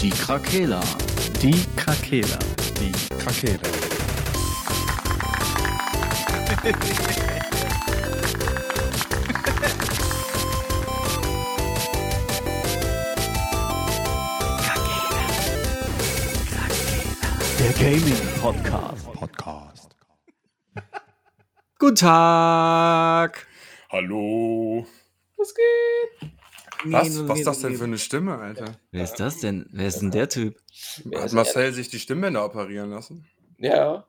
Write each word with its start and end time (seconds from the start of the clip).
Die 0.00 0.10
Krakela. 0.10 0.80
Die 1.42 1.64
Krakela. 1.76 2.38
Die 2.78 2.92
Krakela. 3.16 3.60
Der 17.58 17.72
Gaming 17.72 18.28
Podcast. 18.40 19.12
Podcast. 19.12 19.96
Guten 21.78 21.96
Tag. 21.96 23.46
Hallo. 23.90 24.86
Was 25.36 25.54
geht? 25.54 26.15
Was? 26.92 27.28
Was 27.28 27.38
ist 27.38 27.46
das 27.46 27.60
denn 27.60 27.76
für 27.76 27.84
eine 27.84 27.98
Stimme, 27.98 28.38
Alter? 28.38 28.78
Wer 28.90 29.04
ist 29.04 29.14
das 29.16 29.38
denn? 29.38 29.66
Wer 29.72 29.86
ist 29.88 30.00
denn 30.00 30.10
der 30.10 30.28
Typ? 30.28 30.60
Hat 31.14 31.32
Marcel 31.32 31.72
sich 31.72 31.88
die 31.88 31.98
Stimmbänder 31.98 32.44
operieren 32.44 32.90
lassen? 32.90 33.26
Ja. 33.58 34.06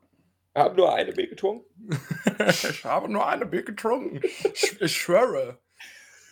Ich 0.55 0.61
habe 0.61 0.75
nur 0.75 0.93
eine 0.93 1.11
Bier 1.11 1.27
getrunken. 1.27 1.65
ich 2.47 2.83
habe 2.83 3.11
nur 3.11 3.25
eine 3.27 3.45
Bier 3.45 3.63
getrunken. 3.63 4.21
Ich, 4.53 4.81
ich 4.81 4.95
schwöre. 4.97 5.59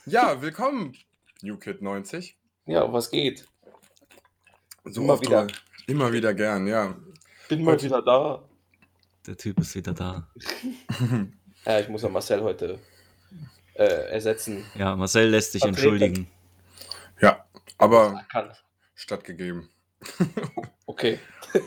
Ja, 0.05 0.41
willkommen, 0.41 0.93
New 1.41 1.57
Kid 1.57 1.81
90. 1.81 2.37
Ja, 2.65 2.91
was 2.91 3.09
geht? 3.11 3.47
So 4.83 5.03
Immer 5.03 5.21
wieder. 5.21 5.43
mal- 5.45 5.51
Immer 5.87 6.11
wieder 6.11 6.33
gern, 6.33 6.65
ja. 6.67 6.95
Bin 7.47 7.63
mal 7.63 7.79
wieder 7.81 8.01
da. 8.01 8.47
Der 9.27 9.37
Typ 9.37 9.59
ist 9.59 9.75
wieder 9.75 9.93
da. 9.93 10.27
Ja, 11.67 11.79
ich 11.79 11.89
muss 11.89 12.03
ja 12.03 12.09
Marcel 12.09 12.43
heute 12.43 12.77
äh, 13.73 13.83
ersetzen. 14.11 14.63
Ja, 14.75 14.95
Marcel 14.95 15.29
lässt 15.29 15.53
sich 15.53 15.63
Vertreten. 15.63 15.81
entschuldigen. 15.93 16.27
Ja, 17.21 17.45
aber 17.77 18.25
Kann. 18.31 18.51
stattgegeben. 18.95 19.69
Okay. 20.87 21.19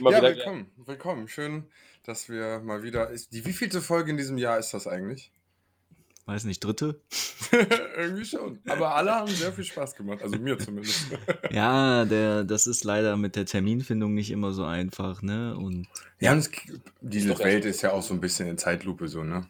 Ja, 0.00 0.22
willkommen. 0.22 0.66
Willkommen. 0.84 1.28
Schön, 1.28 1.64
dass 2.04 2.28
wir 2.28 2.58
mal 2.60 2.82
wieder. 2.82 3.10
Ist, 3.10 3.32
die 3.32 3.44
wievielte 3.46 3.80
Folge 3.80 4.10
in 4.10 4.16
diesem 4.16 4.38
Jahr 4.38 4.58
ist 4.58 4.74
das 4.74 4.86
eigentlich? 4.88 5.30
Weiß 6.26 6.44
nicht, 6.44 6.60
dritte? 6.60 7.00
Irgendwie 7.96 8.24
schon. 8.24 8.58
Aber 8.66 8.96
alle 8.96 9.12
haben 9.14 9.28
sehr 9.28 9.52
viel 9.52 9.64
Spaß 9.64 9.94
gemacht. 9.94 10.20
Also 10.22 10.36
mir 10.36 10.58
zumindest. 10.58 11.06
Ja, 11.50 12.04
der, 12.04 12.44
das 12.44 12.66
ist 12.66 12.82
leider 12.84 13.16
mit 13.16 13.36
der 13.36 13.46
Terminfindung 13.46 14.14
nicht 14.14 14.30
immer 14.30 14.52
so 14.52 14.64
einfach, 14.64 15.22
ne? 15.22 15.56
Und 15.56 15.86
Ja, 16.18 16.32
und 16.32 16.38
es, 16.38 16.50
diese 17.00 17.38
Welt 17.38 17.64
ist 17.64 17.82
ja 17.82 17.92
auch 17.92 18.02
so 18.02 18.14
ein 18.14 18.20
bisschen 18.20 18.48
in 18.48 18.58
Zeitlupe 18.58 19.06
so, 19.08 19.22
ne? 19.22 19.46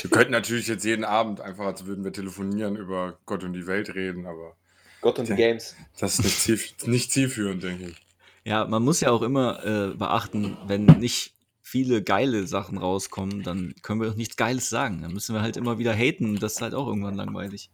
Wir 0.00 0.10
könnten 0.10 0.32
natürlich 0.32 0.66
jetzt 0.66 0.84
jeden 0.84 1.04
Abend 1.04 1.40
einfach, 1.40 1.66
als 1.66 1.86
würden 1.86 2.04
wir 2.04 2.12
telefonieren, 2.12 2.76
über 2.76 3.18
Gott 3.26 3.44
und 3.44 3.52
die 3.52 3.66
Welt 3.66 3.94
reden, 3.94 4.26
aber 4.26 4.56
Gott 5.00 5.18
und 5.18 5.28
die 5.28 5.34
Games. 5.34 5.76
das 5.98 6.18
ist 6.18 6.24
nicht, 6.24 6.40
ziel, 6.40 6.60
nicht 6.90 7.12
zielführend, 7.12 7.62
denke 7.62 7.84
ich. 7.90 8.06
ja, 8.44 8.64
man 8.66 8.82
muss 8.82 9.00
ja 9.00 9.10
auch 9.10 9.22
immer 9.22 9.64
äh, 9.64 9.94
beachten, 9.94 10.56
wenn 10.66 10.84
nicht 10.84 11.34
viele 11.62 12.02
geile 12.02 12.46
Sachen 12.46 12.78
rauskommen, 12.78 13.42
dann 13.42 13.74
können 13.82 14.00
wir 14.00 14.10
auch 14.10 14.16
nichts 14.16 14.36
Geiles 14.36 14.68
sagen. 14.68 15.02
Dann 15.02 15.12
müssen 15.12 15.34
wir 15.34 15.42
halt 15.42 15.56
immer 15.56 15.78
wieder 15.78 15.92
haten. 15.94 16.38
Das 16.38 16.54
ist 16.54 16.62
halt 16.62 16.74
auch 16.74 16.86
irgendwann 16.86 17.14
langweilig. 17.16 17.70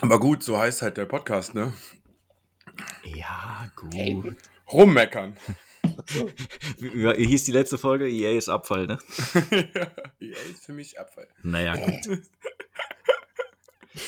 Aber 0.00 0.18
gut, 0.18 0.42
so 0.42 0.58
heißt 0.58 0.82
halt 0.82 0.96
der 0.96 1.04
Podcast, 1.04 1.54
ne? 1.54 1.72
Ja, 3.04 3.70
gut. 3.76 3.94
Haten. 3.94 4.36
Rummeckern. 4.72 5.36
Wie, 6.78 7.26
hieß 7.26 7.44
die 7.44 7.52
letzte 7.52 7.78
Folge? 7.78 8.08
EA 8.08 8.36
ist 8.36 8.48
Abfall, 8.48 8.86
ne? 8.86 8.98
ja, 10.20 10.36
ist 10.50 10.64
für 10.64 10.72
mich 10.72 10.98
Abfall. 10.98 11.28
Naja, 11.42 11.76
gut. 11.76 12.20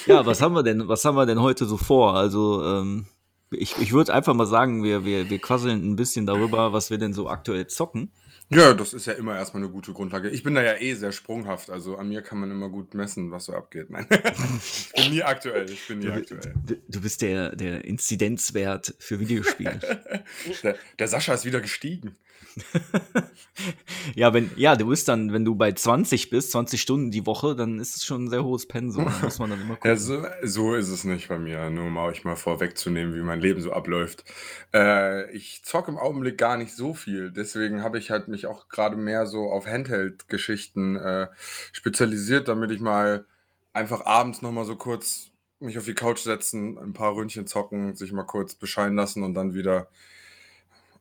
Ja, 0.06 0.24
was 0.24 0.40
haben 0.40 0.54
wir 0.54 0.62
denn, 0.62 0.88
was 0.88 1.04
haben 1.04 1.14
wir 1.14 1.26
denn 1.26 1.42
heute 1.42 1.66
so 1.66 1.76
vor? 1.76 2.14
Also, 2.14 2.64
ähm, 2.64 3.06
ich, 3.50 3.76
ich 3.78 3.92
würde 3.92 4.14
einfach 4.14 4.32
mal 4.32 4.46
sagen, 4.46 4.82
wir, 4.82 5.04
wir, 5.04 5.28
wir 5.28 5.38
quasseln 5.38 5.92
ein 5.92 5.96
bisschen 5.96 6.24
darüber, 6.26 6.72
was 6.72 6.90
wir 6.90 6.96
denn 6.96 7.12
so 7.12 7.28
aktuell 7.28 7.66
zocken. 7.66 8.10
Ja, 8.54 8.72
das 8.72 8.94
ist 8.94 9.06
ja 9.06 9.14
immer 9.14 9.36
erstmal 9.36 9.62
eine 9.62 9.72
gute 9.72 9.92
Grundlage. 9.92 10.30
Ich 10.30 10.42
bin 10.42 10.54
da 10.54 10.62
ja 10.62 10.74
eh 10.74 10.94
sehr 10.94 11.12
sprunghaft, 11.12 11.70
also 11.70 11.96
an 11.96 12.08
mir 12.08 12.22
kann 12.22 12.38
man 12.38 12.50
immer 12.50 12.68
gut 12.68 12.94
messen, 12.94 13.30
was 13.30 13.46
so 13.46 13.54
abgeht. 13.54 13.90
Nein, 13.90 14.06
ich 14.56 14.92
bin 14.94 15.10
nie 15.10 15.22
aktuell, 15.22 15.68
ich 15.68 15.86
bin 15.88 15.98
nie 15.98 16.08
aktuell. 16.08 16.54
Du, 16.64 16.76
du 16.88 17.00
bist 17.00 17.22
der, 17.22 17.56
der 17.56 17.84
Inzidenzwert 17.84 18.94
für 18.98 19.18
Videospiele. 19.18 19.80
Der, 20.62 20.76
der 20.98 21.08
Sascha 21.08 21.34
ist 21.34 21.44
wieder 21.44 21.60
gestiegen. 21.60 22.16
ja, 24.14 24.32
wenn, 24.32 24.50
ja, 24.56 24.76
du 24.76 24.86
bist 24.86 25.08
dann, 25.08 25.32
wenn 25.32 25.44
du 25.44 25.54
bei 25.54 25.72
20 25.72 26.30
bist, 26.30 26.52
20 26.52 26.80
Stunden 26.80 27.10
die 27.10 27.26
Woche, 27.26 27.56
dann 27.56 27.78
ist 27.78 27.96
es 27.96 28.04
schon 28.04 28.24
ein 28.24 28.30
sehr 28.30 28.44
hohes 28.44 28.66
Pensum. 28.66 29.04
Da 29.04 29.12
muss 29.22 29.38
man 29.38 29.50
dann 29.50 29.60
immer 29.60 29.74
gucken. 29.74 29.90
Ja, 29.90 29.96
so, 29.96 30.24
so 30.42 30.74
ist 30.74 30.88
es 30.88 31.04
nicht 31.04 31.28
bei 31.28 31.38
mir, 31.38 31.70
nur 31.70 31.86
um 31.86 31.96
euch 31.96 32.24
mal 32.24 32.36
vorwegzunehmen, 32.36 33.14
wie 33.14 33.22
mein 33.22 33.40
Leben 33.40 33.60
so 33.60 33.72
abläuft. 33.72 34.24
Äh, 34.72 35.30
ich 35.32 35.62
zocke 35.64 35.90
im 35.90 35.98
Augenblick 35.98 36.38
gar 36.38 36.56
nicht 36.56 36.74
so 36.74 36.94
viel, 36.94 37.30
deswegen 37.30 37.82
habe 37.82 37.98
ich 37.98 38.10
halt 38.10 38.28
mich 38.28 38.43
auch 38.46 38.68
gerade 38.68 38.96
mehr 38.96 39.26
so 39.26 39.50
auf 39.50 39.66
Handheld-Geschichten 39.66 40.96
äh, 40.96 41.28
spezialisiert, 41.72 42.48
damit 42.48 42.70
ich 42.70 42.80
mal 42.80 43.26
einfach 43.72 44.06
abends 44.06 44.42
nochmal 44.42 44.64
so 44.64 44.76
kurz 44.76 45.30
mich 45.60 45.78
auf 45.78 45.84
die 45.84 45.94
Couch 45.94 46.18
setzen, 46.20 46.78
ein 46.78 46.92
paar 46.92 47.14
Ründchen 47.14 47.46
zocken, 47.46 47.94
sich 47.94 48.12
mal 48.12 48.24
kurz 48.24 48.54
bescheiden 48.54 48.96
lassen 48.96 49.22
und 49.22 49.34
dann 49.34 49.54
wieder. 49.54 49.88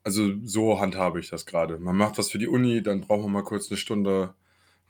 Also 0.03 0.31
so 0.43 0.79
handhabe 0.79 1.19
ich 1.19 1.29
das 1.29 1.45
gerade. 1.45 1.77
Man 1.79 1.95
macht 1.95 2.17
was 2.17 2.29
für 2.29 2.37
die 2.37 2.47
Uni, 2.47 2.81
dann 2.83 3.01
braucht 3.01 3.23
man 3.23 3.31
mal 3.31 3.43
kurz 3.43 3.69
eine 3.69 3.77
Stunde 3.77 4.33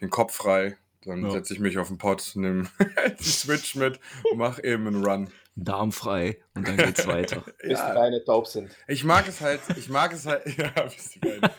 den 0.01 0.09
Kopf 0.09 0.33
frei. 0.33 0.77
Dann 1.05 1.23
Ja. 1.23 1.31
setze 1.31 1.53
ich 1.53 1.59
mich 1.59 1.77
auf 1.77 1.87
den 1.89 1.97
Pott, 1.97 2.31
nehme 2.35 2.67
die 3.19 3.23
Switch 3.23 3.75
mit 3.75 3.99
und 4.31 4.37
mache 4.37 4.63
eben 4.63 4.87
einen 4.87 5.05
Run. 5.05 5.29
Darm 5.55 5.91
frei 5.91 6.39
und 6.55 6.67
dann 6.67 6.77
geht's 6.77 7.05
weiter. 7.05 7.43
Bis 7.61 7.79
die 7.79 7.93
Beine 7.93 8.23
taub 8.23 8.47
sind. 8.47 8.75
Ich 8.87 9.03
mag 9.03 9.27
es 9.27 9.39
halt, 9.39 9.61
ich 9.77 9.87
mag 9.89 10.11
es 10.11 10.25
halt, 10.25 10.45
ja, 10.57 10.71
bis 10.83 11.11
die 11.11 11.19
beiden 11.19 11.49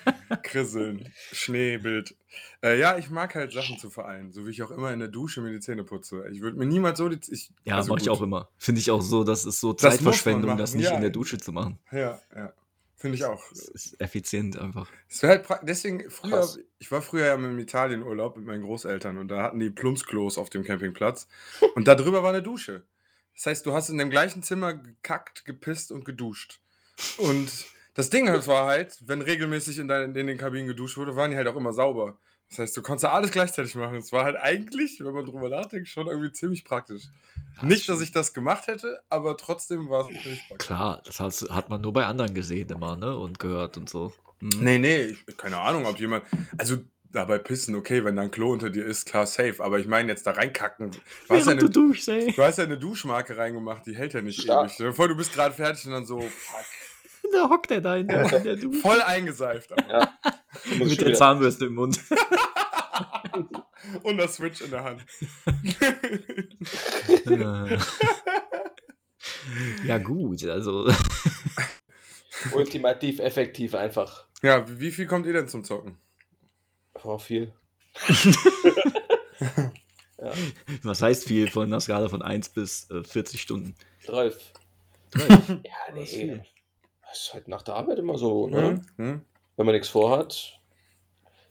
krisseln, 0.43 1.13
Schneebild. 1.33 2.17
Äh, 2.63 2.79
ja, 2.81 2.99
ich 2.99 3.11
mag 3.11 3.35
halt 3.35 3.53
Sachen 3.53 3.79
zu 3.79 3.91
vereinen, 3.91 4.33
so 4.33 4.47
wie 4.47 4.51
ich 4.51 4.63
auch 4.63 4.73
immer 4.73 4.93
in 4.93 4.99
der 4.99 5.09
Dusche 5.09 5.41
mir 5.41 5.53
die 5.53 5.61
Zähne 5.61 5.85
putze. 5.85 6.25
Ich 6.33 6.41
würde 6.41 6.59
mir 6.59 6.67
niemals 6.67 6.99
so 6.99 7.09
die, 7.09 7.21
ich, 7.33 7.53
Ja, 7.65 7.77
also 7.77 7.93
mache 7.93 8.03
ich 8.03 8.11
auch 8.11 8.21
immer. 8.21 8.49
Finde 8.59 8.81
ich 8.81 8.91
auch 8.91 9.03
so, 9.03 9.23
das 9.23 9.45
ist 9.45 9.61
so 9.61 9.73
Das 9.73 9.83
Zeitverschwendung, 9.83 10.57
das 10.57 10.75
nicht 10.75 10.87
ja. 10.87 10.97
in 10.97 11.01
der 11.01 11.11
Dusche 11.11 11.39
zu 11.39 11.53
machen. 11.53 11.79
Ja, 11.93 12.21
ja, 12.35 12.53
finde 12.97 13.17
ich 13.17 13.25
auch. 13.25 13.43
Das 13.51 13.69
ist 13.69 14.01
effizient 14.01 14.59
einfach. 14.59 14.91
Es 15.09 15.23
wäre 15.23 15.45
halt 15.47 15.61
deswegen 15.63 16.11
früher, 16.11 16.39
Krass. 16.39 16.59
ich 16.81 16.91
war 16.91 17.01
früher 17.01 17.27
ja 17.27 17.35
im 17.35 17.59
Italienurlaub 17.61 18.37
mit 18.37 18.47
meinen 18.47 18.65
Großeltern 18.65 19.19
und 19.19 19.29
da 19.29 19.43
hatten 19.43 19.61
die 19.61 19.71
Plumpsklos 19.71 20.37
auf 20.37 20.51
dem 20.51 20.65
Campingplatz 20.65 21.29
und 21.77 21.87
da 21.87 21.95
drüber 21.95 22.25
war 22.25 22.31
eine 22.31 22.43
Dusche. 22.43 22.83
Das 23.35 23.47
heißt, 23.47 23.67
du 23.67 23.73
hast 23.73 23.89
in 23.89 23.99
dem 23.99 24.11
gleichen 24.11 24.43
Zimmer 24.43 24.75
gekackt, 24.75 25.45
gepisst 25.45 25.93
und 25.93 26.05
geduscht. 26.05 26.61
Und 27.19 27.51
das 27.95 28.11
Ding 28.11 28.29
halt 28.29 28.47
war 28.47 28.67
halt, 28.67 28.97
wenn 29.07 29.23
regelmäßig 29.23 29.79
in, 29.79 29.89
dein, 29.89 30.15
in 30.15 30.27
den 30.27 30.39
Kabinen 30.39 30.67
geduscht 30.67 30.97
wurde, 30.97 31.17
waren 31.17 31.31
die 31.31 31.37
halt 31.37 31.49
auch 31.49 31.57
immer 31.57 31.73
sauber. 31.73 32.19
Das 32.51 32.59
heißt, 32.59 32.77
du 32.77 32.83
konntest 32.83 33.07
alles 33.07 33.31
gleichzeitig 33.31 33.75
machen. 33.75 33.97
Es 33.97 34.13
war 34.13 34.25
halt 34.25 34.37
eigentlich, 34.37 35.01
wenn 35.01 35.13
man 35.13 35.25
drüber 35.25 35.49
nachdenkt, 35.49 35.89
schon 35.89 36.07
irgendwie 36.07 36.31
ziemlich 36.31 36.65
praktisch. 36.65 37.05
Nicht, 37.63 37.89
dass 37.89 38.01
ich 38.01 38.13
das 38.13 38.33
gemacht 38.33 38.67
hätte, 38.67 39.01
aber 39.09 39.37
trotzdem 39.37 39.89
war 39.89 40.09
es 40.09 40.23
ziemlich 40.23 40.47
praktisch. 40.47 40.67
Klar, 40.67 41.03
das 41.05 41.21
hat, 41.21 41.51
hat 41.51 41.69
man 41.71 41.81
nur 41.81 41.93
bei 41.93 42.07
anderen 42.07 42.35
gesehen 42.35 42.69
immer, 42.69 42.97
ne? 42.97 43.17
Und 43.17 43.39
gehört 43.39 43.77
und 43.77 43.89
so. 43.89 44.13
Mhm. 44.41 44.51
Nee, 44.61 44.79
nee, 44.79 45.03
ich, 45.03 45.37
keine 45.37 45.59
Ahnung, 45.59 45.87
ob 45.87 45.99
jemand. 45.99 46.25
Also 46.59 46.79
dabei 47.15 47.39
pissen, 47.39 47.75
okay, 47.75 48.05
wenn 48.05 48.17
da 48.17 48.23
ein 48.23 48.31
Klo 48.31 48.53
unter 48.53 48.71
dir 48.71 48.85
ist, 48.85 49.07
klar, 49.07 49.27
safe. 49.27 49.57
Aber 49.59 49.79
ich 49.79 49.87
meine 49.87 50.09
jetzt 50.11 50.27
da 50.27 50.33
reinkacken. 50.33 50.91
Du 50.91 50.99
hast, 50.99 51.47
ja 51.47 51.47
Während 51.47 51.63
du 51.63 51.67
eine, 51.67 51.71
duschst, 51.71 52.09
ey. 52.09 52.33
du 52.33 52.43
hast 52.43 52.59
ja 52.59 52.65
eine 52.65 52.79
Duschmarke 52.79 53.37
reingemacht, 53.37 53.87
die 53.87 53.97
hält 53.97 54.13
ja 54.15 54.21
nicht 54.23 54.41
Stark. 54.43 54.65
ewig. 54.67 54.73
Stell 54.75 54.87
dir 54.89 54.93
vor, 54.95 55.09
du 55.09 55.17
bist 55.17 55.33
gerade 55.33 55.55
fertig 55.55 55.87
und 55.87 55.93
dann 55.93 56.07
so 56.07 56.21
fuck, 56.21 56.65
Da 57.33 57.49
hockt 57.49 57.71
er 57.71 57.81
da 57.81 57.97
in 57.97 58.07
der, 58.09 58.31
in 58.33 58.45
der 58.45 58.57
Dusche. 58.63 58.81
voll 58.81 59.01
eingeseift. 59.03 59.71
musst 59.71 60.79
Mit 60.79 61.01
der 61.01 61.15
Zahnbürste 61.15 61.67
im 61.67 61.75
Mund. 61.75 61.99
und 64.03 64.19
das 64.19 64.35
Switch 64.37 64.61
in 64.61 64.71
der 64.71 64.85
Hand. 64.85 65.05
ja, 69.85 69.99
gut, 69.99 70.45
also. 70.45 70.91
Ultimativ 72.53 73.21
effektiv 73.21 73.75
einfach. 73.75 74.27
ja, 74.43 74.65
wie 74.79 74.91
viel 74.91 75.07
kommt 75.07 75.27
ihr 75.27 75.33
denn 75.33 75.49
zum 75.49 75.65
Zocken? 75.65 75.97
Oh, 77.05 77.19
viel. 77.19 77.53
Was 80.83 81.03
heißt 81.03 81.25
viel 81.25 81.51
von 81.51 81.65
einer 81.65 81.81
Skala 81.81 82.09
von 82.09 82.23
1 82.23 82.49
bis 82.51 82.91
äh, 82.91 83.03
40 83.05 83.41
Stunden? 83.41 83.75
12. 84.05 84.53
Drei. 85.11 85.27
Ja, 85.29 85.39
Das 85.95 86.11
ist 86.11 86.17
nee. 86.17 86.41
Das 87.09 87.21
ist 87.21 87.35
halt 87.35 87.49
nach 87.49 87.63
der 87.63 87.75
Arbeit 87.77 87.99
immer 87.99 88.19
so, 88.19 88.49
ne? 88.49 88.83
Hm? 88.97 89.05
Hm? 89.07 89.21
Wenn 89.57 89.67
man 89.67 89.75
nichts 89.75 89.89
vorhat, 89.89 90.59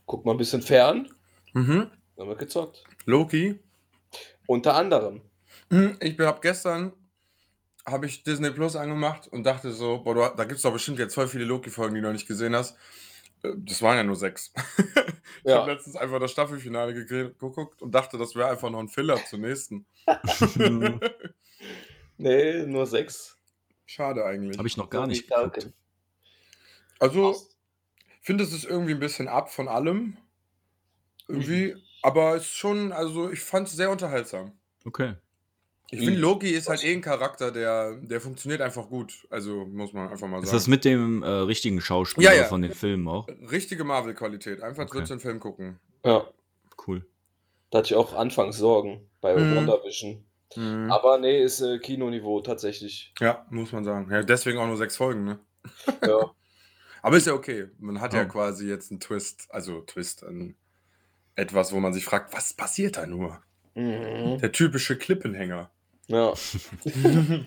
guckt 0.05 0.25
man 0.25 0.35
ein 0.35 0.39
bisschen 0.39 0.61
fern, 0.61 1.09
Mhm. 1.53 1.89
dann 2.17 2.27
wird 2.27 2.39
gezockt. 2.39 2.83
Loki. 3.05 3.59
Unter 4.47 4.73
anderem. 4.75 5.21
Hm, 5.69 5.97
Ich 6.01 6.17
habe 6.19 6.39
gestern 6.41 6.91
habe 7.85 8.05
ich 8.07 8.23
Disney 8.23 8.49
Plus 8.49 8.75
angemacht 8.75 9.27
und 9.27 9.43
dachte 9.43 9.71
so, 9.71 9.99
boah, 9.99 10.15
du, 10.15 10.21
da 10.35 10.43
gibt 10.45 10.55
es 10.57 10.61
doch 10.63 10.71
bestimmt 10.73 10.99
jetzt 10.99 11.13
voll 11.15 11.27
viele 11.27 11.43
Loki-Folgen, 11.45 11.93
die 11.95 12.01
du 12.01 12.07
noch 12.07 12.13
nicht 12.13 12.27
gesehen 12.27 12.55
hast. 12.55 12.75
Äh, 13.43 13.49
Das 13.57 13.81
waren 13.81 13.97
ja 13.97 14.03
nur 14.03 14.15
sechs. 14.15 14.51
ich 15.43 15.49
Ja. 15.51 15.59
habe 15.61 15.71
letztens 15.71 15.95
einfach 15.95 16.19
das 16.19 16.31
Staffelfinale 16.31 16.93
ge- 16.93 17.29
geguckt 17.37 17.81
und 17.81 17.91
dachte, 17.93 18.17
das 18.17 18.35
wäre 18.35 18.49
einfach 18.49 18.69
noch 18.69 18.79
ein 18.79 18.89
Filler 18.89 19.23
zur 19.25 19.39
nächsten. 19.39 19.85
Mhm. 20.55 20.99
Nee, 22.17 22.65
nur 22.67 22.85
sechs. 22.85 23.37
Schade 23.85 24.23
eigentlich. 24.23 24.57
Habe 24.57 24.67
ich 24.67 24.77
noch 24.77 24.89
gar 24.89 25.01
So 25.01 25.07
nicht 25.07 25.27
geguckt. 25.27 25.73
Also, 26.99 27.35
finde, 28.21 28.43
es 28.43 28.53
ist 28.53 28.65
irgendwie 28.65 28.93
ein 28.93 28.99
bisschen 28.99 29.27
ab 29.27 29.51
von 29.51 29.67
allem. 29.67 30.17
Irgendwie. 31.27 31.75
Aber 32.01 32.35
es 32.35 32.43
ist 32.43 32.55
schon, 32.55 32.91
also 32.91 33.31
ich 33.31 33.39
fand 33.41 33.67
es 33.67 33.73
sehr 33.75 33.89
unterhaltsam. 33.89 34.51
Okay. 34.85 35.15
Ich 35.99 36.05
finde, 36.05 36.19
Loki 36.19 36.49
ist 36.49 36.69
halt 36.69 36.83
eh 36.83 36.93
ein 36.93 37.01
Charakter, 37.01 37.51
der, 37.51 37.95
der 37.97 38.19
funktioniert 38.21 38.61
einfach 38.61 38.87
gut. 38.89 39.25
Also 39.29 39.65
muss 39.65 39.93
man 39.93 40.09
einfach 40.09 40.27
mal 40.27 40.39
Ist 40.39 40.45
sagen. 40.47 40.57
das 40.57 40.67
mit 40.67 40.85
dem 40.85 41.23
äh, 41.23 41.27
richtigen 41.27 41.81
Schauspieler 41.81 42.31
Ja, 42.33 42.41
ja. 42.41 42.43
von 42.45 42.61
den 42.61 42.71
Filmen 42.73 43.07
auch? 43.07 43.27
Richtige 43.51 43.83
Marvel-Qualität. 43.83 44.61
Einfach 44.61 44.83
Okay. 44.85 44.99
okay. 44.99 45.07
den 45.07 45.19
Film 45.19 45.39
gucken. 45.39 45.79
Ja, 46.05 46.25
Cool. 46.87 47.05
da 47.69 47.77
hatte 47.79 47.87
ich 47.87 47.95
auch 47.95 48.13
anfangs 48.13 48.57
Sorgen 48.57 49.01
bei 49.21 49.35
Mhm. 49.35 49.55
WandaVision. 49.55 50.23
Mhm. 50.55 50.91
Aber 50.91 51.17
nee, 51.17 51.41
ist 51.41 51.61
äh, 51.61 51.79
Kinoniveau 51.79 52.41
tatsächlich. 52.41 53.13
Ja, 53.19 53.45
muss 53.49 53.71
man 53.71 53.83
sagen. 53.83 54.11
Ja, 54.11 54.21
deswegen 54.23 54.57
auch 54.59 54.67
nur 54.67 54.77
sechs 54.77 54.97
Folgen, 54.97 55.23
ne? 55.23 55.39
Ja. 56.05 56.31
Aber 57.01 57.17
ist 57.17 57.27
ja 57.27 57.33
okay. 57.33 57.67
Man 57.79 57.99
hat 58.01 58.13
ja 58.13 58.19
Ja. 58.19 58.25
quasi 58.25 58.67
jetzt 58.67 58.91
einen 58.91 58.99
Twist, 58.99 59.47
also 59.49 59.81
Twist, 59.81 60.23
ein, 60.23 60.55
etwas, 61.35 61.73
wo 61.73 61.79
man 61.79 61.93
sich 61.93 62.05
fragt, 62.05 62.33
was 62.33 62.53
passiert 62.53 62.97
da 62.97 63.05
nur? 63.07 63.41
Mhm. 63.75 64.37
Der 64.39 64.51
typische 64.51 64.97
Klippenhänger. 64.97 65.71
Ja. 66.07 66.33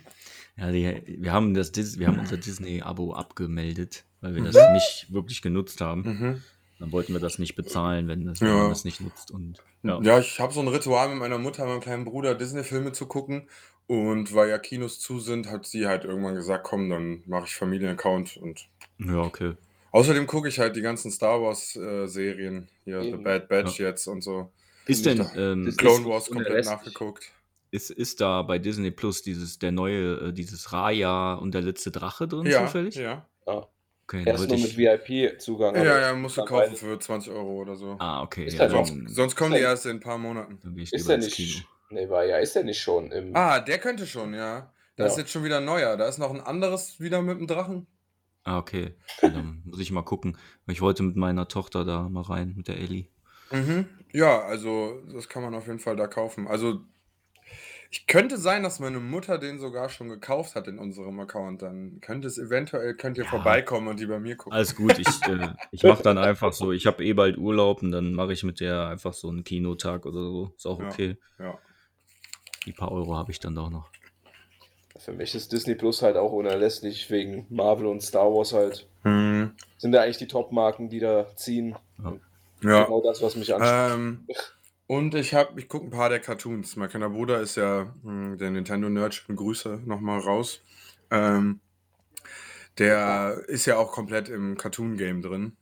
Ja, 0.58 0.72
die, 0.72 1.02
wir, 1.20 1.32
haben 1.32 1.52
das, 1.52 1.70
Dis- 1.70 1.98
wir 1.98 2.06
haben 2.06 2.18
unser 2.18 2.38
Disney-Abo 2.38 3.12
abgemeldet, 3.12 4.04
weil 4.22 4.34
wir 4.34 4.42
das 4.42 4.54
Mhm. 4.54 4.72
nicht 4.72 5.06
wirklich 5.10 5.42
genutzt 5.42 5.82
haben. 5.82 6.00
Mhm. 6.02 6.42
Dann 6.78 6.92
wollten 6.92 7.12
wir 7.12 7.20
das 7.20 7.38
nicht 7.38 7.56
bezahlen, 7.56 8.08
wenn, 8.08 8.24
das, 8.24 8.40
wenn 8.40 8.48
Ja. 8.48 8.54
man 8.54 8.68
das 8.70 8.86
nicht 8.86 9.02
nutzt. 9.02 9.30
Und 9.30 9.58
ja. 9.82 10.00
Ja, 10.00 10.18
ich 10.18 10.40
habe 10.40 10.54
so 10.54 10.60
ein 10.60 10.68
Ritual 10.68 11.10
mit 11.10 11.18
meiner 11.18 11.36
Mutter, 11.36 11.66
meinem 11.66 11.80
kleinen 11.80 12.06
Bruder, 12.06 12.34
Disney-Filme 12.34 12.92
zu 12.92 13.04
gucken. 13.04 13.48
Und 13.86 14.34
weil 14.34 14.48
ja 14.48 14.56
Kinos 14.58 14.98
zu 14.98 15.20
sind, 15.20 15.50
hat 15.50 15.66
sie 15.66 15.86
halt 15.86 16.04
irgendwann 16.04 16.34
gesagt, 16.34 16.64
komm, 16.64 16.88
dann 16.88 17.22
mache 17.26 17.44
ich 17.44 17.54
Familienaccount. 17.54 18.38
Und 18.38 18.66
ja, 18.98 19.18
okay. 19.18 19.52
außerdem 19.92 20.26
gucke 20.26 20.48
ich 20.48 20.58
halt 20.58 20.74
die 20.74 20.80
ganzen 20.80 21.10
Star 21.10 21.42
Wars-Serien. 21.42 22.68
Hier, 22.86 23.02
The 23.02 23.08
Eben. 23.10 23.22
Bad 23.24 23.48
Batch 23.50 23.78
jetzt 23.78 24.06
und 24.06 24.22
so. 24.22 24.50
Ist 24.86 25.04
denn, 25.04 25.24
ähm, 25.36 25.66
Das 25.66 25.76
Clone 25.76 26.00
ist 26.00 26.06
Wars 26.06 26.30
komplett 26.30 26.64
nachgeguckt. 26.64 27.30
Ist, 27.70 27.90
ist 27.90 28.20
da 28.20 28.42
bei 28.42 28.58
Disney 28.58 28.90
Plus 28.90 29.22
dieses, 29.22 29.58
der 29.58 29.72
neue, 29.72 30.28
äh, 30.28 30.32
dieses 30.32 30.72
Raya 30.72 31.34
und 31.34 31.52
der 31.54 31.62
letzte 31.62 31.90
Drache 31.90 32.26
drin 32.28 32.46
Ja, 32.46 32.64
zufällig? 32.66 32.94
ja. 32.96 33.26
ja. 33.46 33.66
Okay, 34.08 34.22
Erst 34.24 34.48
nur 34.48 34.56
ich. 34.56 34.76
mit 34.76 35.08
VIP-Zugang. 35.08 35.74
Ja, 35.74 36.00
ja, 36.00 36.14
musst 36.14 36.36
du 36.36 36.44
kaufen 36.44 36.66
beide- 36.70 36.76
für 36.76 36.96
20 36.98 37.32
Euro 37.32 37.60
oder 37.62 37.74
so. 37.74 37.96
Ah, 37.98 38.22
okay. 38.22 38.44
Ist 38.46 38.56
Ja, 38.56 38.68
Sonst, 38.70 38.94
sonst 39.08 39.34
kommen 39.34 39.52
die 39.54 39.58
erst 39.60 39.84
in 39.86 39.96
ein 39.96 40.00
paar 40.00 40.16
Monaten. 40.18 40.60
dann 40.62 40.74
gehe 40.76 40.84
ich 40.84 40.92
Ist 40.92 41.08
der 41.08 41.18
nicht. 41.18 41.66
Nee, 41.90 42.08
war 42.08 42.24
ja, 42.24 42.38
ist 42.38 42.54
der 42.54 42.62
nicht 42.64 42.80
schon 42.80 43.10
im. 43.10 43.34
Ah, 43.34 43.58
der 43.60 43.78
könnte 43.78 44.06
schon, 44.06 44.32
ja. 44.34 44.72
Da 44.96 45.06
ist 45.06 45.14
Ja. 45.16 45.22
jetzt 45.22 45.32
schon 45.32 45.42
wieder 45.44 45.58
ein 45.58 45.64
neuer. 45.64 45.96
Da 45.96 46.06
ist 46.06 46.18
noch 46.18 46.32
ein 46.32 46.40
anderes 46.40 47.00
wieder 47.00 47.20
mit 47.20 47.38
dem 47.38 47.46
Drachen. 47.48 47.86
Ah, 48.44 48.58
okay. 48.58 48.94
Ja, 49.22 49.28
dann 49.30 49.62
muss 49.64 49.80
ich 49.80 49.90
mal 49.90 50.02
gucken. 50.02 50.38
Ich 50.68 50.80
wollte 50.80 51.02
mit 51.02 51.16
meiner 51.16 51.48
Tochter 51.48 51.84
da 51.84 52.08
mal 52.08 52.22
rein, 52.22 52.54
mit 52.56 52.68
der 52.68 52.78
Ellie. 52.78 53.08
Mhm. 53.50 53.86
Ja, 54.12 54.40
also 54.42 55.02
das 55.12 55.28
kann 55.28 55.42
man 55.42 55.54
auf 55.54 55.66
jeden 55.66 55.80
Fall 55.80 55.96
da 55.96 56.06
kaufen. 56.06 56.46
Also 56.46 56.80
ich 57.90 58.06
könnte 58.06 58.36
sein, 58.38 58.62
dass 58.62 58.80
meine 58.80 58.98
Mutter 59.00 59.38
den 59.38 59.58
sogar 59.58 59.88
schon 59.88 60.08
gekauft 60.08 60.54
hat 60.54 60.66
in 60.68 60.78
unserem 60.78 61.18
Account. 61.20 61.62
Dann 61.62 62.00
könnte 62.00 62.26
es 62.28 62.38
eventuell, 62.38 62.94
könnt 62.94 63.16
ihr 63.18 63.24
Ja. 63.24 63.30
vorbeikommen 63.30 63.88
und 63.88 64.00
die 64.00 64.06
bei 64.06 64.18
mir 64.18 64.36
gucken. 64.36 64.52
Alles 64.52 64.74
gut, 64.74 64.98
ich, 64.98 65.06
äh, 65.28 65.48
ich 65.72 65.82
mache 65.82 66.02
dann 66.02 66.18
einfach 66.18 66.52
so, 66.52 66.72
ich 66.72 66.86
habe 66.86 67.04
eh 67.04 67.12
bald 67.12 67.38
Urlaub 67.38 67.82
und 67.82 67.90
dann 67.92 68.12
mache 68.14 68.32
ich 68.32 68.42
mit 68.44 68.60
der 68.60 68.88
einfach 68.88 69.12
so 69.14 69.28
einen 69.28 69.44
Kinotag 69.44 70.06
oder 70.06 70.20
so. 70.20 70.52
Ist 70.56 70.66
auch 70.66 70.80
Ja. 70.80 70.86
okay. 70.88 71.16
Ja. 71.38 71.58
Die 72.66 72.72
paar 72.72 72.90
Euro 72.92 73.16
habe 73.16 73.30
ich 73.30 73.38
dann 73.38 73.54
doch 73.54 73.70
noch. 73.70 73.88
Für 74.98 75.12
mich 75.12 75.34
ist 75.34 75.52
Disney 75.52 75.74
Plus 75.74 76.02
halt 76.02 76.16
auch 76.16 76.32
unerlässlich 76.32 77.10
wegen 77.10 77.46
Marvel 77.50 77.86
und 77.86 78.02
Star 78.02 78.32
Wars 78.32 78.52
halt. 78.52 78.88
Hm. 79.02 79.52
Sind 79.78 79.92
da 79.92 80.00
eigentlich 80.02 80.16
die 80.18 80.26
Top-Marken, 80.26 80.88
die 80.88 80.98
da 80.98 81.26
ziehen. 81.36 81.76
Ja. 82.62 82.84
Genau 82.84 83.02
das, 83.02 83.22
was 83.22 83.36
mich 83.36 83.54
anspricht. 83.54 83.94
Ähm, 83.94 84.26
und 84.86 85.14
ich 85.14 85.34
habe, 85.34 85.58
ich 85.60 85.68
gucke 85.68 85.86
ein 85.86 85.90
paar 85.90 86.08
der 86.08 86.20
Cartoons. 86.20 86.76
Mein 86.76 86.88
kleiner 86.88 87.10
Bruder 87.10 87.40
ist 87.40 87.56
ja 87.56 87.92
hm, 88.02 88.38
der 88.38 88.50
Nintendo 88.50 88.88
Nerd. 88.88 89.14
Schöne 89.14 89.36
Grüße 89.36 89.82
nochmal 89.84 90.20
raus. 90.20 90.62
Ähm, 91.10 91.60
der 92.78 93.42
ist 93.48 93.66
ja 93.66 93.76
auch 93.78 93.92
komplett 93.92 94.28
im 94.28 94.56
Cartoon-Game 94.56 95.22
drin. 95.22 95.56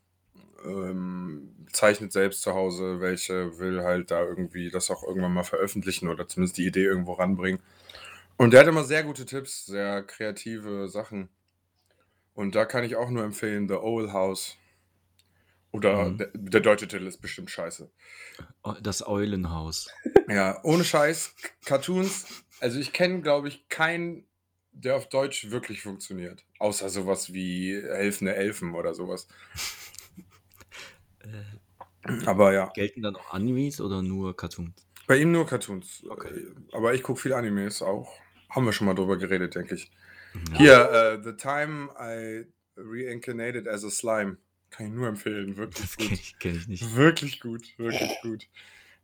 Ähm, 0.64 1.66
zeichnet 1.72 2.12
selbst 2.12 2.42
zu 2.42 2.54
Hause 2.54 3.00
welche, 3.00 3.58
will 3.58 3.82
halt 3.82 4.10
da 4.10 4.22
irgendwie 4.22 4.70
das 4.70 4.90
auch 4.90 5.02
irgendwann 5.02 5.34
mal 5.34 5.44
veröffentlichen 5.44 6.08
oder 6.08 6.26
zumindest 6.28 6.58
die 6.58 6.66
Idee 6.66 6.84
irgendwo 6.84 7.12
ranbringen. 7.14 7.60
Und 8.36 8.52
der 8.52 8.60
hat 8.60 8.66
immer 8.66 8.84
sehr 8.84 9.04
gute 9.04 9.26
Tipps, 9.26 9.66
sehr 9.66 10.02
kreative 10.02 10.88
Sachen. 10.88 11.28
Und 12.34 12.54
da 12.56 12.64
kann 12.64 12.84
ich 12.84 12.96
auch 12.96 13.10
nur 13.10 13.24
empfehlen, 13.24 13.68
The 13.68 13.74
Owl 13.74 14.12
House. 14.12 14.56
Oder 15.74 16.04
Mhm. 16.10 16.18
der, 16.18 16.30
der 16.34 16.60
deutsche 16.60 16.86
Titel 16.86 17.04
ist 17.06 17.18
bestimmt 17.20 17.50
scheiße. 17.50 17.90
Oh, 18.62 18.74
Das 18.80 19.04
Eulenhaus. 19.04 19.88
Ja, 20.28 20.60
ohne 20.62 20.84
Scheiß, 20.84 21.34
Cartoons. 21.64 22.44
Also 22.60 22.78
ich 22.78 22.92
kenne, 22.92 23.22
glaube 23.22 23.48
ich, 23.48 23.68
keinen, 23.68 24.24
der 24.70 24.94
auf 24.94 25.08
Deutsch 25.08 25.50
wirklich 25.50 25.82
funktioniert. 25.82 26.44
Außer 26.60 26.88
sowas 26.90 27.32
wie 27.32 27.74
Helfende 27.74 28.36
Elfen 28.36 28.74
oder 28.76 28.94
sowas. 28.94 29.26
Äh, 31.20 32.24
Aber 32.26 32.52
ja, 32.52 32.70
gelten 32.74 33.02
dann 33.02 33.16
auch 33.16 33.32
Animes 33.34 33.80
oder 33.80 34.00
nur 34.00 34.36
Cartoons? 34.36 34.74
bei 35.08 35.16
ihm 35.18 35.32
nur 35.32 35.44
Cartoons. 35.46 36.04
Okay. 36.08 36.46
Aber 36.72 36.94
ich 36.94 37.02
gucke 37.02 37.20
viel 37.20 37.32
Animes 37.34 37.82
auch. 37.82 38.16
Haben 38.48 38.64
wir 38.66 38.72
schon 38.72 38.86
mal 38.86 38.94
drüber 38.94 39.16
geredet, 39.18 39.54
denke 39.56 39.74
ich. 39.74 39.90
Ja. 40.52 40.56
Hier, 40.58 40.90
äh, 40.92 41.22
The 41.22 41.32
Time 41.36 41.90
I 41.98 42.46
Reincarnated 42.76 43.66
as 43.68 43.84
a 43.84 43.90
Slime. 43.90 44.38
Kann 44.76 44.86
ich 44.86 44.92
nur 44.92 45.06
empfehlen. 45.08 45.56
Wirklich 45.56 45.82
Das 45.82 45.96
gut. 45.96 46.06
kenne 46.08 46.20
ich, 46.20 46.38
kenn 46.40 46.56
ich 46.56 46.66
nicht. 46.68 46.96
Wirklich 46.96 47.40
gut, 47.40 47.78
wirklich 47.78 48.20
gut. 48.22 48.48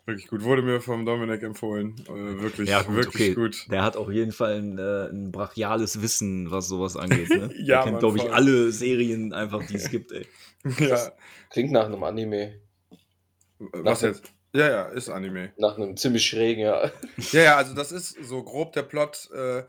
Wirklich 0.04 0.26
gut. 0.26 0.42
Wurde 0.42 0.62
mir 0.62 0.80
vom 0.80 1.06
Dominik 1.06 1.42
empfohlen. 1.44 1.94
Äh, 2.08 2.40
wirklich, 2.42 2.68
Ja, 2.68 2.82
gut, 2.82 2.96
wirklich 2.96 3.22
okay. 3.30 3.34
gut. 3.34 3.66
Der 3.70 3.84
hat 3.84 3.96
auf 3.96 4.10
jeden 4.10 4.32
Fall 4.32 4.56
ein, 4.58 4.78
äh, 4.78 5.08
ein 5.10 5.30
brachiales 5.30 6.02
Wissen, 6.02 6.50
was 6.50 6.66
sowas 6.66 6.96
angeht. 6.96 7.30
Ne? 7.30 7.54
Ja, 7.58 7.76
Der 7.76 7.84
kennt, 7.84 7.98
glaube 8.00 8.18
ich, 8.18 8.32
alle 8.32 8.72
Serien 8.72 9.32
einfach, 9.32 9.64
die 9.64 9.76
es 9.76 9.90
gibt, 9.90 10.10
ey. 10.10 10.26
Ja, 10.78 11.12
Klingt 11.50 11.70
nach 11.70 11.84
einem 11.86 12.02
Anime. 12.02 12.54
was 13.58 14.00
jetzt? 14.02 14.24
Ja, 14.52 14.68
ja, 14.68 14.84
ist 14.86 15.08
Anime. 15.08 15.52
Nach 15.56 15.76
einem 15.76 15.96
ziemlich 15.96 16.26
schrägen, 16.26 16.64
ja. 16.64 16.90
Ja, 17.30 17.40
ja, 17.42 17.56
also 17.56 17.74
das 17.74 17.92
ist 17.92 18.16
so 18.24 18.42
grob 18.42 18.72
der 18.72 18.82
Plot. 18.82 19.28
Äh, 19.32 19.58
äh, 19.60 19.64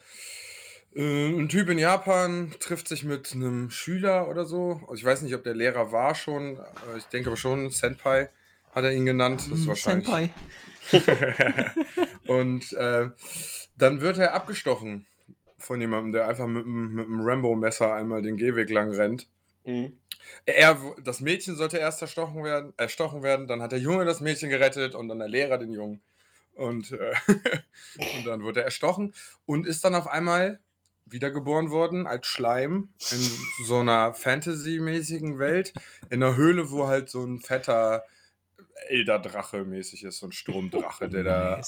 ein 0.96 1.48
Typ 1.50 1.70
in 1.70 1.78
Japan 1.78 2.54
trifft 2.60 2.88
sich 2.88 3.04
mit 3.04 3.32
einem 3.34 3.70
Schüler 3.70 4.28
oder 4.30 4.46
so. 4.46 4.82
Also 4.84 4.96
ich 4.96 5.06
weiß 5.06 5.22
nicht, 5.22 5.34
ob 5.36 5.44
der 5.44 5.56
Lehrer 5.56 5.92
war 5.92 6.16
schon. 6.16 6.58
äh, 6.58 6.98
Ich 6.98 7.06
denke 7.06 7.30
aber 7.30 7.38
schon, 7.38 7.70
Senpai 7.70 8.30
hat 8.74 8.84
er 8.84 8.92
ihn 8.92 9.06
genannt. 9.06 9.42
Das 9.50 9.60
ist 9.60 9.68
wahrscheinlich. 9.68 10.08
Senpai. 10.08 10.30
Und 12.28 12.74
äh, 12.74 13.10
dann 13.78 14.02
wird 14.02 14.18
er 14.18 14.34
abgestochen 14.34 15.06
von 15.58 15.80
jemandem, 15.80 16.12
der 16.14 16.28
einfach 16.28 16.48
mit, 16.48 16.66
einem- 16.66 16.94
mit 16.94 17.06
einem 17.06 17.22
Rambo-Messer 17.22 17.94
einmal 17.94 18.22
den 18.22 18.38
Gehweg 18.38 18.70
lang 18.70 18.92
rennt. 18.92 19.28
Mhm. 19.66 19.94
Er, 20.46 20.78
das 21.04 21.20
Mädchen 21.22 21.56
sollte 21.56 21.78
erst 21.78 22.02
erstochen 22.02 22.44
werden, 22.44 22.74
erstochen 22.78 23.22
werden, 23.24 23.48
dann 23.48 23.62
hat 23.62 23.72
der 23.72 23.80
Junge 23.80 24.06
das 24.06 24.22
Mädchen 24.22 24.50
gerettet 24.50 24.96
und 24.96 25.08
dann 25.08 25.20
der 25.20 25.28
Lehrer 25.28 25.58
den 25.58 25.72
Jungen. 25.72 26.02
Und, 26.54 26.92
äh, 26.92 27.14
und 28.18 28.26
dann 28.26 28.42
wurde 28.44 28.62
er 28.62 28.66
erstochen 28.66 29.14
und 29.46 29.66
ist 29.68 29.84
dann 29.86 29.96
auf 29.96 30.08
einmal 30.08 30.60
wiedergeboren 31.12 31.70
worden 31.70 32.08
als 32.08 32.28
Schleim 32.28 32.90
in 33.12 33.66
so 33.66 33.80
einer 33.80 34.14
Fantasy-mäßigen 34.14 35.40
Welt, 35.40 35.74
in 36.10 36.24
einer 36.24 36.36
Höhle, 36.36 36.72
wo 36.72 36.88
halt 36.88 37.10
so 37.10 37.24
ein 37.24 37.40
fetter 37.40 38.04
Elderdrache 38.88 39.64
mäßig 39.64 40.04
ist, 40.04 40.20
so 40.20 40.28
ein 40.28 40.32
Sturmdrache, 40.32 41.10
der 41.10 41.24
da 41.24 41.62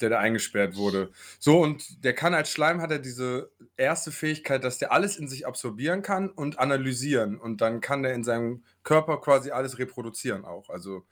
der 0.00 0.10
da 0.10 0.18
eingesperrt 0.18 0.76
wurde. 0.76 1.10
So, 1.38 1.60
und 1.60 2.04
der 2.04 2.14
kann 2.14 2.34
als 2.34 2.50
Schleim 2.50 2.80
hat 2.80 2.90
er 2.90 2.98
diese 2.98 3.50
erste 3.76 4.12
Fähigkeit, 4.12 4.64
dass 4.64 4.78
der 4.78 4.92
alles 4.92 5.16
in 5.16 5.28
sich 5.28 5.46
absorbieren 5.46 6.02
kann 6.02 6.28
und 6.30 6.58
analysieren. 6.58 7.38
Und 7.38 7.60
dann 7.60 7.80
kann 7.80 8.02
der 8.02 8.14
in 8.14 8.24
seinem 8.24 8.64
Körper 8.82 9.20
quasi 9.20 9.50
alles 9.50 9.78
reproduzieren 9.78 10.44
auch. 10.44 10.70
Also, 10.70 11.04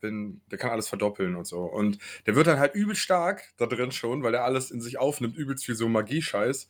wenn, 0.00 0.40
der 0.50 0.58
kann 0.58 0.70
alles 0.70 0.88
verdoppeln 0.88 1.36
und 1.36 1.46
so. 1.46 1.60
Und 1.60 1.98
der 2.26 2.34
wird 2.34 2.48
dann 2.48 2.58
halt 2.58 2.74
übel 2.74 2.96
stark 2.96 3.52
da 3.56 3.66
drin 3.66 3.92
schon, 3.92 4.22
weil 4.22 4.34
er 4.34 4.44
alles 4.44 4.70
in 4.70 4.80
sich 4.80 4.98
aufnimmt, 4.98 5.36
übelst 5.36 5.68
wie 5.68 5.74
so 5.74 5.88
Magie-Scheiß. 5.88 6.68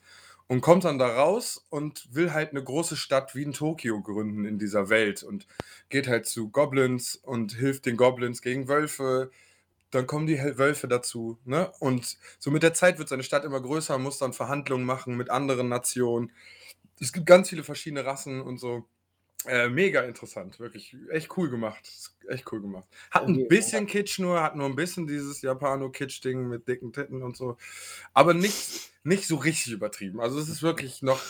Und 0.48 0.60
kommt 0.60 0.84
dann 0.84 0.98
da 0.98 1.06
raus 1.08 1.64
und 1.70 2.14
will 2.14 2.32
halt 2.32 2.50
eine 2.50 2.62
große 2.62 2.96
Stadt 2.96 3.34
wie 3.34 3.42
in 3.42 3.52
Tokio 3.52 4.00
gründen 4.02 4.44
in 4.44 4.58
dieser 4.58 4.88
Welt. 4.90 5.22
Und 5.22 5.46
geht 5.88 6.08
halt 6.08 6.26
zu 6.26 6.50
Goblins 6.50 7.16
und 7.16 7.54
hilft 7.54 7.86
den 7.86 7.96
Goblins 7.96 8.42
gegen 8.42 8.68
Wölfe 8.68 9.30
dann 9.92 10.06
kommen 10.06 10.26
die 10.26 10.38
Wölfe 10.38 10.88
dazu. 10.88 11.38
Ne? 11.44 11.70
Und 11.78 12.16
so 12.38 12.50
mit 12.50 12.62
der 12.62 12.74
Zeit 12.74 12.98
wird 12.98 13.08
seine 13.08 13.22
Stadt 13.22 13.44
immer 13.44 13.60
größer, 13.60 13.98
muss 13.98 14.18
dann 14.18 14.32
Verhandlungen 14.32 14.84
machen 14.84 15.16
mit 15.16 15.30
anderen 15.30 15.68
Nationen. 15.68 16.32
Es 16.98 17.12
gibt 17.12 17.26
ganz 17.26 17.50
viele 17.50 17.62
verschiedene 17.62 18.04
Rassen 18.04 18.40
und 18.40 18.58
so. 18.58 18.86
Äh, 19.46 19.68
mega 19.68 20.02
interessant, 20.02 20.60
wirklich 20.60 20.96
echt 21.10 21.36
cool 21.36 21.50
gemacht. 21.50 21.88
Echt 22.28 22.50
cool 22.52 22.60
gemacht. 22.60 22.86
Hat 23.10 23.26
ein 23.26 23.48
bisschen 23.48 23.86
Kitsch 23.86 24.20
nur, 24.20 24.42
hat 24.42 24.54
nur 24.54 24.66
ein 24.66 24.76
bisschen 24.76 25.06
dieses 25.06 25.42
Japano-Kitsch-Ding 25.42 26.48
mit 26.48 26.68
dicken 26.68 26.92
Titten 26.92 27.22
und 27.22 27.36
so. 27.36 27.56
Aber 28.14 28.34
nicht, 28.34 28.92
nicht 29.02 29.26
so 29.26 29.36
richtig 29.36 29.72
übertrieben. 29.72 30.20
Also 30.20 30.38
es 30.38 30.48
ist 30.48 30.62
wirklich 30.62 31.02
noch 31.02 31.20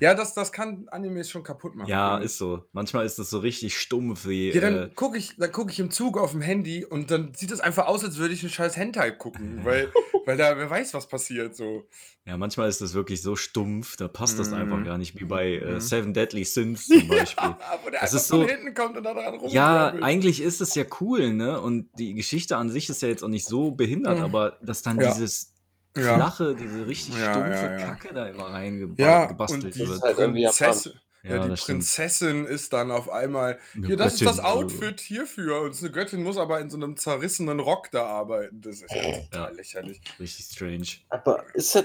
Ja, 0.00 0.14
das, 0.14 0.34
das 0.34 0.52
kann 0.52 0.88
Animes 0.90 1.30
schon 1.30 1.42
kaputt 1.42 1.74
machen. 1.74 1.88
Ja, 1.88 2.18
ist 2.18 2.38
so. 2.38 2.64
Manchmal 2.72 3.04
ist 3.06 3.18
das 3.18 3.30
so 3.30 3.38
richtig 3.38 3.76
stumpf 3.78 4.26
wie. 4.26 4.50
Ja, 4.50 4.60
dann 4.60 4.76
Äh, 4.76 4.90
gucke 4.94 5.18
ich, 5.18 5.36
dann 5.36 5.52
guck 5.52 5.70
ich 5.70 5.78
im 5.80 5.90
Zug 5.90 6.16
auf 6.18 6.32
dem 6.32 6.40
Handy 6.40 6.84
und 6.84 7.10
dann 7.10 7.34
sieht 7.34 7.50
es 7.50 7.60
einfach 7.60 7.86
aus, 7.86 8.04
als 8.04 8.16
würde 8.18 8.34
ich 8.34 8.42
einen 8.42 8.50
scheiß 8.50 8.76
Hentai 8.76 9.10
gucken, 9.10 9.60
weil, 9.64 9.92
weil 10.26 10.36
da 10.36 10.56
wer 10.56 10.70
weiß, 10.70 10.94
was 10.94 11.08
passiert. 11.08 11.54
So. 11.56 11.84
ja, 12.24 12.36
manchmal 12.36 12.68
ist 12.68 12.80
das 12.80 12.94
wirklich 12.94 13.20
so 13.22 13.36
stumpf, 13.36 13.96
da 13.96 14.08
passt 14.08 14.38
das 14.38 14.52
einfach 14.52 14.76
Mhm. 14.78 14.84
gar 14.84 14.98
nicht, 14.98 15.18
wie 15.20 15.24
bei 15.24 15.54
äh, 15.54 15.74
Mhm. 15.74 15.80
Seven 15.80 16.14
Deadly 16.14 16.44
Sins 16.44 16.86
zum 16.88 17.08
Beispiel. 17.08 17.54
wo 17.84 17.90
der 17.90 18.00
Das 18.00 18.14
ist 18.14 18.28
so- 18.28 18.46
hinten 18.46 18.74
kommt 18.74 18.96
und 18.96 19.02
da 19.04 19.12
dran 19.14 19.34
rum. 19.34 19.50
Ja, 19.50 19.88
eigentlich 20.00 20.40
ist 20.40 20.60
es 20.60 20.74
ja 20.74 20.84
cool, 21.00 21.32
ne? 21.32 21.60
Und 21.60 21.88
die 21.98 22.14
Geschichte 22.14 22.56
an 22.56 22.70
sich 22.70 22.88
ist 22.88 23.02
ja 23.02 23.08
jetzt 23.08 23.22
auch 23.22 23.28
nicht 23.28 23.46
so 23.46 23.70
behindert, 23.72 24.18
Mhm. 24.18 24.24
aber 24.24 24.58
dass 24.62 24.82
dann 24.82 25.00
Ja. 25.00 25.12
dieses 25.12 25.49
Ja. 25.96 26.14
flache, 26.16 26.54
diese 26.54 26.86
richtig 26.86 27.14
Ja, 27.16 27.30
stumpfe 27.30 27.66
ja, 27.66 27.72
ja. 27.80 27.86
Kacke 27.86 28.14
da 28.14 28.26
immer 28.28 28.44
reingebastelt 28.44 28.98
Ja, 28.98 29.22
und 29.22 29.28
gebastelt 29.28 29.74
die 29.74 29.80
Das 29.80 29.88
wird. 29.88 29.96
ist 29.98 30.02
halt 30.02 30.16
Prinzessin, 30.16 31.00
ja, 31.22 31.30
Ja, 31.36 31.38
die 31.40 31.48
das 31.48 31.60
stimmt. 31.62 31.78
Prinzessin 31.78 32.44
ist 32.46 32.72
dann 32.72 32.90
auf 32.90 33.08
einmal, 33.10 33.58
Eine 33.74 33.86
hier, 33.88 33.96
das 33.96 34.14
ist 34.14 34.20
Göttin, 34.20 34.26
das 34.26 34.38
also. 34.38 34.58
Outfit 34.60 35.00
hierfür 35.00 35.60
und 35.62 35.78
eine 35.80 35.90
Göttin 35.90 36.22
muss 36.22 36.36
aber 36.38 36.60
in 36.60 36.70
so 36.70 36.76
einem 36.76 36.96
zerrissenen 36.96 37.60
Rock 37.60 37.90
da 37.90 38.06
arbeiten. 38.06 38.60
Das 38.60 38.80
ist 38.80 38.94
ja 38.94 39.02
total 39.30 39.54
lächerlich. 39.56 40.00
Richtig 40.18 40.46
strange. 40.46 40.86
Aber 41.08 41.44
ist 41.54 41.74
das 41.74 41.84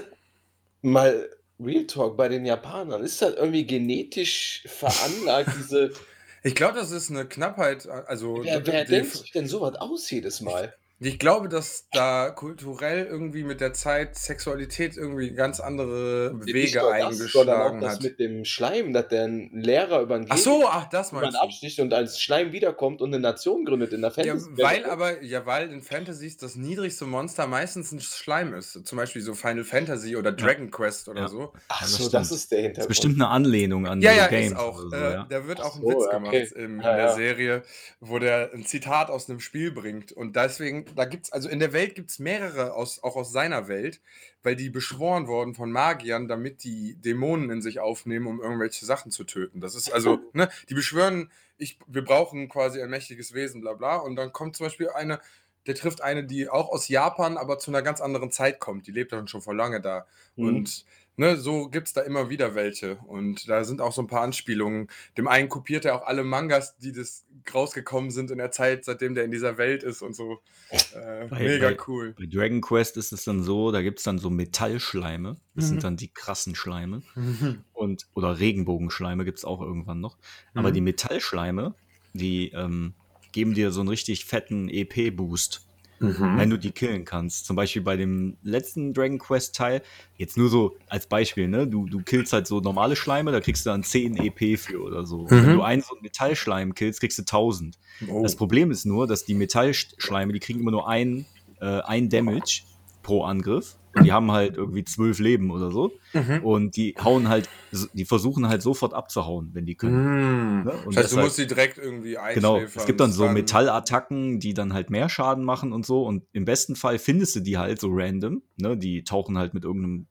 mal 0.82 1.30
Real 1.60 1.86
Talk 1.86 2.16
bei 2.16 2.28
den 2.28 2.46
Japanern? 2.46 3.02
Ist 3.02 3.22
das 3.22 3.34
irgendwie 3.34 3.66
genetisch 3.66 4.62
veranlagt, 4.66 5.50
diese. 5.58 5.92
Ich 6.42 6.54
glaube, 6.54 6.78
das 6.78 6.92
ist 6.92 7.10
eine 7.10 7.26
Knappheit, 7.26 7.88
also 7.88 8.42
Wer, 8.44 8.64
wer 8.66 8.84
denkt 8.84 9.12
sich 9.12 9.32
denn 9.32 9.48
sowas 9.48 9.74
aus 9.76 10.08
jedes 10.10 10.40
Mal? 10.40 10.74
Ich 10.98 11.18
glaube, 11.18 11.50
dass 11.50 11.88
da 11.92 12.30
kulturell 12.30 13.04
irgendwie 13.04 13.44
mit 13.44 13.60
der 13.60 13.74
Zeit 13.74 14.16
Sexualität 14.16 14.96
irgendwie 14.96 15.32
ganz 15.34 15.60
andere 15.60 16.34
Nicht 16.42 16.54
Wege 16.54 16.80
nur 16.80 16.96
das, 16.96 17.18
sondern 17.32 17.60
auch 17.60 17.74
eingeschlagen 17.74 17.80
das 17.82 17.92
hat. 17.96 18.02
mit 18.02 18.18
dem 18.18 18.44
Schleim, 18.46 18.94
dass 18.94 19.08
der 19.08 19.24
ein 19.24 19.50
Lehrer 19.52 20.00
über 20.00 20.14
einen 20.14 20.26
Ach 20.30 20.38
so, 20.38 20.66
ach, 20.66 20.88
das 20.88 21.10
jemand 21.10 21.32
meinst 21.32 21.36
du. 21.36 21.42
absticht 21.42 21.80
und 21.80 21.92
als 21.92 22.18
Schleim 22.18 22.52
wiederkommt 22.52 23.02
und 23.02 23.12
eine 23.12 23.20
Nation 23.20 23.66
gründet 23.66 23.92
in 23.92 24.00
der 24.00 24.10
Ja, 24.22 24.38
Fantasy. 24.38 24.50
weil 24.56 24.86
aber, 24.86 25.22
ja, 25.22 25.44
weil 25.44 25.70
in 25.70 25.82
Fantasies 25.82 26.38
das 26.38 26.56
niedrigste 26.56 27.04
Monster 27.04 27.46
meistens 27.46 27.92
ein 27.92 28.00
Schleim 28.00 28.54
ist. 28.54 28.86
Zum 28.86 28.96
Beispiel 28.96 29.20
so 29.20 29.34
Final 29.34 29.64
Fantasy 29.64 30.16
oder 30.16 30.32
Dragon 30.32 30.70
Quest 30.70 31.10
oder 31.10 31.20
Ja. 31.22 31.28
so. 31.28 31.52
Ach 31.68 31.84
so, 31.86 32.08
das 32.08 32.30
ist 32.32 32.50
der 32.52 32.70
Das 32.72 32.86
ist 32.86 32.88
Hintergrund. 32.88 32.88
bestimmt 32.88 33.14
eine 33.16 33.28
Anlehnung 33.28 33.86
an 33.86 34.00
Ja, 34.00 34.12
diese 34.12 34.22
ja, 34.22 34.28
Games 34.28 34.52
ist 34.52 34.58
auch. 34.58 34.78
oder 34.78 34.88
so, 34.88 34.96
äh, 34.96 35.12
ja. 35.12 35.26
Da 35.28 35.46
wird 35.46 35.60
Ach 35.60 35.64
auch 35.66 35.74
ein 35.76 35.82
so, 35.82 35.88
Witz 35.88 36.04
ja, 36.06 36.10
gemacht 36.10 36.34
okay. 36.34 36.48
im, 36.54 36.80
in 36.80 36.80
Ja, 36.80 36.96
der 36.96 37.06
ja. 37.06 37.14
Serie, 37.14 37.62
wo 38.00 38.18
der 38.18 38.50
ein 38.54 38.64
Zitat 38.64 39.10
aus 39.10 39.28
einem 39.28 39.40
Spiel 39.40 39.72
bringt. 39.72 40.12
Und 40.12 40.36
deswegen, 40.36 40.85
da 40.94 41.04
gibt's, 41.04 41.32
also 41.32 41.48
in 41.48 41.58
der 41.58 41.72
Welt 41.72 41.94
gibt 41.94 42.10
es 42.10 42.18
mehrere, 42.18 42.74
aus, 42.74 43.02
auch 43.02 43.16
aus 43.16 43.32
seiner 43.32 43.68
Welt, 43.68 44.00
weil 44.42 44.56
die 44.56 44.70
beschworen 44.70 45.26
wurden 45.26 45.54
von 45.54 45.72
Magiern, 45.72 46.28
damit 46.28 46.64
die 46.64 46.94
Dämonen 46.96 47.50
in 47.50 47.62
sich 47.62 47.80
aufnehmen, 47.80 48.26
um 48.26 48.40
irgendwelche 48.40 48.86
Sachen 48.86 49.10
zu 49.10 49.24
töten. 49.24 49.60
Das 49.60 49.74
ist 49.74 49.92
also, 49.92 50.20
ne, 50.32 50.48
die 50.68 50.74
beschwören, 50.74 51.30
ich, 51.58 51.78
wir 51.86 52.04
brauchen 52.04 52.48
quasi 52.48 52.80
ein 52.80 52.90
mächtiges 52.90 53.34
Wesen, 53.34 53.60
bla 53.60 53.72
bla. 53.74 53.96
Und 53.96 54.16
dann 54.16 54.32
kommt 54.32 54.56
zum 54.56 54.66
Beispiel 54.66 54.90
eine, 54.90 55.20
der 55.66 55.74
trifft 55.74 56.00
eine, 56.02 56.24
die 56.24 56.48
auch 56.48 56.68
aus 56.68 56.88
Japan, 56.88 57.36
aber 57.36 57.58
zu 57.58 57.70
einer 57.70 57.82
ganz 57.82 58.00
anderen 58.00 58.30
Zeit 58.30 58.60
kommt. 58.60 58.86
Die 58.86 58.92
lebt 58.92 59.12
dann 59.12 59.28
schon 59.28 59.42
vor 59.42 59.54
lange 59.54 59.80
da. 59.80 60.06
Mhm. 60.36 60.48
Und 60.48 60.84
ne, 61.16 61.36
so 61.36 61.68
gibt 61.68 61.86
es 61.88 61.92
da 61.92 62.02
immer 62.02 62.30
wieder 62.30 62.54
welche. 62.54 62.96
Und 63.06 63.48
da 63.48 63.64
sind 63.64 63.80
auch 63.80 63.92
so 63.92 64.02
ein 64.02 64.06
paar 64.06 64.22
Anspielungen. 64.22 64.88
Dem 65.16 65.28
einen 65.28 65.48
kopiert 65.48 65.84
er 65.84 65.94
auch 65.96 66.06
alle 66.06 66.24
Mangas, 66.24 66.76
die 66.78 66.92
das 66.92 67.24
rausgekommen 67.52 68.10
sind 68.10 68.30
in 68.30 68.38
der 68.38 68.50
Zeit, 68.50 68.84
seitdem 68.84 69.14
der 69.14 69.24
in 69.24 69.30
dieser 69.30 69.56
Welt 69.58 69.82
ist 69.82 70.02
und 70.02 70.14
so. 70.16 70.40
Äh, 70.70 71.26
Bei- 71.28 71.38
mega 71.40 71.68
bei- 71.70 71.76
cool. 71.86 72.14
Bei 72.18 72.26
Dragon 72.26 72.60
Quest 72.60 72.96
ist 72.96 73.12
es 73.12 73.24
dann 73.24 73.42
so, 73.42 73.70
da 73.72 73.82
gibt 73.82 73.98
es 73.98 74.04
dann 74.04 74.18
so 74.18 74.30
Metallschleime. 74.30 75.36
Das 75.54 75.64
Mhm. 75.64 75.68
sind 75.68 75.84
dann 75.84 75.96
die 75.96 76.08
krassen 76.08 76.54
Schleime. 76.54 77.02
Und, 77.72 78.06
oder 78.14 78.38
Regenbogenschleime 78.38 79.24
gibt 79.24 79.38
es 79.38 79.44
auch 79.44 79.60
irgendwann 79.60 80.00
noch. 80.00 80.18
Aber 80.54 80.70
Mhm. 80.70 80.74
die 80.74 80.80
Metallschleime, 80.80 81.74
die 82.14 82.50
ähm, 82.52 82.94
geben 83.32 83.54
dir 83.54 83.70
so 83.70 83.80
einen 83.80 83.88
richtig 83.90 84.24
fetten 84.24 84.68
EP-Boost, 84.68 85.65
Mhm. 85.98 86.36
wenn 86.36 86.50
du 86.50 86.58
die 86.58 86.72
killen 86.72 87.04
kannst. 87.04 87.46
Zum 87.46 87.56
Beispiel 87.56 87.80
bei 87.82 87.96
dem 87.96 88.36
letzten 88.42 88.92
Dragon 88.92 89.18
Quest-Teil, 89.18 89.82
jetzt 90.16 90.36
nur 90.36 90.48
so 90.50 90.76
als 90.88 91.06
Beispiel, 91.06 91.48
ne? 91.48 91.66
Du, 91.66 91.86
du 91.86 92.02
killst 92.02 92.32
halt 92.32 92.46
so 92.46 92.60
normale 92.60 92.96
Schleime, 92.96 93.32
da 93.32 93.40
kriegst 93.40 93.64
du 93.64 93.70
dann 93.70 93.82
10 93.82 94.16
EP 94.16 94.58
für 94.58 94.82
oder 94.82 95.06
so. 95.06 95.20
Und 95.20 95.30
wenn 95.30 95.46
Mhm. 95.52 95.56
du 95.56 95.62
einen 95.62 95.82
so 95.82 95.94
einen 95.94 96.02
Metallschleim 96.02 96.74
killst, 96.74 97.00
kriegst 97.00 97.18
du 97.18 97.22
1000. 97.24 97.78
Oh. 98.08 98.22
Das 98.22 98.36
Problem 98.36 98.70
ist 98.70 98.84
nur, 98.84 99.06
dass 99.06 99.24
die 99.24 99.34
Metallschleime, 99.34 100.32
die 100.32 100.40
kriegen 100.40 100.60
immer 100.60 100.70
nur 100.70 100.88
ein, 100.88 101.24
äh, 101.60 101.80
ein 101.80 102.08
Damage 102.10 102.62
pro 103.02 103.24
Angriff. 103.24 103.76
Und 103.96 104.04
die 104.04 104.12
haben 104.12 104.30
halt 104.30 104.56
irgendwie 104.56 104.84
zwölf 104.84 105.18
Leben 105.18 105.50
oder 105.50 105.70
so. 105.70 105.92
Mhm. 106.12 106.44
Und 106.44 106.76
die 106.76 106.94
hauen 107.02 107.28
halt, 107.28 107.48
die 107.94 108.04
versuchen 108.04 108.46
halt 108.48 108.62
sofort 108.62 108.92
abzuhauen, 108.94 109.50
wenn 109.54 109.64
die 109.66 109.74
können. 109.74 110.58
Mhm. 110.58 110.64
Ne? 110.64 110.72
Und 110.84 110.94
Das 110.96 111.04
heißt, 111.04 111.16
du 111.16 111.20
musst 111.20 111.38
die 111.38 111.46
direkt 111.46 111.78
irgendwie 111.78 112.16
Genau, 112.34 112.54
einschläfern. 112.56 112.80
es 112.80 112.86
gibt 112.86 113.00
dann 113.00 113.10
so 113.12 113.22
stunnen. 113.24 113.34
Metallattacken, 113.34 114.38
die 114.40 114.54
dann 114.54 114.72
halt 114.74 114.90
mehr 114.90 115.08
Schaden 115.08 115.44
machen 115.44 115.72
und 115.72 115.86
so. 115.86 116.04
Und 116.04 116.24
im 116.32 116.44
besten 116.44 116.76
Fall 116.76 116.98
findest 116.98 117.36
du 117.36 117.40
die 117.40 117.58
halt 117.58 117.80
so 117.80 117.88
random. 117.90 118.42
Ne? 118.56 118.76
Die 118.76 119.02
tauchen 119.04 119.38
halt 119.38 119.54
mit 119.54 119.64
irgendeinem 119.64 120.06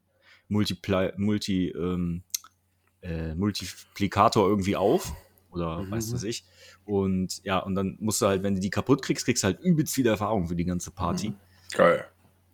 Multipli 0.48 1.12
Multi, 1.18 1.70
ähm, 1.70 2.24
äh, 3.02 3.36
Multiplikator 3.36 4.48
irgendwie 4.50 4.76
auf. 4.76 5.14
Oder 5.52 5.84
Mhm. 5.84 5.92
weiß 5.92 6.14
was 6.14 6.24
ich. 6.24 6.44
Und 6.86 7.42
ja, 7.44 7.60
und 7.60 7.76
dann 7.76 7.98
musst 8.02 8.22
du 8.22 8.26
halt, 8.28 8.44
wenn 8.44 8.56
du 8.56 8.60
die 8.62 8.70
kaputt 8.70 9.02
kriegst, 9.02 9.26
kriegst 9.26 9.44
du 9.44 9.46
halt 9.46 9.60
übelst 9.62 9.94
viel 9.96 10.06
Erfahrung 10.08 10.48
für 10.48 10.56
die 10.56 10.66
ganze 10.66 10.92
Party. 10.92 11.30
Mhm. 11.30 11.36
Geil. 11.74 12.06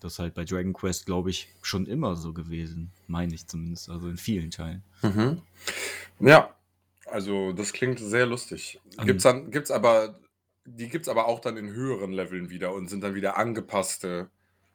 Das 0.02 0.14
ist 0.14 0.20
halt 0.20 0.34
bei 0.34 0.44
Dragon 0.44 0.74
Quest, 0.74 1.06
glaube 1.06 1.30
ich, 1.30 1.48
schon 1.62 1.86
immer 1.86 2.16
so 2.16 2.34
gewesen. 2.34 2.92
Meine 3.08 3.34
ich 3.36 3.48
zumindest. 3.48 3.90
Also 3.90 4.10
in 4.10 4.18
vielen 4.18 4.50
Teilen. 4.50 4.84
Mhm. 5.04 5.42
Ja, 6.20 6.56
also 7.06 7.54
das 7.54 7.72
klingt 7.72 8.00
sehr 8.00 8.26
lustig. 8.26 8.80
Ähm. 8.98 9.06
Gibt's 9.06 9.24
dann, 9.24 9.52
gibt's 9.52 9.72
aber, 9.72 10.20
die 10.66 10.90
gibt's 10.90 11.08
aber 11.08 11.28
auch 11.28 11.40
dann 11.40 11.56
in 11.56 11.70
höheren 11.70 12.12
Leveln 12.12 12.50
wieder 12.50 12.74
und 12.74 12.90
sind 12.90 13.04
dann 13.04 13.16
wieder 13.16 13.38
angepasste. 13.38 14.30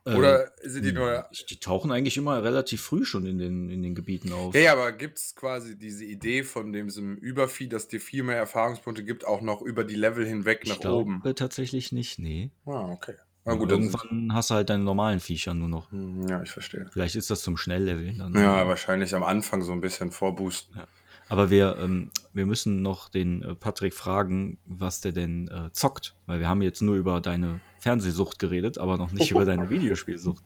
Oder 0.05 0.53
sind 0.63 0.85
die 0.85 0.93
nur. 0.93 1.13
Äh, 1.13 1.25
Die 1.51 1.59
tauchen 1.59 1.91
eigentlich 1.91 2.17
immer 2.17 2.41
relativ 2.45 2.81
früh 2.81 3.05
schon 3.05 3.27
in 3.27 3.39
den, 3.39 3.69
in 3.69 3.83
den 3.83 3.97
Gebieten 3.97 4.33
auf. 4.33 4.55
Ja, 4.55 4.73
aber 4.73 4.93
gibt's 4.93 5.35
quasi 5.35 5.77
diese 5.77 6.05
Idee 6.05 6.45
von 6.45 6.73
diesem 6.73 7.17
Übervieh, 7.17 7.69
dass 7.69 7.89
dir 7.89 8.01
viel 8.01 8.23
mehr 8.23 8.37
Erfahrungspunkte 8.37 9.03
gibt, 9.03 9.27
auch 9.27 9.41
noch 9.41 9.63
über 9.63 9.83
die 9.83 9.97
Level 9.97 10.25
hinweg 10.25 10.61
ich 10.63 10.69
nach 10.71 10.79
glaube 10.79 11.11
oben? 11.11 11.35
tatsächlich 11.35 11.91
nicht, 11.91 12.21
nee. 12.21 12.53
Ah, 12.67 12.89
okay. 12.93 13.17
Na 13.47 13.55
gut, 13.55 13.71
dann 13.71 13.83
sind, 13.83 13.95
Irgendwann 13.95 14.35
hast 14.35 14.51
du 14.51 14.55
halt 14.55 14.69
deine 14.71 14.83
normalen 14.83 15.21
Viecher 15.21 15.55
nur 15.55 15.69
noch. 15.69 15.91
Hm, 15.93 16.27
ja, 16.29 16.43
ich 16.43 16.51
verstehe. 16.51 16.87
Vielleicht 16.93 17.15
ist 17.15 17.31
das 17.31 17.43
zum 17.43 17.57
Schnellleveln 17.57 18.19
dann. 18.19 18.35
Ja, 18.35 18.67
wahrscheinlich 18.67 19.15
am 19.15 19.23
Anfang 19.23 19.63
so 19.63 19.71
ein 19.73 19.81
bisschen 19.81 20.11
vorboosten. 20.11 20.83
Aber 21.29 21.49
wir, 21.49 21.77
ähm, 21.81 22.11
wir 22.33 22.45
müssen 22.45 22.83
noch 22.83 23.09
den 23.09 23.43
äh, 23.43 23.55
Patrick 23.55 23.95
fragen, 23.95 24.59
was 24.67 25.01
der 25.01 25.13
denn 25.13 25.49
äh, 25.49 25.73
zockt. 25.73 26.15
Weil 26.27 26.41
wir 26.41 26.49
haben 26.49 26.61
jetzt 26.61 26.83
nur 26.83 26.97
über 26.97 27.21
deine 27.21 27.61
Fernsehsucht 27.79 28.41
geredet, 28.41 28.79
aber 28.79 28.97
noch 28.97 29.13
nicht 29.13 29.31
über 29.31 29.45
deine 29.45 29.71
Videospielsucht. 29.71 30.43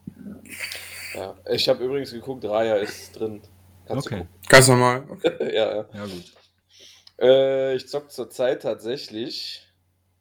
Ja. 1.15 1.35
Ich 1.51 1.67
habe 1.69 1.83
übrigens 1.83 2.11
geguckt, 2.11 2.45
Raya 2.45 2.75
ist 2.75 3.19
drin. 3.19 3.41
Kannst 3.87 4.07
Okay. 4.07 4.27
Ganz 4.47 4.67
normal. 4.67 5.03
Okay. 5.09 5.19
du 5.23 5.31
gucken. 5.31 5.55
ja, 5.55 5.75
ja. 5.75 5.85
Ja, 5.93 6.05
gut. 6.05 6.33
Äh, 7.19 7.75
ich 7.75 7.87
zock 7.87 8.11
zurzeit 8.11 8.61
tatsächlich 8.61 9.67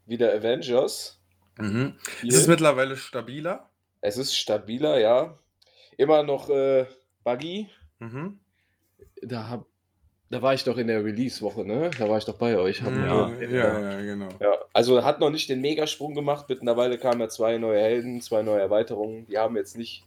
wieder 0.06 0.32
Avengers. 0.34 1.19
Mhm. 1.62 1.94
Ist 2.22 2.36
es 2.36 2.46
mittlerweile 2.46 2.96
stabiler? 2.96 3.68
Es 4.00 4.16
ist 4.16 4.34
stabiler, 4.36 4.98
ja. 4.98 5.38
Immer 5.96 6.22
noch 6.22 6.48
äh, 6.50 6.86
buggy. 7.24 7.68
Mhm. 7.98 8.38
Da, 9.22 9.48
hab, 9.48 9.66
da 10.30 10.40
war 10.40 10.54
ich 10.54 10.64
doch 10.64 10.78
in 10.78 10.86
der 10.86 11.04
Release-Woche, 11.04 11.64
ne? 11.66 11.90
Da 11.98 12.08
war 12.08 12.16
ich 12.18 12.24
doch 12.24 12.38
bei 12.38 12.56
euch. 12.56 12.80
Ja, 12.80 12.88
mir- 12.90 13.50
ja, 13.50 13.80
ja, 13.90 14.00
genau. 14.00 14.28
Ja, 14.40 14.54
also 14.72 15.04
hat 15.04 15.20
noch 15.20 15.30
nicht 15.30 15.48
den 15.50 15.60
Megasprung 15.60 16.14
gemacht. 16.14 16.46
Mittlerweile 16.48 16.96
kamen 16.98 17.20
ja 17.20 17.28
zwei 17.28 17.58
neue 17.58 17.80
Helden, 17.80 18.20
zwei 18.22 18.42
neue 18.42 18.60
Erweiterungen. 18.60 19.26
Die 19.26 19.36
haben 19.36 19.56
jetzt 19.56 19.76
nicht 19.76 20.04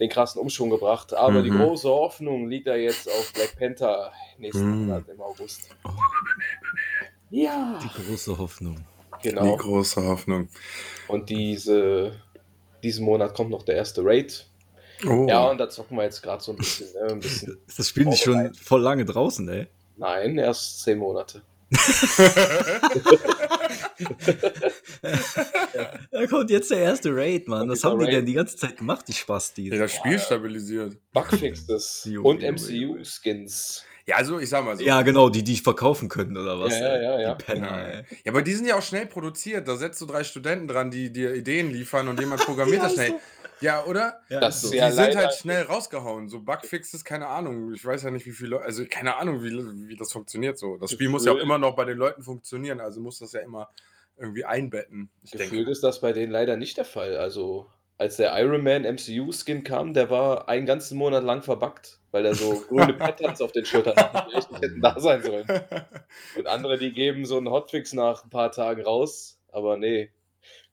den 0.00 0.08
krassen 0.08 0.40
Umschwung 0.40 0.70
gebracht. 0.70 1.14
Aber 1.14 1.42
die 1.42 1.50
Mhm. 1.50 1.58
große 1.58 1.88
Hoffnung 1.88 2.48
liegt 2.48 2.66
da 2.66 2.74
jetzt 2.74 3.08
auf 3.08 3.32
Black 3.34 3.56
Panther 3.58 4.12
nächsten 4.38 4.68
Mhm. 4.68 4.86
Monat 4.86 5.08
im 5.08 5.20
August. 5.20 5.68
Oh. 5.84 5.90
Ja, 7.30 7.78
Die 7.82 8.02
große 8.02 8.36
Hoffnung. 8.38 8.84
Die 9.22 9.28
genau. 9.30 9.56
große 9.56 10.02
Hoffnung. 10.04 10.48
Und 11.08 11.28
diese, 11.30 12.12
diesen 12.82 13.04
Monat 13.04 13.34
kommt 13.34 13.50
noch 13.50 13.62
der 13.62 13.76
erste 13.76 14.04
Raid. 14.04 14.46
Oh. 15.06 15.26
Ja, 15.28 15.48
und 15.50 15.58
da 15.58 15.68
zocken 15.70 15.96
wir 15.96 16.04
jetzt 16.04 16.22
gerade 16.22 16.42
so 16.42 16.52
ein 16.52 16.56
bisschen, 16.58 16.88
äh, 16.96 17.12
ein 17.12 17.20
bisschen. 17.20 17.58
Ist 17.66 17.78
das 17.78 17.88
Spiel 17.88 18.04
nicht 18.06 18.22
schon 18.22 18.52
voll 18.54 18.82
lange 18.82 19.04
draußen, 19.04 19.48
ey? 19.48 19.66
Nein, 19.96 20.38
erst 20.38 20.80
zehn 20.82 20.98
Monate. 20.98 21.42
Da 26.10 26.26
kommt 26.26 26.50
jetzt 26.50 26.70
der 26.70 26.78
erste 26.78 27.14
Raid, 27.14 27.48
Mann. 27.48 27.62
Und 27.62 27.70
Was 27.70 27.84
haben 27.84 27.98
die 27.98 28.06
Raid- 28.06 28.14
denn 28.14 28.26
die 28.26 28.32
ganze 28.34 28.56
Zeit 28.56 28.76
gemacht, 28.76 29.06
die 29.08 29.12
Spastis? 29.12 29.72
ja, 29.72 29.78
das 29.78 29.92
Spiel 29.92 30.18
stabilisiert. 30.18 30.96
Bugfixes 31.12 32.08
und. 32.22 32.42
MCU-Skins. 32.42 33.84
Ja, 34.08 34.16
also 34.16 34.38
ich 34.38 34.48
sag 34.48 34.64
mal 34.64 34.74
so. 34.76 34.82
Ja, 34.82 35.02
genau, 35.02 35.28
die, 35.28 35.44
die 35.44 35.52
ich 35.52 35.62
verkaufen 35.62 36.08
können, 36.08 36.34
oder 36.36 36.58
was? 36.58 36.72
Ja, 36.72 36.96
ja, 36.96 37.02
ja, 37.02 37.20
ja. 37.20 37.34
Die 37.34 37.44
Penner, 37.44 37.66
Ja. 37.92 37.98
ja, 38.00 38.04
aber 38.28 38.40
die 38.40 38.54
sind 38.54 38.66
ja 38.66 38.76
auch 38.76 38.82
schnell 38.82 39.04
produziert. 39.06 39.68
Da 39.68 39.76
setzt 39.76 40.00
du 40.00 40.06
drei 40.06 40.24
Studenten 40.24 40.66
dran, 40.66 40.90
die 40.90 41.12
dir 41.12 41.34
Ideen 41.34 41.70
liefern 41.70 42.08
und 42.08 42.18
jemand 42.18 42.40
programmiert 42.46 42.82
das 42.82 42.94
schnell. 42.94 43.14
Ja, 43.60 43.84
oder? 43.84 44.20
Ja, 44.30 44.40
Das 44.40 44.62
so. 44.62 44.72
ja 44.72 44.88
die 44.88 44.94
sind 44.94 45.14
halt 45.16 45.34
schnell 45.34 45.62
rausgehauen. 45.64 46.28
So 46.30 46.40
Bugfixes, 46.40 47.04
keine 47.04 47.26
Ahnung. 47.26 47.74
Ich 47.74 47.84
weiß 47.84 48.02
ja 48.04 48.10
nicht, 48.10 48.24
wie 48.24 48.30
viele 48.32 48.50
Leute, 48.50 48.64
also 48.64 48.84
keine 48.88 49.16
Ahnung, 49.16 49.42
wie, 49.42 49.88
wie 49.88 49.96
das 49.96 50.10
funktioniert 50.12 50.58
so. 50.58 50.78
Das 50.78 50.90
Spiel 50.92 51.08
muss 51.10 51.26
ja 51.26 51.32
auch 51.32 51.38
immer 51.38 51.58
noch 51.58 51.76
bei 51.76 51.84
den 51.84 51.98
Leuten 51.98 52.22
funktionieren, 52.22 52.80
also 52.80 53.00
muss 53.02 53.18
das 53.18 53.32
ja 53.32 53.40
immer 53.40 53.68
irgendwie 54.16 54.44
einbetten. 54.44 55.10
Ich 55.22 55.32
Gefühlt 55.32 55.52
denke. 55.52 55.70
ist 55.70 55.82
das 55.82 56.00
bei 56.00 56.12
denen 56.12 56.32
leider 56.32 56.56
nicht 56.56 56.76
der 56.78 56.84
Fall. 56.86 57.16
Also, 57.18 57.66
als 57.98 58.16
der 58.16 58.38
Iron 58.40 58.62
Man 58.62 58.82
MCU-Skin 58.82 59.64
kam, 59.64 59.92
der 59.92 60.08
war 60.08 60.48
einen 60.48 60.66
ganzen 60.66 60.96
Monat 60.96 61.24
lang 61.24 61.42
verbuggt, 61.42 61.98
weil 62.12 62.24
er 62.24 62.34
so 62.34 62.60
grüne 62.68 62.92
Patterns 62.94 63.40
auf 63.40 63.52
den 63.52 63.64
Schultern 63.64 63.96
hatte, 63.96 64.28
die 64.30 64.36
echt 64.36 64.50
nicht 64.50 64.62
hätten 64.62 64.80
da 64.80 64.98
sein 64.98 65.22
sollen. 65.22 65.46
Und 66.36 66.46
andere, 66.46 66.78
die 66.78 66.92
geben 66.92 67.26
so 67.26 67.36
einen 67.36 67.50
Hotfix 67.50 67.92
nach 67.92 68.24
ein 68.24 68.30
paar 68.30 68.52
Tagen 68.52 68.82
raus, 68.82 69.38
aber 69.52 69.76
nee. 69.76 70.10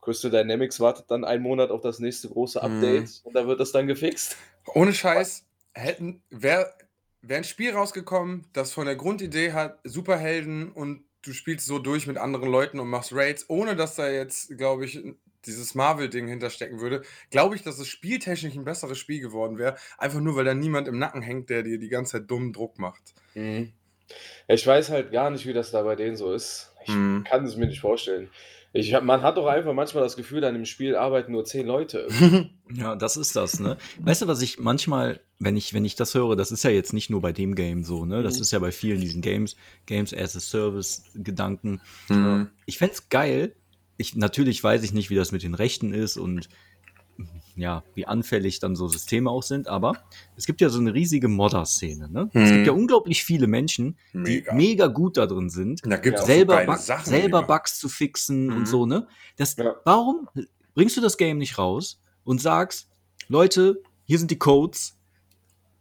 Crystal 0.01 0.29
Dynamics 0.29 0.79
wartet 0.79 1.09
dann 1.09 1.25
einen 1.25 1.41
Monat 1.41 1.71
auf 1.71 1.81
das 1.81 1.97
nächste 1.97 2.29
große 2.29 2.61
Update 2.61 3.21
und 3.23 3.35
da 3.35 3.47
wird 3.47 3.59
das 3.59 3.71
dann 3.71 3.87
gefixt. 3.87 4.37
Ohne 4.75 4.93
Scheiß, 4.93 5.45
hätten, 5.73 6.21
wäre 6.29 6.73
wär 7.21 7.37
ein 7.37 7.43
Spiel 7.43 7.71
rausgekommen, 7.71 8.45
das 8.53 8.71
von 8.71 8.85
der 8.85 8.95
Grundidee 8.95 9.53
hat, 9.53 9.79
Superhelden 9.83 10.71
und 10.71 11.03
du 11.23 11.33
spielst 11.33 11.65
so 11.65 11.79
durch 11.79 12.05
mit 12.05 12.17
anderen 12.17 12.49
Leuten 12.49 12.79
und 12.79 12.87
machst 12.87 13.13
Raids, 13.13 13.45
ohne 13.49 13.75
dass 13.75 13.95
da 13.95 14.09
jetzt, 14.09 14.55
glaube 14.57 14.85
ich, 14.85 15.03
dieses 15.47 15.75
Marvel-Ding 15.75 16.27
hinterstecken 16.27 16.79
würde, 16.79 17.01
glaube 17.31 17.55
ich, 17.55 17.63
dass 17.63 17.79
es 17.79 17.87
spieltechnisch 17.87 18.55
ein 18.55 18.65
besseres 18.65 18.97
Spiel 18.97 19.21
geworden 19.21 19.57
wäre. 19.57 19.75
Einfach 19.97 20.19
nur, 20.19 20.35
weil 20.35 20.45
da 20.45 20.53
niemand 20.53 20.87
im 20.87 20.99
Nacken 20.99 21.21
hängt, 21.21 21.49
der 21.49 21.63
dir 21.63 21.79
die 21.79 21.89
ganze 21.89 22.13
Zeit 22.13 22.29
dummen 22.31 22.53
Druck 22.53 22.79
macht. 22.79 23.13
Mhm. 23.33 23.71
Ich 24.47 24.65
weiß 24.67 24.89
halt 24.89 25.11
gar 25.11 25.29
nicht, 25.29 25.45
wie 25.47 25.53
das 25.53 25.71
da 25.71 25.81
bei 25.81 25.95
denen 25.95 26.15
so 26.15 26.33
ist. 26.33 26.71
Ich 26.85 26.93
Mhm. 26.93 27.23
kann 27.27 27.45
es 27.45 27.55
mir 27.57 27.65
nicht 27.67 27.81
vorstellen. 27.81 28.29
Ich 28.73 28.93
hab, 28.93 29.03
man 29.05 29.21
hat 29.21 29.37
doch 29.37 29.47
einfach 29.47 29.73
manchmal 29.73 30.03
das 30.03 30.17
Gefühl, 30.17 30.43
an 30.43 30.53
dem 30.53 30.65
Spiel 30.65 30.97
arbeiten 30.97 31.31
nur 31.31 31.45
zehn 31.45 31.65
Leute. 31.65 32.07
Ja, 32.73 32.95
das 32.95 33.15
ist 33.15 33.35
das, 33.35 33.59
ne? 33.59 33.77
Weißt 33.99 34.23
du, 34.23 34.27
was 34.27 34.41
ich 34.41 34.57
manchmal, 34.57 35.19
wenn 35.37 35.55
ich, 35.55 35.75
wenn 35.75 35.85
ich 35.85 35.95
das 35.95 36.15
höre, 36.15 36.35
das 36.35 36.51
ist 36.51 36.63
ja 36.63 36.71
jetzt 36.71 36.93
nicht 36.93 37.11
nur 37.11 37.21
bei 37.21 37.31
dem 37.31 37.53
Game 37.53 37.83
so, 37.83 38.05
ne? 38.05 38.23
Das 38.23 38.37
Mhm. 38.37 38.41
ist 38.41 38.51
ja 38.51 38.57
bei 38.59 38.71
vielen 38.71 38.99
diesen 38.99 39.21
Games, 39.21 39.55
Games 39.85 40.15
as 40.15 40.35
a 40.35 40.39
Service-Gedanken. 40.39 41.79
Mhm. 42.09 42.49
Ich 42.65 42.79
fänd's 42.79 43.07
geil. 43.09 43.55
Ich, 43.97 44.15
natürlich 44.15 44.63
weiß 44.63 44.83
ich 44.83 44.93
nicht, 44.93 45.09
wie 45.09 45.15
das 45.15 45.31
mit 45.31 45.43
den 45.43 45.53
Rechten 45.53 45.93
ist 45.93 46.17
und 46.17 46.49
ja, 47.55 47.83
wie 47.93 48.05
anfällig 48.05 48.59
dann 48.59 48.75
so 48.75 48.89
Systeme 48.89 49.29
auch 49.29 49.43
sind, 49.43 49.69
aber 49.69 49.93
es 50.35 50.45
gibt 50.45 50.59
ja 50.59 50.67
so 50.67 50.79
eine 50.79 50.93
riesige 50.93 51.29
Modder-Szene, 51.29 52.09
ne? 52.09 52.29
Es 52.33 52.49
Mhm. 52.51 52.53
gibt 52.55 52.67
ja 52.67 52.73
unglaublich 52.73 53.23
viele 53.23 53.47
Menschen, 53.47 53.97
die 54.11 54.19
Mega. 54.19 54.53
mega 54.53 54.87
gut 54.87 55.15
da 55.15 55.25
drin 55.25 55.49
sind, 55.49 55.81
Da 55.85 55.95
es 55.95 56.25
selber, 56.25 56.59
so 56.59 56.65
Bug, 56.65 56.77
Sachen. 56.79 57.05
selber. 57.05 57.43
Bugs 57.43 57.79
zu 57.79 57.87
fixen 57.87 58.47
Mhm. 58.47 58.57
und 58.57 58.65
so, 58.67 58.85
ne? 58.85 59.07
Das, 59.37 59.55
Ja. 59.55 59.75
Warum 59.85 60.27
bringst 60.73 60.97
du 60.97 61.01
das 61.01 61.15
Game 61.15 61.37
nicht 61.37 61.57
raus 61.57 62.01
und 62.25 62.41
sagst, 62.41 62.89
Leute, 63.29 63.81
hier 64.03 64.19
sind 64.19 64.29
die 64.31 64.37
Codes, 64.37 64.94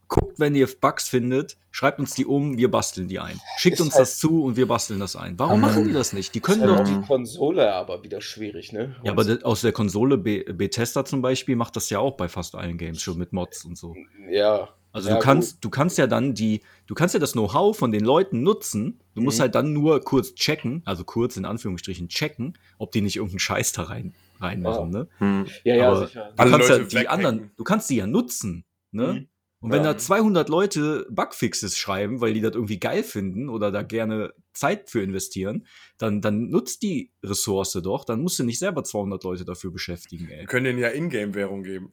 guckt, 0.07 0.39
wenn 0.39 0.55
ihr 0.55 0.67
Bugs 0.79 1.09
findet, 1.09 1.57
schreibt 1.71 1.99
uns 1.99 2.13
die 2.13 2.25
um, 2.25 2.57
wir 2.57 2.69
basteln 2.71 3.07
die 3.07 3.19
ein. 3.19 3.39
Schickt 3.57 3.75
Ist 3.79 3.81
uns 3.81 3.93
halt- 3.93 4.01
das 4.03 4.19
zu 4.19 4.43
und 4.43 4.55
wir 4.57 4.67
basteln 4.67 4.99
das 4.99 5.15
ein. 5.15 5.37
Warum 5.39 5.55
Mhm. 5.59 5.61
machen 5.61 5.83
die 5.87 5.93
das 5.93 6.13
nicht? 6.13 6.33
Die 6.35 6.39
können 6.39 6.61
halt 6.61 6.71
doch 6.71 6.79
auch 6.79 6.83
die. 6.83 6.95
die 6.95 7.01
Konsole 7.07 7.73
aber 7.73 8.03
wieder 8.03 8.21
schwierig, 8.21 8.71
ne? 8.71 8.95
Ja, 9.03 9.11
aber 9.11 9.25
aus 9.43 9.61
der 9.61 9.71
Konsole 9.71 10.17
Be 10.17 10.43
Bethesda 10.53 11.05
zum 11.05 11.21
Beispiel 11.21 11.55
macht 11.55 11.75
das 11.75 11.89
ja 11.89 11.99
auch 11.99 12.15
bei 12.17 12.27
fast 12.29 12.55
allen 12.55 12.77
Games 12.77 13.01
schon 13.01 13.17
mit 13.17 13.33
Mods 13.33 13.65
und 13.65 13.77
so. 13.77 13.95
ja. 14.29 14.69
Also 14.93 15.09
Ja, 15.09 15.15
du 15.15 15.21
kannst, 15.21 15.57
du 15.65 15.69
kannst 15.69 15.97
ja 15.97 16.07
dann 16.07 16.35
die, 16.35 16.61
du 16.87 16.95
kannst 16.95 17.13
ja 17.13 17.19
das 17.19 17.33
Know-how 17.33 17.77
von 17.77 17.91
den 17.91 18.05
Leuten 18.05 18.43
nutzen. 18.43 19.01
Du 19.13 19.19
musst 19.21 19.39
Mhm. 19.39 19.41
halt 19.41 19.55
dann 19.55 19.73
nur 19.73 19.99
kurz 19.99 20.35
checken, 20.35 20.83
also 20.85 21.03
kurz 21.03 21.35
in 21.35 21.43
Anführungsstrichen 21.43 22.07
checken, 22.07 22.57
ob 22.77 22.93
die 22.93 23.01
nicht 23.01 23.17
irgendeinen 23.17 23.39
Scheiß 23.39 23.73
da 23.73 23.83
rein 23.83 24.13
reinmachen. 24.39 24.91
Ne? 24.91 25.07
Mhm. 25.19 25.47
Ja, 25.65 25.75
ja, 25.75 25.87
Aber 25.91 26.07
sicher. 26.07 26.29
Du 26.33 26.41
Alle 26.41 26.51
kannst 26.51 26.69
ja 26.69 26.75
Leute 26.77 26.87
die 26.87 26.95
weghacken. 26.95 27.25
anderen, 27.25 27.51
du 27.57 27.63
kannst 27.65 27.89
die 27.89 27.95
ja 27.97 28.07
nutzen. 28.07 28.63
Ne? 28.91 29.07
Mhm. 29.13 29.27
Und 29.61 29.71
wenn 29.71 29.83
Ja. 29.83 29.93
da 29.93 29.97
200 29.97 30.47
Leute 30.49 31.07
Bugfixes 31.09 31.75
schreiben, 31.77 32.21
weil 32.21 32.33
die 32.33 32.41
das 32.41 32.53
irgendwie 32.53 32.79
geil 32.79 33.03
finden 33.03 33.49
oder 33.49 33.71
da 33.71 33.81
gerne 33.81 34.33
Zeit 34.53 34.89
für 34.91 35.01
investieren, 35.01 35.65
dann, 35.97 36.21
dann 36.21 36.49
nutzt 36.49 36.83
die 36.83 37.11
Ressource 37.23 37.71
doch. 37.83 38.05
Dann 38.05 38.21
musst 38.21 38.37
du 38.37 38.43
nicht 38.43 38.59
selber 38.59 38.83
200 38.83 39.23
Leute 39.23 39.43
dafür 39.43 39.71
beschäftigen, 39.71 40.29
ey. 40.29 40.41
Wir 40.41 40.45
können 40.45 40.65
denen 40.65 40.79
ja 40.79 40.89
Ingame-Währung 40.89 41.63
geben. 41.63 41.89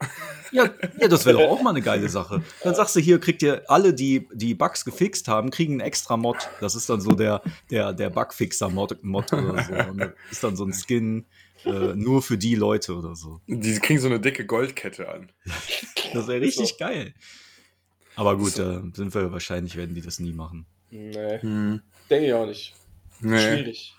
Ja, 0.50 0.68
ja 0.98 1.08
das 1.08 1.24
wäre 1.24 1.38
doch 1.38 1.48
auch 1.48 1.62
mal 1.62 1.70
eine 1.70 1.80
geile 1.82 2.08
Sache. 2.10 2.42
Dann 2.62 2.74
sagst 2.74 2.94
du 2.94 3.00
hier, 3.00 3.18
kriegt 3.20 3.42
ihr 3.42 3.62
alle, 3.70 3.94
die 3.94 4.28
die 4.34 4.54
Bugs 4.54 4.84
gefixt 4.84 5.28
haben, 5.28 5.50
kriegen 5.50 5.74
einen 5.74 5.80
extra 5.80 6.16
Mod. 6.18 6.36
Das 6.60 6.74
ist 6.74 6.90
dann 6.90 7.00
so 7.00 7.12
der, 7.12 7.42
der, 7.70 7.92
der 7.94 8.10
Bugfixer-Mod 8.10 9.02
Mod 9.02 9.32
oder 9.32 9.62
so. 9.64 9.72
Und 9.90 9.98
das 9.98 10.10
ist 10.30 10.44
dann 10.44 10.56
so 10.56 10.64
ein 10.64 10.74
Skin 10.74 11.24
äh, 11.64 11.94
nur 11.94 12.22
für 12.22 12.36
die 12.36 12.54
Leute 12.56 12.94
oder 12.96 13.16
so. 13.16 13.40
Die 13.46 13.78
kriegen 13.78 13.98
so 14.00 14.08
eine 14.08 14.20
dicke 14.20 14.44
Goldkette 14.44 15.08
an. 15.08 15.32
Das 16.12 16.26
wäre 16.28 16.40
richtig 16.42 16.70
So. 16.70 16.76
geil. 16.78 17.14
Aber 18.16 18.36
gut, 18.36 18.52
So. 18.52 18.62
äh, 18.62 18.82
sind 18.94 19.14
wir 19.14 19.32
wahrscheinlich, 19.32 19.76
werden 19.76 19.94
die 19.94 20.02
das 20.02 20.18
nie 20.18 20.32
machen. 20.32 20.66
Nee, 20.90 21.38
Mhm. 21.42 21.80
denke 22.10 22.26
ich 22.26 22.32
auch 22.34 22.46
nicht. 22.46 22.74
Nee. 23.20 23.38
Schwierig. 23.38 23.96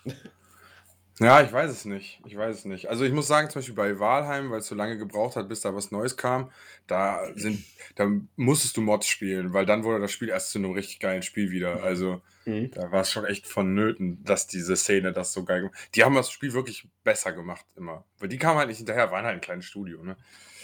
Ja, 1.20 1.40
ich 1.42 1.52
weiß 1.52 1.70
es 1.70 1.84
nicht. 1.84 2.20
Ich 2.26 2.36
weiß 2.36 2.56
es 2.58 2.64
nicht. 2.64 2.88
Also 2.88 3.04
ich 3.04 3.12
muss 3.12 3.28
sagen, 3.28 3.48
zum 3.48 3.60
Beispiel 3.60 3.74
bei 3.76 4.00
Valheim, 4.00 4.50
weil 4.50 4.58
es 4.58 4.66
so 4.66 4.74
lange 4.74 4.98
gebraucht 4.98 5.36
hat, 5.36 5.48
bis 5.48 5.60
da 5.60 5.72
was 5.74 5.92
Neues 5.92 6.16
kam, 6.16 6.50
da 6.88 7.20
sind, 7.36 7.64
da 7.94 8.10
musstest 8.34 8.76
du 8.76 8.80
Mods 8.80 9.06
spielen, 9.06 9.52
weil 9.52 9.64
dann 9.64 9.84
wurde 9.84 10.00
das 10.00 10.10
Spiel 10.10 10.28
erst 10.28 10.50
zu 10.50 10.58
einem 10.58 10.72
richtig 10.72 10.98
geilen 10.98 11.22
Spiel 11.22 11.50
wieder. 11.52 11.82
Also 11.84 12.20
Mhm. 12.46 12.72
da 12.72 12.90
war 12.90 13.02
es 13.02 13.12
schon 13.12 13.24
echt 13.26 13.46
vonnöten, 13.46 14.22
dass 14.24 14.48
diese 14.48 14.76
Szene 14.76 15.12
das 15.12 15.32
so 15.32 15.44
geil 15.44 15.60
gemacht 15.62 15.78
Die 15.94 16.02
haben 16.04 16.14
das 16.16 16.30
Spiel 16.32 16.52
wirklich 16.52 16.88
besser 17.04 17.32
gemacht 17.32 17.64
immer. 17.76 18.04
Weil 18.18 18.28
die 18.28 18.36
kamen 18.38 18.58
halt 18.58 18.68
nicht 18.68 18.78
hinterher, 18.78 19.10
waren 19.12 19.24
halt 19.24 19.36
ein 19.36 19.40
kleines 19.40 19.66
Studio, 19.66 20.02
ne? 20.02 20.16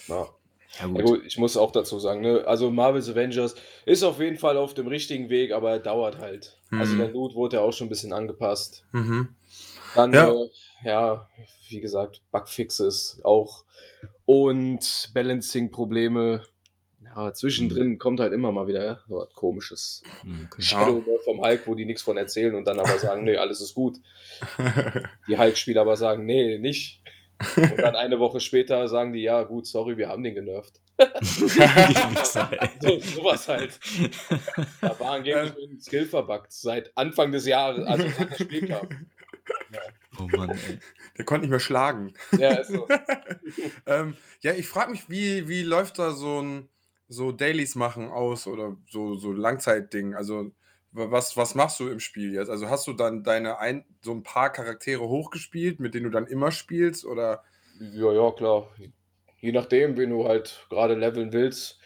Ja. 0.08 0.28
Ja, 0.78 0.86
Ja, 0.86 1.02
gut, 1.02 1.22
ich 1.26 1.36
muss 1.38 1.56
auch 1.56 1.72
dazu 1.72 1.98
sagen, 1.98 2.20
ne? 2.20 2.44
also 2.46 2.70
Marvel's 2.70 3.08
Avengers 3.08 3.54
ist 3.86 4.02
auf 4.04 4.20
jeden 4.20 4.36
Fall 4.38 4.56
auf 4.56 4.72
dem 4.74 4.86
richtigen 4.86 5.28
Weg, 5.28 5.52
aber 5.52 5.70
er 5.72 5.78
dauert 5.80 6.18
halt. 6.18 6.56
Also 6.70 6.94
Mhm. 6.94 6.98
der 6.98 7.08
Loot 7.08 7.34
wurde 7.34 7.56
ja 7.56 7.62
auch 7.62 7.72
schon 7.72 7.86
ein 7.88 7.90
bisschen 7.90 8.12
angepasst. 8.12 8.84
Mhm. 8.92 9.34
Dann, 9.94 10.12
Ja. 10.12 10.30
äh, 10.32 10.48
ja 10.84 11.28
wie 11.68 11.80
gesagt, 11.80 12.22
Bugfixes 12.30 13.20
auch 13.24 13.64
und 14.26 15.10
Balancing-Probleme. 15.14 16.42
Ja, 17.16 17.32
zwischendrin 17.32 17.98
kommt 17.98 18.20
halt 18.20 18.32
immer 18.32 18.52
mal 18.52 18.68
wieder 18.68 19.00
so 19.08 19.16
was 19.16 19.32
komisches. 19.34 20.04
Okay. 20.46 20.62
Shadow 20.62 21.02
vom 21.24 21.40
Hulk, 21.40 21.66
wo 21.66 21.74
die 21.74 21.84
nichts 21.84 22.02
von 22.02 22.16
erzählen 22.16 22.54
und 22.54 22.64
dann 22.66 22.78
aber 22.78 22.96
sagen, 22.98 23.24
nee, 23.24 23.36
alles 23.36 23.60
ist 23.60 23.74
gut. 23.74 23.96
Die 25.26 25.36
Hulk-Spieler 25.36 25.80
aber 25.80 25.96
sagen, 25.96 26.24
nee, 26.24 26.58
nicht. 26.58 27.02
Und 27.56 27.78
dann 27.78 27.96
eine 27.96 28.18
Woche 28.18 28.40
später 28.40 28.86
sagen 28.88 29.12
die, 29.12 29.22
ja, 29.22 29.42
gut, 29.42 29.66
sorry, 29.66 29.96
wir 29.96 30.08
haben 30.08 30.22
den 30.22 30.34
genervt. 30.34 30.80
So, 32.82 32.98
sowas 33.00 33.48
halt. 33.48 33.80
Da 34.80 35.00
waren 35.00 35.22
Gegner 35.22 35.54
mit 35.58 35.82
Skill 35.82 36.04
verbuggt 36.04 36.52
seit 36.52 36.94
Anfang 36.96 37.32
des 37.32 37.46
Jahres, 37.46 37.86
also 37.86 38.06
seit 38.18 38.32
das 38.32 38.40
Spiel 38.40 38.68
kam. 38.68 38.88
Oh 40.18 40.28
Mann, 40.36 40.50
ey. 40.50 40.78
Der 41.16 41.24
konnte 41.24 41.42
nicht 41.42 41.50
mehr 41.50 41.60
schlagen. 41.60 42.12
Ja, 42.38 42.54
ist 42.54 42.70
so. 42.70 42.86
ähm, 43.86 44.16
ja, 44.40 44.52
ich 44.52 44.68
frage 44.68 44.90
mich, 44.90 45.08
wie, 45.08 45.48
wie 45.48 45.62
läuft 45.62 45.98
da 45.98 46.12
so 46.12 46.42
ein 46.42 46.68
so 47.08 47.32
Dailies 47.32 47.74
machen 47.74 48.10
aus 48.10 48.46
oder 48.46 48.76
so, 48.88 49.14
so 49.16 49.32
Langzeitding? 49.32 50.14
Also, 50.14 50.52
was, 50.92 51.36
was 51.36 51.54
machst 51.54 51.78
du 51.80 51.88
im 51.88 52.00
Spiel 52.00 52.34
jetzt? 52.34 52.50
Also, 52.50 52.68
hast 52.68 52.86
du 52.86 52.92
dann 52.92 53.22
deine 53.22 53.58
ein, 53.58 53.84
so 54.02 54.12
ein 54.12 54.22
paar 54.22 54.50
Charaktere 54.50 55.08
hochgespielt, 55.08 55.80
mit 55.80 55.94
denen 55.94 56.04
du 56.04 56.10
dann 56.10 56.26
immer 56.26 56.50
spielst? 56.50 57.04
Oder 57.04 57.44
Ja, 57.78 58.12
ja, 58.12 58.30
klar. 58.32 58.68
Je 59.40 59.52
nachdem, 59.52 59.96
wen 59.96 60.10
du 60.10 60.26
halt 60.26 60.66
gerade 60.68 60.94
leveln 60.94 61.32
willst. 61.32 61.78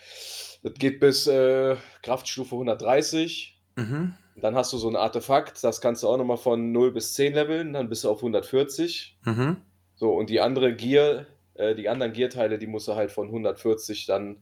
Das 0.62 0.74
geht 0.74 0.98
bis 0.98 1.26
äh, 1.26 1.76
Kraftstufe 2.02 2.54
130. 2.54 3.60
Mhm. 3.76 4.14
Dann 4.36 4.56
hast 4.56 4.72
du 4.72 4.78
so 4.78 4.88
ein 4.88 4.96
Artefakt, 4.96 5.62
das 5.62 5.80
kannst 5.80 6.02
du 6.02 6.08
auch 6.08 6.16
nochmal 6.16 6.38
von 6.38 6.72
0 6.72 6.92
bis 6.92 7.14
10 7.14 7.34
leveln, 7.34 7.72
dann 7.72 7.88
bist 7.88 8.02
du 8.02 8.10
auf 8.10 8.18
140. 8.18 9.18
Mhm. 9.24 9.58
So, 9.94 10.12
und 10.12 10.28
die 10.28 10.40
andere 10.40 10.74
Gear, 10.74 11.26
äh, 11.54 11.76
die 11.76 11.88
anderen 11.88 12.12
Gear-Teile, 12.12 12.58
die 12.58 12.66
musst 12.66 12.88
du 12.88 12.96
halt 12.96 13.12
von 13.12 13.28
140 13.28 14.06
dann 14.06 14.38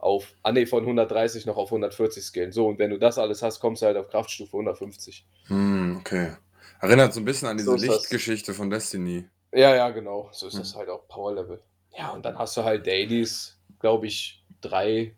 auf, 0.00 0.34
ah 0.42 0.52
nee, 0.52 0.66
von 0.66 0.82
130 0.82 1.46
noch 1.46 1.56
auf 1.56 1.68
140 1.70 2.22
scalen. 2.24 2.52
So, 2.52 2.66
und 2.68 2.78
wenn 2.78 2.90
du 2.90 2.98
das 2.98 3.18
alles 3.18 3.42
hast, 3.42 3.60
kommst 3.60 3.82
du 3.82 3.86
halt 3.86 3.96
auf 3.96 4.08
Kraftstufe 4.08 4.56
150. 4.56 5.26
Hm, 5.46 5.98
okay. 6.00 6.32
Erinnert 6.80 7.12
so 7.12 7.20
ein 7.20 7.24
bisschen 7.24 7.48
an 7.48 7.56
diese 7.56 7.70
So 7.70 7.76
das. 7.76 7.82
Lichtgeschichte 7.86 8.54
von 8.54 8.70
Destiny. 8.70 9.26
Ja, 9.52 9.74
ja, 9.74 9.90
genau. 9.90 10.28
So 10.32 10.46
ist 10.46 10.54
Hm. 10.54 10.60
das 10.60 10.74
halt 10.76 10.88
auch 10.88 11.06
Power-Level. 11.08 11.60
Ja, 11.98 12.10
und 12.10 12.24
dann 12.24 12.38
hast 12.38 12.56
du 12.56 12.64
halt 12.64 12.86
Dailies, 12.86 13.58
glaube 13.80 14.06
ich, 14.06 14.42
drei 14.60 15.14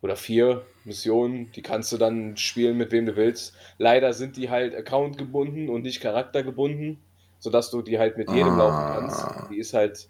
oder 0.00 0.16
vier 0.16 0.64
Missionen, 0.84 1.50
die 1.52 1.62
kannst 1.62 1.92
du 1.92 1.98
dann 1.98 2.36
spielen, 2.36 2.76
mit 2.76 2.92
wem 2.92 3.06
du 3.06 3.16
willst. 3.16 3.54
Leider 3.78 4.12
sind 4.12 4.36
die 4.36 4.48
halt 4.48 4.74
Account 4.74 5.18
gebunden 5.18 5.68
und 5.68 5.82
nicht 5.82 6.00
Charakter 6.00 6.42
gebunden, 6.42 7.02
sodass 7.40 7.70
du 7.70 7.82
die 7.82 7.98
halt 7.98 8.16
mit 8.16 8.30
jedem 8.30 8.54
Ah. 8.54 8.58
laufen 8.58 8.94
kannst. 8.94 9.50
Die 9.50 9.58
ist 9.58 9.74
halt, 9.74 10.08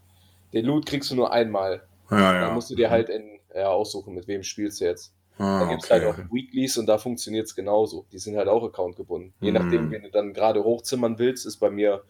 den 0.52 0.64
Loot 0.66 0.86
kriegst 0.86 1.10
du 1.10 1.14
nur 1.16 1.32
einmal. 1.32 1.82
Ja, 2.10 2.18
ja. 2.34 2.40
Dann 2.42 2.54
musst 2.54 2.70
du 2.70 2.74
dir 2.74 2.90
halt 2.90 3.08
in, 3.08 3.37
ja, 3.54 3.68
aussuchen, 3.68 4.14
mit 4.14 4.26
wem 4.28 4.42
spielst 4.42 4.80
du 4.80 4.84
jetzt. 4.86 5.12
Ah, 5.38 5.60
Da 5.60 5.70
gibt 5.70 5.84
es 5.84 5.90
halt 5.90 6.04
okay. 6.04 6.22
auch 6.28 6.34
Weeklies 6.34 6.76
und 6.78 6.86
da 6.86 6.98
funktioniert 6.98 7.46
es 7.46 7.54
genauso. 7.54 8.06
Die 8.12 8.18
sind 8.18 8.36
halt 8.36 8.48
auch 8.48 8.64
accountgebunden. 8.64 9.32
Je 9.40 9.52
nachdem, 9.52 9.86
Mhm. 9.86 9.90
wen 9.92 10.02
du 10.02 10.10
dann 10.10 10.32
gerade 10.32 10.64
hochzimmern 10.64 11.18
willst, 11.18 11.46
ist 11.46 11.58
bei 11.58 11.70
mir 11.70 12.02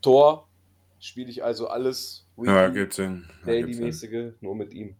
Tor. 0.00 0.48
Spiele 0.98 1.30
ich 1.30 1.44
also 1.44 1.68
alles 1.68 2.26
Ja. 2.42 2.68
Ja. 2.68 2.86
Daily-mäßige, 3.44 4.32
nur 4.40 4.54
mit 4.54 4.72
ihm. 4.72 4.96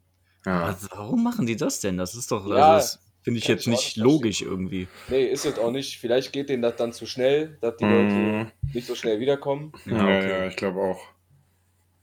Ja. 0.46 0.64
Also, 0.64 0.88
warum 0.90 1.22
machen 1.22 1.46
die 1.46 1.57
das 1.57 1.81
denn? 1.81 1.96
Das 1.96 2.14
ist 2.14 2.31
doch, 2.31 2.46
Ja, 2.48 2.74
also 2.74 2.98
finde 3.22 3.38
ich 3.38 3.46
jetzt 3.48 3.62
ich 3.62 3.66
nicht 3.68 3.96
logisch 3.96 4.42
irgendwie. 4.42 4.88
Nee, 5.09 5.24
ist 5.24 5.44
es 5.46 5.59
auch 5.59 5.70
nicht. 5.70 5.98
Vielleicht 5.98 6.33
geht 6.33 6.48
denen 6.50 6.62
das 6.62 6.76
dann 6.76 6.92
zu 6.92 7.07
schnell, 7.07 7.57
dass 7.61 7.76
die. 7.79 7.85
Leute 7.85 8.53
nicht 8.74 8.87
so 8.87 8.94
schnell 8.94 9.20
wiederkommen. 9.20 9.72
Ja, 9.87 9.96
Ja, 9.96 10.03
okay. 10.18 10.29
ja, 10.31 10.46
ich 10.46 10.57
glaube 10.57 10.81
auch. 10.81 11.00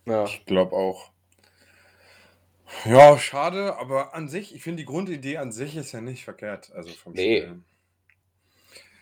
Ja. 0.06 0.26
Ich 0.26 0.46
glaube 0.46 0.74
auch. 0.76 1.12
Ja, 2.86 3.18
schade, 3.20 3.76
aber 3.78 4.14
an 4.14 4.28
sich, 4.30 4.54
ich 4.56 4.64
finde 4.64 4.82
die 4.82 4.86
Grundidee 4.86 5.38
an 5.38 5.52
sich 5.52 5.76
ist 5.76 5.92
ja 5.92 6.02
nicht 6.02 6.24
verkehrt. 6.24 6.72
Also 6.74 6.90
vom 6.94 7.14
Nee. 7.14 7.42
Spiel. 7.42 7.64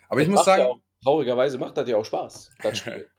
Aber 0.10 0.22
ich 0.22 0.28
Das 0.28 0.32
muss 0.32 0.46
macht 0.46 0.58
ja 0.58 0.64
sagen, 0.64 0.64
auch, 0.66 0.80
traurigerweise 1.04 1.58
macht 1.58 1.78
das 1.78 1.88
ja 1.90 1.98
auch 1.98 2.06
Spaß, 2.06 2.52
das 2.62 2.78
Spiel. 2.80 3.10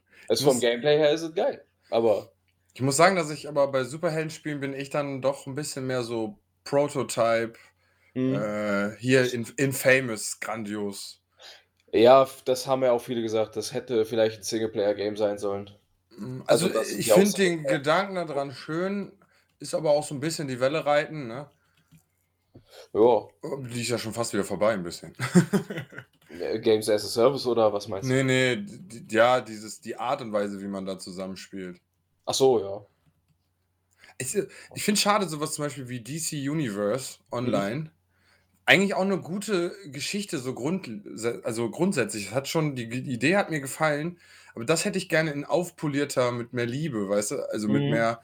Muss- 0.42 0.42
vom 0.42 0.60
Gameplay 0.60 0.98
her 0.98 1.10
ist 1.12 1.22
es 1.22 1.34
geil. 1.34 1.64
Aber 1.90 2.32
ich 2.74 2.82
muss 2.82 2.96
sagen, 2.96 3.16
dass 3.16 3.30
ich 3.30 3.48
aber 3.48 3.68
bei 3.68 3.84
Superheldenspielen 3.84 4.60
bin 4.60 4.74
ich 4.74 4.90
dann 4.90 5.22
doch 5.22 5.46
ein 5.46 5.54
bisschen 5.54 5.86
mehr 5.86 6.02
so 6.02 6.38
Prototype, 6.64 7.54
hm, 8.14 8.34
äh, 8.34 8.96
hier 8.98 9.32
in, 9.32 9.46
Infamous, 9.56 10.40
grandios. 10.40 11.22
ja, 11.92 12.28
das 12.44 12.66
haben 12.66 12.82
ja 12.84 12.92
auch 12.92 13.00
viele 13.02 13.22
gesagt, 13.22 13.56
das 13.56 13.72
hätte 13.72 14.04
vielleicht 14.04 14.38
ein 14.38 14.42
Singleplayer-Game 14.44 15.16
sein 15.16 15.38
sollen. 15.38 15.70
Also, 16.46 16.68
Also 16.68 16.68
das 16.68 16.92
ist 16.92 16.98
ich 16.98 17.06
ja 17.06 17.14
auch 17.16 17.18
finde 17.18 17.30
so, 17.30 17.36
den. 17.36 17.66
Gedanken 17.66 18.14
daran 18.26 18.52
schön, 18.52 19.12
ist 19.58 19.74
aber 19.74 19.90
auch 19.90 20.04
so 20.04 20.14
ein 20.14 20.20
bisschen 20.20 20.48
die 20.48 20.60
Welle 20.60 20.84
reiten, 20.86 21.26
ne? 21.28 21.50
Ja, 22.92 23.28
Die 23.72 23.80
ist 23.82 23.88
ja 23.90 23.98
schon 23.98 24.12
fast 24.12 24.32
wieder 24.32 24.44
vorbei 24.44 24.72
ein 24.72 24.82
bisschen. 24.82 25.14
äh, 26.28 26.58
Games 26.60 26.88
as 26.88 27.04
a 27.04 27.08
Service 27.08 27.46
oder 27.46 27.72
was 27.72 27.88
meinst 27.88 28.10
du? 28.10 28.14
nee, 28.14 28.22
nee, 28.24 28.56
die, 28.56 29.06
ja, 29.14 29.40
dieses, 29.40 29.80
die 29.80 29.96
Art 29.96 30.20
und 30.20 30.32
Weise, 30.32 30.60
wie 30.60 30.68
man 30.68 30.86
da 30.86 30.98
zusammenspielt. 30.98 31.80
Ach 32.24 32.34
so, 32.34 32.60
ja. 32.60 32.86
Ich, 34.18 34.34
ich 34.74 34.82
finde 34.84 35.00
schade, 35.00 35.28
sowas 35.28 35.54
zum 35.54 35.64
Beispiel 35.64 35.88
wie 35.88 36.00
DC 36.00 36.48
Universe 36.48 37.18
Mhm. 37.30 37.30
online. 37.32 37.90
Eigentlich 38.66 38.94
auch 38.94 39.02
eine 39.02 39.20
gute 39.20 39.74
Geschichte, 39.90 40.38
so 40.38 40.54
grund, 40.54 40.90
also 41.44 41.70
grundsätzlich. 41.70 42.28
Es 42.28 42.34
hat 42.34 42.48
schon, 42.48 42.76
die 42.76 42.84
Idee 42.84 43.36
hat 43.36 43.50
mir 43.50 43.60
gefallen, 43.60 44.18
aber 44.54 44.64
das 44.64 44.84
hätte 44.84 44.98
ich 44.98 45.08
gerne 45.08 45.32
in 45.32 45.44
aufpolierter, 45.44 46.32
mit 46.32 46.52
mehr 46.52 46.66
Liebe, 46.66 47.08
weißt 47.08 47.32
du? 47.32 47.50
Also 47.50 47.68
mit 47.68 47.84
Mhm. 47.84 47.90
mehr, 47.90 48.22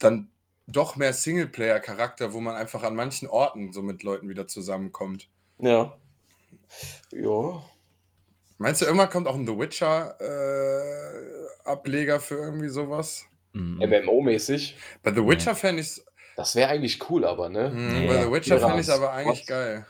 dann 0.00 0.32
doch 0.66 0.96
mehr 0.96 1.12
Singleplayer-Charakter, 1.12 2.32
wo 2.32 2.40
man 2.40 2.56
einfach 2.56 2.82
an 2.82 2.96
manchen 2.96 3.28
Orten 3.28 3.72
so 3.72 3.82
mit 3.82 4.02
Leuten 4.02 4.28
wieder 4.28 4.48
zusammenkommt. 4.48 5.28
Ja. 5.58 5.96
Ja. 7.12 7.62
Meinst 8.58 8.82
du, 8.82 8.86
irgendwann 8.86 9.10
kommt 9.10 9.26
auch 9.26 9.34
ein 9.34 9.46
The 9.46 9.58
Witcher-Ableger 9.58 12.20
für 12.20 12.36
irgendwie 12.36 12.68
sowas? 12.68 13.24
Mhm. 13.52 13.80
MMO-mäßig. 13.82 14.76
Bei 15.02 15.12
The 15.12 15.26
Witcher 15.26 15.56
fände 15.56 15.80
ich 15.82 15.88
es 15.88 16.04
Das 16.36 16.54
wäre 16.54 16.70
eigentlich 16.70 17.10
cool, 17.10 17.24
aber, 17.24 17.48
ne? 17.48 17.70
Mhm, 17.70 18.02
Ja, 18.02 18.06
bei 18.06 18.22
The 18.24 18.30
Witcher 18.32 18.60
finde 18.60 18.76
ich 18.80 18.86
es 18.88 18.90
aber 18.90 19.12
eigentlich 19.12 19.40
was? 19.40 19.46
geil. 19.46 19.86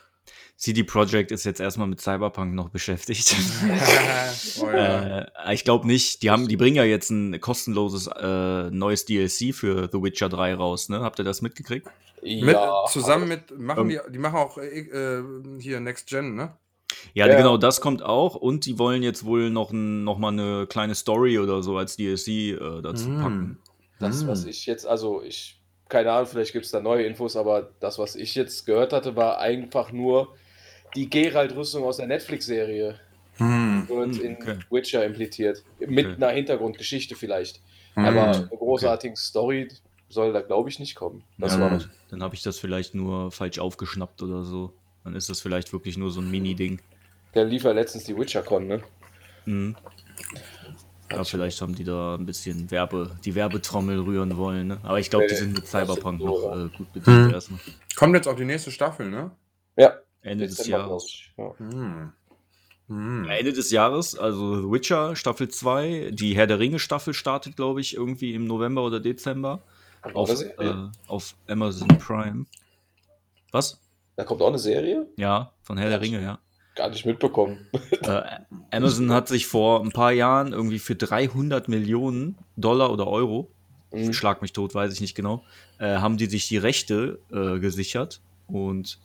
CD 0.60 0.84
Projekt 0.84 1.32
ist 1.32 1.44
jetzt 1.44 1.58
erstmal 1.58 1.86
mit 1.86 2.02
Cyberpunk 2.02 2.54
noch 2.54 2.68
beschäftigt. 2.68 3.34
oh, 4.60 4.66
ja. 4.70 5.20
äh, 5.22 5.54
ich 5.54 5.64
glaube 5.64 5.86
nicht. 5.86 6.22
Die 6.22 6.30
haben, 6.30 6.48
die 6.48 6.58
bringen 6.58 6.76
ja 6.76 6.84
jetzt 6.84 7.08
ein 7.10 7.40
kostenloses 7.40 8.08
äh, 8.08 8.70
neues 8.70 9.06
DLC 9.06 9.54
für 9.54 9.88
The 9.90 10.02
Witcher 10.02 10.28
3 10.28 10.54
raus, 10.54 10.90
ne? 10.90 11.00
Habt 11.00 11.18
ihr 11.18 11.24
das 11.24 11.40
mitgekriegt? 11.40 11.88
mit, 12.22 12.52
Ja, 12.52 12.84
zusammen 12.90 13.28
mit, 13.28 13.58
machen 13.58 13.88
Ähm, 13.90 14.00
die, 14.06 14.12
die 14.12 14.18
machen 14.18 14.36
auch 14.36 14.58
äh, 14.58 14.80
äh, 14.80 15.24
hier 15.60 15.80
Next 15.80 16.06
Gen, 16.08 16.34
ne? 16.34 16.54
Ja, 17.14 17.26
Ja. 17.26 17.36
genau, 17.38 17.56
das 17.56 17.80
kommt 17.80 18.02
auch. 18.02 18.34
Und 18.34 18.66
die 18.66 18.78
wollen 18.78 19.02
jetzt 19.02 19.24
wohl 19.24 19.48
noch, 19.48 19.70
ein, 19.70 20.04
noch 20.04 20.18
mal 20.18 20.28
eine 20.28 20.66
kleine 20.66 20.94
Story 20.94 21.38
oder 21.38 21.62
so 21.62 21.78
als 21.78 21.96
DLC 21.96 22.28
äh, 22.28 22.82
dazu 22.82 23.08
Mm. 23.08 23.18
packen. 23.22 23.58
Das, 23.98 24.20
Hm. 24.20 24.28
was 24.28 24.44
ich 24.44 24.66
jetzt, 24.66 24.86
also 24.86 25.22
ich, 25.22 25.58
keine 25.88 26.12
Ahnung, 26.12 26.26
vielleicht 26.26 26.52
gibt 26.52 26.66
es 26.66 26.70
da 26.70 26.80
neue 26.80 27.04
Infos, 27.04 27.34
aber 27.36 27.70
das, 27.80 27.98
was 27.98 28.14
ich 28.14 28.34
jetzt 28.34 28.66
gehört 28.66 28.92
hatte, 28.92 29.16
war 29.16 29.38
einfach 29.38 29.90
nur 29.92 30.34
die 30.94 31.08
Geralt-Rüstung 31.08 31.84
aus 31.84 31.96
der 31.98 32.06
Netflix-Serie 32.06 32.98
Hm. 33.36 33.88
wird 33.88 34.18
in 34.18 34.36
okay. 34.36 34.58
Witcher 34.70 35.04
impliziert. 35.04 35.64
Mit 35.78 36.06
Okay. 36.06 36.14
einer 36.16 36.30
Hintergrundgeschichte 36.30 37.14
vielleicht. 37.16 37.60
Hm. 37.94 38.04
Aber 38.04 38.26
eine 38.32 38.46
großartige 38.48 39.16
Story 39.16 39.68
soll 40.08 40.32
da, 40.32 40.42
glaube 40.42 40.68
ich, 40.68 40.78
nicht 40.78 40.94
kommen. 40.94 41.22
Das 41.38 41.54
Ja, 41.54 41.60
war 41.60 41.70
dann 41.70 41.90
dann 42.10 42.22
habe 42.22 42.34
ich 42.34 42.42
das 42.42 42.58
vielleicht 42.58 42.94
nur 42.94 43.30
falsch 43.30 43.58
aufgeschnappt 43.58 44.22
oder 44.22 44.42
so. 44.44 44.72
Dann 45.04 45.14
ist 45.14 45.30
das 45.30 45.40
vielleicht 45.40 45.72
wirklich 45.72 45.96
nur 45.96 46.10
so 46.10 46.20
ein 46.20 46.30
Mini-Ding. 46.30 46.80
Der 47.34 47.44
lief 47.44 47.62
ja 47.62 47.72
letztens 47.72 48.04
die 48.04 48.16
Witcher-Con, 48.16 48.66
ne? 48.66 48.82
Mhm. 49.46 49.76
Ja, 51.10 51.24
vielleicht 51.24 51.60
haben 51.60 51.74
die 51.74 51.84
da 51.84 52.14
ein 52.16 52.26
bisschen 52.26 52.70
Werbe, 52.70 53.16
die 53.24 53.34
Werbetrommel 53.34 54.00
rühren 54.00 54.36
wollen. 54.36 54.68
Ne? 54.68 54.80
Aber 54.82 54.98
ich 55.00 55.10
glaube, 55.10 55.26
die 55.26 55.34
Nee, 55.34 55.40
sind 55.40 55.52
mit 55.54 55.62
das 55.64 55.70
Cyberpunk 55.70 56.20
noch 56.20 56.56
äh, 56.56 56.68
gut 56.76 56.92
bedient 56.92 57.28
Mhm. 57.28 57.30
erstmal. 57.34 57.60
Kommt 57.96 58.14
jetzt 58.14 58.28
auch 58.28 58.36
die 58.36 58.44
nächste 58.44 58.70
Staffel, 58.70 59.10
ne? 59.10 59.30
Ja, 59.76 59.94
Ende 60.22 60.46
des 60.46 60.56
Dezember, 60.56 60.78
Jahres. 60.78 61.18
Ja. 61.36 61.54
Hm. 61.58 62.12
Hm. 62.88 63.24
Ja, 63.24 63.34
Ende 63.34 63.52
des 63.52 63.70
Jahres, 63.70 64.18
also 64.18 64.62
The 64.62 64.70
Witcher 64.70 65.14
Staffel 65.16 65.48
2, 65.48 66.10
die 66.12 66.34
Herr 66.34 66.46
der 66.46 66.58
Ringe 66.58 66.78
Staffel 66.78 67.14
startet, 67.14 67.56
glaube 67.56 67.80
ich, 67.80 67.94
irgendwie 67.94 68.34
im 68.34 68.46
November 68.46 68.82
oder 68.84 68.98
Dezember 69.00 69.62
auf, 70.14 70.30
äh, 70.58 70.74
auf 71.06 71.36
Amazon 71.46 71.88
Prime. 71.98 72.46
Was? 73.52 73.80
Da 74.16 74.24
kommt 74.24 74.42
auch 74.42 74.48
eine 74.48 74.58
Serie? 74.58 75.06
Ja, 75.16 75.52
von 75.62 75.78
Herr 75.78 75.88
der 75.88 76.00
Ringe, 76.00 76.20
ja. 76.22 76.38
Gar 76.74 76.90
nicht 76.90 77.04
mitbekommen. 77.06 77.66
Äh, 78.02 78.22
Amazon 78.70 79.12
hat 79.12 79.28
sich 79.28 79.46
vor 79.46 79.82
ein 79.82 79.92
paar 79.92 80.12
Jahren 80.12 80.52
irgendwie 80.52 80.78
für 80.78 80.94
300 80.94 81.68
Millionen 81.68 82.38
Dollar 82.56 82.92
oder 82.92 83.06
Euro, 83.06 83.50
Mhm. 83.92 84.12
schlag 84.12 84.40
mich 84.40 84.52
tot, 84.52 84.74
weiß 84.74 84.92
ich 84.92 85.00
nicht 85.00 85.14
genau, 85.16 85.44
äh, 85.78 85.96
haben 85.96 86.16
die 86.16 86.26
sich 86.26 86.46
die 86.48 86.58
Rechte 86.58 87.18
äh, 87.32 87.58
gesichert 87.58 88.20
und 88.46 89.00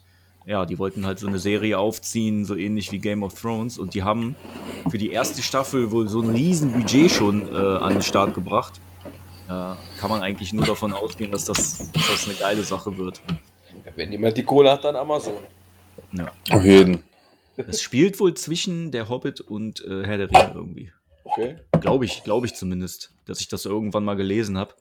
ja, 0.46 0.64
die 0.64 0.78
wollten 0.78 1.04
halt 1.04 1.18
so 1.18 1.26
eine 1.26 1.40
Serie 1.40 1.78
aufziehen, 1.78 2.44
so 2.44 2.54
ähnlich 2.54 2.92
wie 2.92 2.98
Game 2.98 3.24
of 3.24 3.34
Thrones 3.40 3.78
und 3.78 3.94
die 3.94 4.04
haben 4.04 4.36
für 4.88 4.96
die 4.96 5.10
erste 5.10 5.42
Staffel 5.42 5.90
wohl 5.90 6.08
so 6.08 6.20
ein 6.20 6.30
riesen 6.30 6.72
Budget 6.72 7.10
schon 7.10 7.52
äh, 7.52 7.56
an 7.56 7.94
den 7.94 8.02
Start 8.02 8.32
gebracht. 8.34 8.80
Ja, 9.48 9.76
kann 9.98 10.10
man 10.10 10.22
eigentlich 10.22 10.52
nur 10.52 10.64
davon 10.64 10.92
ausgehen, 10.92 11.32
dass 11.32 11.44
das, 11.44 11.90
dass 11.92 12.08
das 12.08 12.28
eine 12.28 12.36
geile 12.36 12.62
Sache 12.62 12.96
wird. 12.96 13.20
Wenn 13.96 14.12
jemand 14.12 14.36
die 14.36 14.44
Kohle 14.44 14.70
hat, 14.70 14.84
dann 14.84 14.96
Amazon. 14.96 15.34
Ja. 16.12 16.32
Auf 16.50 16.64
jeden. 16.64 17.02
Es 17.56 17.80
spielt 17.80 18.20
wohl 18.20 18.34
zwischen 18.34 18.92
der 18.92 19.08
Hobbit 19.08 19.40
und 19.40 19.84
äh, 19.84 20.04
Herr 20.04 20.18
der 20.18 20.30
Ringe 20.30 20.52
irgendwie. 20.54 20.92
Okay. 21.24 21.56
Glaube 21.80 22.04
ich, 22.04 22.22
glaube 22.22 22.46
ich 22.46 22.54
zumindest, 22.54 23.12
dass 23.24 23.40
ich 23.40 23.48
das 23.48 23.64
irgendwann 23.64 24.04
mal 24.04 24.14
gelesen 24.14 24.58
habe. 24.58 24.74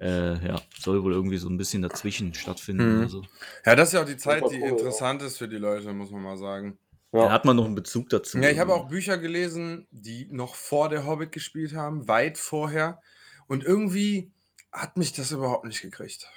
Äh, 0.00 0.46
ja, 0.46 0.60
soll 0.78 1.02
wohl 1.02 1.12
irgendwie 1.12 1.38
so 1.38 1.48
ein 1.48 1.56
bisschen 1.56 1.82
dazwischen 1.82 2.34
stattfinden 2.34 2.94
Mhm. 2.96 3.00
oder 3.00 3.08
so. 3.08 3.22
Ja, 3.64 3.74
das 3.76 3.88
ist 3.88 3.92
ja 3.94 4.02
auch 4.02 4.06
die 4.06 4.16
Zeit, 4.16 4.42
die 4.50 4.60
cool, 4.60 4.68
interessant 4.68 5.22
ist 5.22 5.38
für 5.38 5.48
die 5.48 5.56
Leute, 5.56 5.92
muss 5.92 6.10
man 6.10 6.22
mal 6.22 6.36
sagen. 6.36 6.78
Da 7.12 7.18
Ja. 7.24 7.32
hat 7.32 7.44
man 7.46 7.56
noch 7.56 7.64
einen 7.64 7.74
Bezug 7.74 8.10
dazu. 8.10 8.38
Ja, 8.38 8.50
ich 8.50 8.58
habe 8.58 8.74
auch 8.74 8.88
Bücher 8.88 9.16
gelesen, 9.16 9.86
die 9.90 10.28
noch 10.30 10.54
vor 10.54 10.88
der 10.90 11.06
Hobbit 11.06 11.32
gespielt 11.32 11.74
haben, 11.74 12.06
weit 12.08 12.36
vorher. 12.36 13.00
Und 13.46 13.64
irgendwie 13.64 14.32
hat 14.72 14.98
mich 14.98 15.12
das 15.14 15.32
überhaupt 15.32 15.64
nicht 15.64 15.80
gekriegt. 15.80 16.28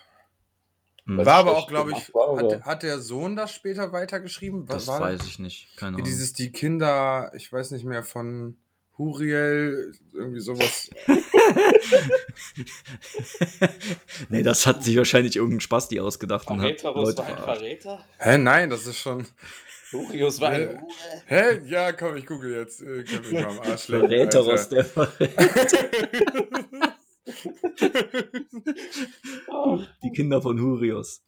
Hm, 1.05 1.17
Was 1.17 1.25
War 1.25 1.35
aber 1.35 1.57
auch, 1.57 1.67
glaube 1.67 1.91
ich, 1.91 2.13
hat, 2.13 2.65
hat 2.65 2.83
der 2.83 2.99
Sohn 2.99 3.35
das 3.35 3.51
später 3.51 3.91
weitergeschrieben? 3.91 4.69
Was 4.69 4.85
das 4.85 4.87
war 4.87 5.01
weiß 5.01 5.25
ich 5.25 5.39
nicht. 5.39 5.75
Keine 5.75 5.95
Ahnung. 5.95 6.05
dieses, 6.05 6.31
die 6.33 6.51
Kinder, 6.51 7.31
ich 7.35 7.51
weiß 7.51 7.71
nicht 7.71 7.83
mehr, 7.83 8.03
von 8.03 8.57
Huriel, 8.99 9.93
irgendwie 10.13 10.41
sowas. 10.41 10.89
nee, 14.29 14.43
das 14.43 14.67
hat 14.67 14.83
sich 14.83 14.97
wahrscheinlich 14.97 15.37
irgendein 15.37 15.61
Spasti 15.61 15.99
ausgedacht 16.01 16.47
und 16.49 16.61
hat 16.61 16.81
Verräterus 16.81 17.15
Leute 17.15 17.17
war 17.19 17.27
ein. 17.29 17.37
Verräter? 17.43 18.05
Hä, 18.19 18.37
nein, 18.37 18.69
das 18.69 18.85
ist 18.85 18.97
schon. 18.99 19.25
Lurius 19.93 20.41
war 20.41 20.49
ein. 20.51 20.83
Hä? 21.27 21.61
Ja, 21.65 21.93
komm, 21.93 22.17
ich 22.17 22.25
google 22.25 22.53
jetzt. 22.57 22.81
Äh, 22.81 23.03
Kann 23.05 23.21
mich 23.21 23.31
mal 23.31 23.45
am 23.45 23.59
Arsch 23.61 23.87
lecken, 23.87 24.09
Verräteros, 24.09 24.59
Alter. 24.71 24.75
der 24.75 24.85
Verräter. 24.85 25.89
Ah, 29.51 29.79
Die 30.03 30.11
Kinder 30.11 30.41
von 30.41 30.59
Hurios. 30.59 31.21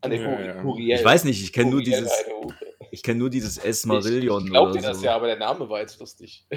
an 0.00 0.10
den 0.10 0.22
Ja, 0.22 0.40
ja. 0.40 0.62
Huriel. 0.62 0.96
Ich 0.98 1.04
weiß 1.04 1.24
nicht, 1.24 1.42
ich 1.42 1.52
kenne 1.52 1.70
nur 1.70 1.82
dieses. 1.82 2.10
Ich 2.96 3.02
kenne 3.02 3.18
nur 3.20 3.30
dieses 3.30 3.58
Ich, 3.58 3.64
Esmarillion 3.66 4.44
ich 4.44 4.50
glaub 4.50 4.72
dir 4.72 4.78
oder 4.78 4.88
das 4.88 4.98
so. 5.00 5.04
ja, 5.04 5.14
aber 5.14 5.26
der 5.26 5.38
Name 5.38 5.68
war 5.68 5.80
jetzt 5.80 6.00
lustig. 6.00 6.44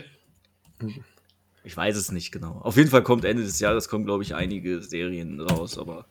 Ich 1.65 1.75
weiß 1.75 1.97
es 1.97 2.11
nicht 2.11 2.31
genau. 2.31 2.61
Auf 2.63 2.77
jeden 2.77 2.89
Fall 2.89 3.03
kommt 3.03 3.25
Ende 3.25 3.43
des 3.43 3.59
Jahres 3.59 3.89
kommen, 3.89 4.05
glaube 4.05 4.23
ich, 4.23 4.33
einige 4.33 4.81
Serien 4.81 5.41
raus, 5.41 5.77
aber 5.77 6.05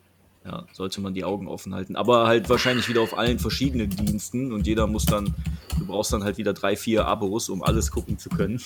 ja, 0.45 0.67
sollte 0.73 1.01
man 1.01 1.15
die 1.15 1.23
Augen 1.23 1.47
offen 1.47 1.73
halten. 1.73 1.95
Aber 1.95 2.27
halt 2.27 2.47
wahrscheinlich 2.49 2.87
wieder 2.87 3.01
auf 3.01 3.17
allen 3.17 3.39
verschiedenen 3.39 3.89
Diensten 3.89 4.53
und 4.53 4.67
jeder 4.67 4.85
muss 4.85 5.05
dann, 5.05 5.33
du 5.79 5.87
brauchst 5.87 6.13
dann 6.13 6.23
halt 6.23 6.37
wieder 6.37 6.53
drei, 6.53 6.75
vier 6.75 7.07
Abos, 7.07 7.49
um 7.49 7.63
alles 7.63 7.89
gucken 7.89 8.19
zu 8.19 8.29
können. 8.29 8.61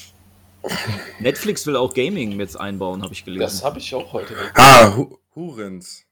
Netflix 1.19 1.65
will 1.65 1.77
auch 1.77 1.93
Gaming 1.93 2.37
jetzt 2.37 2.59
einbauen, 2.59 3.01
habe 3.01 3.13
ich 3.13 3.23
gelesen. 3.23 3.41
Das 3.41 3.63
habe 3.63 3.79
ich 3.79 3.95
auch 3.95 4.11
heute. 4.11 4.35
Ah, 4.53 4.93
Hu 4.95 5.17
Hurens. 5.35 6.03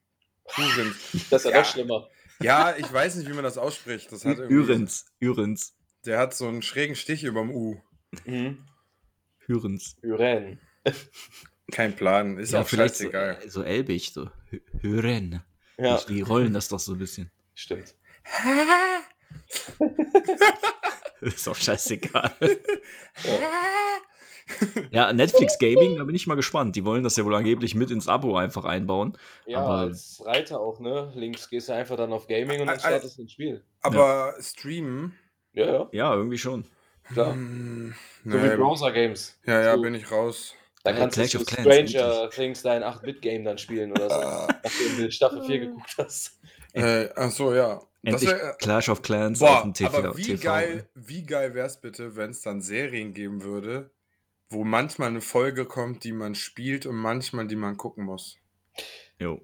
Hurens. 0.56 0.96
Das 1.30 1.44
ist 1.44 1.50
ja, 1.50 1.56
Ja. 1.56 1.58
noch 1.62 1.66
schlimmer. 1.68 2.08
Ja, 2.42 2.76
ich 2.76 2.90
weiß 2.92 3.16
nicht, 3.16 3.28
wie 3.28 3.32
man 3.34 3.44
das 3.44 3.58
ausspricht. 3.58 4.10
Das 4.12 4.24
hat 4.24 4.38
Ürens. 4.38 5.06
Ürens. 5.20 5.74
der 6.04 6.18
hat 6.18 6.34
so 6.34 6.48
einen 6.48 6.62
schrägen 6.62 6.96
Stich 6.96 7.24
überm 7.24 7.50
U. 7.50 7.80
Mhm. 8.24 8.64
Ürens. 9.48 9.96
Üren. 10.02 10.60
Kein 11.70 11.94
Plan. 11.96 12.38
Ist 12.38 12.54
auch 12.54 12.66
vielleicht 12.66 12.96
so, 12.96 13.04
scheißegal. 13.04 13.38
äh, 13.42 13.48
so 13.48 13.62
elbig, 13.62 14.12
so. 14.12 14.28
Hü- 14.50 14.62
Hören. 14.82 15.42
Ja, 15.78 15.98
Die, 15.98 16.14
die 16.14 16.20
rollen 16.22 16.52
das 16.52 16.68
doch 16.68 16.80
so 16.80 16.92
ein 16.92 16.98
bisschen. 16.98 17.30
stimmt. 17.54 17.94
Ist 21.20 21.48
auch 21.48 21.56
scheißegal. 21.56 22.34
ja, 22.40 22.48
Netflix 25.12 25.58
Gaming, 25.58 25.96
da 25.96 26.04
bin 26.04 26.14
ich 26.14 26.26
mal 26.26 26.34
gespannt. 26.34 26.76
Die 26.76 26.84
wollen 26.84 27.02
das 27.04 27.16
ja 27.16 27.24
wohl 27.24 27.34
angeblich 27.34 27.74
mit 27.74 27.90
ins 27.90 28.08
Abo 28.08 28.36
einfach 28.36 28.64
einbauen. 28.64 29.16
Ja, 29.46 29.58
Aber- 29.60 29.74
als 29.78 30.22
Reiter 30.24 30.60
auch, 30.60 30.80
ne? 30.80 31.12
Links 31.14 31.48
gehst 31.48 31.68
du 31.68 31.72
einfach 31.74 31.96
dann 31.96 32.12
auf 32.12 32.26
Gaming 32.26 32.60
und 32.60 32.66
dann 32.66 32.78
startest 32.78 33.18
du 33.18 33.22
ein 33.22 33.28
Spiel. 33.28 33.64
Aber 33.82 34.34
streamen. 34.40 35.14
Ja, 35.54 35.66
ja, 35.66 35.88
Ja, 35.92 36.14
irgendwie 36.14 36.38
schon. 36.38 36.64
klar. 37.12 37.32
Hm, 37.32 37.94
So 38.24 38.32
wie 38.32 38.36
nee. 38.48 38.56
Browser-Games. 38.56 39.38
Ja, 39.46 39.60
ja, 39.62 39.74
so, 39.76 39.82
bin 39.82 39.94
ich 39.94 40.10
raus. 40.10 40.54
Da 40.84 40.90
Ja, 40.90 40.96
kannst 40.96 41.14
Clash 41.16 41.30
du 41.32 41.38
of 41.38 41.44
so 41.48 41.56
Clans, 41.56 41.90
Stranger 41.90 42.30
Things 42.30 42.62
dein 42.62 42.82
8-Bit-Game 42.82 43.44
dann 43.44 43.58
spielen 43.58 43.92
oder 43.92 44.08
so. 44.08 44.16
Ah, 44.16 44.48
nachdem 44.64 44.96
du 44.96 45.10
Staffel 45.12 45.42
4 45.44 45.58
geguckt 45.60 45.94
hast. 45.98 46.38
äh, 46.72 47.08
ach 47.14 47.30
so, 47.30 47.54
ja. 47.54 47.80
Das 48.04 48.14
Endlich 48.22 48.30
wär, 48.30 48.54
Clash 48.54 48.88
of 48.88 49.02
Clans 49.02 49.38
boah, 49.38 49.58
auf 49.58 49.62
dem 49.62 49.74
TV. 49.74 49.96
aber 49.96 50.16
wie 50.16 50.22
TV. 50.24 50.42
geil, 50.42 50.88
wie 50.96 51.22
geil 51.24 51.54
wäre 51.54 51.68
es 51.68 51.80
bitte, 51.80 52.16
wenn 52.16 52.30
es 52.30 52.40
dann 52.40 52.60
Serien 52.60 53.14
geben 53.14 53.44
würde, 53.44 53.90
wo 54.52 54.64
manchmal 54.64 55.08
eine 55.08 55.20
Folge 55.20 55.64
kommt, 55.66 56.04
die 56.04 56.12
man 56.12 56.34
spielt 56.34 56.86
und 56.86 56.96
manchmal 56.96 57.46
die 57.46 57.56
man 57.56 57.76
gucken 57.76 58.04
muss. 58.04 58.38
Jo. 59.18 59.40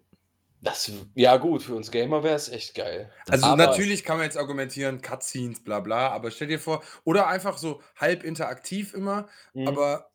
Das, 0.61 0.91
ja 1.15 1.37
gut, 1.37 1.63
für 1.63 1.77
uns 1.77 1.91
Gamer 1.93 2.25
wäre 2.25 2.35
es 2.35 2.49
echt 2.49 2.75
geil. 2.75 3.13
Also 3.29 3.47
Aber- 3.47 3.57
natürlich 3.57 4.03
kann 4.03 4.17
man 4.17 4.25
jetzt 4.27 4.37
argumentieren, 4.37 5.01
Cutscenes, 5.03 5.63
bla 5.63 5.79
bla, 5.79 6.09
aber 6.11 6.33
stell 6.33 6.49
dir 6.49 6.59
vor, 6.59 6.83
oder 7.05 7.29
einfach 7.29 7.59
so 7.59 7.81
halb 7.97 8.25
interaktiv 8.25 8.93
immer, 8.93 9.29
Mhm. 9.55 9.69
aber, 9.69 10.11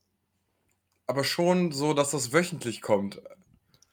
aber 1.07 1.23
schon 1.23 1.71
so, 1.71 1.93
dass 1.93 2.11
das 2.11 2.33
wöchentlich 2.33 2.81
kommt. 2.81 3.21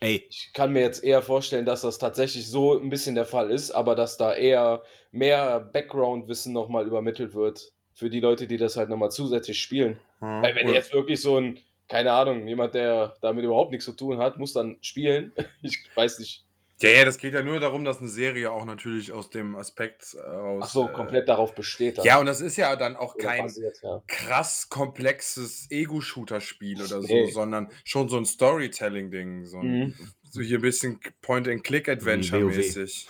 Ey, 0.01 0.27
Ich 0.29 0.51
kann 0.55 0.73
mir 0.73 0.81
jetzt 0.81 1.05
eher 1.05 1.23
vorstellen, 1.23 1.67
dass 1.67 1.83
das 1.83 1.99
tatsächlich 1.99 2.49
so 2.49 2.77
ein 2.79 2.89
bisschen 2.91 3.15
der 3.15 3.27
Fall 3.27 3.51
ist, 3.51 3.71
aber 3.71 3.95
dass 3.95 4.17
da 4.17 4.35
eher 4.35 4.83
mehr 5.13 5.61
Background-Wissen 5.61 6.53
nochmal 6.53 6.87
übermittelt 6.87 7.35
wird 7.35 7.71
für 7.95 8.11
die 8.11 8.21
Leute, 8.21 8.47
die 8.47 8.57
das 8.57 8.77
halt 8.77 8.89
nochmal 8.89 9.11
zusätzlich 9.11 9.61
spielen. 9.61 9.99
Hm. 10.21 10.43
Weil 10.43 10.55
wenn 10.55 10.67
Oder- 10.67 10.75
jetzt 10.77 10.93
wirklich 10.93 11.21
so 11.21 11.39
ein, 11.39 11.59
keine 11.89 12.13
Ahnung, 12.13 12.47
jemand, 12.47 12.75
der 12.75 13.17
damit 13.21 13.45
überhaupt 13.45 13.71
nichts 13.73 13.85
zu 13.85 13.93
tun 13.93 14.19
hat, 14.19 14.39
muss 14.39 14.53
dann 14.53 14.77
spielen. 14.81 15.33
Ich 15.63 15.79
weiß 15.95 16.19
nicht. 16.21 16.45
Ja, 16.83 16.89
ja, 16.89 17.05
das 17.05 17.19
geht 17.19 17.35
ja 17.35 17.43
nur 17.43 17.61
darum, 17.61 17.85
dass 17.85 17.99
eine 17.99 18.09
Serie 18.09 18.51
auch 18.51 18.65
natürlich 18.65 19.13
aus 19.13 19.29
dem 19.29 19.55
Aspekt 19.55 20.15
äh, 20.15 20.21
aus. 20.27 20.63
Ach 20.65 20.71
so, 20.71 20.89
äh, 20.89 20.93
komplett 20.93 21.29
darauf 21.29 21.55
besteht. 21.55 21.99
dann. 21.99 22.07
Ja, 22.07 22.19
und 22.19 22.25
das 22.25 22.41
ist 22.41 22.57
ja 22.57 22.75
dann 22.75 22.97
auch 22.97 23.19
kein 23.19 23.43
basiert, 23.43 23.77
ja. 23.83 24.03
krass 24.07 24.71
komplexes 24.71 25.71
Ego-Shooter-Spiel 25.71 26.79
oder 26.79 27.03
so, 27.03 27.07
Nee. 27.07 27.31
sondern 27.33 27.69
schon 27.85 28.09
so 28.09 28.17
ein 28.17 28.25
Storytelling-Ding. 28.25 29.45
So, 29.45 29.59
ein- 29.59 29.79
Mhm. 29.79 29.95
So 30.31 30.41
hier 30.41 30.59
ein 30.59 30.63
bisschen 30.63 31.01
Point-and-Click-Adventure-mäßig. 31.23 33.07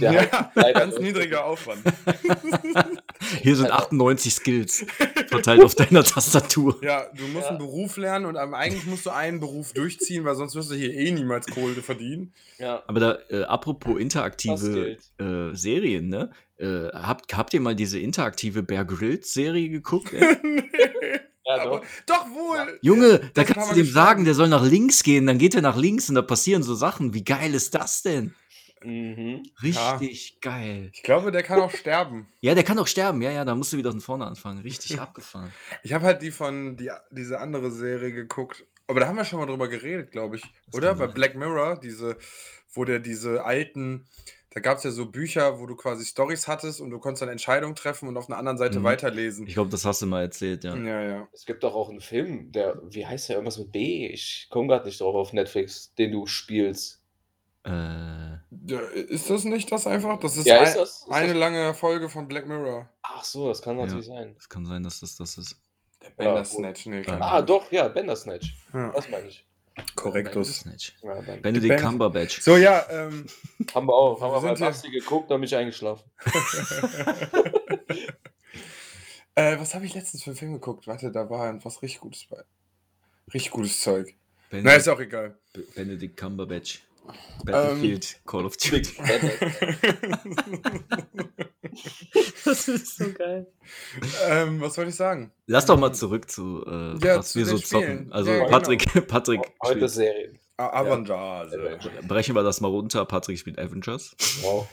Ja, 0.00 0.50
leider 0.54 0.72
ganz 0.80 0.98
niedriger 0.98 1.44
Aufwand. 1.44 1.80
hier 3.42 3.56
sind 3.56 3.70
Also- 3.70 3.84
98 3.86 4.34
Skills 4.34 4.84
verteilt 5.28 5.62
auf 5.62 5.74
deiner 5.74 6.02
Tastatur. 6.04 6.78
Ja, 6.82 7.06
du 7.16 7.22
musst 7.28 7.44
Ja. 7.44 7.50
einen 7.50 7.58
Beruf 7.58 7.96
lernen 7.96 8.26
und 8.26 8.36
eigentlich 8.36 8.84
musst 8.86 9.06
du 9.06 9.10
einen 9.10 9.40
Beruf 9.40 9.72
durchziehen, 9.72 10.24
weil 10.24 10.34
sonst 10.34 10.54
wirst 10.56 10.70
du 10.70 10.74
hier 10.74 10.92
eh 10.92 11.10
niemals 11.12 11.46
Kohle 11.46 11.74
verdienen. 11.82 12.32
Ja. 12.58 12.82
Aber 12.86 13.00
da, 13.00 13.18
äh, 13.30 13.44
apropos 13.44 13.98
interaktive 14.00 14.96
äh, 15.18 15.54
Serien, 15.54 16.08
ne? 16.08 16.30
Äh, 16.58 16.88
habt, 16.92 17.36
habt 17.36 17.52
ihr 17.54 17.60
mal 17.60 17.74
diese 17.76 17.98
interaktive 18.00 18.62
Bear 18.62 18.84
Grylls 18.84 19.32
Serie 19.32 19.68
geguckt? 19.68 20.12
Ey? 20.14 20.36
Ja, 21.46 21.62
Aber, 21.62 21.80
doch. 21.80 21.86
doch 22.06 22.26
wohl! 22.30 22.78
Junge, 22.82 23.20
da 23.34 23.44
Das 23.44 23.46
kannst 23.46 23.70
du 23.70 23.74
dem 23.76 23.86
sagen, 23.86 24.24
der 24.24 24.34
soll 24.34 24.48
nach 24.48 24.64
links 24.64 25.02
gehen, 25.02 25.26
dann 25.26 25.38
geht 25.38 25.54
er 25.54 25.62
nach 25.62 25.76
links 25.76 26.08
und 26.08 26.16
da 26.16 26.22
passieren 26.22 26.62
so 26.62 26.74
Sachen. 26.74 27.14
Wie 27.14 27.24
geil 27.24 27.54
ist 27.54 27.74
das 27.74 28.02
denn? 28.02 28.34
Mhm. 28.82 29.42
Richtig 29.62 30.40
geil. 30.40 30.90
Ich 30.92 31.02
glaube, 31.02 31.32
der 31.32 31.42
kann 31.42 31.60
auch 31.60 31.70
sterben. 31.70 32.28
Ja, 32.40 32.54
der 32.54 32.64
kann 32.64 32.78
auch 32.78 32.86
sterben. 32.86 33.22
Ja, 33.22 33.30
ja, 33.30 33.44
da 33.44 33.54
musst 33.54 33.72
du 33.72 33.76
wieder 33.76 33.90
von 33.90 34.00
vorne 34.00 34.26
anfangen. 34.26 34.60
Richtig 34.60 35.00
abgefahren. 35.00 35.52
Ich 35.82 35.92
habe 35.92 36.04
halt 36.04 36.22
die 36.22 36.30
von 36.30 36.76
die, 36.76 36.90
diese 37.10 37.40
andere 37.40 37.70
Serie 37.70 38.12
geguckt. 38.12 38.64
Aber 38.88 39.00
da 39.00 39.08
haben 39.08 39.16
wir 39.16 39.24
schon 39.24 39.40
mal 39.40 39.46
drüber 39.46 39.68
geredet, 39.68 40.12
glaube 40.12 40.36
ich. 40.36 40.42
Das 40.66 40.74
Oder? 40.74 40.94
Bei 40.94 41.06
sein. 41.06 41.14
Black 41.14 41.34
Mirror, 41.34 41.80
diese, 41.80 42.16
wo 42.72 42.84
der 42.84 43.00
diese 43.00 43.44
alten, 43.44 44.06
da 44.56 44.60
gab 44.60 44.78
es 44.78 44.84
ja 44.84 44.90
so 44.90 45.04
Bücher, 45.04 45.60
wo 45.60 45.66
du 45.66 45.76
quasi 45.76 46.06
Stories 46.06 46.48
hattest 46.48 46.80
und 46.80 46.88
du 46.88 46.98
konntest 46.98 47.20
dann 47.20 47.28
Entscheidungen 47.28 47.74
treffen 47.74 48.08
und 48.08 48.16
auf 48.16 48.30
einer 48.30 48.38
anderen 48.38 48.56
Seite 48.56 48.80
Mhm. 48.80 48.84
weiterlesen. 48.84 49.46
Ich 49.46 49.52
glaube, 49.52 49.68
das 49.68 49.84
hast 49.84 50.00
du 50.00 50.06
mal 50.06 50.22
erzählt, 50.22 50.64
ja. 50.64 50.74
Ja, 50.74 51.02
ja. 51.02 51.28
Es 51.34 51.44
gibt 51.44 51.62
doch 51.62 51.74
auch 51.74 51.90
einen 51.90 52.00
Film, 52.00 52.52
der, 52.52 52.80
wie 52.84 53.04
heißt 53.04 53.28
der, 53.28 53.36
irgendwas 53.36 53.58
mit 53.58 53.70
B? 53.70 54.06
Ich 54.06 54.46
komme 54.48 54.68
gerade 54.68 54.86
nicht 54.86 54.98
drauf 54.98 55.14
auf 55.14 55.34
Netflix, 55.34 55.92
den 55.96 56.10
du 56.12 56.26
spielst. 56.26 57.02
Äh, 57.64 57.70
ja. 57.70 58.80
Ist 58.94 59.28
das 59.28 59.44
nicht 59.44 59.70
das 59.70 59.86
einfach? 59.86 60.18
Das 60.20 60.38
ist, 60.38 60.46
Ja, 60.46 60.62
ist 60.62 60.76
das? 60.78 61.00
Ist 61.02 61.10
eine 61.10 61.28
das? 61.34 61.36
lange 61.36 61.74
Folge 61.74 62.08
von 62.08 62.26
Black 62.26 62.46
Mirror. 62.46 62.88
Ach 63.02 63.24
so, 63.24 63.48
das 63.48 63.60
kann 63.60 63.76
Ja. 63.78 63.84
natürlich 63.84 64.06
sein. 64.06 64.36
es 64.38 64.48
kann 64.48 64.64
sein, 64.64 64.82
dass 64.82 65.00
das 65.00 65.16
das 65.16 65.36
ist. 65.36 65.56
Der 66.00 66.08
Ja, 66.10 66.14
Bandersnatch. 66.16 66.86
Nee, 66.86 67.02
keine 67.02 67.20
Ah, 67.22 67.42
doch, 67.42 67.70
ja, 67.72 67.88
Bandersnatch. 67.88 68.56
Ja. 68.72 68.90
Das 68.92 69.10
meine 69.10 69.26
ich. 69.28 69.44
Korrektus. 69.94 70.64
Ja, 71.02 71.20
dann 71.22 71.42
Benedict 71.42 71.68
Ben- 71.76 71.82
Cumberbatch. 71.82 72.40
So, 72.40 72.56
ja, 72.56 72.84
ähm, 72.90 73.26
haben 73.74 73.86
wir 73.86 73.94
auch. 73.94 74.20
Haben 74.20 74.42
Wir 74.42 74.50
wir 74.50 74.56
hier- 74.56 74.66
Basti 74.66 74.90
geguckt, 74.90 75.30
da 75.30 75.34
bin 75.36 75.44
ich 75.44 75.54
eingeschlafen. 75.54 76.04
äh, 79.34 79.58
was 79.58 79.74
habe 79.74 79.84
ich 79.84 79.94
letztens 79.94 80.22
für 80.22 80.30
einen 80.30 80.36
Film 80.36 80.52
geguckt? 80.54 80.86
Warte, 80.86 81.10
da 81.10 81.28
war 81.28 81.62
was 81.64 81.82
richtig 81.82 82.00
Gutes 82.00 82.24
bei. 82.26 82.42
Richtig 83.34 83.50
gutes 83.50 83.80
Zeug. 83.80 84.14
Na, 84.50 84.58
ist 84.58 84.64
Benedict, 84.84 84.88
auch 84.88 85.00
egal. 85.00 85.38
Benedict 85.74 86.16
Cumberbatch. 86.16 86.82
Ähm, 87.08 87.44
Battlefield, 87.44 88.20
Call 88.26 88.44
of 88.46 88.56
Duty. 88.56 88.88
Das 92.44 92.68
ist 92.68 92.96
so 92.96 93.12
geil. 93.12 93.46
ähm, 94.28 94.60
was 94.60 94.76
wollte 94.78 94.90
ich 94.90 94.96
sagen? 94.96 95.32
Lass 95.46 95.66
doch 95.66 95.78
mal 95.78 95.92
zurück 95.92 96.30
zu, 96.30 96.64
äh, 96.66 96.96
Ja, 97.04 97.18
was 97.18 97.32
zu 97.32 97.38
wir 97.40 97.46
so 97.46 97.58
zocken. 97.58 97.84
Spielen. 97.86 98.12
Also 98.12 98.30
Ja, 98.30 98.38
genau. 98.38 98.50
Patrick, 98.50 99.06
Patrick 99.08 99.40
Heute 99.62 99.88
Serien. 99.88 100.38
Ah, 100.56 100.68
Avengers. 100.80 101.52
brechen 102.08 102.34
wir 102.34 102.42
das 102.42 102.60
mal 102.62 102.68
runter. 102.68 103.04
Patrick 103.04 103.38
spielt 103.38 103.58
Avengers. 103.58 104.16
Wow. 104.40 104.66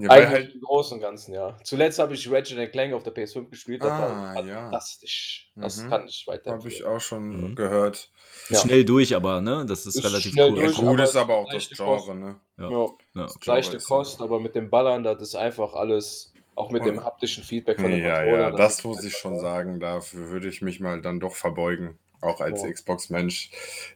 Ja, 0.00 0.10
Eigentlich 0.10 0.28
halt, 0.30 0.54
im 0.54 0.60
Großen 0.60 0.94
und 0.96 1.00
Ganzen, 1.00 1.34
ja. 1.34 1.56
Zuletzt 1.64 1.98
habe 1.98 2.14
ich 2.14 2.30
Ratchet 2.30 2.70
Clank 2.70 2.94
auf 2.94 3.02
der 3.02 3.12
PS5 3.12 3.50
gespielt. 3.50 3.82
Das 3.82 3.90
Ah, 3.90 4.32
war 4.36 4.44
ja. 4.46 4.62
fantastisch. 4.62 5.50
Das 5.56 5.78
Mhm. 5.82 5.90
kann 5.90 6.06
ich 6.06 6.24
weiter. 6.28 6.52
habe 6.52 6.68
ich 6.68 6.84
auch 6.84 7.00
schon 7.00 7.50
Mhm. 7.50 7.54
gehört. 7.56 8.10
Ja. 8.48 8.60
Schnell 8.60 8.84
durch, 8.84 9.16
aber 9.16 9.40
ne, 9.40 9.66
das 9.66 9.86
ist, 9.86 9.96
Ist 9.96 10.04
relativ 10.04 10.32
cool. 10.34 10.38
Ja, 10.38 10.50
durch, 10.50 10.76
gut 10.76 10.86
aber 10.88 11.02
ist 11.02 11.16
aber 11.16 11.36
auch 11.36 11.52
das 11.52 11.68
Genre, 11.68 11.96
Kost. 11.96 12.08
ne? 12.14 12.36
Ja. 12.58 12.70
Ja, 12.70 12.86
Ja. 13.14 13.26
leichte 13.46 13.78
Kost, 13.78 14.22
aber 14.22 14.38
mit 14.38 14.54
dem 14.54 14.70
Ballern, 14.70 15.02
das 15.02 15.20
ist 15.20 15.34
einfach 15.34 15.74
alles, 15.74 16.32
auch 16.54 16.70
mit 16.70 16.84
dem 16.86 16.98
Und- 16.98 17.04
haptischen 17.04 17.42
Feedback 17.42 17.80
von 17.80 17.90
dem 17.90 18.00
Ja, 18.00 18.18
Controller. 18.22 18.50
ja, 18.50 18.50
das 18.52 18.78
ist 18.78 18.84
muss 18.84 19.02
ich 19.04 19.16
schon 19.16 19.38
sagen. 19.40 19.80
Dafür 19.80 20.28
würde 20.30 20.48
ich 20.48 20.62
mich 20.62 20.78
mal 20.78 21.02
dann 21.02 21.18
doch 21.18 21.34
verbeugen. 21.34 21.98
Auch 22.20 22.40
als 22.40 22.62
Ja. 22.62 22.70
Xbox-Mensch. 22.70 23.50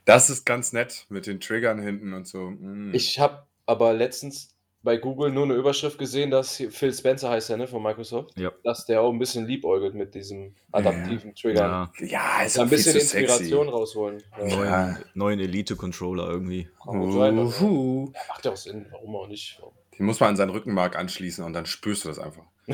Das 0.05 0.29
ist 0.29 0.45
ganz 0.45 0.71
nett 0.73 1.05
mit 1.09 1.27
den 1.27 1.39
Triggern 1.39 1.79
hinten 1.81 2.13
und 2.13 2.25
so. 2.27 2.51
Mm. 2.51 2.93
Ich 2.93 3.19
habe 3.19 3.43
aber 3.65 3.93
letztens 3.93 4.52
bei 4.83 4.97
Google 4.97 5.31
nur 5.31 5.45
eine 5.45 5.53
Überschrift 5.55 5.97
gesehen, 5.97 6.29
dass 6.29 6.57
hier- 6.57 6.71
Phil 6.71 6.93
Spencer 6.93 7.29
heißt 7.29 7.49
ja, 7.49 7.57
ne, 7.57 7.67
von 7.67 7.81
Microsoft, 7.81 8.37
Ja. 8.37 8.51
dass 8.63 8.85
der 8.85 9.01
auch 9.01 9.11
ein 9.11 9.17
bisschen 9.19 9.45
liebäugelt 9.47 9.95
mit 9.95 10.13
diesem 10.13 10.55
adaptiven 10.71 11.33
Triggern. 11.35 11.89
Ja, 11.99 12.05
ja, 12.05 12.43
ist 12.43 12.59
ein 12.59 12.67
viel 12.67 12.77
bisschen 12.77 12.93
zu 12.93 12.99
sexy. 12.99 13.17
Inspiration 13.23 13.69
rausholen. 13.69 14.23
Ja. 14.37 14.45
neuen, 14.55 14.69
Ja. 14.69 14.97
neuen 15.13 15.39
Elite-Controller 15.39 16.27
irgendwie. 16.29 16.67
Uhu. 16.85 18.11
Ja, 18.13 18.19
macht 18.27 18.45
ja 18.45 18.51
auch 18.51 18.57
Sinn, 18.57 18.85
warum 18.91 19.15
auch 19.15 19.27
nicht. 19.27 19.59
Den 19.97 20.05
muss 20.05 20.19
man 20.19 20.29
an 20.29 20.35
seinen 20.35 20.49
Rückenmark 20.49 20.95
anschließen 20.97 21.43
und 21.45 21.53
dann 21.53 21.65
spürst 21.65 22.03
du 22.05 22.09
das 22.09 22.19
einfach. 22.19 22.43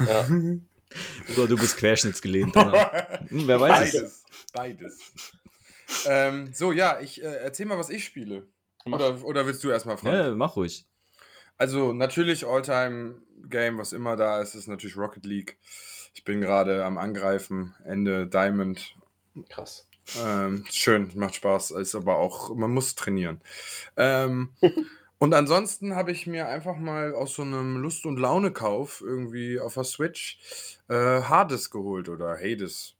Ja. 0.00 0.26
Oder 1.36 1.46
du 1.46 1.56
bist 1.56 1.76
querschnittsgelähmt. 1.76 2.52
Penner. 2.54 2.90
Hm, 3.28 3.46
wer 3.46 3.60
weiß 3.60 3.94
es. 3.94 4.24
Beides. 4.52 5.02
Beides. 5.04 5.12
ähm, 6.08 6.50
so, 6.52 6.72
ja, 6.72 6.98
ich 7.00 7.22
äh, 7.22 7.26
erzähl 7.26 7.66
mal, 7.66 7.78
was 7.78 7.90
ich 7.90 8.04
spiele. 8.04 8.46
Oder, 8.86 9.22
oder 9.24 9.46
willst 9.46 9.62
du 9.62 9.70
erstmal 9.70 9.98
fragen? 9.98 10.16
Ja, 10.16 10.34
mach 10.34 10.56
ruhig. 10.56 10.86
Also 11.60 11.92
natürlich 11.92 12.46
All-Time-Game, 12.46 13.76
was 13.76 13.92
immer 13.92 14.16
da 14.16 14.40
ist, 14.40 14.54
ist 14.54 14.66
natürlich 14.66 14.96
Rocket 14.96 15.26
League. 15.26 15.58
Ich 16.14 16.24
bin 16.24 16.40
gerade 16.40 16.86
am 16.86 16.96
Angreifen, 16.96 17.74
Ende 17.84 18.26
Diamond. 18.26 18.96
Krass. 19.50 19.86
Ähm, 20.24 20.64
schön, 20.70 21.10
macht 21.16 21.34
Spaß, 21.34 21.72
ist 21.72 21.94
aber 21.94 22.16
auch, 22.16 22.54
man 22.54 22.70
muss 22.70 22.94
trainieren. 22.94 23.42
Ähm, 23.98 24.54
und 25.18 25.34
ansonsten 25.34 25.94
habe 25.94 26.12
ich 26.12 26.26
mir 26.26 26.48
einfach 26.48 26.78
mal 26.78 27.12
aus 27.12 27.34
so 27.34 27.42
einem 27.42 27.76
Lust- 27.76 28.06
und 28.06 28.18
Laune-Kauf 28.18 29.02
irgendwie 29.02 29.60
auf 29.60 29.74
der 29.74 29.84
Switch 29.84 30.38
äh, 30.88 30.94
Hades 30.94 31.70
geholt 31.70 32.08
oder 32.08 32.38
Hades. 32.38 32.96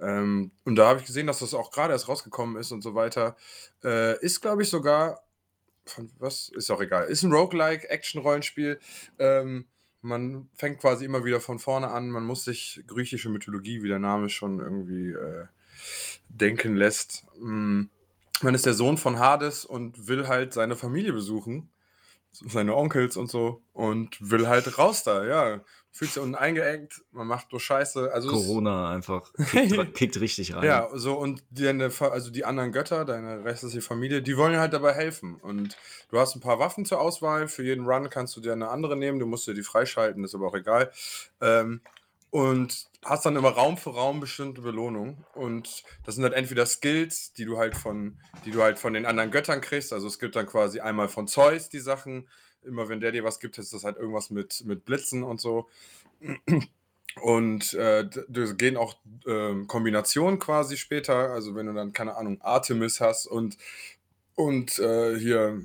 Ähm, 0.00 0.52
und 0.64 0.76
da 0.76 0.88
habe 0.88 1.00
ich 1.00 1.06
gesehen, 1.06 1.26
dass 1.26 1.40
das 1.40 1.52
auch 1.52 1.70
gerade 1.70 1.92
erst 1.92 2.08
rausgekommen 2.08 2.56
ist 2.56 2.72
und 2.72 2.80
so 2.80 2.94
weiter. 2.94 3.36
Äh, 3.84 4.18
ist, 4.24 4.40
glaube 4.40 4.62
ich, 4.62 4.70
sogar 4.70 5.22
von 5.86 6.10
was? 6.18 6.50
Ist 6.50 6.70
auch 6.70 6.80
egal. 6.80 7.06
Ist 7.08 7.22
ein 7.22 7.32
Roguelike, 7.32 7.88
Action-Rollenspiel. 7.88 8.78
Ähm, 9.18 9.66
man 10.02 10.48
fängt 10.54 10.80
quasi 10.80 11.04
immer 11.04 11.24
wieder 11.24 11.40
von 11.40 11.58
vorne 11.58 11.88
an. 11.88 12.10
Man 12.10 12.24
muss 12.24 12.44
sich 12.44 12.82
griechische 12.86 13.28
Mythologie, 13.28 13.82
wie 13.82 13.88
der 13.88 13.98
Name 13.98 14.28
schon 14.28 14.60
irgendwie 14.60 15.10
äh, 15.10 15.46
denken 16.28 16.76
lässt. 16.76 17.24
Mm, 17.38 17.84
man 18.42 18.54
ist 18.54 18.66
der 18.66 18.74
Sohn 18.74 18.96
von 18.96 19.18
Hades 19.18 19.64
und 19.64 20.08
will 20.08 20.28
halt 20.28 20.54
seine 20.54 20.76
Familie 20.76 21.12
besuchen, 21.12 21.70
seine 22.32 22.76
Onkels 22.76 23.16
und 23.16 23.30
so, 23.30 23.62
und 23.72 24.16
will 24.20 24.48
halt 24.48 24.78
raus 24.78 25.02
da, 25.02 25.26
ja. 25.26 25.64
Fühlt 25.92 26.12
sich 26.12 26.22
unten 26.22 26.36
eingeengt, 26.36 27.02
man 27.10 27.26
macht 27.26 27.50
nur 27.50 27.60
Scheiße. 27.60 28.12
Also 28.12 28.30
Corona 28.30 28.90
einfach 28.90 29.32
kickt, 29.50 29.94
kickt 29.94 30.20
richtig 30.20 30.54
rein. 30.54 30.64
ja, 30.64 30.88
so 30.94 31.14
und 31.14 31.42
deine, 31.50 31.90
also 31.98 32.30
die 32.30 32.44
anderen 32.44 32.72
Götter, 32.72 33.04
deine 33.04 33.44
restliche 33.44 33.82
Familie, 33.82 34.22
die 34.22 34.36
wollen 34.36 34.56
halt 34.58 34.72
dabei 34.72 34.92
helfen. 34.92 35.34
Und 35.36 35.76
du 36.10 36.18
hast 36.18 36.36
ein 36.36 36.40
paar 36.40 36.58
Waffen 36.58 36.84
zur 36.84 37.00
Auswahl. 37.00 37.48
Für 37.48 37.64
jeden 37.64 37.86
Run 37.86 38.08
kannst 38.08 38.36
du 38.36 38.40
dir 38.40 38.52
eine 38.52 38.68
andere 38.68 38.96
nehmen. 38.96 39.18
Du 39.18 39.26
musst 39.26 39.46
dir 39.48 39.54
die 39.54 39.62
freischalten, 39.62 40.22
ist 40.22 40.34
aber 40.34 40.46
auch 40.46 40.54
egal. 40.54 40.92
Ähm, 41.40 41.80
und 42.30 42.86
hast 43.04 43.26
dann 43.26 43.36
immer 43.36 43.50
Raum 43.50 43.76
für 43.76 43.90
Raum 43.90 44.20
bestimmte 44.20 44.62
Belohnungen. 44.62 45.24
Und 45.34 45.82
das 46.04 46.14
sind 46.14 46.24
halt 46.24 46.34
entweder 46.34 46.64
Skills, 46.66 47.32
die 47.32 47.44
du 47.44 47.58
halt 47.58 47.76
von, 47.76 48.18
die 48.44 48.52
du 48.52 48.62
halt 48.62 48.78
von 48.78 48.92
den 48.92 49.06
anderen 49.06 49.30
Göttern 49.30 49.60
kriegst. 49.60 49.92
Also 49.92 50.06
es 50.06 50.18
gibt 50.18 50.36
dann 50.36 50.46
quasi 50.46 50.80
einmal 50.80 51.08
von 51.08 51.26
Zeus 51.26 51.68
die 51.68 51.80
Sachen. 51.80 52.28
Immer 52.62 52.88
wenn 52.88 53.00
der 53.00 53.12
dir 53.12 53.24
was 53.24 53.40
gibt, 53.40 53.58
ist 53.58 53.72
das 53.72 53.84
halt 53.84 53.96
irgendwas 53.96 54.30
mit, 54.30 54.64
mit 54.64 54.84
Blitzen 54.84 55.22
und 55.22 55.40
so. 55.40 55.68
Und 57.22 57.74
äh, 57.74 58.08
gehen 58.56 58.76
auch 58.76 58.96
ähm, 59.26 59.66
Kombinationen 59.66 60.38
quasi 60.38 60.76
später. 60.76 61.30
Also 61.30 61.54
wenn 61.54 61.66
du 61.66 61.72
dann, 61.72 61.92
keine 61.92 62.16
Ahnung, 62.16 62.40
Artemis 62.40 63.00
hast 63.00 63.26
und, 63.26 63.56
und 64.34 64.78
äh, 64.78 65.18
hier 65.18 65.60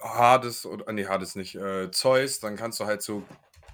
Hades 0.00 0.66
oder 0.66 0.88
ah, 0.88 0.92
nee, 0.92 1.06
Hades 1.06 1.36
nicht, 1.36 1.54
äh, 1.54 1.90
Zeus, 1.90 2.40
dann 2.40 2.56
kannst 2.56 2.80
du 2.80 2.86
halt 2.86 3.02
so 3.02 3.22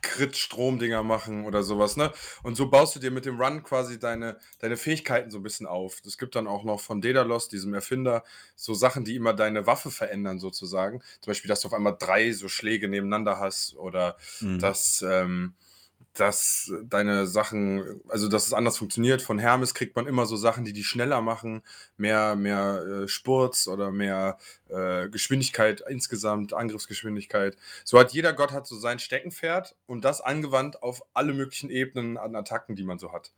Crit-Stromdinger 0.02 1.02
machen 1.02 1.44
oder 1.44 1.62
sowas, 1.62 1.96
ne? 1.96 2.12
Und 2.42 2.56
so 2.56 2.68
baust 2.70 2.96
du 2.96 3.00
dir 3.00 3.11
mit 3.11 3.24
dem 3.26 3.40
Run 3.40 3.62
quasi 3.62 3.98
deine, 3.98 4.38
deine 4.58 4.76
Fähigkeiten 4.76 5.30
so 5.30 5.38
ein 5.38 5.42
bisschen 5.42 5.66
auf. 5.66 6.00
Es 6.06 6.18
gibt 6.18 6.34
dann 6.37 6.46
auch 6.46 6.64
noch 6.64 6.80
von 6.80 7.00
Daedalus, 7.00 7.48
diesem 7.48 7.74
Erfinder, 7.74 8.24
so 8.56 8.74
Sachen, 8.74 9.04
die 9.04 9.16
immer 9.16 9.34
deine 9.34 9.66
Waffe 9.66 9.90
verändern, 9.90 10.38
sozusagen. 10.38 11.00
Zum 11.20 11.30
Beispiel, 11.30 11.48
dass 11.48 11.61
du 11.61 11.68
auf 11.68 11.74
einmal 11.74 11.96
drei 11.98 12.32
so 12.32 12.48
Schläge 12.48 12.88
nebeneinander 12.88 13.38
hast 13.38 13.76
oder 13.76 14.16
Mhm. 14.40 14.58
dass, 14.58 15.02
ähm, 15.02 15.54
dass 16.20 16.72
deine 16.85 17.26
Sachen, 17.26 18.00
also 18.09 18.28
dass 18.28 18.46
es 18.46 18.52
anders 18.52 18.78
funktioniert. 18.78 19.22
Von 19.22 19.38
Hermes 19.38 19.74
kriegt 19.74 19.94
man 19.96 20.07
immer 20.07 20.26
so 20.26 20.37
Sachen, 20.37 20.64
die 20.64 20.72
die 20.72 20.85
schneller 20.85 21.20
machen, 21.20 21.62
mehr, 21.96 22.35
mehr 22.35 22.83
äh, 23.04 23.09
Spurz 23.09 23.68
oder 23.68 23.90
mehr 23.90 24.38
äh, 24.68 25.09
Geschwindigkeit 25.09 25.83
insgesamt, 25.88 26.52
Angriffsgeschwindigkeit. 26.54 27.57
So 27.85 27.98
hat 27.98 28.12
jeder 28.12 28.33
Gott 28.33 28.52
hat 28.52 28.66
so 28.66 28.76
sein 28.76 28.98
Steckenpferd 28.98 29.76
und 29.87 30.04
das 30.04 30.20
angewandt 30.20 30.83
auf 30.83 31.02
alle 31.14 31.33
möglichen 31.33 31.70
Ebenen 31.70 32.18
an 32.18 32.35
Attacken, 32.35 32.74
die 32.74 32.85
man 32.85 32.98
so 32.98 33.12
hat. 33.12 33.33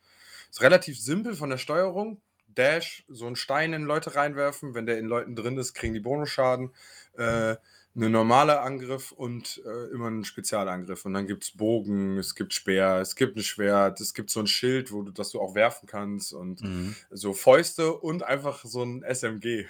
Ist 0.51 0.63
relativ 0.63 0.99
simpel 0.99 1.35
von 1.35 1.51
der 1.51 1.59
Steuerung. 1.59 2.21
Dash, 2.49 3.05
so 3.09 3.27
einen 3.27 3.37
Stein 3.37 3.73
in 3.73 3.85
Leute 3.85 4.17
reinwerfen. 4.17 4.75
Wenn 4.75 4.87
der 4.87 4.99
in 4.99 5.07
Leuten 5.07 5.37
drin 5.37 5.57
ist, 5.57 5.75
kriegen 5.75 5.95
die 5.95 6.01
Bonusschaden. 6.01 6.71
Äh, 7.17 7.57
eine 7.97 8.09
normale 8.09 8.61
Angriff 8.61 9.11
und 9.11 9.61
äh, 9.67 9.93
immer 9.93 10.07
einen 10.07 10.25
Spezialangriff. 10.25 11.05
Und 11.05 11.15
dann 11.15 11.27
gibt 11.27 11.43
es 11.43 11.57
Bogen, 11.57 12.19
es 12.19 12.35
gibt 12.37 12.55
Speer, 12.55 13.01
es 13.01 13.17
gibt 13.17 13.37
ein 13.37 13.43
Schwert, 13.43 14.01
es 14.01 14.15
gibt 14.15 14.31
so 14.31 14.41
ein 14.41 14.47
Schild, 14.47 14.93
wo 14.93 15.03
du 15.03 15.11
das 15.11 15.31
du 15.31 15.41
auch 15.41 15.55
werfen 15.57 15.87
kannst 15.89 16.33
und 16.33 16.63
Mhm. 16.63 16.95
so 17.11 17.33
Fäuste 17.33 17.93
und 17.95 18.23
einfach 18.23 18.65
so 18.65 18.83
ein 18.85 19.03
SMG. 19.03 19.67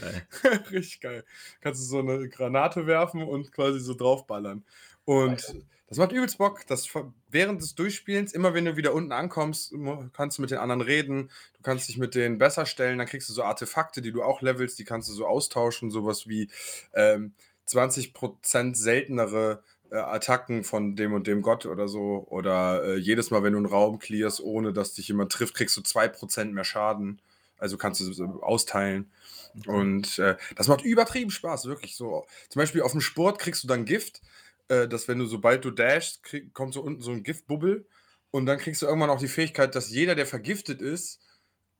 Geil. 0.00 0.26
Richtig 0.70 1.00
geil. 1.00 1.24
Kannst 1.60 1.80
du 1.80 1.86
so 1.86 1.98
eine 2.00 2.28
Granate 2.28 2.86
werfen 2.86 3.22
und 3.22 3.52
quasi 3.52 3.80
so 3.80 3.94
draufballern. 3.94 4.64
Und 5.08 5.42
das 5.88 5.96
macht 5.96 6.12
übelst 6.12 6.36
Bock. 6.36 6.66
Das 6.66 6.86
ver- 6.86 7.12
während 7.30 7.62
des 7.62 7.74
Durchspielens, 7.74 8.32
immer 8.34 8.52
wenn 8.52 8.66
du 8.66 8.76
wieder 8.76 8.92
unten 8.92 9.12
ankommst, 9.12 9.72
kannst 10.12 10.36
du 10.36 10.42
mit 10.42 10.50
den 10.50 10.58
anderen 10.58 10.82
reden. 10.82 11.30
Du 11.54 11.62
kannst 11.62 11.88
dich 11.88 11.96
mit 11.96 12.14
denen 12.14 12.36
besser 12.36 12.66
stellen. 12.66 12.98
Dann 12.98 13.06
kriegst 13.06 13.26
du 13.30 13.32
so 13.32 13.42
Artefakte, 13.42 14.02
die 14.02 14.12
du 14.12 14.22
auch 14.22 14.42
levelst, 14.42 14.78
die 14.78 14.84
kannst 14.84 15.08
du 15.08 15.14
so 15.14 15.26
austauschen. 15.26 15.90
Sowas 15.90 16.28
wie 16.28 16.50
ähm, 16.92 17.32
20% 17.64 18.76
seltenere 18.76 19.62
äh, 19.90 19.96
Attacken 19.96 20.62
von 20.62 20.94
dem 20.94 21.14
und 21.14 21.26
dem 21.26 21.40
Gott 21.40 21.64
oder 21.64 21.88
so. 21.88 22.26
Oder 22.28 22.84
äh, 22.84 22.96
jedes 22.98 23.30
Mal, 23.30 23.42
wenn 23.42 23.54
du 23.54 23.58
einen 23.58 23.66
Raum 23.66 23.98
clearst, 23.98 24.42
ohne 24.42 24.74
dass 24.74 24.92
dich 24.92 25.08
jemand 25.08 25.32
trifft, 25.32 25.54
kriegst 25.54 25.74
du 25.78 25.80
2% 25.80 26.52
mehr 26.52 26.64
Schaden. 26.64 27.22
Also 27.56 27.78
kannst 27.78 28.02
du 28.02 28.12
so 28.12 28.24
austeilen. 28.42 29.10
Und 29.66 30.18
äh, 30.18 30.36
das 30.54 30.68
macht 30.68 30.82
übertrieben 30.82 31.30
Spaß, 31.30 31.64
wirklich 31.64 31.96
so. 31.96 32.26
Zum 32.50 32.60
Beispiel 32.60 32.82
auf 32.82 32.92
dem 32.92 33.00
Sport 33.00 33.38
kriegst 33.38 33.64
du 33.64 33.68
dann 33.68 33.86
Gift, 33.86 34.20
äh, 34.68 34.88
dass 34.88 35.08
wenn 35.08 35.18
du, 35.18 35.26
sobald 35.26 35.64
du 35.64 35.70
dashst, 35.70 36.22
krieg, 36.22 36.54
kommt 36.54 36.74
so 36.74 36.82
unten 36.82 37.02
so 37.02 37.10
ein 37.10 37.22
Giftbubbel 37.22 37.86
und 38.30 38.46
dann 38.46 38.58
kriegst 38.58 38.82
du 38.82 38.86
irgendwann 38.86 39.10
auch 39.10 39.20
die 39.20 39.28
Fähigkeit, 39.28 39.74
dass 39.74 39.90
jeder, 39.90 40.14
der 40.14 40.26
vergiftet 40.26 40.80
ist, 40.82 41.20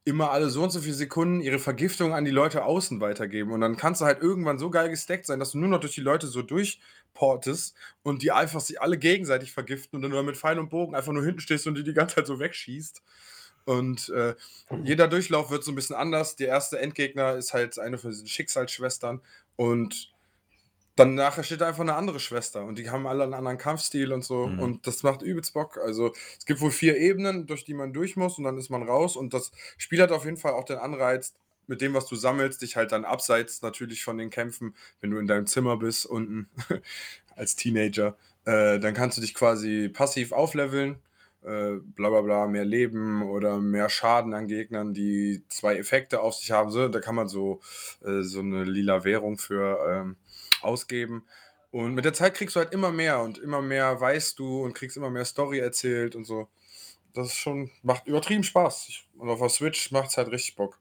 immer 0.04 0.30
alle 0.30 0.48
so 0.48 0.62
und 0.62 0.70
so 0.70 0.80
viele 0.80 0.94
Sekunden 0.94 1.42
ihre 1.42 1.58
Vergiftung 1.58 2.14
an 2.14 2.24
die 2.24 2.30
Leute 2.30 2.64
außen 2.64 2.98
weitergeben. 3.00 3.52
Und 3.52 3.60
dann 3.60 3.76
kannst 3.76 4.00
du 4.00 4.06
halt 4.06 4.22
irgendwann 4.22 4.58
so 4.58 4.70
geil 4.70 4.88
gestackt 4.88 5.26
sein, 5.26 5.38
dass 5.38 5.52
du 5.52 5.58
nur 5.58 5.68
noch 5.68 5.80
durch 5.80 5.94
die 5.94 6.00
Leute 6.00 6.26
so 6.26 6.40
durchportest 6.40 7.76
und 8.02 8.22
die 8.22 8.32
einfach 8.32 8.60
sich 8.60 8.80
alle 8.80 8.96
gegenseitig 8.96 9.52
vergiften 9.52 9.96
und 9.96 10.02
dann 10.02 10.10
nur 10.10 10.22
mit 10.22 10.38
Pfeil 10.38 10.58
und 10.58 10.70
Bogen 10.70 10.94
einfach 10.94 11.12
nur 11.12 11.24
hinten 11.24 11.40
stehst 11.40 11.66
und 11.66 11.74
die 11.74 11.84
die 11.84 11.92
ganze 11.92 12.16
Zeit 12.16 12.26
so 12.26 12.38
wegschießt. 12.40 13.02
Und 13.66 14.08
äh, 14.08 14.34
jeder 14.82 15.08
Durchlauf 15.08 15.50
wird 15.50 15.62
so 15.62 15.72
ein 15.72 15.74
bisschen 15.74 15.96
anders. 15.96 16.36
Der 16.36 16.48
erste 16.48 16.78
Endgegner 16.78 17.36
ist 17.36 17.52
halt 17.52 17.78
eine 17.78 17.98
von 17.98 18.10
diesen 18.10 18.26
Schicksalsschwestern 18.26 19.20
und 19.56 20.10
dann 20.98 21.14
nachher 21.14 21.42
steht 21.44 21.60
da 21.60 21.68
einfach 21.68 21.82
eine 21.82 21.94
andere 21.94 22.20
Schwester 22.20 22.64
und 22.64 22.78
die 22.78 22.90
haben 22.90 23.06
alle 23.06 23.24
einen 23.24 23.34
anderen 23.34 23.58
Kampfstil 23.58 24.12
und 24.12 24.24
so 24.24 24.46
Mhm. 24.46 24.58
und 24.58 24.86
das 24.86 25.02
macht 25.02 25.22
übelst 25.22 25.54
Bock. 25.54 25.78
Also 25.78 26.12
es 26.38 26.46
gibt 26.46 26.60
wohl 26.60 26.70
vier 26.70 26.96
Ebenen, 26.96 27.46
durch 27.46 27.64
die 27.64 27.74
man 27.74 27.92
durch 27.92 28.16
muss 28.16 28.38
und 28.38 28.44
dann 28.44 28.58
ist 28.58 28.70
man 28.70 28.82
raus 28.82 29.16
und 29.16 29.34
das 29.34 29.52
Spiel 29.76 30.02
hat 30.02 30.12
auf 30.12 30.24
jeden 30.24 30.36
Fall 30.36 30.52
auch 30.52 30.64
den 30.64 30.78
Anreiz, 30.78 31.34
mit 31.66 31.82
dem, 31.82 31.92
was 31.94 32.06
du 32.06 32.16
sammelst, 32.16 32.62
dich 32.62 32.76
halt 32.76 32.92
dann 32.92 33.04
abseits 33.04 33.60
natürlich 33.60 34.02
von 34.02 34.16
den 34.16 34.30
Kämpfen, 34.30 34.74
wenn 35.00 35.10
du 35.10 35.18
in 35.18 35.26
deinem 35.26 35.46
Zimmer 35.46 35.76
bist 35.76 36.06
unten 36.06 36.48
als 37.36 37.56
Teenager, 37.56 38.16
äh, 38.44 38.78
dann 38.78 38.94
kannst 38.94 39.18
du 39.18 39.22
dich 39.22 39.34
quasi 39.34 39.88
passiv 39.88 40.32
aufleveln 40.32 40.96
äh, 41.42 41.74
bla 41.94 42.08
bla 42.10 42.20
bla, 42.22 42.46
mehr 42.46 42.64
Leben 42.64 43.22
oder 43.22 43.58
mehr 43.58 43.88
Schaden 43.88 44.34
an 44.34 44.48
Gegnern, 44.48 44.92
die 44.94 45.42
zwei 45.48 45.76
Effekte 45.76 46.20
auf 46.20 46.34
sich 46.34 46.50
haben. 46.50 46.70
So, 46.70 46.88
da 46.88 47.00
kann 47.00 47.14
man 47.14 47.28
so, 47.28 47.60
äh, 48.04 48.22
so 48.22 48.40
eine 48.40 48.64
lila 48.64 49.04
Währung 49.04 49.38
für 49.38 49.78
ähm, 49.88 50.16
ausgeben. 50.68 51.24
Und 51.70 51.94
mit 51.94 52.04
der 52.04 52.14
Zeit 52.14 52.34
kriegst 52.34 52.56
du 52.56 52.60
halt 52.60 52.72
immer 52.72 52.90
mehr 52.90 53.20
und 53.20 53.38
immer 53.38 53.60
mehr 53.60 54.00
weißt 54.00 54.38
du 54.38 54.64
und 54.64 54.74
kriegst 54.74 54.96
immer 54.96 55.10
mehr 55.10 55.24
Story 55.24 55.58
erzählt 55.58 56.14
und 56.14 56.24
so. 56.24 56.48
Das 57.12 57.28
ist 57.28 57.36
schon, 57.36 57.70
macht 57.82 58.06
übertrieben 58.06 58.44
Spaß. 58.44 58.88
Und 59.18 59.28
auf 59.28 59.40
der 59.40 59.48
Switch 59.48 59.90
macht 59.90 60.10
es 60.10 60.16
halt 60.16 60.30
richtig 60.30 60.56
Bock. 60.56 60.78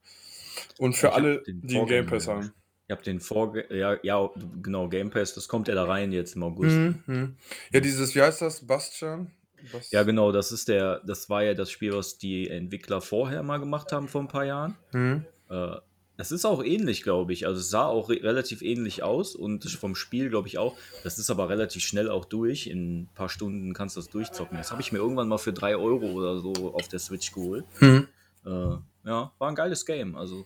Und 0.78 0.96
für 0.96 1.08
Ich 1.08 1.14
alle, 1.14 1.44
die 1.46 1.78
einen 1.78 1.88
Game 1.88 2.06
Pass 2.06 2.28
haben. 2.28 2.54
Ich 2.88 2.92
habe 2.92 3.04
den 3.04 3.20
Vorge 3.20 3.66
ja, 3.76 3.98
ja, 4.02 4.30
genau, 4.62 4.88
Game 4.88 5.10
Pass, 5.10 5.34
das 5.34 5.48
kommt 5.50 5.68
ja 5.68 5.76
da 5.76 5.84
rein 5.84 6.12
jetzt 6.14 6.36
im 6.36 6.44
August. 6.44 6.76
Mhm, 6.76 7.04
mhm. 7.06 7.38
Ja, 7.74 7.82
dieses, 7.82 8.16
wie 8.16 8.22
heißt 8.22 8.42
das? 8.42 8.66
Bastian? 8.66 9.32
Bas 9.72 9.92
Ja, 9.92 10.04
genau, 10.04 10.32
das 10.32 10.52
ist 10.52 10.68
der, 10.70 11.02
das 11.06 11.30
war 11.30 11.44
ja 11.44 11.54
das 11.54 11.72
Spiel, 11.72 11.92
was 11.94 12.18
die 12.18 12.50
Entwickler 12.50 13.02
vorher 13.02 13.44
mal 13.44 13.58
gemacht 13.60 13.92
haben 13.92 14.08
vor 14.08 14.22
ein 14.22 14.28
paar 14.28 14.46
Jahren. 14.46 14.78
Mhm. 14.94 15.26
Äh, 15.50 15.76
das 16.18 16.32
ist 16.32 16.46
auch 16.46 16.64
ähnlich, 16.64 17.04
glaube 17.04 17.32
ich. 17.32 17.46
Also 17.46 17.62
es 17.62 17.70
sah 17.70 17.86
auch 17.86 18.10
re 18.10 18.22
relativ 18.24 18.62
ähnlich 18.62 19.04
aus 19.04 19.36
und 19.36 19.64
vom 19.70 19.96
Spiel, 19.96 20.30
glaube 20.30 20.48
ich, 20.48 20.58
auch. 20.58 20.76
Das 21.04 21.20
ist 21.20 21.30
aber 21.30 21.48
relativ 21.50 21.84
schnell 21.84 22.10
auch 22.10 22.26
durch. 22.26 22.68
In 22.68 23.02
ein 23.02 23.10
paar 23.14 23.30
Stunden 23.30 23.74
kannst 23.74 23.96
du 23.96 24.02
das 24.02 24.10
durchzocken. 24.10 24.58
Das 24.58 24.72
habe 24.72 24.82
ich 24.82 24.92
mir 24.92 24.98
irgendwann 24.98 25.28
mal 25.28 25.38
für 25.38 25.54
3 25.54 25.78
Euro 25.78 26.08
oder 26.12 26.40
so 26.40 26.74
auf 26.74 26.88
der 26.88 27.00
Switch 27.00 27.32
geholt. 27.32 27.66
Mhm. 27.80 28.08
Äh, 28.46 28.50
ja, 28.50 29.32
war 29.38 29.50
ein 29.50 29.56
geiles 29.56 29.86
Game. 29.86 30.16
Also, 30.16 30.46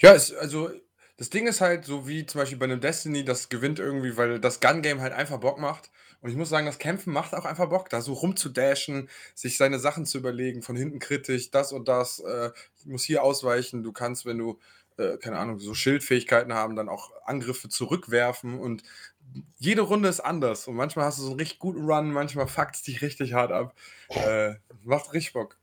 Ja, 0.00 0.14
es, 0.14 0.32
also 0.32 0.70
das 1.16 1.30
Ding 1.30 1.46
ist 1.46 1.60
halt 1.60 1.84
so 1.84 2.06
wie 2.06 2.24
zum 2.24 2.40
Beispiel 2.40 2.58
bei 2.58 2.64
einem 2.64 2.80
Destiny, 2.80 3.24
das 3.24 3.48
gewinnt 3.48 3.78
irgendwie, 3.78 4.16
weil 4.16 4.40
das 4.40 4.60
Gun-Game 4.60 5.00
halt 5.00 5.12
einfach 5.12 5.38
Bock 5.38 5.58
macht. 5.58 5.90
Und 6.20 6.30
ich 6.30 6.36
muss 6.36 6.48
sagen, 6.48 6.66
das 6.66 6.78
Kämpfen 6.78 7.12
macht 7.12 7.34
auch 7.34 7.44
einfach 7.44 7.68
Bock, 7.68 7.90
da 7.90 8.00
so 8.00 8.12
rumzudashen, 8.12 9.08
sich 9.34 9.56
seine 9.56 9.80
Sachen 9.80 10.06
zu 10.06 10.18
überlegen, 10.18 10.62
von 10.62 10.76
hinten 10.76 11.00
kritisch, 11.00 11.50
das 11.50 11.72
und 11.72 11.88
das, 11.88 12.20
äh, 12.20 12.50
ich 12.78 12.86
muss 12.86 13.02
hier 13.02 13.24
ausweichen. 13.24 13.82
Du 13.82 13.90
kannst, 13.90 14.24
wenn 14.24 14.38
du, 14.38 14.60
äh, 14.98 15.16
keine 15.18 15.38
Ahnung, 15.38 15.58
so 15.58 15.74
Schildfähigkeiten 15.74 16.52
haben, 16.52 16.76
dann 16.76 16.88
auch 16.88 17.10
Angriffe 17.24 17.68
zurückwerfen 17.68 18.58
und 18.58 18.82
jede 19.58 19.82
Runde 19.82 20.08
ist 20.08 20.20
anders. 20.20 20.68
Und 20.68 20.76
manchmal 20.76 21.06
hast 21.06 21.18
du 21.18 21.22
so 21.22 21.30
einen 21.30 21.40
richtig 21.40 21.58
guten 21.58 21.84
Run, 21.84 22.12
manchmal 22.12 22.48
fuckt 22.48 22.76
es 22.76 22.82
dich 22.82 23.02
richtig 23.02 23.32
hart 23.32 23.52
ab. 23.52 23.74
Äh, 24.08 24.54
macht 24.84 25.12
richtig 25.12 25.32
Bock. 25.32 25.56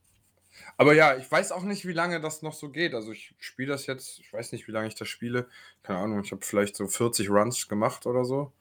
Aber 0.78 0.93
ja, 0.93 1.16
ich 1.18 1.30
weiß 1.30 1.51
auch 1.51 1.64
nicht, 1.64 1.86
wie 1.86 1.93
lange 1.93 2.22
das 2.22 2.41
noch 2.41 2.53
so 2.53 2.70
geht. 2.70 2.93
Also 2.93 3.12
ich 3.12 3.34
spiele 3.39 3.70
das 3.70 3.86
jetzt, 3.86 4.20
ich 4.20 4.32
weiß 4.32 4.51
nicht, 4.51 4.68
wie 4.68 4.72
lange 4.72 4.88
ich 4.88 4.95
das 4.95 5.08
spiele. 5.08 5.47
Keine 5.84 5.99
Ahnung, 5.99 6.24
ich 6.24 6.32
habe 6.32 6.45
vielleicht 6.45 6.76
so 6.76 6.88
40 6.88 7.30
Runs 7.30 7.68
gemacht 7.68 8.06
oder 8.06 8.26
so. 8.26 8.51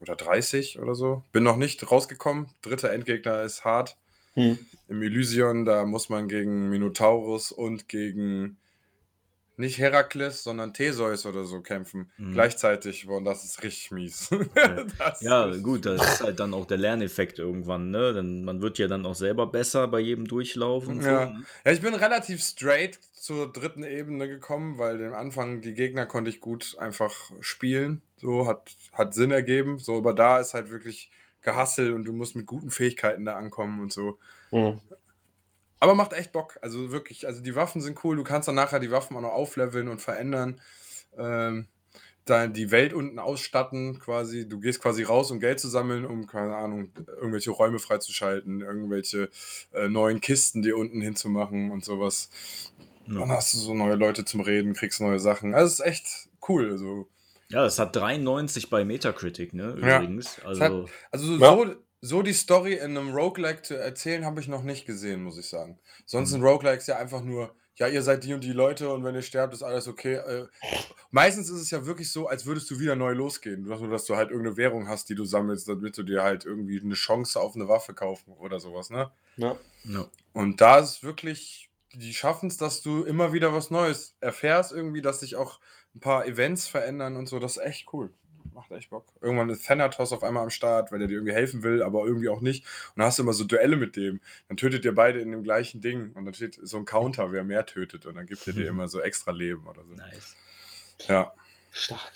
Oder 0.00 0.16
30 0.16 0.80
oder 0.80 0.94
so. 0.94 1.22
Bin 1.32 1.44
noch 1.44 1.56
nicht 1.56 1.90
rausgekommen. 1.90 2.48
Dritter 2.62 2.92
Endgegner 2.92 3.42
ist 3.42 3.64
hart. 3.64 3.96
Hm. 4.34 4.58
Im 4.88 5.02
Elysion, 5.02 5.64
da 5.64 5.84
muss 5.84 6.08
man 6.08 6.28
gegen 6.28 6.68
Minotaurus 6.68 7.52
und 7.52 7.88
gegen 7.88 8.56
nicht 9.56 9.78
Herakles, 9.78 10.42
sondern 10.42 10.72
Theseus 10.74 11.26
oder 11.26 11.44
so 11.44 11.60
kämpfen. 11.60 12.10
Mhm. 12.16 12.32
Gleichzeitig. 12.32 13.06
Und 13.08 13.24
das 13.24 13.44
ist 13.44 13.62
richtig 13.62 13.90
mies. 13.90 14.30
Das 14.98 15.20
Ja, 15.20 15.54
gut, 15.56 15.86
das 15.86 16.02
ist 16.14 16.20
halt 16.22 16.40
dann 16.40 16.54
auch 16.54 16.66
der 16.66 16.78
Lerneffekt 16.78 17.38
irgendwann, 17.38 17.90
ne? 17.90 18.12
Denn 18.12 18.44
man 18.44 18.62
wird 18.62 18.78
ja 18.78 18.88
dann 18.88 19.04
auch 19.06 19.14
selber 19.14 19.46
besser 19.46 19.88
bei 19.88 20.00
jedem 20.00 20.26
Durchlauf 20.26 20.86
und 20.88 21.02
Ja. 21.02 21.26
so. 21.26 21.32
ne? 21.34 21.44
Ja, 21.64 21.72
ich 21.72 21.80
bin 21.80 21.94
relativ 21.94 22.42
straight 22.42 22.98
zur 23.12 23.52
dritten 23.52 23.84
Ebene 23.84 24.28
gekommen, 24.28 24.78
weil 24.78 25.04
am 25.06 25.14
Anfang 25.14 25.60
die 25.60 25.74
Gegner 25.74 26.06
konnte 26.06 26.30
ich 26.30 26.40
gut 26.40 26.76
einfach 26.78 27.14
spielen. 27.40 28.02
So 28.16 28.46
hat, 28.46 28.70
hat 28.92 29.14
Sinn 29.14 29.30
ergeben. 29.30 29.78
So, 29.78 29.98
aber 29.98 30.12
da 30.14 30.38
ist 30.40 30.54
halt 30.54 30.70
wirklich 30.70 31.10
Gehassel 31.42 31.92
und 31.92 32.04
du 32.04 32.12
musst 32.12 32.36
mit 32.36 32.46
guten 32.46 32.70
Fähigkeiten 32.70 33.24
da 33.24 33.34
ankommen 33.36 33.80
und 33.80 33.92
so. 33.92 34.18
Mhm. 34.50 34.80
Aber 35.82 35.96
macht 35.96 36.12
echt 36.12 36.30
Bock. 36.30 36.60
Also 36.62 36.92
wirklich, 36.92 37.26
also 37.26 37.42
die 37.42 37.56
Waffen 37.56 37.80
sind 37.80 38.04
cool. 38.04 38.14
Du 38.14 38.22
kannst 38.22 38.46
dann 38.46 38.54
nachher 38.54 38.78
die 38.78 38.92
Waffen 38.92 39.16
auch 39.16 39.20
noch 39.20 39.32
aufleveln 39.32 39.88
und 39.88 40.00
verändern. 40.00 40.60
Ähm, 41.18 41.66
dann 42.24 42.52
die 42.52 42.70
Welt 42.70 42.92
unten 42.92 43.18
ausstatten 43.18 43.98
quasi. 43.98 44.48
Du 44.48 44.60
gehst 44.60 44.80
quasi 44.80 45.02
raus, 45.02 45.32
um 45.32 45.40
Geld 45.40 45.58
zu 45.58 45.66
sammeln, 45.68 46.04
um, 46.04 46.28
keine 46.28 46.54
Ahnung, 46.54 46.92
irgendwelche 47.16 47.50
Räume 47.50 47.80
freizuschalten, 47.80 48.60
irgendwelche 48.60 49.28
äh, 49.72 49.88
neuen 49.88 50.20
Kisten 50.20 50.62
dir 50.62 50.76
unten 50.76 51.00
hinzumachen 51.00 51.72
und 51.72 51.84
sowas. 51.84 52.30
Ja. 53.08 53.18
Dann 53.18 53.30
hast 53.30 53.52
du 53.52 53.58
so 53.58 53.74
neue 53.74 53.96
Leute 53.96 54.24
zum 54.24 54.40
Reden, 54.40 54.74
kriegst 54.74 55.00
neue 55.00 55.18
Sachen. 55.18 55.52
Also 55.52 55.66
es 55.66 55.80
ist 55.80 55.84
echt 55.84 56.28
cool. 56.48 56.70
Also, 56.70 57.08
Ja, 57.48 57.66
es 57.66 57.80
hat 57.80 57.96
93 57.96 58.70
bei 58.70 58.84
Metacritic, 58.84 59.52
ne? 59.52 59.76
Ja. 59.80 59.96
Übrigens. 59.96 60.38
es 60.38 60.44
Also, 60.44 60.62
hat, 60.62 60.90
also 61.10 61.26
so, 61.26 61.44
Ja. 61.44 61.56
so, 61.56 61.74
so 62.04 62.20
die 62.22 62.32
Story 62.32 62.74
in 62.74 62.96
einem 62.96 63.14
Roguelike 63.14 63.62
zu 63.62 63.78
erzählen, 63.78 64.26
habe 64.26 64.40
ich 64.40 64.48
noch 64.48 64.64
nicht 64.64 64.86
gesehen, 64.86 65.22
muss 65.22 65.38
ich 65.38 65.48
sagen. 65.48 65.78
Sonst 66.04 66.30
sind 66.30 66.42
Roguelikes 66.42 66.88
ja 66.88 66.98
einfach 66.98 67.22
nur, 67.22 67.54
ja, 67.76 67.86
ihr 67.86 68.02
seid 68.02 68.24
die 68.24 68.34
und 68.34 68.42
die 68.42 68.52
Leute 68.52 68.92
und 68.92 69.04
wenn 69.04 69.14
ihr 69.14 69.22
sterbt, 69.22 69.54
ist 69.54 69.62
alles 69.62 69.86
okay. 69.86 70.14
Äh, 70.14 70.48
meistens 71.12 71.48
ist 71.48 71.60
es 71.60 71.70
ja 71.70 71.86
wirklich 71.86 72.10
so, 72.10 72.26
als 72.26 72.44
würdest 72.44 72.68
du 72.72 72.80
wieder 72.80 72.96
neu 72.96 73.12
losgehen. 73.12 73.62
Nur, 73.62 73.88
dass 73.88 74.04
du 74.04 74.16
halt 74.16 74.30
irgendeine 74.30 74.56
Währung 74.56 74.88
hast, 74.88 75.08
die 75.10 75.14
du 75.14 75.24
sammelst, 75.24 75.68
damit 75.68 75.96
du 75.96 76.02
dir 76.02 76.24
halt 76.24 76.44
irgendwie 76.44 76.80
eine 76.80 76.94
Chance 76.94 77.40
auf 77.40 77.54
eine 77.54 77.68
Waffe 77.68 77.94
kaufen 77.94 78.32
oder 78.32 78.58
sowas, 78.58 78.90
ne? 78.90 79.12
Ja. 79.36 79.56
ja. 79.84 80.06
Und 80.32 80.60
da 80.60 80.80
ist 80.80 81.04
wirklich, 81.04 81.70
die 81.94 82.14
schaffen 82.14 82.48
es, 82.48 82.56
dass 82.56 82.82
du 82.82 83.04
immer 83.04 83.32
wieder 83.32 83.54
was 83.54 83.70
Neues 83.70 84.16
erfährst, 84.20 84.72
irgendwie, 84.72 85.02
dass 85.02 85.20
sich 85.20 85.36
auch 85.36 85.60
ein 85.94 86.00
paar 86.00 86.26
Events 86.26 86.66
verändern 86.66 87.14
und 87.14 87.26
so. 87.26 87.38
Das 87.38 87.58
ist 87.58 87.62
echt 87.62 87.92
cool. 87.92 88.12
Macht 88.54 88.70
echt 88.72 88.90
Bock. 88.90 89.06
Irgendwann 89.20 89.48
ist 89.50 89.66
Thanatos 89.66 90.12
auf 90.12 90.22
einmal 90.22 90.42
am 90.42 90.50
Start, 90.50 90.92
weil 90.92 91.00
er 91.00 91.06
dir 91.08 91.14
irgendwie 91.14 91.32
helfen 91.32 91.62
will, 91.62 91.82
aber 91.82 92.04
irgendwie 92.06 92.28
auch 92.28 92.40
nicht. 92.40 92.64
Und 92.90 92.98
dann 92.98 93.06
hast 93.06 93.18
du 93.18 93.22
immer 93.22 93.32
so 93.32 93.44
Duelle 93.44 93.76
mit 93.76 93.96
dem. 93.96 94.20
Dann 94.48 94.56
tötet 94.56 94.84
ihr 94.84 94.94
beide 94.94 95.20
in 95.20 95.30
dem 95.30 95.42
gleichen 95.42 95.80
Ding. 95.80 96.12
Und 96.12 96.24
dann 96.26 96.34
steht 96.34 96.58
so 96.62 96.76
ein 96.76 96.84
Counter, 96.84 97.32
wer 97.32 97.44
mehr 97.44 97.64
tötet. 97.66 98.04
Und 98.06 98.16
dann 98.16 98.26
gibt 98.26 98.46
er 98.46 98.52
dir 98.52 98.66
immer 98.68 98.88
so 98.88 99.00
extra 99.00 99.30
Leben 99.32 99.66
oder 99.66 99.84
so. 99.84 99.94
Nice. 99.94 100.36
Ja. 101.08 101.32
Stark. 101.70 102.12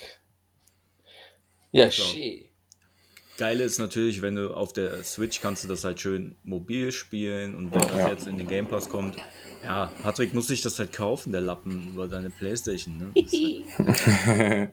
Ja, 1.73 1.91
So. 1.91 2.03
schön. 2.03 2.45
Geile 3.39 3.65
ist 3.65 3.79
natürlich, 3.79 4.23
wenn 4.23 4.35
du 4.37 4.55
auf 4.55 4.73
der 4.73 5.05
Switch 5.05 5.43
kannst 5.43 5.63
du 5.63 5.69
das 5.69 5.85
halt 5.85 6.01
schön 6.01 6.37
mobil 6.43 6.91
spielen 6.91 7.55
und 7.55 7.71
wenn 7.71 7.81
das 7.83 7.93
Ja. 7.97 8.09
jetzt 8.09 8.27
in 8.27 8.39
den 8.39 8.49
Game 8.49 8.67
Pass 8.67 8.89
kommt, 8.89 9.17
ja, 9.63 9.93
Patrick 10.03 10.33
muss 10.33 10.47
sich 10.47 10.63
das 10.63 10.79
halt 10.79 10.95
kaufen, 10.95 11.33
der 11.33 11.43
Lappen 11.43 11.89
über 11.93 12.09
deine 12.09 12.31
Playstation, 12.31 13.13
ne? 13.13 13.13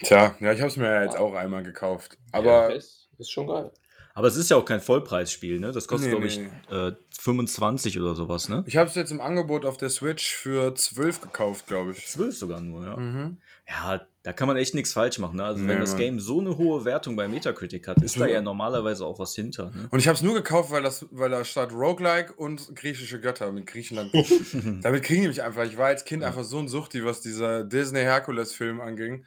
Ist 0.00 0.08
Tja, 0.08 0.34
ja, 0.40 0.52
ich 0.52 0.60
habe 0.60 0.68
es 0.70 0.76
mir 0.76 0.86
ja 0.92 1.02
jetzt 1.02 1.16
auch 1.16 1.34
einmal 1.34 1.62
gekauft. 1.62 2.16
ja, 2.32 2.38
Aber 2.38 2.74
ist, 2.74 3.08
ist 3.18 3.30
schon 3.30 3.46
geil. 3.48 3.70
aber 4.14 4.28
es 4.28 4.36
ist 4.36 4.50
ja 4.50 4.56
auch 4.56 4.64
kein 4.64 4.80
Vollpreisspiel, 4.80 5.58
ne? 5.60 5.72
Das 5.72 5.88
kostet, 5.88 6.06
Nee, 6.08 6.16
glaube 6.16 6.26
ich, 6.26 6.38
nee. 6.38 6.76
äh, 6.88 6.92
25 7.20 7.98
oder 8.00 8.14
sowas, 8.14 8.48
ne? 8.48 8.62
ich 8.66 8.76
habe 8.76 8.88
es 8.88 8.94
jetzt 8.94 9.10
im 9.10 9.20
Angebot 9.20 9.64
auf 9.64 9.76
der 9.76 9.90
Switch 9.90 10.34
für 10.34 10.74
12 10.74 11.20
gekauft, 11.22 11.66
glaube 11.66 11.92
ich. 11.92 12.06
12 12.06 12.36
sogar 12.36 12.60
nur, 12.60 12.84
ja. 12.84 12.96
Mhm. 12.96 13.38
Ja, 13.68 14.00
da 14.22 14.32
kann 14.32 14.48
man 14.48 14.56
echt 14.56 14.74
nichts 14.74 14.94
falsch 14.94 15.18
machen. 15.18 15.36
Ne? 15.36 15.44
Also, 15.44 15.60
Nee, 15.60 15.68
wenn 15.68 15.80
das. 15.80 15.94
Game 15.96 16.20
so 16.20 16.40
eine 16.40 16.56
hohe 16.56 16.86
Wertung 16.86 17.16
bei 17.16 17.28
Metacritic 17.28 17.86
hat, 17.86 18.00
ist 18.02 18.18
da 18.18 18.24
Ja. 18.26 18.34
ja 18.34 18.40
normalerweise 18.40 19.04
auch 19.04 19.18
was 19.18 19.34
hinter. 19.34 19.70
Ne? 19.74 19.88
Und 19.90 19.98
ich 19.98 20.08
habe 20.08 20.16
es 20.16 20.22
nur 20.22 20.32
gekauft, 20.34 20.70
weil, 20.70 20.82
das, 20.82 21.04
weil 21.10 21.28
da 21.30 21.44
statt 21.44 21.70
Roguelike 21.72 22.32
und 22.34 22.74
griechische 22.76 23.20
Götter 23.20 23.52
mit 23.52 23.66
Griechenland. 23.66 24.10
Damit 24.82 25.02
kriegen 25.02 25.22
die 25.22 25.28
mich 25.28 25.42
einfach. 25.42 25.64
Ich 25.64 25.76
war 25.76 25.86
als 25.88 26.04
Kind 26.06 26.22
Ja. 26.22 26.28
einfach 26.28 26.44
so 26.44 26.58
ein 26.58 26.68
Suchti, 26.68 27.04
was 27.04 27.20
dieser 27.20 27.62
Disney-Herkules-Film 27.64 28.80
anging. 28.80 29.24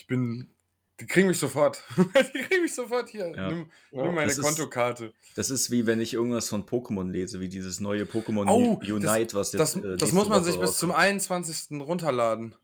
Ich 0.00 0.06
bin. 0.06 0.48
Die 0.98 1.06
kriegen 1.06 1.28
mich 1.28 1.38
sofort. 1.38 1.82
die 2.34 2.42
kriegen 2.42 2.62
mich 2.62 2.74
sofort 2.74 3.08
hier. 3.10 3.28
Ja. 3.34 3.48
Nimm, 3.50 3.70
Ja. 3.90 4.02
nimm 4.04 4.14
meine 4.14 4.28
Das 4.28 4.38
ist- 4.38 4.44
Kontokarte. 4.44 5.12
Das 5.34 5.50
ist 5.50 5.70
wie 5.70 5.86
wenn 5.86 6.00
ich 6.00 6.14
irgendwas 6.14 6.48
von 6.48 6.64
Pokémon 6.66 7.10
lese, 7.10 7.40
wie 7.40 7.48
dieses 7.48 7.80
neue 7.80 8.04
Pokémon 8.04 8.46
Oh, 8.50 8.80
Unite, 8.82 9.34
was 9.34 9.52
jetzt. 9.52 9.60
Das, 9.60 9.76
äh, 9.76 9.96
das 9.96 10.12
muss 10.12 10.28
man 10.28 10.42
sich 10.44 10.58
bis 10.58 10.76
zum 10.78 10.90
rauskommt. 10.90 11.06
21. 11.06 11.80
runterladen. 11.80 12.54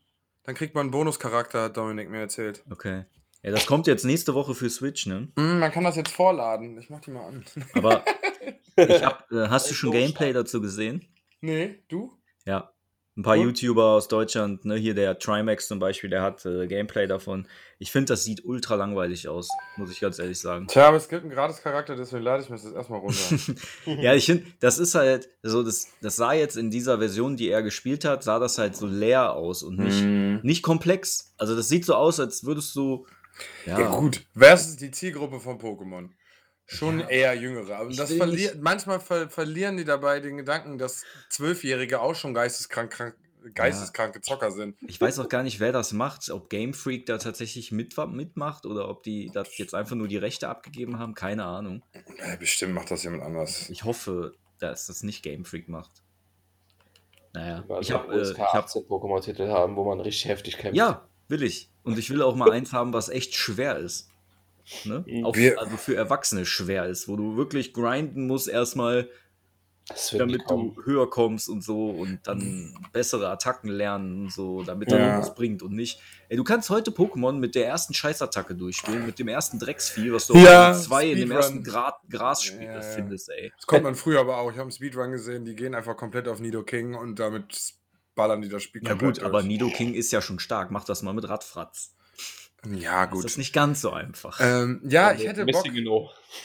Dann 0.43 0.55
kriegt 0.55 0.73
man 0.75 0.81
einen 0.85 0.91
Bonuscharakter, 0.91 1.63
hat 1.63 1.77
Dominik 1.77 2.09
mir 2.09 2.19
erzählt. 2.21 2.63
Okay. 2.71 3.05
Ja, 3.43 3.51
das 3.51 3.65
kommt 3.67 3.85
jetzt 3.87 4.03
nächste 4.05 4.33
Woche 4.33 4.55
für 4.55 4.69
Switch, 4.69 5.05
ne? 5.05 5.27
Mm, 5.35 5.59
man 5.59 5.71
kann 5.71 5.83
das 5.83 5.95
jetzt 5.95 6.11
vorladen. 6.11 6.77
Ich 6.79 6.89
mach 6.89 7.01
die 7.01 7.11
mal 7.11 7.25
an. 7.27 7.45
Aber 7.73 8.03
ich 8.77 9.03
hab, 9.03 9.31
äh, 9.31 9.47
hast 9.47 9.69
du 9.69 9.73
schon 9.75 9.91
Gameplay 9.91 10.33
dazu 10.33 10.59
gesehen? 10.61 11.05
nee, 11.41 11.83
du? 11.87 12.17
Ja. 12.45 12.71
Ein 13.17 13.23
paar? 13.23 13.35
YouTuber 13.35 13.83
aus 13.83 14.07
Deutschland, 14.07 14.63
ne, 14.63 14.75
hier 14.75 14.93
der 14.93 15.17
Trimax 15.17 15.67
zum 15.67 15.79
Beispiel, 15.79 16.09
der 16.11 16.21
hat 16.21 16.45
äh, 16.45 16.67
Gameplay 16.67 17.07
davon. 17.07 17.47
Ich 17.79 17.91
finde, 17.91 18.13
das 18.13 18.23
sieht 18.23 18.45
ultra 18.45 18.75
langweilig 18.75 19.27
aus, 19.27 19.49
muss 19.75 19.91
ich 19.91 19.99
ganz 19.99 20.19
ehrlich 20.19 20.39
sagen. 20.39 20.67
Tja, 20.67 20.87
aber 20.87 20.97
es 20.97 21.09
gibt 21.09 21.23
einen 21.23 21.31
Gratis-Charakter, 21.31 21.95
deswegen 21.95 22.23
lade 22.23 22.43
ich 22.43 22.49
mir 22.49 22.57
das 22.57 22.71
erstmal 22.71 22.99
runter. 22.99 23.17
Ja, 23.85 24.13
ich 24.13 24.27
finde, 24.27 24.45
das 24.59 24.77
ist 24.77 24.93
halt, 24.93 25.29
so, 25.41 25.63
das, 25.63 25.87
das 26.01 26.15
sah 26.15 26.33
jetzt 26.33 26.57
in 26.57 26.69
dieser 26.69 26.99
Version, 26.99 27.37
die 27.37 27.49
er 27.49 27.63
gespielt 27.63 28.05
hat, 28.05 28.23
sah 28.23 28.37
das 28.37 28.59
halt 28.59 28.75
so 28.75 28.85
leer 28.85 29.33
aus 29.33 29.63
und 29.63 29.79
nicht, 29.79 30.03
Mm. 30.03 30.37
nicht 30.45 30.61
komplex. 30.61 31.33
Also 31.37 31.55
das 31.55 31.69
sieht 31.69 31.85
so 31.85 31.95
aus, 31.95 32.19
als 32.19 32.43
würdest 32.45 32.75
du. 32.75 33.07
Ja, 33.65 33.79
Ja, 33.79 33.89
gut. 33.95 34.21
Versus 34.35 34.75
die 34.75 34.91
Zielgruppe 34.91 35.39
von 35.39 35.57
Pokémon. 35.59 36.09
Schon 36.69 36.99
Ja. 36.99 37.07
eher 37.09 37.33
jüngere. 37.35 37.77
Aber 37.77 37.89
das 37.91 38.09
nicht- 38.09 38.55
manchmal 38.61 38.99
ver 38.99 39.29
verlieren 39.29 39.77
die 39.77 39.85
dabei 39.85 40.19
den 40.19 40.37
Gedanken, 40.37 40.77
dass 40.77 41.03
Zwölfjährige 41.29 42.01
auch 42.01 42.13
schon 42.13 42.33
geisteskrank, 42.33 42.91
krank, 42.91 43.15
geisteskranke 43.53 44.19
Zocker 44.19 44.51
sind. 44.51 44.75
Ich 44.85 44.99
weiß 44.99 45.19
auch 45.19 45.29
gar 45.29 45.43
nicht, 45.43 45.61
wer 45.61 45.71
das 45.71 45.93
macht. 45.93 46.29
Ob 46.29 46.49
Game 46.49 46.73
Freak 46.73 47.05
da 47.05 47.17
tatsächlich 47.19 47.71
mit, 47.71 47.95
mitmacht 48.09 48.65
oder 48.65 48.89
ob 48.89 49.03
die 49.03 49.31
das 49.33 49.57
jetzt 49.57 49.73
einfach 49.73 49.95
nur 49.95 50.09
die 50.09 50.17
Rechte 50.17 50.49
abgegeben 50.49 50.99
haben. 50.99 51.13
Keine 51.15 51.45
Ahnung. 51.45 51.83
Äh, 52.17 52.35
bestimmt 52.37 52.73
macht 52.73 52.91
das 52.91 53.03
jemand 53.03 53.23
anders. 53.23 53.69
Ich 53.69 53.85
hoffe, 53.85 54.33
dass 54.59 54.87
das 54.87 55.03
nicht 55.03 55.23
Game 55.23 55.45
Freak 55.45 55.69
macht. 55.69 56.03
Naja, 57.33 57.63
Also 57.69 57.79
ich 57.81 57.91
habe. 57.91 58.13
Äh, 58.21 58.33
hab, 58.39 58.65
18 58.65 58.83
Pokémon-Titel 58.83 59.47
haben, 59.47 59.75
wo 59.77 59.85
man 59.85 59.99
richtig 60.01 60.25
heftig 60.29 60.57
kämpft. 60.57 60.75
ja, 60.75 61.07
will 61.29 61.43
ich. 61.43 61.69
Und 61.83 61.97
ich 61.97 62.09
will 62.09 62.21
auch 62.21 62.35
mal 62.35 62.51
eins 62.51 62.73
haben, 62.73 62.91
was 62.93 63.07
echt 63.09 63.35
schwer 63.35 63.77
ist. 63.77 64.09
Ne? 64.85 65.03
Mhm. 65.07 65.25
Auch, 65.25 65.35
Wir- 65.35 65.59
also 65.59 65.77
für 65.77 65.95
Erwachsene 65.95 66.45
schwer 66.45 66.85
ist, 66.87 67.07
wo 67.07 67.15
du 67.15 67.37
wirklich 67.37 67.73
grinden 67.73 68.27
musst 68.27 68.47
erstmal, 68.49 69.09
damit 70.11 70.41
du 70.49 70.75
höher 70.83 71.09
kommst 71.09 71.47
und 71.47 71.63
so 71.63 71.89
und 71.91 72.19
dann 72.27 72.77
bessere 72.91 73.29
Attacken 73.29 73.69
lernen 73.69 74.23
und 74.23 74.33
so, 74.33 74.61
damit 74.63 74.91
dann 74.91 74.99
Ja. 74.99 75.05
irgendwas 75.07 75.33
bringt 75.33 75.63
und 75.63 75.71
nicht. 75.73 76.01
Ey, 76.27 76.35
du 76.35 76.43
kannst 76.43 76.69
heute 76.69 76.91
Pokémon 76.91 77.31
mit 77.39 77.55
der 77.55 77.67
ersten 77.67 77.93
Scheißattacke 77.93 78.53
durchspielen, 78.55 79.05
mit 79.05 79.17
dem 79.17 79.29
ersten 79.29 79.59
Drecksvieh, 79.59 80.11
was 80.11 80.27
du 80.27 80.35
Ja, 80.37 80.71
auf 80.71 80.81
zwei 80.81 81.03
in 81.05 81.11
dem 81.11 81.17
Speedrun. 81.29 81.37
ersten 81.37 81.63
Gra 81.63 81.97
Grasspiel 82.09 82.63
Ja, 82.65 82.73
ja. 82.73 82.81
findest, 82.81 83.29
ey. 83.29 83.53
Das 83.55 83.65
kommt 83.65 83.83
man 83.83 83.95
früher 83.95 84.19
aber 84.19 84.37
auch. 84.39 84.47
Ich 84.49 84.55
habe 84.57 84.63
einen 84.63 84.71
Speedrun 84.71 85.11
gesehen, 85.13 85.45
die 85.45 85.55
gehen 85.55 85.73
einfach 85.73 85.95
komplett 85.95 86.27
auf 86.27 86.41
Nido 86.41 86.63
King 86.63 86.93
und 86.95 87.17
damit 87.17 87.73
ballern 88.15 88.41
die 88.41 88.49
das 88.49 88.63
Spiel 88.63 88.81
Ja 88.83 88.89
komplett 88.89 89.15
gut, 89.19 89.23
aber 89.23 89.39
durch. 89.39 89.45
Nido 89.47 89.69
King 89.69 89.93
ist 89.93 90.11
ja 90.11 90.21
schon 90.21 90.39
stark. 90.39 90.69
Mach 90.71 90.83
das 90.83 91.01
mal 91.03 91.13
mit 91.13 91.29
Radfratz. 91.29 91.93
Ja, 92.65 93.05
Das 93.05 93.11
gut. 93.13 93.25
ist 93.25 93.37
nicht 93.37 93.53
ganz 93.53 93.81
so 93.81 93.91
einfach. 93.91 94.39
Ähm, 94.41 94.81
ja, 94.83 95.13
ich 95.13 95.27
hätte 95.27 95.45
Bock. 95.45 95.65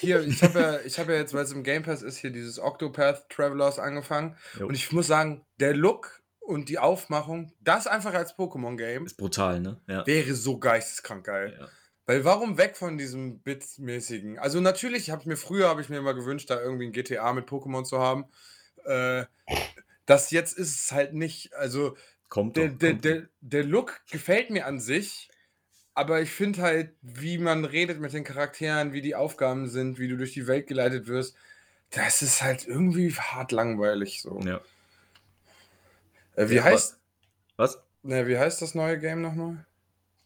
Hier, 0.01 0.21
ich 0.21 0.43
habe 0.43 0.61
ja, 0.61 0.81
ich 0.85 0.99
hab 0.99 1.09
ja 1.09 1.15
jetzt, 1.15 1.35
weil 1.35 1.45
es 1.45 1.53
im 1.53 1.63
Game 1.63 1.83
Pass 1.83 2.03
ist, 2.03 2.19
hier 2.19 2.31
dieses 2.31 2.59
Octopath 2.59 3.29
Travelers 3.31 3.79
angefangen. 3.79 4.37
Jo. 4.59 4.67
Und 4.69 4.75
ich 4.75 4.93
muss 4.93 5.07
sagen, 5.07 5.45
der 5.59 5.75
Look 5.75 6.23
und 6.41 6.69
die 6.69 6.79
Aufmachung, 6.79 7.53
das 7.61 7.87
einfach 7.87 8.15
als 8.15 8.37
Pokémon-Game, 8.37 9.07
ist 9.07 9.17
brutal, 9.17 9.61
ne? 9.61 9.81
Ja. 9.89 10.07
wäre 10.07 10.35
so 10.35 10.59
geisteskrank 10.59 11.25
geil. 11.25 11.57
ja. 11.59 11.69
Weil 12.05 12.25
warum 12.25 12.59
weg 12.59 12.77
von 12.77 12.99
diesem 12.99 13.39
Bit-mäßigen? 13.41 14.39
Also 14.39 14.61
natürlich 14.61 15.11
habe 15.11 15.23
ich 15.23 15.27
mir 15.27 15.37
früher 15.37 15.69
habe 15.69 15.81
ich 15.83 15.89
mir 15.89 15.99
immer 15.99 16.15
gewünscht, 16.15 16.51
da 16.51 16.61
irgendwie 16.61 16.87
ein 16.87 16.93
GTA 16.93 17.33
mit 17.33 17.47
Pokémon 17.49 17.85
zu 17.85 18.01
haben. 18.01 18.25
Äh, 18.85 19.25
das 20.05 20.33
jetzt 20.33 20.59
ist 20.59 20.85
es 20.85 20.93
halt 20.93 21.15
nicht. 21.15 21.55
Also 21.55 21.97
Kommt 22.29 22.57
der, 22.57 22.71
doch. 22.71 22.79
der, 22.79 22.91
kommt 22.91 23.05
der, 23.05 23.29
der 23.41 23.65
Look 23.65 24.01
gefällt 24.11 24.51
mir 24.51 24.67
an 24.67 24.81
sich, 24.81 25.31
aber 25.95 26.21
ich 26.23 26.31
finde 26.31 26.63
halt, 26.63 26.91
wie 27.03 27.39
man 27.39 27.65
redet 27.65 28.01
mit 28.01 28.13
den 28.13 28.25
Charakteren, 28.25 28.93
wie 28.93 29.03
die 29.03 29.15
Aufgaben 29.15 29.69
sind, 29.69 29.99
wie 29.99 30.09
du 30.09 30.17
durch 30.17 30.33
die 30.33 30.47
Welt 30.47 30.67
geleitet 30.67 31.07
wirst, 31.07 31.37
das 31.91 32.23
ist 32.23 32.43
halt 32.43 32.67
irgendwie 32.67 33.13
hart 33.15 33.53
langweilig 33.53 34.23
so. 34.23 34.41
Ja. 34.41 34.61
Äh, 36.37 36.49
wie 36.49 36.57
Ja, 36.57 36.65
heißt, 36.65 36.99
Was? 37.57 37.83
ne, 38.03 38.27
wie 38.27 38.39
heißt 38.39 38.63
das 38.63 38.75
neue 38.75 38.99
Game 38.99 39.21
nochmal? 39.23 39.67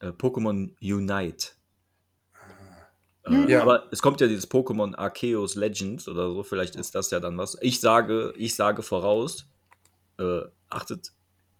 Äh, 0.00 0.08
Pokémon 0.08 0.70
Unite. 0.80 1.48
Äh, 3.24 3.28
Ah. 3.28 3.48
Ja. 3.48 3.62
Aber 3.62 3.88
es 3.90 4.02
kommt 4.02 4.20
ja 4.20 4.28
dieses 4.28 4.48
Pokémon 4.48 4.94
Arceus 4.94 5.56
Legends 5.56 6.06
oder 6.08 6.30
so, 6.30 6.42
vielleicht 6.44 6.76
ist 6.76 6.94
das 6.94 7.10
ja 7.10 7.18
dann 7.20 7.36
was. 7.38 7.58
Ich 7.60 7.80
sage, 7.80 8.32
ich 8.36 8.54
sage 8.54 8.82
voraus, 8.82 9.48
äh, 10.18 10.42
achtet 10.70 11.12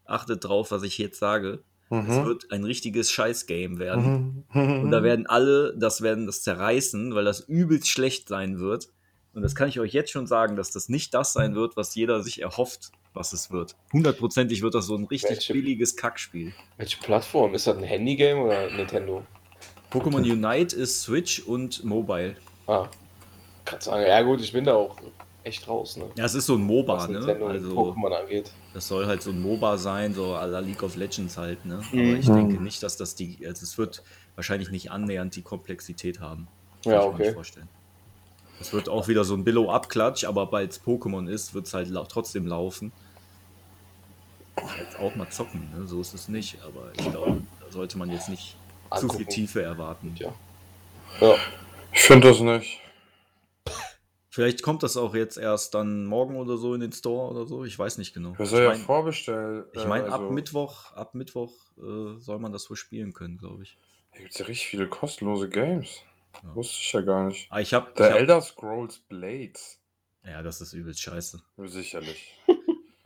achtet 0.05 0.45
drauf, 0.45 0.71
was 0.71 0.85
ich 0.85 0.99
jetzt 0.99 1.19
sage. 1.19 1.65
Es 1.89 1.97
Mhm. 2.09 2.25
wird 2.25 2.51
ein 2.51 2.65
richtiges 2.65 3.13
Scheiß-Game 3.13 3.79
werden. 3.79 4.45
Mhm. 4.53 4.81
Und 4.83 4.91
da 4.91 5.03
werden 5.03 5.27
alle, 5.27 5.73
das 5.77 6.03
werden 6.03 6.27
das 6.27 6.43
zerreißen, 6.43 7.15
weil 7.15 7.25
das 7.25 7.41
übelst 7.41 7.89
schlecht 7.89 8.29
sein 8.29 8.59
wird. 8.59 8.89
Und 9.35 9.43
das 9.43 9.55
kann 9.55 9.69
ich 9.69 9.79
euch 9.79 9.93
jetzt 9.93 10.11
schon 10.11 10.27
sagen, 10.27 10.57
dass 10.57 10.71
das 10.73 10.89
nicht 10.89 11.15
das 11.15 11.33
sein 11.33 11.55
wird, 11.55 11.77
was 11.77 11.95
jeder 11.95 12.23
sich 12.23 12.43
erhofft, 12.43 12.91
was 13.15 13.33
es 13.33 13.51
wird. 13.53 13.77
Hundertprozentig 13.93 14.63
wird 14.63 14.75
das 14.75 14.87
so 14.87 14.97
ein 14.97 15.05
richtig 15.05 15.31
Welche- 15.31 15.53
billiges 15.53 15.95
Kackspiel. 15.97 16.53
Welche 16.77 16.97
Plattform? 16.99 17.55
Ist 17.55 17.67
das 17.67 17.77
ein 17.77 17.85
Handygame 17.85 18.41
oder 18.43 18.71
Nintendo? 18.71 19.25
Pokémon 19.93 20.23
Unite 20.23 20.75
ist 20.75 21.03
Switch 21.03 21.41
und 21.41 21.85
Mobile. 21.85 22.35
Ah, 22.67 22.89
kann 23.65 23.81
sagen. 23.81 24.05
Ja 24.07 24.23
gut, 24.23 24.41
ich 24.41 24.53
bin 24.53 24.65
da 24.65 24.75
auch 24.75 24.97
echt 25.47 25.67
raus, 25.69 25.97
ne? 25.97 26.05
Ja, 26.17 26.25
es 26.25 26.35
ist 26.35 26.47
so 26.47 26.55
ein 26.55 26.63
MOBA, 26.63 26.95
Was 26.95 27.09
ne? 27.09 27.19
Also, 27.19 27.71
Pokémon 27.71 28.13
angeht. 28.13 28.51
das 28.75 28.89
soll 28.89 29.07
halt 29.07 29.23
so 29.23 29.31
ein 29.31 29.41
MOBA 29.41 29.79
sein, 29.79 30.13
so 30.15 30.35
à 30.35 30.45
la 30.47 30.59
League 30.61 30.83
of 30.83 30.97
Legends 30.97 31.37
halt, 31.39 31.65
ne? 31.65 31.77
Aber 31.93 31.97
Mhm. 32.03 32.17
ich 32.17 32.27
denke 32.27 32.63
nicht, 32.63 32.83
dass 32.83 32.97
das 32.97 33.15
die, 33.15 33.47
also 33.47 33.63
es 33.63 33.79
wird 33.79 34.03
wahrscheinlich 34.35 34.71
nicht 34.71 34.91
annähernd 34.91 35.35
die 35.37 35.43
Komplexität 35.43 36.21
haben. 36.21 36.49
Kann 36.83 36.93
Ja, 36.93 37.01
ich 37.01 37.07
mir 37.07 37.11
nicht 37.19 37.21
okay. 37.27 37.35
vorstellen. 37.35 37.69
Es 38.61 38.73
wird 38.73 38.89
auch 38.89 39.07
wieder 39.09 39.25
so 39.25 39.35
ein 39.35 39.45
Billow-Abklatsch, 39.45 40.25
aber 40.25 40.51
weil 40.51 40.67
es 40.67 40.83
Pokémon 40.83 41.29
ist, 41.29 41.55
wird 41.55 41.67
es 41.67 41.75
halt 41.75 41.89
lau 41.89 42.05
trotzdem 42.05 42.47
laufen. 42.47 42.93
Jetzt 44.79 44.99
auch 44.99 45.15
mal 45.15 45.29
zocken, 45.29 45.71
ne? 45.71 45.87
so 45.87 46.01
ist 46.01 46.15
es 46.15 46.29
nicht, 46.29 46.59
aber 46.63 46.91
ich 46.97 47.11
glaube, 47.11 47.43
da 47.61 47.71
sollte 47.71 47.99
man 47.99 48.11
jetzt 48.11 48.29
nicht 48.31 48.57
zu 48.95 49.01
viel 49.01 49.11
Angucken. 49.11 49.29
Tiefe 49.29 49.63
erwarten. 49.63 50.15
Ja. 50.19 50.33
Ja, 51.21 51.35
Ich 51.93 52.01
finde 52.01 52.29
das 52.29 52.41
nicht. 52.41 52.81
Vielleicht 54.37 54.61
kommt 54.63 54.83
das 54.83 54.99
auch 54.99 55.15
jetzt 55.15 55.39
erst 55.39 55.73
dann 55.75 56.05
morgen 56.05 56.37
oder 56.37 56.59
so 56.59 56.75
in 56.75 56.81
den 56.83 56.93
Store 56.93 57.31
oder 57.31 57.47
so, 57.47 57.65
ich 57.65 57.79
weiß 57.79 57.97
nicht 57.97 58.13
genau. 58.13 58.33
Das 58.37 58.49
Ich 58.49 58.51
soll 58.51 58.65
ja 58.65 58.69
mein- 58.69 58.79
vorbestellt. 58.81 59.65
Ich 59.73 59.83
äh, 59.83 59.87
meine, 59.87 60.09
ab 60.13 60.21
also- 60.21 60.31
Mittwoch, 60.31 60.93
ab 60.93 61.15
Mittwoch 61.15 61.55
äh, 61.79 62.19
soll 62.21 62.39
man 62.39 62.53
das 62.53 62.69
wohl 62.69 62.77
spielen 62.77 63.15
können, 63.15 63.39
glaube 63.39 63.63
ich. 63.63 63.79
Hier 64.13 64.21
gibt 64.21 64.33
es 64.33 64.39
ja 64.39 64.45
richtig 64.45 64.69
viele 64.69 64.89
kostenlose 64.89 65.49
Games. 65.49 66.03
Ja. 66.43 66.55
Wusste 66.55 66.77
ich 66.83 66.93
ja 66.93 67.01
gar 67.01 67.25
nicht. 67.29 67.47
Ah, 67.51 67.61
ich 67.61 67.73
habe, 67.73 67.91
Der 67.97 68.11
hab, 68.11 68.17
Elder 68.19 68.43
Scrolls 68.43 68.99
Blades. 69.09 69.81
ja, 70.23 70.43
das 70.43 70.61
ist 70.61 70.75
übelst 70.75 71.01
scheiße. 71.01 71.41
Sicherlich. 71.65 72.35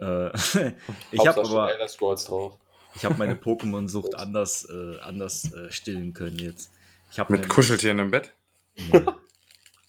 Äh, 0.01 0.31
ich 1.13 1.27
habe 1.27 1.43
aber, 1.45 1.71
Elder 1.73 1.87
Scrolls 1.87 2.25
drauf. 2.25 2.59
ich 2.97 3.05
habe 3.05 3.17
meine 3.19 3.35
Pokémon-Sucht 3.37 4.15
anders, 4.17 4.65
äh, 4.69 4.99
anders 5.01 5.53
äh, 5.53 5.71
stillen 5.71 6.13
können 6.15 6.39
jetzt. 6.39 6.73
Ich 7.13 7.21
habe 7.21 7.35
Mit 7.35 7.49
Kuscheltieren 7.51 7.99
im 8.01 8.11
Bett? 8.11 8.33
Nee. 8.77 9.03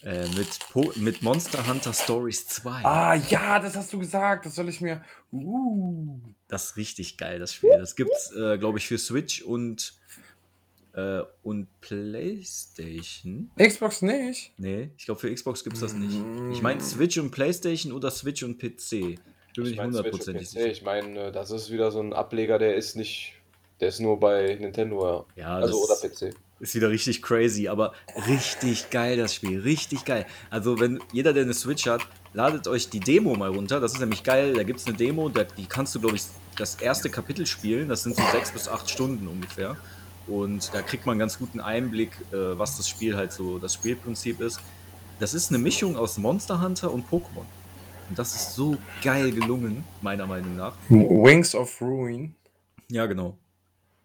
Äh, 0.04 0.28
mit, 0.30 0.60
po 0.72 0.92
mit 0.96 1.22
Monster 1.22 1.68
Hunter 1.68 1.94
Stories 1.94 2.48
2. 2.48 2.70
Ah, 2.84 3.16
ja, 3.16 3.60
das 3.60 3.76
hast 3.76 3.94
du 3.94 4.00
gesagt. 4.00 4.46
Das 4.46 4.56
soll 4.56 4.70
ich 4.70 4.82
mir. 4.82 5.04
Uh. 5.32 6.20
Das 6.48 6.66
ist 6.66 6.78
richtig 6.78 7.18
geil, 7.18 7.40
das 7.40 7.54
Spiel. 7.54 7.72
Das 7.78 7.96
gibt's, 7.96 8.32
äh, 8.36 8.58
glaube 8.58 8.80
ich, 8.80 8.88
für 8.88 8.98
Switch 8.98 9.42
und, 9.42 9.94
äh, 10.94 11.22
und 11.44 11.68
PlayStation. 11.82 13.52
Xbox 13.58 14.02
nicht. 14.02 14.54
Nee, 14.58 14.90
ich 14.98 15.06
glaube, 15.06 15.22
für 15.22 15.34
Xbox 15.34 15.64
gibt's 15.64 15.80
das 15.80 15.94
nicht. 15.94 16.18
Mm. 16.18 16.52
Ich 16.52 16.62
meine 16.62 16.82
Switch 16.82 17.18
und 17.20 17.32
PlayStation 17.32 17.94
oder 17.94 18.12
Switch 18.12 18.44
und 18.44 18.58
PC. 18.58 18.90
Bin 19.56 19.66
Ich 19.66 19.72
nicht 19.72 19.78
meine, 19.78 19.78
Switch 19.78 19.78
und 19.78 19.84
hundertprozentig 19.84 20.50
sicher. 20.50 20.66
ich 20.66 20.82
meine, 20.82 21.28
äh, 21.28 21.32
das 21.32 21.52
ist 21.52 21.72
wieder 21.72 21.92
so 21.92 22.02
ein 22.02 22.14
Ableger, 22.14 22.58
der 22.58 22.76
ist 22.76 22.96
nicht, 22.96 23.34
der 23.82 23.90
ist 23.90 24.00
nur 24.00 24.20
bei 24.20 24.56
Nintendo, 24.60 25.26
ja. 25.36 25.44
Ja, 25.44 25.56
Also 25.56 25.84
oder 25.84 25.96
PC. 25.96 26.34
ist 26.60 26.76
wieder 26.76 26.90
richtig 26.90 27.22
crazy, 27.22 27.68
aber 27.68 27.94
richtig 28.28 28.90
geil 28.92 29.18
das 29.18 29.34
Spiel, 29.36 29.60
richtig 29.60 30.06
geil. 30.06 30.26
Also 30.50 30.80
wenn 30.80 31.00
jeder, 31.12 31.34
der 31.34 31.44
eine 31.44 31.54
Switch 31.54 31.88
hat, 31.88 32.02
ladet 32.34 32.68
euch 32.68 32.90
die 32.90 33.00
Demo 33.00 33.36
mal 33.36 33.50
runter. 33.50 33.80
Das 33.80 33.94
ist 33.94 34.00
nämlich 34.00 34.24
geil. 34.24 34.54
Da 34.54 34.64
gibt 34.64 34.80
es 34.80 34.86
eine 34.88 34.96
Demo, 34.96 35.28
da, 35.30 35.44
die 35.44 35.66
kannst 35.66 35.96
du, 35.96 36.00
glaube 36.00 36.16
ich, 36.16 36.24
das 36.58 36.76
erste 36.76 37.10
Kapitel 37.10 37.46
spielen. 37.46 37.90
Das 37.90 38.04
sind 38.04 38.16
so 38.16 38.22
sechs 38.32 38.52
bis 38.52 38.68
acht 38.70 38.90
Stunden 38.90 39.28
ungefähr. 39.28 39.76
Und 40.28 40.72
da 40.74 40.82
kriegt 40.84 41.06
man 41.06 41.14
einen 41.14 41.20
ganz 41.20 41.40
guten 41.40 41.60
Einblick, 41.60 42.12
äh, 42.32 42.58
was 42.58 42.78
das 42.78 42.88
Spiel 42.88 43.18
halt 43.18 43.34
so, 43.34 43.58
das 43.58 43.74
Spielprinzip 43.74 44.40
ist. 44.40 44.60
Das 45.20 45.34
ist 45.34 45.50
eine 45.50 45.58
Mischung 45.58 45.98
aus 45.98 46.18
Monster 46.18 46.62
Hunter 46.62 46.94
und 46.94 47.10
Pokémon. 47.10 47.46
Und 48.10 48.20
das 48.20 48.36
ist 48.36 48.54
so 48.56 48.78
geil 49.04 49.32
gelungen, 49.32 49.84
meiner 50.02 50.28
Meinung 50.28 50.56
nach. 50.56 50.74
Wings 50.90 51.56
of 51.56 51.82
Ruin. 51.82 52.36
Ja, 52.90 53.06
genau. 53.08 53.38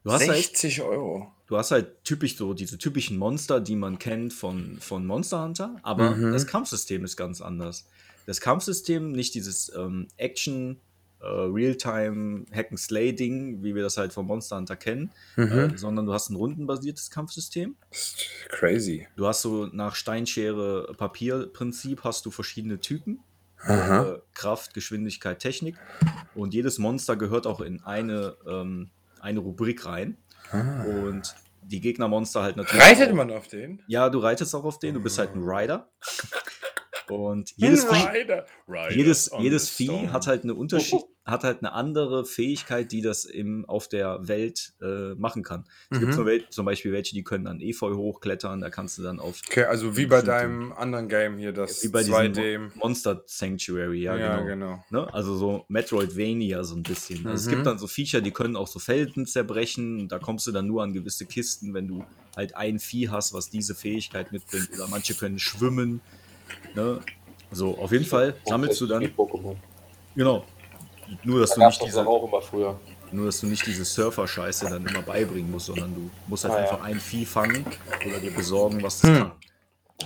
Du 0.07 0.13
hast 0.13 0.29
halt 0.29 0.37
60 0.39 0.83
Euro. 0.83 1.33
Du 1.49 1.57
hast 1.57 1.71
halt 1.73 2.05
typisch 2.05 2.37
so 2.37 2.55
diese 2.55 2.79
typischen 2.79 3.19
Monster, 3.19 3.61
die 3.61 3.77
man 3.77 3.99
kennt 3.99 4.33
von, 4.33 4.79
von 4.81 5.05
Monster 5.07 5.43
Hunter, 5.43 5.77
aber 5.83 6.13
Mhm. 6.13 6.33
das 6.33 6.47
Kampfsystem 6.47 7.05
ist 7.05 7.17
ganz 7.17 7.41
anders. 7.41 7.87
Das 8.27 8.41
Kampfsystem, 8.41 9.13
nicht 9.13 9.35
dieses 9.35 9.73
ähm, 9.77 10.09
Action, 10.17 10.81
äh, 11.21 11.27
Realtime 11.27 12.45
Hack 12.53 12.71
and 12.71 12.79
Slay 12.81 13.13
Ding, 13.13 13.63
wie 13.63 13.75
wir 13.75 13.83
das 13.83 13.97
halt 13.97 14.13
von 14.13 14.27
Monster 14.27 14.57
Hunter 14.57 14.77
kennen, 14.77 15.11
Mhm. 15.37 15.53
äh, 15.75 15.77
sondern 15.79 16.07
du 16.07 16.13
hast 16.13 16.31
ein 16.31 16.37
rundenbasiertes 16.37 17.11
Kampfsystem. 17.11 17.77
Crazy. 18.49 19.07
Du 19.17 19.27
hast 19.27 19.43
so 19.43 19.67
nach 19.67 19.95
Steinschere 19.95 20.95
Papier 20.97 21.47
Prinzip 21.53 22.05
hast 22.05 22.27
du 22.27 22.31
verschiedene 22.31 22.81
Typen. 22.81 23.21
Äh, 23.67 24.19
Kraft, 24.35 24.75
Geschwindigkeit, 24.75 25.39
Technik. 25.41 25.77
Und 26.35 26.53
jedes 26.55 26.79
Monster 26.79 27.17
gehört 27.17 27.47
auch 27.47 27.61
in 27.61 27.83
eine, 27.83 28.37
ähm, 28.49 28.91
eine 29.27 29.41
Rubrik 29.41 29.85
rein. 29.85 30.17
Ah. 30.53 30.85
Und 30.85 31.35
die 31.63 31.81
Gegnermonster 31.81 32.43
halt 32.43 32.57
natürlich. 32.57 32.83
Reitet 32.83 33.11
auch- 33.11 33.15
man 33.15 33.31
auf 33.33 33.49
den? 33.49 33.83
Ja, 33.89 34.09
du 34.09 34.21
reitest 34.21 34.55
auch 34.55 34.65
auf 34.65 34.79
den, 34.79 34.95
du 34.95 35.03
bist 35.03 35.19
halt 35.19 35.35
ein 35.35 35.43
Rider. 35.43 35.91
Und 37.09 37.53
jedes 37.57 37.85
Vieh, 37.85 38.09
Rider. 38.09 38.47
Jedes, 38.91 39.31
jedes 39.39 39.69
Vieh 39.69 40.09
hat 40.09 40.27
halt 40.27 40.43
eine 40.43 40.55
Unterschied, 40.55 41.03
hat 41.27 41.45
halt 41.45 41.59
eine 41.59 41.73
andere 41.73 42.25
Fähigkeit, 42.25 42.93
die 42.93 43.03
das 43.03 43.25
im, 43.25 43.65
auf 43.67 43.89
der 43.89 44.29
Welt 44.29 44.75
äh, 44.81 45.15
machen 45.17 45.43
kann. 45.43 45.65
Es 45.91 45.99
gibt 45.99 46.13
Mhm. 46.13 46.17
zum, 46.17 46.27
Wel- 46.27 46.49
zum 46.51 46.65
Beispiel 46.65 46.93
welche, 46.93 47.15
die 47.15 47.25
können 47.25 47.47
an 47.49 47.61
Efeu 47.61 47.95
hochklettern, 47.95 48.61
da 48.61 48.71
kannst 48.71 48.97
du 48.99 49.03
dann 49.03 49.19
auf 49.21 49.41
Okay, 49.49 49.65
also 49.65 49.97
wie 49.97 50.07
bei 50.07 50.23
deinem 50.23 50.73
anderen 50.73 51.09
Game 51.09 51.37
hier, 51.39 51.53
das 51.53 51.83
wie 51.83 51.89
bei 51.89 52.03
2D. 52.03 52.33
diesem 52.33 52.73
Monster 52.77 53.23
Sanctuary, 53.27 54.03
ja, 54.03 54.17
Ja, 54.17 54.37
genau. 54.39 54.47
genau. 54.47 54.85
Ne? 54.91 55.13
Also 55.13 55.37
so 55.37 55.65
Metroidvania 55.69 56.63
so 56.63 56.77
ein 56.77 56.83
bisschen. 56.85 57.27
Also 57.27 57.43
es 57.43 57.47
Mhm. 57.47 57.51
gibt 57.51 57.67
dann 57.67 57.79
so 57.79 57.89
Viecher, 57.89 58.21
die 58.21 58.31
können 58.31 58.55
auch 58.55 58.69
so 58.69 58.79
Felden 58.79 59.27
zerbrechen. 59.27 60.09
Da 60.09 60.19
kommst 60.21 60.47
du 60.47 60.53
dann 60.53 60.67
nur 60.69 60.83
an 60.85 60.93
gewisse 60.93 61.27
Kisten, 61.27 61.75
wenn 61.75 61.89
du 61.89 62.05
halt 62.37 62.55
ein 62.55 62.79
Vieh 62.79 63.09
hast, 63.09 63.33
was 63.33 63.51
diese 63.51 63.75
Fähigkeit 63.75 64.31
mitbringt. 64.31 64.71
Oder 64.75 64.87
manche 64.89 65.15
können 65.15 65.39
schwimmen. 65.41 66.03
Ne? 66.75 67.01
So, 67.51 67.79
auf 67.79 67.91
jeden 67.93 68.05
Fall 68.05 68.41
sammelst 68.45 68.81
du 68.81 68.87
dann. 68.87 69.05
Pokémon. 69.07 69.57
Genau. 70.15 70.47
Nur 71.25 71.41
dass, 71.41 71.51
Da 71.51 71.57
du 71.63 71.67
nicht 71.67 71.81
es 71.81 71.87
diese, 71.87 72.07
auch 72.07 72.29
immer 72.29 72.41
früher. 72.43 72.81
nur, 73.13 73.27
dass 73.27 73.41
du 73.41 73.47
nicht 73.47 73.67
diese 73.67 73.85
Surfer-Scheiße 73.85 74.69
dann 74.69 74.87
immer 74.87 75.03
beibringen 75.03 75.51
musst, 75.51 75.67
sondern 75.67 75.95
du 75.95 76.11
musst 76.27 76.45
halt 76.45 76.55
Ah, 76.55 76.57
ja. 76.59 76.63
einfach 76.63 76.81
ein 76.85 76.99
Vieh 77.01 77.25
fangen 77.25 77.65
oder 78.07 78.19
dir 78.21 78.33
besorgen, 78.33 78.83
was 78.83 79.03
es 79.03 79.09
Hm. 79.09 79.17
kann. 79.19 79.33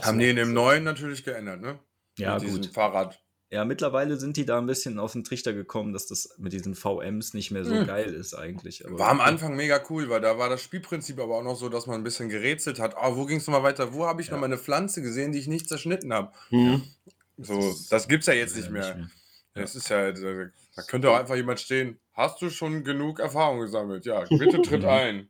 Haben 0.03 0.19
die 0.19 0.29
in 0.31 0.37
dem 0.37 0.53
neuen 0.53 0.85
natürlich 0.85 1.25
geändert, 1.25 1.61
ne? 1.61 1.79
Ja, 2.19 2.39
Mit 2.39 2.49
gut. 2.51 2.67
Fahrrad. 2.73 3.21
Ja, 3.53 3.65
mittlerweile 3.65 4.17
sind 4.17 4.37
die 4.37 4.45
da 4.47 4.59
ein 4.59 4.67
bisschen 4.67 5.01
auf 5.01 5.13
den 5.13 5.25
Trichter 5.25 5.53
gekommen, 5.53 5.93
dass 5.93 6.07
das 6.07 6.37
mit 6.39 6.53
diesen 6.53 6.77
VMs 6.77 7.35
nicht 7.35 7.51
mehr 7.51 7.65
so 7.65 7.75
Hm. 7.75 7.87
geil 7.87 8.15
ist 8.15 8.35
eigentlich. 8.35 8.87
Aber 8.87 8.97
War 9.01 9.09
am 9.09 9.21
Anfang 9.21 9.57
mega 9.57 9.83
cool, 9.91 10.09
weil 10.09 10.21
da 10.21 10.39
war 10.39 10.49
das 10.49 10.63
Spielprinzip 10.63 11.19
aber 11.19 11.39
auch 11.39 11.43
noch 11.43 11.57
so, 11.57 11.69
dass 11.69 11.87
man 11.89 11.97
ein 12.01 12.05
bisschen 12.05 12.29
gerätselt 12.29 12.79
hat. 12.79 12.97
Ah, 12.97 13.17
wo 13.17 13.25
ging 13.27 13.39
es 13.39 13.47
nochmal 13.49 13.65
weiter? 13.65 13.93
Wo 13.93 14.07
habe 14.07 14.21
ich 14.23 14.29
Ja. 14.29 14.35
noch 14.35 14.41
mal 14.41 14.47
eine 14.47 14.59
Pflanze 14.59 15.03
gesehen, 15.03 15.33
die 15.33 15.41
ich 15.41 15.49
nicht 15.49 15.69
zerschnitten 15.69 16.13
habe? 16.13 16.31
Mhm. 16.51 16.85
So, 17.39 17.75
das 17.91 18.07
gibt's 18.07 18.27
ja 18.29 18.35
jetzt 18.35 18.55
äh, 18.55 18.59
nicht 18.61 18.71
mehr. 18.71 19.09
Das 19.55 19.75
ist 19.75 19.89
ja, 19.89 20.13
da 20.77 20.83
könnte 20.83 21.11
auch 21.11 21.19
einfach 21.19 21.37
jemand 21.37 21.61
stehen. 21.61 21.99
Hast 22.13 22.41
du 22.43 22.51
schon 22.51 22.85
genug 22.85 23.21
Erfahrung 23.21 23.61
gesammelt? 23.61 24.05
Ja, 24.07 24.25
bitte 24.25 24.61
tritt 24.63 24.83
Mhm. 24.83 24.89
ein. 24.89 25.29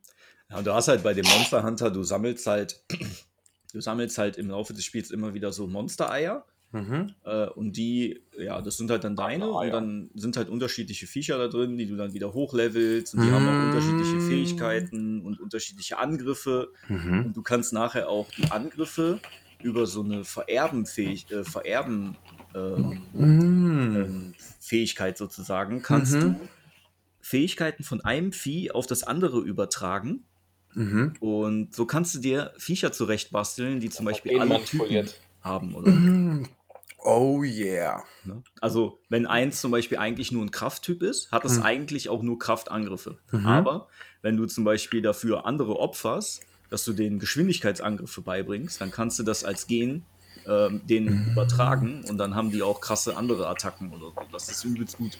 Ja, 0.50 0.58
und 0.58 0.66
du 0.66 0.74
hast 0.74 0.88
halt 0.88 1.02
bei 1.02 1.14
dem 1.14 1.26
Monster 1.26 1.62
Hunter, 1.62 1.90
du 1.90 2.02
sammelst 2.02 2.46
halt, 2.46 2.82
du 3.72 3.80
sammelst 3.80 4.18
halt 4.18 4.36
im 4.36 4.50
Laufe 4.50 4.72
des 4.74 4.84
Spiels 4.84 5.10
immer 5.10 5.34
wieder 5.34 5.52
so 5.52 5.66
Monstereier. 5.66 6.44
Mhm. 6.72 7.14
Äh, 7.24 7.46
und 7.48 7.76
die, 7.76 8.22
ja, 8.38 8.60
das 8.62 8.76
sind 8.76 8.90
halt 8.90 9.02
dann 9.04 9.16
deine 9.16 9.44
Ah, 9.46 9.60
und 9.60 9.66
ja. 9.66 9.72
dann 9.72 10.10
sind 10.14 10.36
halt 10.36 10.48
unterschiedliche 10.48 11.06
Viecher 11.06 11.36
da 11.38 11.48
drin, 11.48 11.76
die 11.76 11.86
du 11.86 11.96
dann 11.96 12.14
wieder 12.14 12.32
hochlevelst 12.32 13.12
und 13.14 13.20
die 13.22 13.32
haben 13.32 13.48
auch 13.48 13.58
unterschiedliche 13.58 14.18
Mm. 14.18 14.20
Fähigkeiten 14.20 15.22
und 15.24 15.40
unterschiedliche 15.40 15.98
Angriffe. 15.98 16.72
Mhm. 16.88 17.26
Und 17.26 17.36
du 17.36 17.42
kannst 17.42 17.72
nachher 17.72 18.08
auch 18.08 18.30
die 18.32 18.50
Angriffe 18.50 19.24
über 19.60 19.86
so 19.86 20.02
eine 20.02 20.24
Vererben-Fähig 20.24 21.30
äh, 21.30 21.44
Vererben 21.44 22.18
ähm, 22.54 23.08
Mhm. 23.12 23.96
ähm, 23.96 24.34
Fähigkeit 24.70 25.18
sozusagen, 25.18 25.82
kannst 25.82 26.14
Mhm. 26.14 26.20
du 26.20 26.40
Fähigkeiten 27.20 27.82
von 27.82 28.00
einem 28.02 28.32
Vieh 28.32 28.70
auf 28.70 28.86
das 28.86 29.02
andere 29.02 29.40
übertragen. 29.40 30.22
Mhm. 30.74 31.14
Und 31.18 31.74
so 31.74 31.86
kannst 31.86 32.14
du 32.14 32.20
dir 32.20 32.52
Viecher 32.56 32.92
zurechtbasteln, 32.92 33.80
die 33.80 33.90
zum 33.90 34.06
Beispiel 34.06 34.30
Den 34.32 34.40
alle. 34.42 34.64
Typen 34.64 35.08
haben. 35.42 35.74
Oder, 35.74 35.90
Mhm. 35.90 36.46
Oh 37.02 37.42
yeah. 37.42 38.04
ne? 38.24 38.42
Also, 38.60 39.00
wenn 39.08 39.26
eins 39.26 39.60
zum 39.60 39.72
Beispiel 39.72 39.98
eigentlich 39.98 40.30
nur 40.30 40.44
ein 40.44 40.50
Krafttyp 40.52 41.02
ist, 41.02 41.32
hat 41.32 41.44
es 41.44 41.56
Mhm. 41.56 41.62
eigentlich 41.64 42.08
auch 42.08 42.22
nur 42.22 42.38
Kraftangriffe. 42.38 43.18
Mhm. 43.32 43.46
Aber 43.46 43.88
wenn 44.22 44.36
du 44.36 44.46
zum 44.46 44.62
Beispiel 44.64 45.02
dafür 45.02 45.46
andere 45.46 45.80
opferst, 45.80 46.42
dass 46.68 46.84
du 46.84 46.92
denen 46.92 47.18
Geschwindigkeitsangriffe 47.18 48.20
beibringst, 48.20 48.80
dann 48.80 48.92
kannst 48.92 49.18
du 49.18 49.24
das 49.24 49.42
als 49.42 49.66
Gen 49.66 50.04
ähm, 50.50 50.80
denen 50.86 51.26
Mhm. 51.26 51.32
übertragen 51.32 52.04
und 52.08 52.18
dann 52.18 52.34
haben 52.34 52.50
die 52.50 52.62
auch 52.62 52.80
krasse 52.80 53.16
andere 53.16 53.46
Attacken 53.48 53.90
oder 53.92 54.06
so. 54.06 54.14
Das 54.32 54.48
ist 54.50 54.64
übelst 54.64 54.98
gut. 54.98 55.16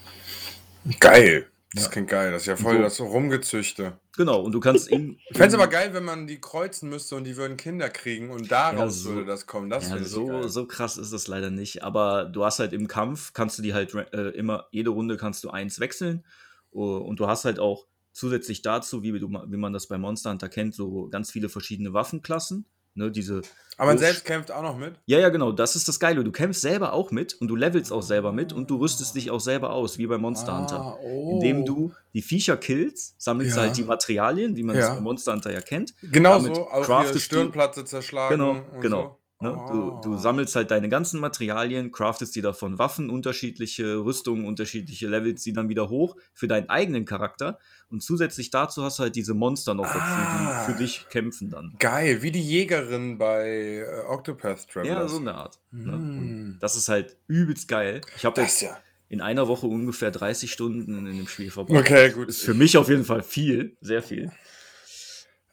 Geil. 0.98 1.46
Das 1.72 1.84
Ja. 1.84 1.90
klingt 1.90 2.08
geil. 2.08 2.32
Das 2.32 2.42
ist 2.42 2.46
ja 2.46 2.56
voll 2.56 2.76
So. 2.78 2.82
das 2.82 2.96
so 2.96 3.04
Rumgezüchte. 3.06 3.92
Genau, 4.16 4.40
und 4.42 4.50
du 4.52 4.58
kannst 4.58 4.88
in. 4.92 5.18
Ich 5.30 5.36
fände 5.36 5.48
es 5.48 5.54
aber 5.54 5.68
geil, 5.68 5.94
wenn 5.94 6.04
man 6.04 6.26
die 6.26 6.40
kreuzen 6.40 6.88
müsste 6.90 7.14
und 7.14 7.22
die 7.24 7.36
würden 7.36 7.56
Kinder 7.56 7.88
kriegen 7.90 8.30
und 8.30 8.50
daraus 8.50 9.02
so- 9.04 9.10
würde 9.10 9.24
das 9.24 9.46
kommen. 9.46 9.70
Das 9.70 9.88
Ja, 9.88 10.02
so, 10.02 10.48
so 10.48 10.66
krass 10.66 10.96
ist 10.96 11.12
es 11.12 11.28
leider 11.28 11.50
nicht. 11.50 11.84
Aber 11.84 12.24
du 12.24 12.44
hast 12.44 12.58
halt 12.58 12.72
im 12.72 12.88
Kampf, 12.88 13.32
kannst 13.34 13.56
du 13.58 13.62
die 13.62 13.72
halt 13.72 13.94
äh, 13.94 14.30
immer, 14.30 14.66
jede 14.72 14.90
Runde 14.90 15.16
kannst 15.16 15.44
du 15.44 15.50
eins 15.50 15.78
wechseln. 15.78 16.24
Uh, 16.72 16.98
und 16.98 17.18
du 17.20 17.26
hast 17.28 17.44
halt 17.44 17.58
auch 17.58 17.86
zusätzlich 18.12 18.62
dazu, 18.62 19.02
wie, 19.02 19.18
du, 19.18 19.28
wie 19.28 19.56
man 19.56 19.72
das 19.72 19.86
bei 19.88 19.98
Monster 19.98 20.30
Hunter 20.30 20.48
kennt, 20.48 20.74
so 20.74 21.08
ganz 21.08 21.30
viele 21.30 21.48
verschiedene 21.48 21.92
Waffenklassen. 21.92 22.64
Ne, 22.94 23.10
diese 23.10 23.42
Aber 23.76 23.88
man 23.90 23.98
selbst 23.98 24.24
kämpft 24.24 24.50
auch 24.50 24.62
noch 24.62 24.76
mit. 24.76 24.94
Ja, 25.06 25.18
ja, 25.20 25.28
genau, 25.28 25.52
das 25.52 25.76
ist 25.76 25.86
das 25.86 26.00
Geile. 26.00 26.24
Du 26.24 26.32
kämpfst 26.32 26.60
selber 26.60 26.92
auch 26.92 27.10
mit 27.12 27.34
und 27.40 27.46
du 27.48 27.54
levelst 27.56 27.92
auch 27.92 28.02
selber 28.02 28.32
mit 28.32 28.52
und 28.52 28.68
du 28.68 28.76
rüstest 28.76 29.14
dich 29.14 29.30
auch 29.30 29.38
selber 29.40 29.70
aus, 29.72 29.96
wie 29.96 30.06
bei 30.08 30.18
Monster 30.18 30.58
Hunter. 30.58 30.80
Ah, 30.80 30.98
oh. 31.02 31.34
Indem 31.34 31.64
du 31.64 31.92
die 32.12 32.20
Viecher 32.22 32.56
killst, 32.56 33.14
sammelst 33.22 33.56
Ja. 33.56 33.62
halt 33.62 33.76
die 33.76 33.84
Materialien, 33.84 34.56
wie 34.56 34.64
man 34.64 34.76
es 34.76 34.86
Ja. 34.88 34.94
bei 34.94 35.00
Monster 35.00 35.32
Hunter 35.32 35.52
ja 35.52 35.60
kennt. 35.60 35.94
Genau 36.02 36.38
damit 36.38 36.56
so, 36.56 36.64
craftest 36.64 36.88
hier 37.06 37.12
du- 37.14 37.20
Stirnplatte 37.20 37.84
zerschlagen. 37.84 38.36
Genau, 38.38 38.50
und 38.74 38.80
genau. 38.80 39.02
So. 39.02 39.19
Ne? 39.42 39.58
Du, 39.70 39.98
du 40.02 40.14
Ah. 40.14 40.18
sammelst 40.18 40.54
halt 40.54 40.70
deine 40.70 40.88
ganzen 40.90 41.18
Materialien, 41.18 41.92
craftest 41.92 42.36
dir 42.36 42.42
davon 42.42 42.78
Waffen, 42.78 43.08
unterschiedliche 43.08 43.96
Rüstungen, 44.04 44.44
unterschiedliche 44.44 45.08
Levels, 45.08 45.42
die 45.42 45.54
dann 45.54 45.68
wieder 45.70 45.88
hoch 45.88 46.16
für 46.34 46.46
deinen 46.46 46.68
eigenen 46.68 47.06
Charakter. 47.06 47.58
Und 47.88 48.02
zusätzlich 48.02 48.50
dazu 48.50 48.82
hast 48.82 48.98
du 48.98 49.04
halt 49.04 49.16
diese 49.16 49.32
Monster 49.32 49.72
noch 49.72 49.86
dazu, 49.86 49.98
Ah. 49.98 50.66
die 50.66 50.72
für 50.72 50.78
dich 50.78 51.06
kämpfen 51.08 51.48
dann. 51.50 51.74
Geil, 51.78 52.20
wie 52.22 52.30
die 52.30 52.42
Jägerin 52.46 53.16
bei 53.16 53.84
äh, 53.86 54.06
Octopath 54.08 54.66
Ja, 54.74 54.82
Travelers. 54.82 55.10
so 55.12 55.18
eine 55.18 55.34
Art. 55.34 55.58
Ne? 55.70 55.92
Mm. 55.96 56.58
Das 56.60 56.76
ist 56.76 56.88
halt 56.90 57.16
übelst 57.26 57.66
geil. 57.66 58.02
Ich 58.16 58.24
habe 58.26 58.42
jetzt 58.42 58.60
ja. 58.60 58.76
in 59.08 59.22
einer 59.22 59.48
Woche 59.48 59.66
ungefähr 59.66 60.10
30 60.10 60.52
Stunden 60.52 61.06
in 61.06 61.16
dem 61.16 61.26
Spiel 61.28 61.50
verbracht. 61.50 61.80
Okay, 61.80 62.10
gut. 62.10 62.28
Ist 62.28 62.42
für 62.42 62.52
mich 62.54 62.76
auf 62.76 62.90
jeden 62.90 63.04
Fall 63.06 63.22
viel, 63.22 63.76
sehr 63.80 64.02
viel. 64.02 64.30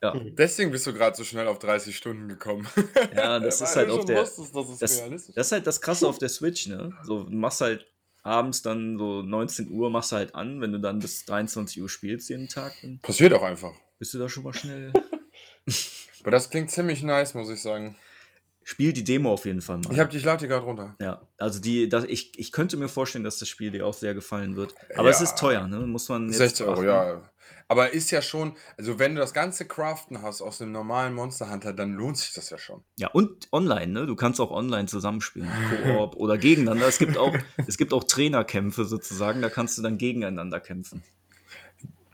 Ja, 0.04 0.14
Deswegen 0.38 0.70
bist 0.72 0.86
du 0.86 0.94
gerade 0.94 1.16
so 1.18 1.24
schnell 1.24 1.48
auf 1.48 1.58
30 1.60 1.96
Stunden 1.98 2.28
gekommen. 2.28 2.68
ja 3.16 3.40
das 3.40 3.62
ist 3.62 3.76
halt 3.76 3.90
auf 3.90 4.06
der. 4.06 4.18
wusstest, 4.22 4.56
es 4.56 4.80
Das, 4.80 4.98
realistisch 5.00 5.36
das 5.36 5.48
ist 5.48 5.52
halt 5.54 5.66
das 5.68 5.82
Krasse 5.82 6.08
auf 6.08 6.20
der 6.20 6.30
Switch, 6.30 6.68
ne? 6.68 6.94
So, 7.04 7.24
du 7.24 7.36
machst 7.36 7.62
halt 7.62 7.86
abends 8.22 8.62
dann 8.62 8.98
so 9.00 9.22
19 9.24 9.72
Uhr, 9.72 9.90
machst 9.90 10.12
du 10.12 10.18
halt 10.18 10.36
an, 10.36 10.62
wenn 10.62 10.72
du 10.72 10.80
dann 10.80 11.00
bis 11.00 11.26
23 11.26 11.82
Uhr 11.82 11.90
spielst 11.90 12.30
jeden 12.30 12.48
Tag, 12.48 12.74
Passiert 13.02 13.34
auch 13.34 13.42
einfach. 13.42 13.74
bist 13.98 14.14
du 14.14 14.20
da 14.20 14.30
schon 14.30 14.44
mal 14.44 14.54
schnell. 14.54 14.94
Aber 16.22 16.32
das 16.32 16.50
klingt 16.50 16.70
ziemlich 16.72 17.04
nice, 17.04 17.34
muss 17.34 17.50
ich 17.50 17.62
sagen. 17.62 17.96
Spiel 18.64 18.92
die 18.92 19.04
Demo 19.06 19.32
auf 19.32 19.46
jeden 19.46 19.62
Fall 19.62 19.78
mal. 19.78 19.94
Ich, 19.94 20.00
hab, 20.00 20.14
ich 20.14 20.26
lade 20.26 20.42
die 20.42 20.48
gerade 20.50 20.66
runter. 20.66 20.96
ja, 21.02 21.22
also 21.38 21.60
die, 21.62 21.88
das, 21.88 22.04
ich, 22.04 22.38
ich 22.38 22.52
könnte 22.52 22.76
mir 22.76 22.90
vorstellen, 22.90 23.24
dass 23.24 23.40
das 23.40 23.48
Spiel 23.48 23.72
dir 23.72 23.86
auch 23.86 23.94
sehr 23.94 24.14
gefallen 24.14 24.58
wird. 24.58 24.76
Aber 24.96 25.10
es 25.10 25.20
Ja. 25.20 25.24
ist 25.24 25.38
teuer, 25.38 25.68
ne? 25.68 25.80
Muss 25.88 26.10
man 26.10 26.28
jetzt 26.28 26.38
60 26.38 26.68
Euro, 26.68 26.82
beachten. 26.82 26.88
ja. 27.22 27.32
Aber 27.70 27.92
ist 27.94 28.12
ja 28.12 28.22
schon, 28.22 28.56
also 28.78 28.98
wenn 28.98 29.14
du 29.16 29.20
das 29.20 29.34
ganze 29.34 29.66
Craften 29.68 30.22
hast 30.22 30.42
aus 30.42 30.60
dem 30.60 30.72
normalen 30.72 31.14
Monster 31.14 31.50
Hunter, 31.52 31.74
dann 31.74 31.94
lohnt 31.96 32.18
sich 32.18 32.32
das 32.34 32.50
ja 32.50 32.58
schon. 32.58 32.82
Ja, 32.98 33.10
und 33.10 33.48
online, 33.52 33.88
ne? 33.92 34.06
Du 34.08 34.16
kannst 34.16 34.40
auch 34.40 34.52
online 34.52 34.86
zusammenspielen, 34.88 35.50
Koop 35.84 36.16
oder 36.16 36.38
gegeneinander. 36.38 36.88
Es 36.88 36.98
gibt 36.98 37.18
auch, 37.18 37.36
es 37.68 37.78
gibt 37.78 37.92
auch 37.92 38.06
Trainerkämpfe 38.06 38.86
sozusagen, 38.86 39.42
da 39.42 39.50
kannst 39.50 39.78
du 39.78 39.82
dann 39.82 39.98
gegeneinander 39.98 40.60
kämpfen. 40.62 41.04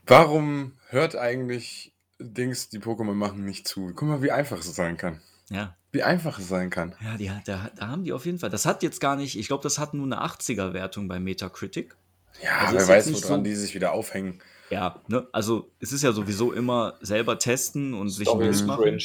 Warum 0.06 0.72
hört 0.88 1.16
eigentlich 1.16 1.92
Dings, 2.18 2.68
die 2.68 2.78
Pokémon 2.78 3.14
machen, 3.14 3.44
nicht 3.44 3.66
zu? 3.66 3.92
Guck 3.94 4.08
mal, 4.08 4.22
wie 4.22 4.30
einfach 4.30 4.58
es 4.58 4.74
sein 4.74 4.96
kann. 4.96 5.20
Ja, 5.50 5.76
Wie 5.92 6.02
einfach 6.02 6.38
es 6.38 6.48
sein 6.48 6.70
kann. 6.70 6.94
ja, 7.02 7.16
die, 7.16 7.30
da, 7.44 7.70
da 7.76 7.88
haben 7.88 8.04
die 8.04 8.12
auf 8.12 8.24
jeden 8.26 8.38
Fall. 8.38 8.50
Das 8.50 8.66
hat 8.66 8.82
jetzt 8.82 9.00
gar 9.00 9.14
nicht, 9.16 9.38
ich 9.38 9.46
glaube, 9.46 9.62
das 9.62 9.78
hat 9.78 9.94
nur 9.94 10.06
eine 10.06 10.22
80er-Wertung 10.24 11.06
bei 11.06 11.20
Metacritic. 11.20 11.94
Ja, 12.42 12.58
Also 12.66 12.76
wer 12.78 12.88
weiß, 12.88 13.12
woran 13.12 13.40
so- 13.40 13.42
die 13.44 13.54
sich 13.54 13.74
wieder 13.74 13.92
aufhängen. 13.92 14.40
Ja, 14.74 15.00
ne? 15.08 15.26
Also 15.32 15.70
es 15.80 15.92
ist 15.92 16.02
ja 16.02 16.12
sowieso 16.12 16.52
immer 16.52 16.98
selber 17.00 17.38
testen 17.38 17.94
und 17.94 18.10
sich 18.10 18.28
Story 18.28 18.50
machen. 18.66 18.98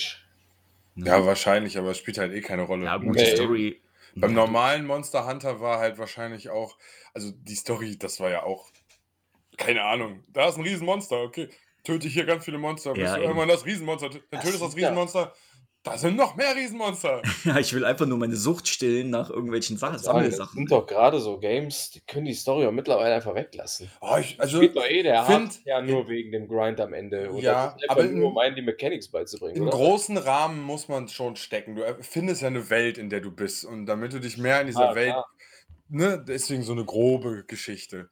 Ne? 0.96 1.06
Ja, 1.06 1.26
wahrscheinlich, 1.26 1.78
aber 1.78 1.92
es 1.92 1.98
spielt 1.98 2.18
halt 2.18 2.34
eh 2.34 2.42
keine 2.42 2.64
Rolle. 2.64 2.86
ja, 2.86 2.98
gut, 2.98 3.16
Nee. 3.16 3.36
Story. 3.36 3.82
Beim 4.16 4.34
normalen 4.34 4.86
Monster 4.86 5.28
Hunter 5.28 5.62
war 5.62 5.80
halt 5.80 5.98
wahrscheinlich 5.98 6.50
auch, 6.50 6.78
also 7.14 7.32
die 7.32 7.56
Story, 7.56 7.98
das 7.98 8.20
war 8.20 8.32
ja 8.32 8.44
auch, 8.44 8.72
keine 9.58 9.84
Ahnung, 9.84 10.24
da 10.28 10.50
ist 10.50 10.58
ein 10.58 10.64
Riesenmonster, 10.64 11.22
okay, 11.22 11.50
töte 11.84 12.08
ich 12.08 12.14
hier 12.14 12.26
ganz 12.26 12.44
viele 12.46 12.58
Monster, 12.58 12.94
bis 12.94 13.04
Ja, 13.04 13.18
du 13.18 13.22
irgendwann 13.24 13.48
das 13.48 13.66
Riesenmonster, 13.66 14.10
dann 14.10 14.22
Das 14.32 14.44
tötest 14.44 14.64
das 14.64 14.76
Riesenmonster, 14.76 15.34
da 15.92 15.98
sind 15.98 16.16
noch 16.16 16.36
mehr 16.36 16.56
Riesenmonster. 16.56 17.22
Ja, 17.46 17.58
ich 17.60 17.74
will 17.74 17.86
einfach 17.86 18.06
nur 18.06 18.18
meine 18.18 18.36
Sucht 18.36 18.68
stillen 18.68 19.10
nach 19.10 19.30
irgendwelchen 19.30 19.78
Sa 19.78 19.88
Sagen, 19.88 19.94
das 19.98 20.04
Sammelsachen. 20.06 20.56
sind 20.56 20.72
doch 20.72 20.86
gerade 20.88 21.20
so 21.20 21.38
Games, 21.40 21.92
die 21.92 22.02
können 22.02 22.26
die 22.26 22.34
Story 22.34 22.66
auch 22.66 22.72
mittlerweile 22.72 23.16
einfach 23.16 23.34
weglassen. 23.36 23.90
Oh, 24.02 24.18
ich, 24.20 24.40
also, 24.40 24.58
Spielt 24.58 24.76
doch 24.76 24.86
eh 24.86 25.04
der 25.04 25.24
find- 25.24 25.40
Hart 25.52 25.60
ja 25.66 25.82
nur 25.82 26.08
wegen 26.10 26.32
dem 26.32 26.48
Grind 26.48 26.80
am 26.82 26.94
Ende. 26.94 27.30
Und 27.32 27.42
Ja, 27.42 27.76
aber 27.88 28.02
einfach 28.02 28.12
nur, 28.12 28.24
in- 28.24 28.24
um 28.32 28.38
einen 28.38 28.56
die 28.56 28.62
Mechanics 28.62 29.08
beizubringen, 29.10 29.56
im 29.58 29.64
oder? 29.64 29.72
großen 29.72 30.18
Rahmen 30.18 30.62
muss 30.62 30.88
man 30.88 31.08
schon 31.08 31.36
stecken. 31.36 31.76
Du 31.76 31.84
findest 32.02 32.42
ja 32.42 32.48
eine 32.48 32.70
Welt, 32.70 32.98
in 32.98 33.10
der 33.10 33.22
du 33.22 33.32
bist 33.32 33.66
und 33.66 33.86
damit 33.86 34.14
du 34.14 34.20
dich 34.20 34.38
mehr 34.38 34.62
in 34.62 34.68
dieser 34.68 34.90
Ah, 34.92 34.96
Welt, 34.96 35.16
ne, 35.90 36.24
deswegen 36.28 36.64
so 36.64 36.74
eine 36.74 36.86
grobe 36.86 37.44
Geschichte. 37.48 38.10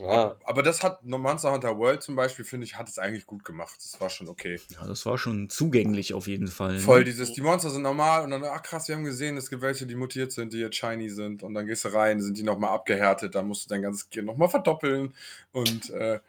Ja, 0.00 0.36
Aber 0.44 0.62
das 0.62 0.82
hat 0.82 1.04
Monster 1.04 1.52
Hunter 1.52 1.76
World 1.78 2.02
zum 2.02 2.16
Beispiel, 2.16 2.44
finde 2.44 2.64
ich, 2.64 2.76
hat 2.76 2.88
es 2.88 2.98
eigentlich 2.98 3.26
gut 3.26 3.44
gemacht. 3.44 3.76
Das 3.82 4.00
war 4.00 4.08
schon 4.10 4.28
okay. 4.28 4.60
Ja, 4.70 4.86
das 4.86 5.04
war 5.06 5.18
schon 5.18 5.48
zugänglich 5.50 6.14
auf 6.14 6.26
jeden 6.26 6.48
Fall. 6.48 6.74
ne? 6.74 6.80
Voll 6.80 7.04
dieses, 7.04 7.32
die 7.32 7.40
Monster 7.42 7.70
sind 7.70 7.82
normal 7.82 8.24
und 8.24 8.30
dann, 8.30 8.42
ach 8.44 8.62
krass, 8.62 8.88
wir 8.88 8.96
haben 8.96 9.04
gesehen, 9.04 9.36
es 9.36 9.50
gibt 9.50 9.62
welche, 9.62 9.86
die 9.86 9.94
mutiert 9.94 10.32
sind, 10.32 10.52
die 10.52 10.58
jetzt 10.58 10.76
shiny 10.76 11.10
sind 11.10 11.42
und 11.42 11.54
dann 11.54 11.66
gehst 11.66 11.84
du 11.84 11.88
rein, 11.92 12.20
sind 12.20 12.38
die 12.38 12.42
nochmal 12.42 12.70
abgehärtet, 12.70 13.34
dann 13.34 13.46
musst 13.46 13.64
du 13.64 13.68
dein 13.68 13.82
ganzes 13.82 14.08
Gear 14.10 14.24
nochmal 14.24 14.48
verdoppeln 14.48 15.14
und 15.52 15.90
äh, 15.90 16.20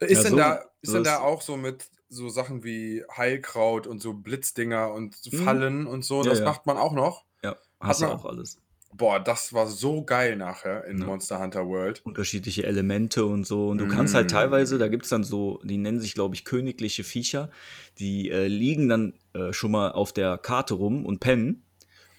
ist, 0.00 0.10
Ja, 0.18 0.22
denn 0.24 0.30
so- 0.32 0.36
da, 0.36 0.52
ist 0.54 0.90
so 0.90 0.94
denn 0.94 1.04
da 1.04 1.20
auch 1.20 1.40
so 1.42 1.56
mit 1.56 1.86
so 2.10 2.28
Sachen 2.28 2.62
wie 2.64 3.02
Heilkraut 3.16 3.86
und 3.86 4.00
so 4.00 4.12
Blitzdinger 4.12 4.92
und 4.92 5.16
Mhm. 5.32 5.44
Fallen 5.44 5.86
und 5.86 6.04
so, 6.04 6.22
Ja, 6.22 6.30
das 6.30 6.44
macht 6.44 6.66
man 6.66 6.76
auch 6.76 6.92
noch? 6.92 7.24
Ja, 7.42 7.56
hast 7.80 8.00
du 8.02 8.06
man- 8.06 8.16
auch 8.18 8.24
alles. 8.24 8.58
Boah, 8.96 9.18
das 9.18 9.52
war 9.52 9.66
so 9.66 10.04
geil 10.04 10.36
nachher 10.36 10.84
in 10.84 10.98
Ja. 10.98 11.06
Monster 11.06 11.40
Hunter 11.40 11.66
World. 11.66 12.00
Unterschiedliche 12.04 12.64
Elemente 12.64 13.24
und 13.24 13.44
so. 13.44 13.68
Und 13.68 13.78
du 13.78 13.88
kannst 13.88 14.14
halt 14.14 14.26
Mm. 14.26 14.28
teilweise, 14.28 14.78
da 14.78 14.86
gibt 14.86 15.02
es 15.04 15.10
dann 15.10 15.24
so, 15.24 15.60
die 15.64 15.78
nennen 15.78 16.00
sich, 16.00 16.14
glaube 16.14 16.36
ich, 16.36 16.44
königliche 16.44 17.02
Viecher, 17.02 17.50
die 17.98 18.30
äh, 18.30 18.46
liegen 18.46 18.88
dann 18.88 19.14
äh, 19.32 19.52
schon 19.52 19.72
mal 19.72 19.90
auf 19.90 20.12
der 20.12 20.38
Karte 20.38 20.74
rum 20.74 21.04
und 21.04 21.18
pennen. 21.18 21.64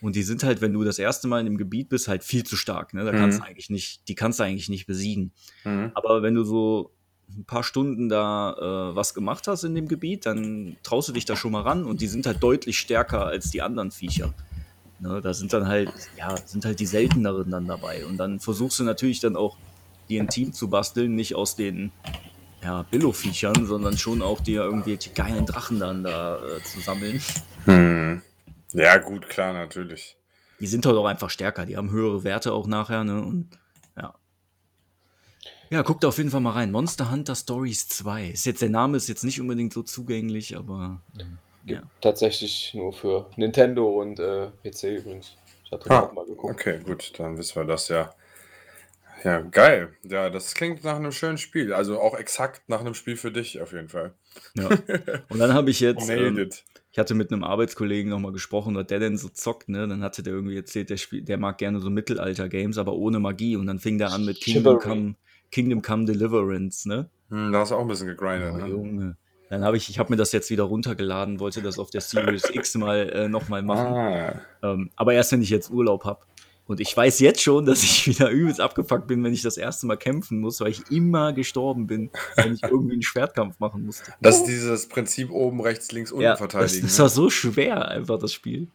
Und 0.02 0.18
die 0.18 0.24
sind 0.24 0.44
halt, 0.44 0.60
wenn 0.60 0.74
du 0.74 0.84
das 0.84 1.00
erste 1.00 1.30
Mal 1.30 1.40
in 1.40 1.46
dem 1.46 1.58
Gebiet 1.58 1.88
bist, 1.88 2.10
halt 2.10 2.26
viel 2.26 2.44
zu 2.44 2.58
stark. 2.58 2.94
Ne? 2.94 3.06
Da 3.06 3.14
Mhm. 3.14 3.18
kannst 3.18 3.40
du 3.40 3.44
eigentlich 3.46 3.70
nicht, 3.70 4.08
die 4.10 4.16
kannst 4.16 4.40
du 4.40 4.44
eigentlich 4.44 4.68
nicht 4.68 4.86
besiegen. 4.86 5.32
Mhm. 5.64 5.92
Aber 5.94 6.24
wenn 6.24 6.36
du 6.36 6.44
so 6.44 6.92
ein 7.30 7.46
paar 7.46 7.64
Stunden 7.64 8.10
da 8.10 8.52
äh, 8.92 8.96
was 8.96 9.14
gemacht 9.14 9.48
hast 9.48 9.64
in 9.64 9.74
dem 9.76 9.88
Gebiet, 9.88 10.26
dann 10.26 10.76
traust 10.84 11.08
du 11.08 11.14
dich 11.14 11.24
da 11.26 11.38
schon 11.38 11.54
mal 11.54 11.62
ran 11.62 11.86
und 11.86 12.02
die 12.02 12.08
sind 12.08 12.26
halt 12.28 12.44
deutlich 12.44 12.78
stärker 12.78 13.26
als 13.26 13.50
die 13.50 13.62
anderen 13.62 13.92
Viecher. 13.92 14.34
Ne, 15.00 15.22
da 15.22 15.34
sind 15.34 15.52
dann 15.52 15.68
halt, 15.68 15.92
ja, 16.18 16.36
sind 16.38 16.64
halt 16.66 16.80
die 16.80 16.86
selteneren 16.86 17.52
dann 17.52 17.68
dabei. 17.68 18.06
Und 18.06 18.18
dann 18.18 18.40
versuchst 18.40 18.80
du 18.80 18.84
natürlich 18.84 19.20
dann 19.20 19.36
auch, 19.36 19.58
dir 20.08 20.22
ein 20.22 20.30
Team 20.30 20.54
zu 20.54 20.70
basteln, 20.70 21.16
nicht 21.16 21.36
aus 21.36 21.56
den 21.56 21.92
ja, 22.64 22.84
Billo-Viechern, 22.84 23.66
sondern 23.66 23.98
schon 23.98 24.22
auch 24.22 24.40
dir 24.40 24.64
irgendwelche 24.64 25.12
geilen 25.12 25.46
Drachen 25.46 25.80
dann 25.80 26.04
da 26.04 26.38
äh, 26.38 26.64
zu 26.64 26.80
sammeln. 26.80 27.22
Hm. 27.66 28.22
Ja, 28.74 28.98
gut, 28.98 29.30
klar, 29.30 29.54
natürlich. 29.54 30.18
Die 30.60 30.68
sind 30.68 30.86
halt 30.86 30.96
auch 30.96 31.06
einfach 31.06 31.30
stärker, 31.30 31.66
die 31.66 31.78
haben 31.78 31.92
höhere 31.92 32.24
Werte 32.24 32.54
auch 32.54 32.68
nachher, 32.68 33.04
ne? 33.04 33.22
Und 33.22 33.50
ja. 33.98 34.16
Ja, 35.70 35.82
guckt 35.82 36.06
auf 36.06 36.18
jeden 36.18 36.32
Fall 36.32 36.42
mal 36.42 36.52
rein. 36.52 36.72
Monster 36.72 37.12
Hunter 37.12 37.36
Stories 37.36 37.88
2. 37.88 38.30
Ist 38.30 38.46
jetzt, 38.46 38.62
der 38.62 38.70
Name 38.70 38.98
ist 38.98 39.08
jetzt 39.08 39.24
nicht 39.24 39.42
unbedingt 39.42 39.74
so 39.74 39.84
zugänglich, 39.84 40.58
aber 40.58 41.02
gibt 41.66 41.82
Ja. 41.82 41.90
tatsächlich 42.02 42.74
nur 42.74 42.94
für 42.94 43.30
Nintendo 43.38 44.02
und 44.02 44.20
äh, 44.20 44.52
PC 44.64 44.98
übrigens. 44.98 45.36
Ich 45.64 45.72
hatte 45.72 45.90
Ah, 45.90 46.02
auch 46.02 46.14
mal 46.14 46.26
geguckt. 46.26 46.56
Okay, 46.56 46.80
gut, 46.84 47.14
dann 47.20 47.38
wissen 47.38 47.56
wir 47.56 47.66
das 47.66 47.88
ja. 47.90 48.14
Ja, 49.24 49.40
geil. 49.42 49.94
Ja, 50.04 50.30
das 50.30 50.54
klingt 50.54 50.84
nach 50.84 50.98
einem 50.98 51.12
schönen 51.12 51.38
Spiel. 51.38 51.74
Also 51.74 52.00
auch 52.00 52.16
exakt 52.18 52.68
nach 52.70 52.82
einem 52.82 52.94
Spiel 52.94 53.18
für 53.18 53.32
dich 53.32 53.60
auf 53.62 53.72
jeden 53.74 53.90
Fall. 53.90 54.14
ja. 54.56 54.70
Und 55.30 55.40
dann 55.40 55.54
habe 55.54 55.72
ich 55.72 55.80
jetzt, 55.80 56.10
ähm, 56.10 56.50
ich 56.92 57.00
hatte 57.00 57.16
mit 57.16 57.32
einem 57.32 57.44
Arbeitskollegen 57.44 58.10
nochmal 58.12 58.32
gesprochen, 58.34 58.76
was 58.76 58.88
der 58.88 59.00
denn 59.00 59.18
so 59.18 59.30
zockt, 59.30 59.70
ne? 59.70 59.88
Dann 59.88 60.04
hatte 60.04 60.22
der 60.22 60.34
irgendwie 60.34 60.56
erzählt, 60.58 60.90
der, 60.90 60.98
Spiel, 60.98 61.24
der 61.24 61.38
mag 61.38 61.58
gerne 61.58 61.80
so 61.80 61.90
Mittelalter-Games, 61.90 62.78
aber 62.78 62.94
ohne 62.94 63.20
Magie. 63.20 63.56
Und 63.56 63.68
dann 63.68 63.80
fing 63.80 63.98
der 63.98 64.12
an 64.12 64.26
mit 64.26 64.40
Kingdom. 64.42 64.80
Come, 64.80 65.16
Kingdom 65.52 65.82
Come 65.82 66.06
Deliverance, 66.06 66.88
ne? 66.88 67.10
Hm, 67.30 67.52
da 67.52 67.60
hast 67.60 67.72
du 67.72 67.76
auch 67.76 67.82
ein 67.82 67.88
bisschen 67.88 68.08
gegrindet, 68.08 68.54
Oh, 68.54 68.58
ne? 68.58 68.68
Junge. 68.70 69.18
Dann 69.50 69.64
habe 69.64 69.78
ich, 69.78 69.90
ich 69.90 70.00
habe 70.00 70.12
mir 70.12 70.18
das 70.18 70.32
jetzt 70.32 70.50
wieder 70.50 70.64
runtergeladen, 70.64 71.40
wollte 71.40 71.62
das 71.62 71.78
auf 71.78 71.90
der 71.92 72.02
Series 72.02 72.50
X 72.52 72.76
mal 72.76 73.10
äh, 73.10 73.28
nochmal 73.28 73.62
machen. 73.62 73.94
Ah, 73.94 74.42
Ähm, 74.64 74.90
aber 74.96 75.14
erst 75.14 75.32
wenn 75.32 75.42
ich 75.42 75.50
jetzt 75.50 75.70
Urlaub 75.70 76.04
habe. 76.04 76.20
Und 76.68 76.80
ich 76.80 76.98
weiß 76.98 77.20
jetzt 77.20 77.42
schon, 77.42 77.66
dass 77.66 77.84
ich 77.84 78.08
wieder 78.08 78.30
übelst 78.30 78.60
abgefuckt 78.60 79.08
bin, 79.08 79.24
wenn 79.24 79.34
ich 79.34 79.44
das 79.44 79.58
erste 79.58 79.86
Mal 79.86 79.98
kämpfen 79.98 80.40
muss, 80.40 80.60
weil 80.62 80.72
ich 80.72 80.90
immer 80.90 81.32
gestorben 81.34 81.86
bin, 81.86 82.10
wenn 82.36 82.56
ich 82.56 82.64
irgendwie 82.64 82.94
einen 82.94 83.04
Schwertkampf 83.04 83.60
machen 83.60 83.86
musste. 83.86 84.14
das 84.22 84.38
ist 84.38 84.46
dieses 84.46 84.88
Prinzip 84.90 85.30
oben, 85.30 85.62
rechts, 85.62 85.92
links, 85.92 86.12
unten 86.12 86.24
Ja, 86.24 86.32
das, 86.32 86.40
verteidigen. 86.40 86.82
das 86.82 86.98
ne? 86.98 87.04
war 87.04 87.10
so 87.10 87.30
schwer, 87.30 87.88
einfach 87.88 88.18
das 88.18 88.34
Spiel. 88.34 88.68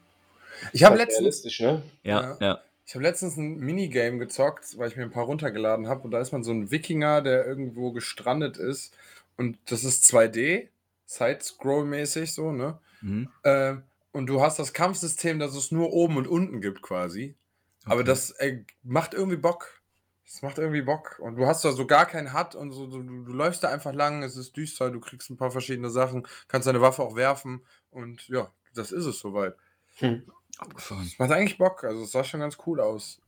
Ich 0.72 0.84
habe 0.84 0.96
letztens, 0.96 1.20
realistisch, 1.20 1.60
ne? 1.60 1.82
Ja, 2.04 2.36
ja. 2.40 2.60
Ich 2.86 2.94
habe 2.94 3.04
letztens 3.04 3.36
ein 3.36 3.58
Minigame 3.58 4.18
gezockt, 4.18 4.76
weil 4.76 4.88
ich 4.88 4.96
mir 4.96 5.04
ein 5.04 5.12
paar 5.12 5.24
runtergeladen 5.24 5.88
habe. 5.88 6.02
Und 6.02 6.10
da 6.10 6.20
ist 6.20 6.32
man 6.32 6.42
so 6.42 6.50
ein 6.50 6.72
Wikinger, 6.72 7.22
der 7.22 7.46
irgendwo 7.46 7.92
gestrandet 7.92 8.56
ist. 8.56 8.92
Und 9.40 9.56
das 9.70 9.84
ist 9.84 10.04
2D, 10.04 10.68
Side-Scroll-mäßig 11.06 12.34
so, 12.34 12.52
ne? 12.52 12.78
Mhm. 13.00 13.30
Äh, 13.42 13.76
und 14.12 14.26
du 14.26 14.42
hast 14.42 14.58
das 14.58 14.74
Kampfsystem, 14.74 15.38
dass 15.38 15.54
es 15.54 15.72
nur 15.72 15.94
oben 15.94 16.18
und 16.18 16.28
unten 16.28 16.60
gibt 16.60 16.82
quasi. 16.82 17.38
Aber 17.86 18.00
Okay. 18.00 18.04
das 18.04 18.32
äh, 18.32 18.64
macht 18.82 19.14
irgendwie 19.14 19.38
Bock. 19.38 19.80
Das 20.26 20.42
macht 20.42 20.58
irgendwie 20.58 20.82
Bock. 20.82 21.18
Und 21.20 21.36
du 21.36 21.46
hast 21.46 21.64
da 21.64 21.72
so 21.72 21.86
gar 21.86 22.04
keinen 22.04 22.38
Hut 22.38 22.54
und 22.54 22.72
so. 22.72 22.86
Du, 22.86 23.02
du, 23.02 23.32
läufst 23.32 23.64
da 23.64 23.70
einfach 23.70 23.94
lang, 23.94 24.22
es 24.22 24.36
ist 24.36 24.58
düster, 24.58 24.90
du 24.90 25.00
kriegst 25.00 25.30
ein 25.30 25.38
paar 25.38 25.50
verschiedene 25.50 25.88
Sachen, 25.88 26.26
kannst 26.46 26.68
deine 26.68 26.82
Waffe 26.82 27.02
auch 27.02 27.16
werfen. 27.16 27.64
Und 27.90 28.28
ja, 28.28 28.52
das 28.74 28.92
ist 28.92 29.06
es 29.06 29.20
soweit. 29.20 29.56
Hm. 30.00 30.30
Abgefahren. 30.58 31.06
Es 31.06 31.18
macht 31.18 31.32
eigentlich 31.32 31.56
Bock. 31.56 31.82
Also 31.84 32.02
es 32.02 32.10
sah 32.10 32.24
schon 32.24 32.40
ganz 32.40 32.58
cool 32.66 32.78
aus. 32.78 33.22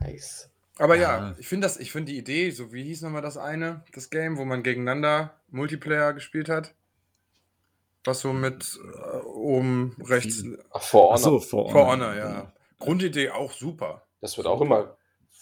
Nice. 0.00 0.48
Aber 0.78 0.94
ja, 0.96 1.18
Ja. 1.30 1.34
ich 1.38 1.48
finde 1.48 1.66
das, 1.66 1.78
ich 1.78 1.92
finde 1.92 2.12
die 2.12 2.18
Idee, 2.18 2.50
so 2.50 2.72
wie 2.72 2.84
hieß 2.84 3.02
nochmal 3.02 3.22
das 3.22 3.36
eine, 3.36 3.82
das 3.92 4.10
Game, 4.10 4.36
wo 4.38 4.44
man 4.44 4.62
gegeneinander 4.62 5.34
Multiplayer 5.50 6.12
gespielt 6.12 6.48
hat. 6.48 6.74
Was 8.04 8.20
so 8.20 8.32
mit 8.32 8.78
äh, 9.12 9.16
oben 9.26 9.96
rechts 10.04 10.44
Ach, 10.72 10.80
For 10.82 11.02
Honor. 11.02 11.14
Ach 11.14 11.18
so, 11.18 11.40
For 11.40 11.70
For 11.70 11.86
Honor. 11.86 12.08
Honor, 12.12 12.16
ja. 12.16 12.52
Grundidee 12.78 13.30
auch 13.30 13.52
super. 13.52 14.02
Das 14.20 14.36
wird 14.36 14.46
auch 14.46 14.60
immer, 14.60 14.96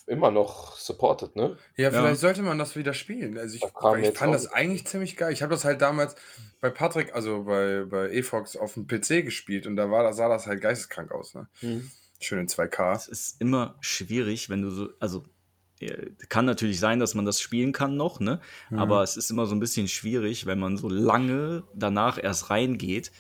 immer 0.07 0.31
noch 0.31 0.77
supported, 0.77 1.37
ne? 1.37 1.57
Ja, 1.77 1.85
Ja. 1.85 1.91
vielleicht 1.91 2.21
sollte 2.21 2.43
man 2.43 2.59
das 2.59 2.75
wieder 2.75 2.95
spielen. 2.95 3.37
Also 3.39 3.57
ich, 3.57 3.61
Da 3.61 3.97
ich 3.97 4.17
fand 4.19 4.31
auch- 4.31 4.33
das 4.33 4.47
eigentlich 4.53 4.87
ziemlich 4.87 5.17
geil. 5.17 5.33
Ich 5.33 5.43
habe 5.43 5.53
das 5.55 5.65
halt 5.65 5.83
damals 5.83 6.17
bei 6.61 6.71
Patrick, 6.71 7.15
also 7.15 7.45
bei, 7.45 7.85
bei 7.85 8.09
EFOX 8.11 8.57
auf 8.57 8.75
dem 8.75 8.87
PC 8.87 9.23
gespielt 9.23 9.67
und 9.67 9.77
da 9.77 9.91
war, 9.91 10.11
sah 10.15 10.29
das 10.29 10.47
halt 10.47 10.61
geisteskrank 10.63 11.13
aus. 11.13 11.35
Ne? 11.35 11.47
Hm. 11.61 11.91
Schön 12.21 12.39
in 12.41 12.49
2K. 12.49 12.97
Es 12.97 13.09
ist 13.09 13.41
immer 13.41 13.77
schwierig, 13.81 14.49
wenn 14.49 14.63
du 14.63 14.71
so, 14.71 14.89
also 15.01 15.25
kann 16.29 16.47
natürlich 16.47 16.81
sein, 16.81 17.01
dass 17.01 17.15
man 17.15 17.27
das 17.27 17.41
spielen 17.41 17.73
kann 17.73 17.97
noch, 17.97 18.19
ne? 18.19 18.41
Mhm. 18.71 18.79
Aber 18.79 19.03
es 19.03 19.17
ist 19.17 19.31
immer 19.31 19.47
so 19.47 19.55
ein 19.55 19.61
bisschen 19.61 19.89
schwierig, 19.89 20.47
wenn 20.47 20.59
man 20.59 20.77
so 20.79 20.89
lange 20.89 21.65
danach 21.75 22.23
erst 22.23 22.49
reingeht. 22.51 23.13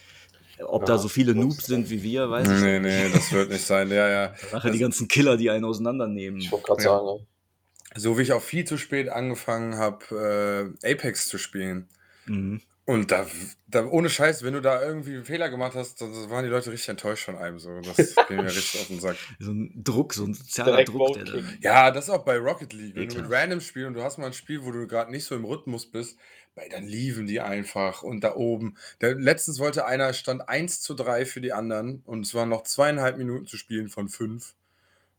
Ob 0.64 0.82
Ja, 0.82 0.86
da 0.86 0.99
so 0.99 1.09
viele 1.09 1.34
Noobs 1.34 1.66
sind 1.66 1.90
wie 1.90 2.03
wir, 2.03 2.30
weiß 2.30 2.49
ich 2.49 2.61
Nee, 2.62 2.80
nee, 2.80 3.11
das 3.12 3.30
wird 3.30 3.51
nicht 3.51 3.66
sein. 3.66 3.90
Ja, 3.90 4.09
ja. 4.09 4.34
Nachher 4.53 4.70
die 4.70 4.78
ganzen 4.78 5.07
Killer, 5.07 5.36
die 5.36 5.51
einen 5.51 5.66
auseinandernehmen. 5.66 6.40
Ich 6.40 6.51
wollte 6.51 6.66
gerade 6.66 6.82
Ja. 6.82 6.88
sagen, 6.90 7.07
ja. 7.07 8.01
So 8.01 8.16
wie 8.18 8.22
ich 8.22 8.32
auch 8.32 8.42
viel 8.42 8.64
zu 8.64 8.78
spät 8.78 9.11
angefangen 9.11 9.76
habe, 9.76 10.74
äh, 10.82 10.92
Apex 10.92 11.28
zu 11.28 11.36
spielen. 11.38 11.88
Mhm. 12.26 12.62
Und 12.87 13.11
da, 13.11 13.26
da, 13.66 13.84
ohne 13.84 14.09
Scheiß, 14.09 14.45
wenn 14.45 14.55
du 14.55 14.61
da 14.61 14.80
irgendwie 14.80 15.14
einen 15.14 15.24
Fehler 15.24 15.51
gemacht 15.51 15.74
hast, 15.74 16.01
dann 16.01 16.12
waren 16.30 16.45
die 16.45 16.51
Leute 16.51 16.70
richtig 16.70 16.89
enttäuscht 16.89 17.24
von 17.24 17.37
einem. 17.37 17.59
So. 17.59 17.80
Das 17.80 17.97
ging 18.28 18.37
mir 18.37 18.45
richtig 18.45 18.80
auf 18.80 18.87
den 18.87 19.01
Sack. 19.01 19.16
So 19.41 19.51
ein 19.51 19.72
Druck, 19.82 20.14
so 20.14 20.24
ein 20.24 20.34
sozialer 20.34 20.70
Direkt 20.70 20.89
Druck. 20.91 21.14
Der 21.14 21.24
da. 21.24 21.39
Ja, 21.61 21.91
das 21.91 22.05
ist 22.05 22.11
auch 22.11 22.24
bei 22.24 22.39
Rocket 22.39 22.72
League. 22.72 22.95
Wenn 22.95 23.09
du 23.09 23.16
mit 23.16 23.24
Ekelhaft. 23.24 23.32
Random 23.32 23.61
spielst 23.61 23.89
und 23.89 23.95
du 23.95 24.05
hast 24.05 24.18
mal 24.18 24.26
ein 24.26 24.32
Spiel, 24.32 24.64
wo 24.64 24.70
du 24.70 24.87
gerade 24.87 25.11
nicht 25.11 25.24
so 25.24 25.34
im 25.34 25.45
Rhythmus 25.45 25.91
bist, 25.91 26.16
weil 26.55 26.68
dann 26.68 26.87
liefen 26.87 27.26
die 27.26 27.41
einfach 27.41 28.05
und 28.05 28.22
da 28.22 28.37
oben. 28.37 28.76
Der, 29.01 29.16
letztens 29.16 29.59
wollte 29.59 29.84
einer, 29.84 30.12
stand 30.12 30.49
1 30.49 30.80
zu 30.80 30.95
3 30.95 31.26
für 31.26 31.41
die 31.41 31.53
anderen 31.53 32.03
und 32.07 32.24
es 32.24 32.34
waren 32.34 32.49
noch 32.49 32.62
zweieinhalb 32.62 33.18
Minuten 33.18 33.47
zu 33.47 33.57
spielen 33.57 33.89
von 33.89 34.09
fünf. 34.09 34.55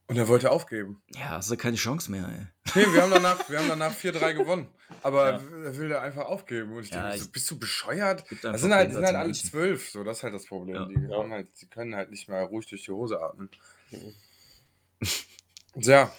Und 0.09 0.15
er 0.17 0.27
wollte 0.29 0.51
aufgeben. 0.51 1.01
ja, 1.15 1.31
hast 1.31 1.51
du 1.51 1.57
keine 1.57 1.75
Chance 1.75 2.09
mehr, 2.09 2.25
ey. 2.29 2.47
Nee, 2.75 2.93
wir 2.93 3.01
haben 3.01 3.11
danach, 3.11 3.37
wir 3.49 3.59
haben 3.59 3.67
danach 3.67 3.93
4-3 3.93 4.33
gewonnen. 4.35 4.67
Aber 5.03 5.31
Ja. 5.31 5.41
er 5.65 5.77
will 5.77 5.89
da 5.89 6.01
einfach 6.01 6.25
aufgeben. 6.25 6.71
Und 6.73 6.83
ich 6.83 6.91
Ja, 6.91 7.09
denke, 7.09 7.25
so, 7.25 7.29
bist 7.31 7.51
du 7.51 7.59
bescheuert? 7.59 8.23
Das 8.41 8.61
sind 8.61 8.73
halt, 8.73 8.93
sind 8.93 9.05
halt 9.05 9.15
alle 9.17 9.33
zwölf, 9.33 9.89
so, 9.89 10.03
das 10.05 10.17
ist 10.17 10.23
halt 10.23 10.33
das 10.33 10.45
Problem. 10.45 10.75
Ja. 10.75 10.85
Die, 10.85 10.93
Ja. 11.11 11.29
halt, 11.29 11.47
die 11.61 11.67
können 11.67 11.93
halt 11.95 12.09
nicht 12.09 12.29
mal 12.29 12.43
ruhig 12.43 12.67
durch 12.67 12.83
die 12.85 12.91
Hose 12.91 13.21
atmen. 13.21 13.49
Mhm. 13.91 14.13
Ja. 15.81 16.11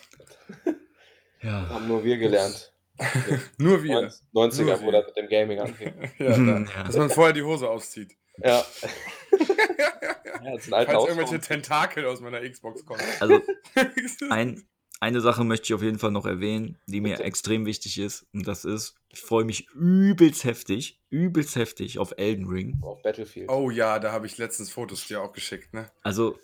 Ja. 1.43 1.69
Haben 1.69 1.89
nur 1.89 2.05
wir 2.05 2.17
gelernt. 2.19 2.73
nur 3.59 3.83
wir. 3.83 4.13
90er, 4.35 4.65
Nur 4.65 4.83
wo 4.83 4.91
das 4.91 5.07
mit 5.07 5.17
dem 5.17 5.29
Gaming 5.29 5.61
anfing. 5.61 5.93
Ja, 6.19 6.31
da, 6.37 6.59
Ja. 6.59 6.83
Dass 6.85 6.97
man 6.97 7.11
vorher 7.11 7.33
die 7.33 7.43
Hose 7.43 7.69
auszieht. 7.69 8.13
Ja. 8.43 8.65
ja, 9.33 10.57
das 10.57 10.67
Falls 10.67 10.89
irgendwelche. 11.09 11.41
Tentakel 11.41 12.07
aus 12.07 12.21
meiner 12.21 12.41
Xbox 12.49 12.85
kommen. 12.85 13.01
Also 13.21 13.41
ein, 14.31 14.65
eine 15.01 15.21
Sache 15.21 15.45
möchte 15.45 15.67
ich 15.67 15.75
auf 15.75 15.83
jeden 15.83 15.99
Fall 15.99 16.11
noch 16.11 16.27
erwähnen, 16.27 16.77
die 16.87 17.01
mir 17.01 17.13
Bitte. 17.13 17.25
extrem 17.25 17.67
wichtig 17.67 17.99
ist. 17.99 18.27
Und 18.33 18.47
das 18.49 18.65
ist, 18.65 18.95
ich 19.09 19.21
freue 19.21 19.45
mich 19.45 19.69
übelst 19.75 20.45
heftig, 20.45 21.01
übelst 21.11 21.57
heftig 21.57 21.99
auf 21.99 22.15
Elden 22.17 22.47
Ring. 22.49 22.79
Auf 22.83 23.03
Battlefield. 23.03 23.51
oh 23.51 23.71
ja, 23.71 23.99
da 23.99 24.13
habe 24.13 24.27
ich 24.27 24.39
letztens 24.39 24.71
Fotos 24.71 25.07
dir 25.07 25.21
auch 25.23 25.33
geschickt, 25.33 25.73
ne? 25.75 25.91
Also 26.03 26.39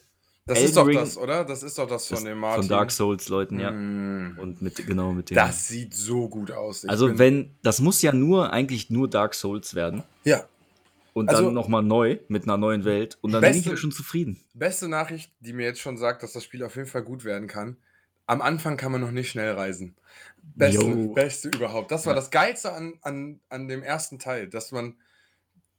Das 0.46 0.58
Elden 0.58 0.68
ist 0.68 0.76
doch 0.76 0.86
Ring- 0.86 0.96
das, 0.98 1.16
oder? 1.18 1.44
Das 1.44 1.62
ist 1.62 1.78
doch 1.78 1.88
das 1.88 2.06
von 2.06 2.16
das 2.16 2.24
dem 2.24 2.38
Martin. 2.38 2.62
von 2.62 2.68
Dark 2.68 2.90
Souls 2.90 3.28
Leuten, 3.28 3.58
ja. 3.58 3.70
Mm. 3.70 4.38
Und 4.40 4.62
mit, 4.62 4.76
genau 4.86 5.12
mit 5.12 5.30
dem. 5.30 5.34
Das 5.36 5.68
sieht 5.68 5.94
so 5.94 6.28
gut 6.28 6.50
aus. 6.52 6.84
Ich 6.84 6.90
also 6.90 7.18
wenn, 7.18 7.56
das 7.62 7.80
muss 7.80 8.02
ja 8.02 8.12
nur, 8.12 8.52
eigentlich 8.52 8.90
nur 8.90 9.08
Dark 9.08 9.34
Souls 9.34 9.74
werden. 9.74 10.04
Ja, 10.24 10.44
Und 11.14 11.30
Also- 11.30 11.44
dann 11.46 11.54
nochmal 11.54 11.82
neu 11.82 12.18
mit 12.28 12.42
einer 12.42 12.58
neuen 12.58 12.84
Welt. 12.84 13.16
Und 13.22 13.32
dann 13.32 13.40
Beste- 13.40 13.54
bin 13.54 13.60
ich 13.62 13.66
ja 13.70 13.76
schon 13.78 13.92
zufrieden. 13.92 14.44
beste 14.52 14.88
Nachricht, 14.88 15.32
die 15.40 15.52
mir 15.54 15.64
jetzt 15.64 15.80
schon 15.80 15.96
sagt, 15.96 16.22
dass 16.22 16.32
das 16.32 16.44
Spiel 16.44 16.62
auf 16.62 16.76
jeden 16.76 16.88
Fall 16.88 17.02
gut 17.04 17.24
werden 17.24 17.48
kann. 17.48 17.76
Am 18.26 18.42
Anfang 18.42 18.76
kann 18.76 18.90
man 18.92 19.00
noch 19.00 19.10
nicht 19.12 19.30
schnell 19.30 19.52
reisen. 19.52 19.94
Beste, 20.42 21.08
beste 21.14 21.48
überhaupt. 21.48 21.90
Das 21.90 22.04
war 22.06 22.12
Ja. 22.14 22.20
das 22.20 22.30
Geilste 22.30 22.72
an, 22.72 22.94
an, 23.02 23.40
an 23.48 23.68
dem 23.68 23.82
ersten 23.82 24.18
Teil, 24.18 24.48
dass 24.48 24.72
man, 24.72 24.96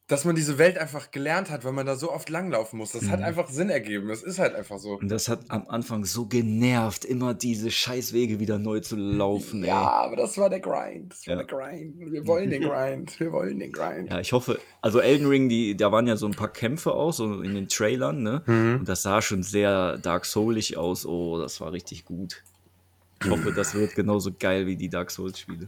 dass 0.08 0.24
man 0.24 0.36
diese 0.36 0.60
Welt 0.60 0.78
einfach 0.78 1.10
gelernt 1.10 1.50
hat, 1.50 1.66
weil 1.66 1.72
man 1.72 1.88
da 1.88 1.96
so 1.96 2.12
oft 2.12 2.30
langlaufen 2.30 2.78
muss. 2.78 2.92
Das 2.92 3.10
hat 3.10 3.20
Mhm. 3.22 3.26
einfach 3.26 3.50
Sinn 3.50 3.72
ergeben. 3.72 4.08
Das 4.08 4.22
ist 4.22 4.38
halt 4.38 4.54
einfach 4.54 4.78
so. 4.78 5.00
Und 5.00 5.10
das 5.10 5.28
hat 5.30 5.40
am 5.50 5.68
Anfang 5.68 6.06
so 6.06 6.28
genervt, 6.28 7.06
immer 7.06 7.34
diese 7.34 7.72
Scheißwege 7.72 8.40
wieder 8.40 8.60
neu 8.60 8.82
zu 8.82 8.96
laufen, 8.98 9.64
ey. 9.64 9.70
Ja, 9.70 9.82
aber 9.82 10.16
das 10.16 10.38
war 10.38 10.52
der 10.52 10.60
Grind. 10.60 11.12
Das 11.12 11.26
war 11.26 11.38
Ja. 11.38 11.44
der 11.44 11.48
Grind. 11.48 12.12
Wir 12.12 12.28
wollen 12.28 12.52
den 12.52 12.62
Grind. 12.62 13.20
Wir 13.20 13.32
wollen 13.32 13.58
den 13.58 13.72
Grind. 13.72 14.12
Ja, 14.12 14.20
ich 14.20 14.32
hoffe, 14.32 14.60
also 14.82 15.00
Elden 15.00 15.26
Ring, 15.28 15.50
die, 15.50 15.76
da 15.76 15.92
waren 15.92 16.06
ja 16.06 16.18
so 16.18 16.28
ein 16.28 16.36
paar 16.36 16.54
Kämpfe 16.54 16.92
auch, 16.92 17.12
so 17.12 17.42
in 17.42 17.56
den 17.56 17.68
Trailern, 17.68 18.22
ne? 18.22 18.44
Mhm. 18.46 18.76
Und 18.82 18.88
das 18.90 19.02
sah 19.02 19.24
schon 19.24 19.42
sehr 19.42 19.98
Dark 19.98 20.26
Soulig 20.26 20.78
aus. 20.78 21.08
Oh, 21.08 21.40
das 21.40 21.60
war 21.62 21.72
richtig 21.72 22.06
gut. 22.06 22.44
Ich 23.24 23.30
hoffe, 23.32 23.52
das 23.54 23.74
wird 23.74 23.96
genauso 23.96 24.30
geil 24.38 24.68
wie 24.68 24.76
die 24.76 24.90
Dark 24.90 25.10
Souls-Spiele. 25.10 25.66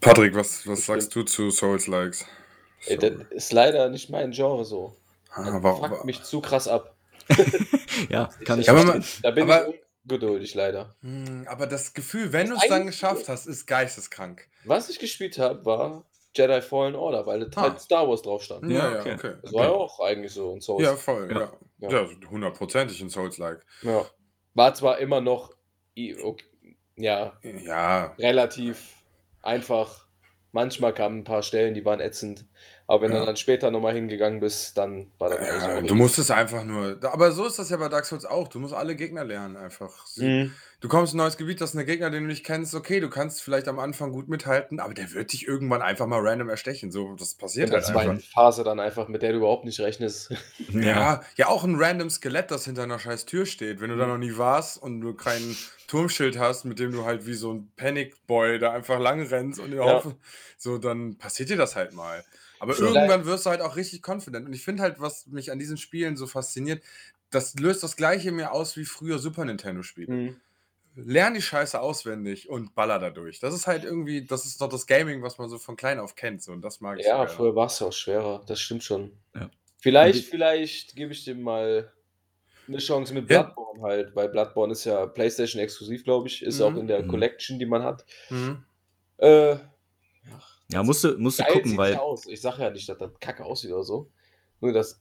Patrick, 0.00 0.34
was, 0.36 0.64
was 0.68 0.86
sagst 0.86 1.12
du 1.16 1.24
zu 1.24 1.50
Souls-Likes? 1.50 2.24
Ey, 2.86 2.96
das 2.96 3.12
ist 3.30 3.52
leider 3.52 3.88
nicht 3.88 4.10
mein 4.10 4.30
Genre 4.32 4.64
so. 4.64 4.96
Das 5.36 5.46
Ah, 5.46 5.56
aber, 5.56 5.76
fuckt 5.76 6.04
mich 6.04 6.22
zu 6.22 6.40
krass 6.40 6.66
ab. 6.68 6.94
Ja, 8.08 8.30
kann 8.44 8.60
ich 8.60 8.66
Ja, 8.66 8.72
aber 8.72 8.84
man- 8.84 9.04
Da 9.22 9.30
bin 9.30 9.44
Aber- 9.44 9.68
ich 9.68 9.74
ungeduldig 10.04 10.54
leider. 10.54 10.94
Hm, 11.02 11.46
aber 11.48 11.66
das 11.66 11.92
Gefühl, 11.92 12.32
wenn 12.32 12.48
du 12.48 12.56
es 12.56 12.66
dann 12.68 12.86
geschafft 12.86 13.28
hast, 13.28 13.46
ist 13.46 13.66
geisteskrank. 13.66 14.48
Was 14.64 14.88
ich 14.88 14.98
gespielt 14.98 15.38
habe, 15.38 15.64
war 15.66 16.04
Jedi 16.34 16.62
Fallen 16.62 16.94
Order, 16.94 17.26
weil 17.26 17.48
da 17.50 17.60
Ah. 17.60 17.62
halt 17.64 17.80
Star 17.80 18.08
Wars 18.08 18.22
drauf 18.22 18.42
stand. 18.42 18.64
Ja, 18.70 18.78
Ja, 18.78 18.94
ja, 18.94 19.00
okay. 19.00 19.14
okay. 19.14 19.34
Das 19.42 19.52
war 19.52 19.64
ja 19.64 19.70
auch 19.70 20.00
eigentlich 20.00 20.32
so 20.32 20.54
ein 20.54 20.60
Souls. 20.60 20.82
Ja, 20.82 20.96
voll, 20.96 21.28
ja. 21.30 21.40
Ja. 21.78 21.90
Ja, 21.90 22.02
Ja. 22.02 22.30
hundertprozentig 22.30 23.00
ein 23.02 23.10
Souls-like. 23.10 23.64
Ja. 23.82 24.06
War 24.54 24.74
zwar 24.74 24.98
immer 24.98 25.20
noch 25.20 25.52
i- 25.96 26.16
ok- 26.20 26.42
ja, 26.96 27.34
Ja, 27.42 28.06
relativ 28.18 28.94
einfach. 29.42 30.06
Manchmal 30.52 30.94
kamen 30.94 31.20
ein 31.20 31.24
paar 31.24 31.42
Stellen, 31.42 31.74
die 31.74 31.84
waren 31.84 32.00
ätzend. 32.00 32.44
Aber 32.90 33.02
wenn 33.02 33.12
Ja. 33.12 33.20
du 33.20 33.26
dann 33.26 33.36
später 33.36 33.70
nochmal 33.70 33.94
hingegangen 33.94 34.40
bist, 34.40 34.76
dann 34.76 35.12
war 35.18 35.30
das 35.30 35.46
ja 35.46 35.78
auch 35.78 35.82
du 35.86 35.94
musst 35.94 36.18
es 36.18 36.28
einfach 36.32 36.64
nur. 36.64 36.98
Aber 37.04 37.30
so 37.30 37.46
ist 37.46 37.56
das 37.56 37.70
ja 37.70 37.76
bei 37.76 37.88
Dark 37.88 38.04
Souls 38.04 38.24
auch. 38.24 38.48
Du 38.48 38.58
musst 38.58 38.74
alle 38.74 38.96
Gegner 38.96 39.22
lernen 39.22 39.56
einfach. 39.56 40.06
Mhm. 40.16 40.52
Du 40.80 40.88
kommst 40.88 41.12
in 41.12 41.20
ein 41.20 41.22
neues 41.24 41.36
Gebiet, 41.36 41.60
das 41.60 41.70
ist 41.70 41.76
ein 41.78 41.86
Gegner, 41.86 42.10
den 42.10 42.24
du 42.24 42.28
nicht 42.28 42.44
kennst. 42.44 42.74
Okay, 42.74 42.98
du 42.98 43.08
kannst 43.08 43.42
vielleicht 43.42 43.68
am 43.68 43.78
Anfang 43.78 44.10
gut 44.10 44.28
mithalten, 44.28 44.80
aber 44.80 44.92
der 44.92 45.12
wird 45.12 45.32
dich 45.32 45.46
irgendwann 45.46 45.82
einfach 45.82 46.08
mal 46.08 46.18
random 46.20 46.48
erstechen. 46.48 46.90
So, 46.90 47.14
das 47.14 47.34
In 47.34 47.38
passiert 47.38 47.68
der 47.68 47.76
halt 47.76 47.86
einfach. 47.90 48.02
zweiten 48.02 48.20
Phase 48.20 48.64
dann 48.64 48.80
einfach, 48.80 49.06
mit 49.06 49.22
der 49.22 49.30
du 49.32 49.38
überhaupt 49.38 49.64
nicht 49.66 49.78
rechnest. 49.78 50.32
Ja, 50.72 51.22
ja, 51.36 51.46
auch 51.46 51.62
ein 51.62 51.76
random 51.80 52.10
Skelett, 52.10 52.50
das 52.50 52.64
hinter 52.64 52.82
einer 52.82 52.98
scheiß 52.98 53.24
Tür 53.24 53.46
steht. 53.46 53.80
Wenn 53.80 53.90
du 53.90 53.96
da 53.98 54.08
noch 54.08 54.18
nie 54.18 54.36
warst 54.36 54.82
und 54.82 55.00
du 55.00 55.14
kein 55.14 55.56
Turmschild 55.86 56.40
hast, 56.40 56.64
mit 56.64 56.80
dem 56.80 56.90
du 56.90 57.04
halt 57.04 57.24
wie 57.24 57.34
so 57.34 57.52
ein 57.52 57.70
Panic 57.76 58.26
Boy 58.26 58.58
da 58.58 58.72
einfach 58.72 58.98
lang 58.98 59.24
rennst 59.24 59.60
und 59.60 59.72
Ja. 59.72 59.86
ja. 59.86 60.02
so, 60.58 60.78
dann 60.78 61.18
passiert 61.18 61.50
dir 61.50 61.56
das 61.56 61.76
halt 61.76 61.92
mal. 61.92 62.24
Aber 62.60 62.74
Vielleicht- 62.74 62.94
irgendwann 62.94 63.24
wirst 63.24 63.46
du 63.46 63.50
halt 63.50 63.60
auch 63.62 63.74
richtig 63.76 64.06
confident. 64.06 64.46
Und 64.46 64.52
ich 64.52 64.62
finde 64.62 64.82
halt, 64.82 65.00
was 65.00 65.26
mich 65.26 65.50
an 65.50 65.58
diesen 65.58 65.76
Spielen 65.78 66.16
so 66.16 66.26
fasziniert, 66.28 66.82
das 67.30 67.54
löst 67.58 67.82
das 67.82 67.96
gleiche 67.96 68.30
mir 68.32 68.52
aus 68.52 68.76
wie 68.76 68.84
früher 68.84 69.18
Super 69.18 69.44
Nintendo-Spiele. 69.44 70.12
Mhm. 70.12 70.36
Lern 70.96 71.34
die 71.34 71.42
Scheiße 71.42 71.80
auswendig 71.80 72.48
und 72.50 72.74
baller 72.74 72.98
dadurch. 72.98 73.38
Das 73.40 73.54
ist 73.54 73.66
halt 73.66 73.84
irgendwie, 73.84 74.24
das 74.26 74.44
ist 74.44 74.60
doch 74.60 74.68
das 74.68 74.86
Gaming, 74.86 75.22
was 75.22 75.38
man 75.38 75.48
so 75.48 75.58
von 75.58 75.76
klein 75.76 75.98
auf 76.00 76.16
kennt. 76.16 76.42
So, 76.42 76.52
und 76.52 76.62
das 76.62 76.80
mag 76.80 76.98
ich 77.00 77.06
Ja, 77.06 77.26
so 77.26 77.34
früher 77.34 77.54
war 77.56 77.66
es 77.66 77.78
ja 77.78 77.86
auch 77.86 77.92
schwerer, 77.92 78.42
das 78.46 78.60
stimmt 78.60 78.82
schon. 78.84 79.12
Ja. 79.34 79.48
Vielleicht, 79.78 80.26
vielleicht 80.26 80.96
gebe 80.96 81.12
ich 81.12 81.24
dem 81.24 81.42
mal 81.42 81.90
eine 82.68 82.78
Chance 82.78 83.14
mit 83.14 83.30
Ja. 83.30 83.42
Bloodborne 83.44 83.82
halt, 83.82 84.14
weil 84.16 84.28
Bloodborne 84.28 84.72
ist 84.72 84.84
ja 84.84 85.06
PlayStation 85.06 85.62
exklusiv, 85.62 86.04
glaube 86.04 86.26
ich, 86.28 86.42
ist 86.42 86.58
Mhm. 86.58 86.64
auch 86.64 86.76
in 86.76 86.86
der 86.88 87.02
Mhm. 87.04 87.08
Collection, 87.08 87.58
die 87.58 87.66
man 87.66 87.82
hat. 87.84 88.04
Mhm. 88.28 88.64
Äh, 89.18 89.56
Ja, 90.72 90.82
musst 90.82 91.04
du, 91.04 91.16
musst 91.18 91.40
du 91.40 91.44
gucken, 91.44 91.76
weil 91.76 91.96
aus. 91.96 92.26
Ich 92.26 92.40
sage 92.40 92.62
ja 92.62 92.70
nicht, 92.70 92.88
dass 92.88 92.98
das 92.98 93.10
kacke 93.20 93.44
aussieht 93.44 93.72
oder 93.72 93.84
so. 93.84 94.10
Nur 94.60 94.72
das 94.72 95.00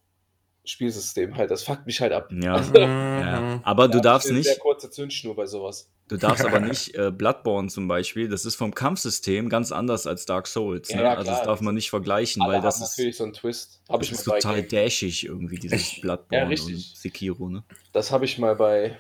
Spielsystem 0.65 1.35
halt. 1.35 1.51
Das 1.51 1.63
fuckt 1.63 1.85
mich 1.85 1.99
halt 2.01 2.11
ab. 2.13 2.29
Ja. 2.31 2.55
Also, 2.55 2.73
ja. 2.77 3.59
Aber 3.63 3.87
da 3.87 3.91
du 3.91 3.97
hab 3.97 4.03
darfst 4.03 4.31
nicht, 4.31 4.45
sehr 4.47 4.57
kurze 4.57 4.89
Zündschnur 4.89 5.35
bei 5.35 5.45
sowas. 5.45 5.89
du 6.07 6.17
darfst 6.17 6.45
aber 6.45 6.59
nicht 6.59 6.95
äh, 6.95 7.11
Bloodborne 7.11 7.69
zum 7.69 7.87
Beispiel, 7.87 8.27
das 8.29 8.45
ist 8.45 8.55
vom 8.55 8.73
Kampfsystem 8.73 9.49
ganz 9.49 9.71
anders 9.71 10.05
als 10.07 10.25
Dark 10.25 10.47
Souls. 10.47 10.89
Ja, 10.89 10.97
Ne? 10.97 11.03
ja, 11.03 11.13
also 11.15 11.31
das 11.31 11.43
darf 11.43 11.61
man 11.61 11.75
nicht 11.75 11.89
vergleichen, 11.89 12.41
Alle 12.41 12.53
weil 12.55 12.61
das 12.61 12.81
ist, 12.81 12.97
natürlich 12.97 13.17
so 13.17 13.23
einen 13.23 13.33
Twist. 13.33 13.81
Habe 13.89 13.99
das 13.99 14.07
ich 14.07 14.13
ist 14.13 14.27
mal 14.27 14.39
total 14.39 14.61
bei, 14.61 14.67
dashig 14.67 15.25
irgendwie, 15.25 15.57
dieses? 15.57 16.01
Bloodborne 16.01 16.55
Ja, 16.55 16.63
und. 16.63 16.79
Sekiro, 16.79 17.49
ne? 17.49 17.63
das 17.93 18.11
habe 18.11 18.25
ich 18.25 18.37
mal 18.37 18.55
bei, 18.55 18.97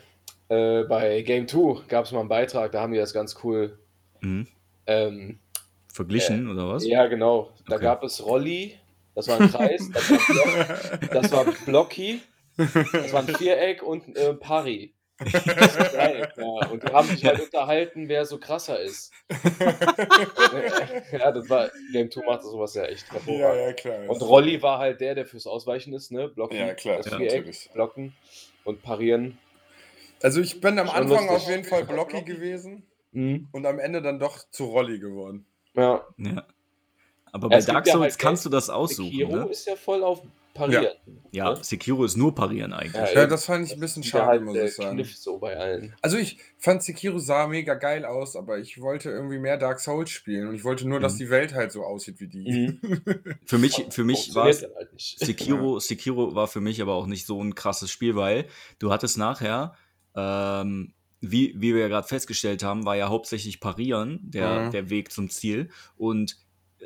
äh, 0.49 0.83
bei 0.83 1.21
Game 1.23 1.47
2 1.47 1.87
gab 1.87 2.05
es 2.05 2.11
mal 2.11 2.21
einen 2.21 2.29
Beitrag, 2.29 2.71
da 2.71 2.81
haben 2.81 2.93
die 2.93 2.99
das 2.99 3.13
ganz 3.13 3.35
cool. 3.43 3.77
Mhm. 4.21 4.47
Ähm, 4.87 5.39
Verglichen, 5.93 6.49
oder 6.51 6.69
was? 6.69 6.85
ja, 6.85 7.07
genau. 7.07 7.51
Da 7.67 7.75
Okay. 7.75 7.83
gab 7.83 8.03
es 8.03 8.25
Rolli, 8.25 8.77
das 9.15 9.27
war 9.27 9.39
ein 9.41 9.49
Kreis, 9.51 9.89
das 9.91 10.09
war, 10.11 10.19
Block, 10.27 11.09
das 11.11 11.31
war 11.31 11.45
Blocky, 11.65 12.21
das 12.57 13.11
war 13.13 13.21
ein 13.21 13.27
Viereck 13.35 13.83
und 13.83 14.15
äh, 14.15 14.33
Pari. 14.33 14.93
Das 15.21 15.77
war 15.77 15.89
geil, 15.89 16.31
ja. 16.37 16.67
Und 16.69 16.81
die 16.83 16.87
haben 16.93 17.07
sich 17.09 17.25
halt 17.25 17.41
unterhalten, 17.41 18.07
wer 18.07 18.25
so 18.25 18.37
krasser 18.37 18.79
ist. 18.79 19.11
ja, 21.11 21.31
das 21.31 21.49
war, 21.49 21.69
Game 21.91 22.09
2 22.09 22.25
macht 22.25 22.43
sowas 22.43 22.73
ja 22.75 22.85
echt 22.85 23.05
Ja, 23.25 23.53
ja, 23.53 23.73
klar. 23.73 24.07
Und 24.07 24.21
Rolli 24.21 24.61
war 24.61 24.79
halt 24.79 25.01
der, 25.01 25.15
der 25.15 25.25
fürs 25.25 25.45
Ausweichen 25.47 25.93
ist, 25.93 26.11
ne? 26.11 26.29
Blocken, 26.29 26.57
Ja, 26.57 26.73
klar, 26.73 26.97
das 26.97 27.07
ja, 27.07 27.17
Viereck, 27.17 27.35
natürlich. 27.39 27.69
blocken 27.73 28.13
und 28.63 28.81
parieren. 28.81 29.37
Also 30.21 30.41
ich 30.41 30.59
bin 30.61 30.77
am 30.79 30.87
Schon 30.87 30.95
Anfang 30.95 31.27
lustig. 31.27 31.31
auf 31.31 31.49
jeden 31.49 31.63
Fall 31.65 31.83
Blocky 31.85 32.21
gewesen 32.23 32.83
Mhm. 33.11 33.47
und 33.51 33.65
am 33.65 33.79
Ende 33.79 34.01
dann 34.03 34.19
doch 34.19 34.37
zu 34.51 34.65
Rolli 34.65 34.99
geworden. 34.99 35.45
Ja. 35.75 36.05
Ja. 36.17 36.45
Aber 37.31 37.49
Ja, 37.51 37.57
bei 37.59 37.61
Dark 37.61 37.85
ja 37.87 37.93
Souls 37.93 38.13
halt 38.13 38.19
kannst 38.19 38.45
du 38.45 38.49
das 38.49 38.69
aussuchen, 38.69 39.11
Sekiro 39.11 39.35
ne? 39.35 39.47
ist 39.49 39.67
ja 39.67 39.75
voll 39.75 40.03
auf 40.03 40.21
Parieren. 40.55 40.87
Ja, 41.31 41.53
ne? 41.53 41.63
Sekiro 41.63 42.03
ist 42.03 42.17
nur 42.17 42.33
parieren 42.33 42.73
eigentlich. 42.73 42.95
Ja, 42.95 43.21
Ja, 43.21 43.27
das 43.27 43.45
fand 43.45 43.65
ich 43.67 43.73
ein 43.73 43.79
bisschen 43.79 44.01
ja 44.01 44.09
schade, 44.09 44.25
halt 44.27 44.43
muss 44.43 44.57
ich 44.57 44.75
sagen. 44.75 45.03
So 45.05 45.37
bei 45.37 45.55
allen. 45.55 45.95
Also 46.01 46.17
ich 46.17 46.39
fand 46.57 46.81
Sekiro 46.83 47.19
sah 47.19 47.47
mega 47.47 47.75
geil 47.75 48.03
aus, 48.03 48.35
aber 48.35 48.57
ich 48.57 48.81
wollte 48.81 49.11
irgendwie 49.11 49.37
mehr 49.37 49.57
Dark 49.57 49.79
Souls 49.79 50.09
spielen 50.09 50.47
und 50.47 50.55
ich 50.55 50.63
wollte 50.63 50.87
nur, 50.87 50.99
dass 50.99 51.13
Mhm. 51.13 51.17
die 51.19 51.29
Welt 51.29 51.53
halt 51.53 51.71
so 51.71 51.83
aussieht 51.83 52.19
wie 52.19 52.27
die. 52.27 52.79
Für 53.45 53.59
mich, 53.59 53.85
für 53.91 54.03
mich 54.03 54.33
war 54.33 54.47
es 54.49 54.63
halt. 54.63 54.89
Sekiro, 54.97 55.79
Sekiro 55.79 56.33
war 56.35 56.47
für 56.47 56.61
mich 56.61 56.81
aber 56.81 56.95
auch 56.95 57.05
nicht 57.05 57.25
so 57.27 57.41
ein 57.41 57.53
krasses 57.55 57.91
Spiel, 57.91 58.15
weil 58.15 58.45
du 58.79 58.91
hattest 58.91 59.17
nachher, 59.19 59.75
ähm, 60.15 60.93
wie, 61.21 61.53
wie 61.57 61.73
wir 61.73 61.81
ja 61.81 61.87
gerade 61.89 62.07
festgestellt 62.07 62.63
haben, 62.63 62.85
war 62.85 62.95
ja 62.95 63.09
hauptsächlich 63.09 63.59
Parieren 63.59 64.19
der, 64.23 64.67
Mhm. 64.67 64.71
der 64.71 64.89
Weg 64.89 65.11
zum 65.11 65.29
Ziel. 65.29 65.69
Und 65.97 66.37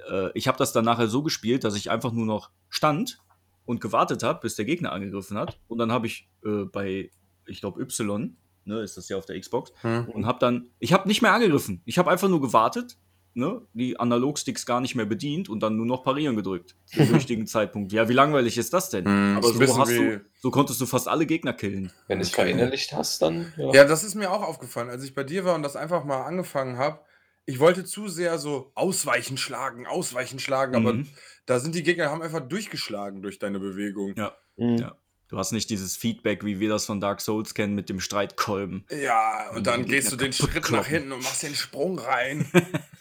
äh, 0.09 0.29
ich 0.33 0.47
habe 0.47 0.57
das 0.57 0.73
dann 0.73 0.85
nachher 0.85 1.07
so 1.07 1.21
gespielt, 1.23 1.63
dass 1.63 1.75
ich 1.75 1.91
einfach 1.91 2.11
nur 2.11 2.25
noch 2.25 2.49
stand 2.69 3.19
und 3.65 3.79
gewartet 3.79 4.23
habe, 4.23 4.39
bis 4.41 4.55
der 4.55 4.65
Gegner 4.65 4.91
angegriffen 4.91 5.37
hat. 5.37 5.59
Und 5.67 5.77
dann 5.77 5.91
habe 5.91 6.07
ich 6.07 6.27
äh, 6.45 6.65
bei, 6.65 7.11
ich 7.45 7.59
glaube, 7.61 7.81
Y, 7.81 8.35
ne, 8.65 8.79
ist 8.81 8.97
das 8.97 9.07
ja 9.09 9.17
auf 9.17 9.25
der 9.25 9.39
Xbox, 9.39 9.71
Hm. 9.81 10.09
und 10.09 10.25
habe 10.25 10.39
dann, 10.39 10.69
ich 10.79 10.93
habe 10.93 11.07
nicht 11.07 11.21
mehr 11.21 11.33
angegriffen. 11.33 11.81
Ich 11.85 11.97
habe 11.97 12.09
einfach 12.09 12.27
nur 12.29 12.41
gewartet, 12.41 12.97
ne, 13.33 13.61
die 13.73 13.99
Analogsticks 13.99 14.65
gar 14.65 14.81
nicht 14.81 14.95
mehr 14.95 15.05
bedient 15.05 15.49
und 15.49 15.61
dann 15.61 15.75
nur 15.75 15.85
noch 15.85 16.03
parieren 16.03 16.35
gedrückt. 16.35 16.75
Zum 16.85 17.13
richtigen 17.13 17.47
Zeitpunkt. 17.47 17.91
Ja, 17.91 18.07
wie 18.09 18.13
langweilig 18.13 18.57
ist 18.57 18.73
das 18.73 18.89
denn? 18.89 19.05
Hm, 19.05 19.37
Aber 19.37 19.47
so, 19.47 19.77
hast 19.79 19.91
du, 19.91 20.21
so 20.39 20.51
konntest 20.51 20.79
du 20.81 20.85
fast 20.85 21.07
alle 21.07 21.25
Gegner 21.25 21.53
killen. 21.53 21.91
Wenn 22.07 22.19
du 22.19 22.23
es 22.23 22.31
verinnerlicht 22.31 22.93
hast, 22.93 23.21
dann. 23.21 23.53
Ja. 23.57 23.73
Ja, 23.73 23.85
das 23.85 24.03
ist 24.03 24.15
mir 24.15 24.31
auch 24.31 24.43
aufgefallen, 24.43 24.89
als 24.89 25.03
ich 25.03 25.13
bei 25.15 25.23
dir 25.23 25.45
war 25.45 25.55
und 25.55 25.63
das 25.63 25.75
einfach 25.75 26.03
mal 26.03 26.23
angefangen 26.23 26.77
habe. 26.77 26.99
Ich 27.45 27.59
wollte 27.59 27.83
zu 27.83 28.07
sehr 28.07 28.37
so 28.39 28.71
ausweichen 28.73 29.37
schlagen, 29.37 29.85
ausweichen 29.85 30.39
schlagen, 30.39 30.75
aber 30.75 30.93
Mhm. 30.93 31.07
da 31.45 31.59
sind 31.59 31.75
die 31.75 31.83
Gegner 31.83 32.09
haben 32.09 32.21
einfach 32.21 32.39
durchgeschlagen 32.39 33.21
durch 33.21 33.37
deine 33.39 33.59
Bewegung. 33.59 34.13
Ja. 34.15 34.33
Mhm. 34.55 34.77
Ja. 34.77 34.95
Du 35.33 35.39
hast 35.39 35.51
nicht 35.51 35.71
dieses 35.71 35.97
Feedback, 35.97 36.45
wie 36.45 36.59
wir 36.59 36.69
das 36.69 36.85
von 36.85 37.01
Dark 37.01 37.19
Souls 37.19 37.55
kennen, 37.55 37.73
mit 37.73 37.89
dem 37.89 37.99
Streitkolben. 37.99 38.85
Ja, 38.91 39.49
Und 39.49 39.57
und 39.57 39.67
dann 39.67 39.81
die 39.83 39.89
gehst 39.89 40.11
du 40.11 40.15
den 40.15 40.31
Schritt 40.31 40.69
nach 40.69 40.85
hinten 40.85 41.11
und 41.11 41.23
machst 41.23 41.41
den 41.41 41.55
Sprung 41.55 41.97
rein. 41.97 42.45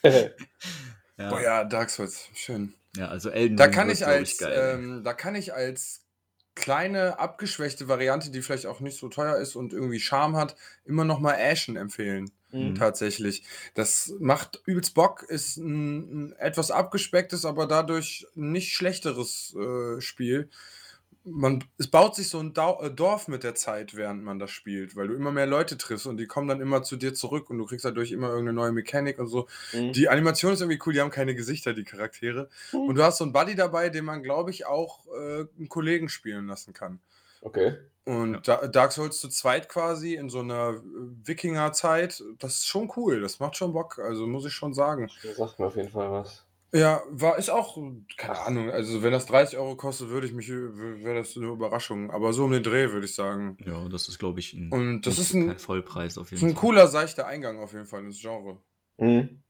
Ja, 1.19 1.29
Boah, 1.29 1.43
ja, 1.43 1.65
Dark 1.65 1.91
Souls, 1.91 2.29
schön. 2.35 2.73
ja 2.97 3.09
also 3.09 3.29
Elden 3.29 3.59
Da 3.59 3.65
Ring 3.65 3.73
kann 3.75 3.91
ich 3.91 4.07
als, 4.07 4.39
geil. 4.39 4.79
ähm, 4.79 5.05
da 5.05 5.13
kann 5.13 5.35
ich 5.35 5.53
als 5.53 6.01
kleine 6.55 7.19
abgeschwächte 7.19 7.87
Variante, 7.87 8.31
die 8.31 8.41
vielleicht 8.41 8.65
auch 8.65 8.81
nicht 8.81 8.99
so 8.99 9.11
teuer 9.11 9.37
ist 9.37 9.55
und 9.55 9.75
irgendwie 9.75 10.01
Charme 10.01 10.37
hat, 10.37 10.57
immer 10.87 11.05
noch 11.05 11.21
mal 11.21 11.35
Ashen 11.39 11.77
empfehlen. 11.77 12.31
Mhm. 12.51 12.75
Tatsächlich. 12.77 13.45
Das 13.75 14.15
macht 14.21 14.63
übelst 14.65 14.95
Bock, 14.95 15.23
ist 15.25 15.59
ein, 15.59 16.29
ein 16.29 16.33
etwas 16.39 16.71
abgespecktes, 16.71 17.45
aber 17.45 17.67
dadurch 17.67 18.27
nicht 18.35 18.73
schlechteres 18.73 19.55
äh, 19.55 20.01
Spiel. 20.01 20.49
Man, 21.25 21.63
es 21.79 21.89
baut 21.89 22.17
sich 22.17 22.29
so 22.29 22.41
ein 22.41 22.53
äh, 22.57 22.91
Dorf 22.91 23.29
mit 23.29 23.45
der 23.45 23.55
Zeit, 23.55 23.95
während 23.95 24.25
man 24.25 24.41
das 24.41 24.51
spielt, 24.51 24.97
weil 24.97 25.07
du 25.09 25.15
immer 25.15 25.31
mehr 25.31 25.47
Leute 25.47 25.79
triffst 25.79 26.07
und 26.07 26.17
die 26.17 26.27
kommen 26.27 26.49
dann 26.49 26.61
immer 26.61 26.83
zu 26.83 26.97
dir 26.97 27.15
zurück 27.15 27.49
und 27.49 27.59
du 27.59 27.67
kriegst 27.67 27.85
dadurch 27.85 28.11
immer 28.11 28.29
irgendeine 28.29 28.55
neue 28.55 28.73
Mechanik 28.73 29.19
und 29.21 29.29
so. 29.29 29.47
Mhm. 29.73 29.93
Die 29.93 30.09
Animation 30.09 30.53
ist 30.53 30.61
irgendwie 30.61 30.81
cool, 30.85 30.93
die 30.95 31.01
haben 31.01 31.11
keine 31.11 31.35
Gesichter, 31.37 31.75
die 31.75 31.85
Charaktere. 31.85 32.49
Und 32.73 32.97
du 32.97 33.05
hast 33.05 33.19
so 33.19 33.25
einen 33.25 33.33
Buddy 33.33 33.55
dabei, 33.55 33.89
den 33.89 34.05
man, 34.05 34.23
glaube 34.25 34.51
ich, 34.51 34.67
auch 34.67 35.07
äh, 35.09 35.47
einen 35.59 35.69
Kollegen 35.69 36.09
spielen 36.09 36.49
lassen 36.49 36.73
kann. 36.73 36.99
Okay. 37.41 37.77
Und 38.05 38.49
Da- 38.49 38.67
Dark 38.67 38.91
Souls 38.91 39.21
zu 39.21 39.29
zweit 39.29 39.69
quasi 39.69 40.15
in 40.15 40.29
so 40.29 40.41
einer 40.41 40.71
äh, 40.71 40.81
Wikinger-Zeit, 41.25 42.23
das 42.39 42.55
ist 42.59 42.67
schon 42.67 42.91
cool, 42.97 43.21
das 43.21 43.39
macht 43.39 43.57
schon 43.57 43.73
Bock, 43.73 43.99
also 44.01 44.27
muss 44.27 44.45
ich 44.45 44.53
schon 44.53 44.75
sagen. 44.75 45.09
Das 45.23 45.37
sagt 45.37 45.59
mir 45.61 45.67
auf 45.67 45.77
jeden 45.77 45.91
Fall 45.91 46.11
was. 46.11 46.45
Ja, 46.75 47.03
war, 47.11 47.37
ist 47.37 47.51
auch, 47.51 47.77
keine 48.17 48.39
Ahnung, 48.41 48.71
also 48.71 49.03
wenn 49.03 49.13
das 49.13 49.27
30 49.27 49.59
Euro 49.59 49.77
kostet, 49.77 50.09
würde 50.09 50.27
ich 50.27 50.33
mich, 50.33 50.49
wäre 50.49 51.17
das 51.17 51.37
eine 51.37 51.47
Überraschung. 51.49 52.11
Aber 52.11 52.33
so 52.33 52.45
um 52.45 52.53
den 52.53 52.63
Dreh, 52.63 52.91
würde 52.93 53.05
ich 53.05 53.15
sagen. 53.15 53.59
Ja, 53.67 53.87
das 53.91 54.09
ist, 54.09 54.19
glaube 54.19 54.41
ich, 54.41 54.55
ein, 54.55 54.73
Und 54.73 55.03
das 55.03 55.19
ist 55.19 55.35
ein, 55.35 55.49
kein 55.49 55.59
Vollpreis 55.59 56.17
auf 56.17 56.33
ist 56.33 56.41
jeden 56.41 56.53
ein 56.53 56.55
Fall. 56.55 56.61
cooler, 56.61 56.89
seichter 56.89 57.27
Eingang 57.27 57.59
auf 57.59 57.75
jeden 57.75 57.85
Fall 57.85 58.03
ins 58.05 58.21
Genre. 58.21 58.59
Mhm. 58.97 59.43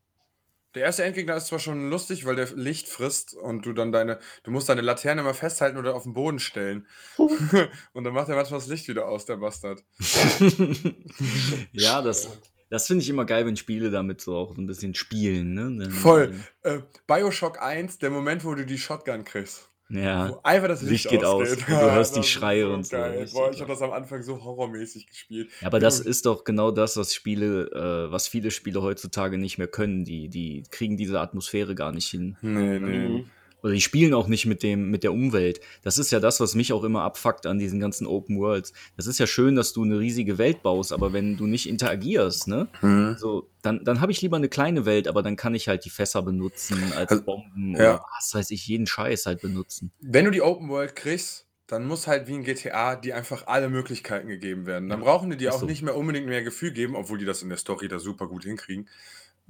Der 0.74 0.84
erste 0.84 1.04
Endgegner 1.04 1.36
ist 1.36 1.48
zwar 1.48 1.58
schon 1.58 1.90
lustig, 1.90 2.24
weil 2.24 2.34
der 2.34 2.50
Licht 2.56 2.88
frisst 2.88 3.34
und 3.34 3.66
du 3.66 3.72
dann 3.74 3.92
deine, 3.92 4.18
du 4.42 4.50
musst 4.50 4.68
deine 4.70 4.80
Laterne 4.80 5.20
immer 5.20 5.34
festhalten 5.34 5.76
oder 5.76 5.94
auf 5.94 6.04
den 6.04 6.14
Boden 6.14 6.38
stellen. 6.38 6.88
und 7.18 8.04
dann 8.04 8.14
macht 8.14 8.30
er 8.30 8.36
manchmal 8.36 8.58
das 8.58 8.68
Licht 8.68 8.88
wieder 8.88 9.06
aus, 9.06 9.26
der 9.26 9.36
Bastard. 9.36 9.84
ja, 11.72 12.00
das, 12.00 12.30
das 12.72 12.86
finde 12.86 13.02
ich 13.02 13.10
immer 13.10 13.26
geil, 13.26 13.44
wenn 13.44 13.54
Spiele 13.54 13.90
damit 13.90 14.22
so 14.22 14.34
auch 14.34 14.54
so 14.54 14.62
ein 14.62 14.66
bisschen 14.66 14.94
spielen. 14.94 15.52
Ne? 15.52 15.84
Dann, 15.84 15.90
Voll. 15.90 16.32
Äh, 16.62 16.78
Bioshock 17.06 17.60
1, 17.60 17.98
der 17.98 18.08
Moment, 18.08 18.46
wo 18.46 18.54
du 18.54 18.64
die 18.64 18.78
Shotgun 18.78 19.24
kriegst. 19.24 19.68
Ja. 19.90 20.30
Wo 20.30 20.40
einfach 20.42 20.68
das 20.68 20.80
Licht, 20.80 21.04
Licht 21.04 21.10
geht 21.10 21.22
aus 21.22 21.50
und 21.50 21.68
du 21.68 21.70
hörst 21.70 22.16
die 22.16 22.22
Schreie 22.22 22.72
und 22.72 22.86
so. 22.86 22.96
Geil. 22.96 23.18
Richtig 23.18 23.34
Boah, 23.34 23.50
ich 23.52 23.60
habe 23.60 23.70
das 23.70 23.82
am 23.82 23.92
Anfang 23.92 24.22
so 24.22 24.42
horrormäßig 24.42 25.06
gespielt. 25.06 25.50
Ja, 25.60 25.66
aber 25.66 25.80
das 25.80 26.00
ist 26.00 26.24
doch 26.24 26.44
genau 26.44 26.70
das, 26.70 26.96
was 26.96 27.14
Spiele, 27.14 27.66
äh, 27.72 28.10
was 28.10 28.26
viele 28.26 28.50
Spiele 28.50 28.80
heutzutage 28.80 29.36
nicht 29.36 29.58
mehr 29.58 29.68
können. 29.68 30.06
Die, 30.06 30.30
die 30.30 30.62
kriegen 30.70 30.96
diese 30.96 31.20
Atmosphäre 31.20 31.74
gar 31.74 31.92
nicht 31.92 32.08
hin. 32.08 32.38
Nee, 32.40 32.78
nee. 32.78 33.08
Mhm. 33.08 33.30
Oder 33.62 33.72
die 33.72 33.80
spielen 33.80 34.12
auch 34.14 34.26
nicht 34.28 34.46
mit 34.46 34.62
dem, 34.62 34.90
mit 34.90 35.04
der 35.04 35.12
Umwelt. 35.12 35.60
Das 35.82 35.98
ist 35.98 36.10
ja 36.10 36.20
das, 36.20 36.40
was 36.40 36.54
mich 36.54 36.72
auch 36.72 36.82
immer 36.84 37.02
abfuckt 37.02 37.46
an 37.46 37.58
diesen 37.58 37.78
ganzen 37.80 38.06
Open 38.06 38.38
Worlds. 38.38 38.72
Das 38.96 39.06
ist 39.06 39.18
ja 39.18 39.26
schön, 39.26 39.54
dass 39.54 39.72
du 39.72 39.84
eine 39.84 39.98
riesige 39.98 40.38
Welt 40.38 40.62
baust, 40.62 40.92
aber 40.92 41.12
wenn 41.12 41.36
du 41.36 41.46
nicht 41.46 41.68
interagierst, 41.68 42.48
ne, 42.48 42.68
Hm. 42.80 43.16
so, 43.18 43.48
dann, 43.62 43.84
dann 43.84 44.00
habe 44.00 44.10
ich 44.12 44.20
lieber 44.20 44.36
eine 44.36 44.48
kleine 44.48 44.84
Welt, 44.84 45.06
aber 45.06 45.22
dann 45.22 45.36
kann 45.36 45.54
ich 45.54 45.68
halt 45.68 45.84
die 45.84 45.90
Fässer 45.90 46.22
benutzen 46.22 46.92
als 46.96 47.10
Also, 47.12 47.22
Bomben 47.22 47.76
ja. 47.76 47.94
oder 47.94 48.04
was 48.16 48.34
weiß 48.34 48.50
ich, 48.50 48.66
jeden 48.66 48.86
Scheiß 48.86 49.26
halt 49.26 49.40
benutzen. 49.40 49.92
Wenn 50.00 50.24
du 50.24 50.30
die 50.32 50.42
Open 50.42 50.68
World 50.68 50.96
kriegst, 50.96 51.46
dann 51.68 51.86
muss 51.86 52.06
halt 52.06 52.26
wie 52.26 52.34
ein 52.34 52.42
GTA 52.44 52.96
die 52.96 53.12
einfach 53.14 53.46
alle 53.46 53.70
Möglichkeiten 53.70 54.28
gegeben 54.28 54.66
werden. 54.66 54.88
Dann 54.88 55.00
brauchen 55.00 55.30
die 55.30 55.36
dir 55.36 55.54
auch 55.54 55.60
so. 55.60 55.66
nicht 55.66 55.82
mehr 55.82 55.96
unbedingt 55.96 56.26
mehr 56.26 56.42
Gefühl 56.42 56.72
geben, 56.72 56.96
obwohl 56.96 57.18
die 57.18 57.24
das 57.24 57.42
in 57.42 57.48
der 57.48 57.56
Story 57.58 57.88
da 57.88 57.98
super 57.98 58.26
gut 58.26 58.44
hinkriegen. 58.44 58.88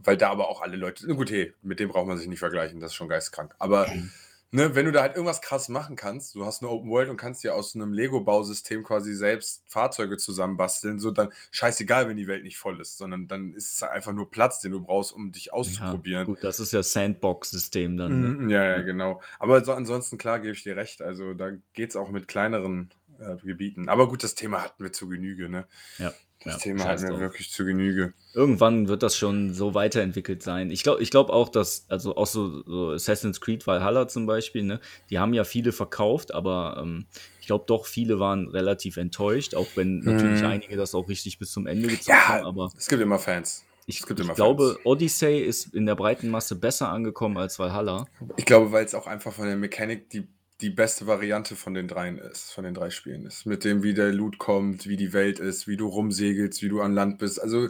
Weil 0.04 0.16
da 0.16 0.30
aber 0.30 0.48
auch 0.48 0.62
alle 0.62 0.76
Leute, 0.76 1.06
na 1.06 1.14
gut, 1.14 1.30
hey, 1.30 1.52
mit 1.62 1.80
dem 1.80 1.88
braucht 1.90 2.06
man 2.06 2.18
sich 2.18 2.28
nicht 2.28 2.38
vergleichen, 2.40 2.80
das 2.80 2.90
ist 2.92 2.96
schon 2.96 3.08
geistkrank. 3.08 3.54
Aber 3.58 3.88
Mhm. 3.90 4.10
ne, 4.50 4.74
wenn 4.74 4.84
du 4.86 4.92
da 4.92 5.00
halt 5.02 5.14
irgendwas 5.14 5.40
krass 5.40 5.68
machen 5.68 5.96
kannst, 5.96 6.34
du 6.34 6.44
hast 6.44 6.62
eine 6.62 6.70
Open 6.70 6.90
World 6.90 7.08
und 7.08 7.16
kannst 7.16 7.42
dir 7.44 7.54
aus 7.54 7.74
einem 7.74 7.92
Lego-Bausystem 7.92 8.82
quasi 8.84 9.14
selbst 9.14 9.62
Fahrzeuge 9.66 10.16
zusammenbasteln, 10.18 10.98
so 10.98 11.10
dann 11.10 11.32
scheißegal, 11.52 12.08
wenn 12.08 12.16
die 12.16 12.26
Welt 12.26 12.42
nicht 12.44 12.58
voll 12.58 12.80
ist, 12.80 12.98
sondern 12.98 13.28
dann 13.28 13.54
ist 13.54 13.72
es 13.72 13.82
einfach 13.82 14.12
nur 14.12 14.30
Platz, 14.30 14.60
den 14.60 14.72
du 14.72 14.80
brauchst, 14.82 15.12
um 15.12 15.32
dich 15.32 15.46
Ja, 15.46 15.52
auszuprobieren. 15.52 16.26
gut, 16.26 16.42
das 16.42 16.60
ist 16.60 16.72
ja 16.72 16.82
Sandbox-System 16.82 17.96
dann. 17.96 18.20
Ne? 18.20 18.28
Mhm, 18.28 18.50
ja, 18.50 18.64
ja, 18.64 18.82
genau. 18.82 19.22
Aber 19.38 19.64
so, 19.64 19.72
ansonsten, 19.72 20.18
klar, 20.18 20.40
gebe 20.40 20.52
ich 20.52 20.62
dir 20.62 20.76
recht. 20.76 21.00
Also 21.02 21.34
da 21.34 21.50
geht 21.72 21.90
es 21.90 21.96
auch 21.96 22.10
mit 22.10 22.28
kleineren 22.28 22.90
äh, 23.18 23.36
Gebieten. 23.36 23.88
Aber 23.88 24.08
gut, 24.08 24.22
das 24.22 24.34
Thema 24.34 24.62
hatten 24.62 24.82
wir 24.82 24.92
zu 24.92 25.08
Genüge, 25.08 25.48
ne? 25.48 25.66
Ja, 25.98 26.12
Das 26.44 26.54
ja, 26.54 26.58
Thema 26.60 26.84
hatten 26.84 27.08
wir 27.08 27.20
wirklich 27.20 27.50
zu 27.50 27.64
Genüge. 27.64 28.14
Irgendwann 28.34 28.88
wird 28.88 29.02
das 29.02 29.16
schon 29.16 29.52
so 29.54 29.74
weiterentwickelt 29.74 30.42
sein. 30.42 30.70
Ich 30.70 30.82
glaube 30.82 31.02
ich 31.02 31.10
glaub 31.10 31.28
auch, 31.30 31.48
dass, 31.48 31.84
also 31.88 32.16
auch 32.16 32.26
so, 32.26 32.62
so 32.64 32.90
Assassin's 32.90 33.40
Creed 33.40 33.66
Valhalla 33.66 34.08
zum 34.08 34.26
Beispiel, 34.26 34.62
ne, 34.62 34.80
die 35.10 35.18
haben 35.18 35.34
ja 35.34 35.44
viele 35.44 35.72
verkauft, 35.72 36.32
aber 36.34 36.78
ähm, 36.82 37.06
ich 37.40 37.46
glaube 37.46 37.64
doch, 37.66 37.86
viele 37.86 38.18
waren 38.18 38.48
relativ 38.48 38.96
enttäuscht, 38.96 39.54
auch 39.54 39.68
wenn 39.74 40.00
natürlich 40.00 40.40
Mhm. 40.42 40.48
einige 40.48 40.76
das 40.76 40.94
auch 40.94 41.08
richtig 41.08 41.38
bis 41.38 41.52
zum 41.52 41.66
Ende 41.66 41.88
gezockt 41.88 42.08
Ja, 42.08 42.28
haben. 42.28 42.46
Aber 42.46 42.70
es 42.76 42.88
gibt 42.88 43.02
immer 43.02 43.18
Fans. 43.18 43.64
ich, 43.86 44.00
es 44.00 44.06
gibt 44.06 44.20
ich 44.20 44.32
glaube. 44.34 44.78
Odyssey 44.84 45.40
ist 45.40 45.74
in 45.74 45.86
der 45.86 45.94
breiten 45.96 46.30
Masse 46.30 46.56
besser 46.56 46.88
angekommen 46.88 47.36
als 47.36 47.58
Valhalla. 47.58 48.06
Ich 48.36 48.44
glaube, 48.46 48.72
weil 48.72 48.84
es 48.84 48.94
auch 48.94 49.06
einfach 49.06 49.32
von 49.32 49.46
der 49.46 49.56
Mechanik 49.56 50.08
die 50.10 50.26
die 50.60 50.70
beste 50.70 51.06
Variante 51.06 51.56
von 51.56 51.74
den 51.74 51.88
dreien 51.88 52.18
ist, 52.18 52.52
von 52.52 52.64
den 52.64 52.74
drei 52.74 52.90
Spielen 52.90 53.26
ist. 53.26 53.46
Mit 53.46 53.64
dem, 53.64 53.82
wie 53.82 53.94
der 53.94 54.12
Loot 54.12 54.38
kommt, 54.38 54.86
wie 54.86 54.96
die 54.96 55.12
Welt 55.12 55.40
ist, 55.40 55.66
wie 55.66 55.76
du 55.76 55.88
rumsegelst, 55.88 56.62
wie 56.62 56.68
du 56.68 56.80
an 56.80 56.94
Land 56.94 57.18
bist. 57.18 57.42
Also 57.42 57.68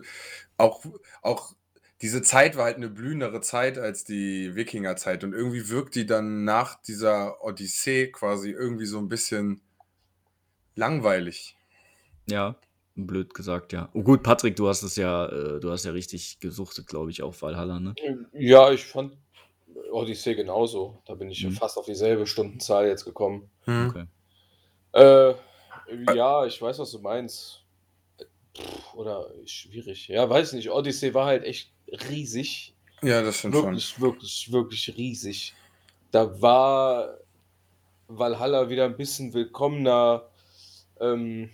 auch, 0.59 0.85
auch 1.23 1.55
diese 2.03 2.21
Zeit 2.21 2.57
war 2.57 2.65
halt 2.65 2.77
eine 2.77 2.91
blühendere 2.91 3.41
Zeit 3.41 3.79
als 3.79 4.05
die 4.05 4.55
Wikingerzeit. 4.55 5.25
Und 5.25 5.33
irgendwie 5.33 5.71
wirkt 5.71 5.95
die 5.95 6.05
dann 6.05 6.45
nach 6.45 6.83
dieser 6.83 7.43
Odyssee 7.43 8.09
quasi 8.09 8.51
irgendwie 8.51 8.87
so 8.87 8.99
ein 8.99 9.09
bisschen 9.09 9.63
langweilig. 10.75 11.57
Ja, 12.29 12.57
blöd 12.95 13.33
gesagt, 13.35 13.73
ja. 13.73 13.89
Oh 13.95 14.03
gut, 14.03 14.23
Patrick, 14.23 14.57
du 14.57 14.69
hast 14.69 14.83
es 14.83 14.97
ja, 14.97 15.27
äh, 15.27 15.61
du 15.61 15.71
hast 15.71 15.85
ja 15.85 15.93
richtig 15.93 16.41
gesuchtet, 16.41 16.87
glaube 16.87 17.11
ich, 17.11 17.23
auf 17.23 17.41
Valhalla, 17.41 17.81
ne? 17.81 17.95
Ja, 18.33 18.71
ich 18.71 18.85
fand 18.85 19.17
Odyssey 19.93 20.35
genauso. 20.35 20.99
Da 21.07 21.15
bin 21.15 21.31
ich 21.31 21.45
Mhm. 21.45 21.53
fast 21.53 21.77
auf 21.79 21.87
dieselbe 21.87 22.27
Stundenzahl 22.27 22.87
jetzt 22.89 23.05
gekommen. 23.05 23.51
Hm. 23.65 23.89
Okay. 23.91 24.07
Äh, 24.95 25.35
ja, 26.15 26.47
ich 26.47 26.61
weiß, 26.61 26.79
was 26.79 26.91
du 26.91 26.99
meinst. 27.01 27.63
Pff, 28.57 28.95
Oder 28.95 29.31
schwierig. 29.47 30.09
Ja, 30.09 30.29
weiß 30.29 30.53
nicht. 30.55 30.71
Odyssey 30.71 31.15
war 31.15 31.27
halt 31.27 31.45
echt 31.45 31.71
riesig. 32.11 32.75
Ja, 33.03 33.23
das 33.23 33.39
stimmt 33.39 33.55
schon. 33.55 33.65
Wirklich, 33.65 34.01
wirklich, 34.01 34.53
wirklich 34.53 34.97
riesig. 34.97 35.55
Da 36.11 36.41
war 36.43 37.19
Valhalla 38.09 38.69
wieder 38.69 38.85
ein 38.85 38.97
bisschen 38.97 39.33
willkommener 39.33 40.29
ähm, 41.01 41.51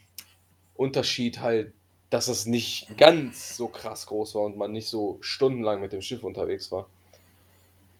Unterschied 0.74 1.40
halt, 1.40 1.72
dass 2.10 2.28
es 2.28 2.46
nicht 2.46 2.96
ganz 2.98 3.56
so 3.56 3.68
krass 3.68 4.06
groß 4.06 4.34
war 4.34 4.42
und 4.42 4.56
man 4.56 4.72
nicht 4.72 4.88
so 4.88 5.18
stundenlang 5.20 5.80
mit 5.80 5.92
dem 5.92 6.02
Schiff 6.02 6.24
unterwegs 6.24 6.72
war. 6.72 6.88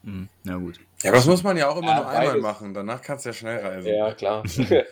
Mhm. 0.08 0.28
Ja, 0.44 0.56
gut. 0.56 0.78
Ja, 1.02 1.12
das 1.12 1.26
muss 1.26 1.42
man 1.42 1.56
ja 1.56 1.68
auch 1.68 1.76
immer 1.76 1.88
Ja, 1.88 1.96
nur 2.00 2.08
einmal 2.08 2.26
beides. 2.28 2.42
machen. 2.42 2.74
Danach 2.74 3.02
kannst 3.02 3.24
du 3.24 3.28
ja 3.30 3.32
schnell 3.34 3.58
reisen. 3.58 3.92
Ja, 3.94 4.14
klar. 4.14 4.42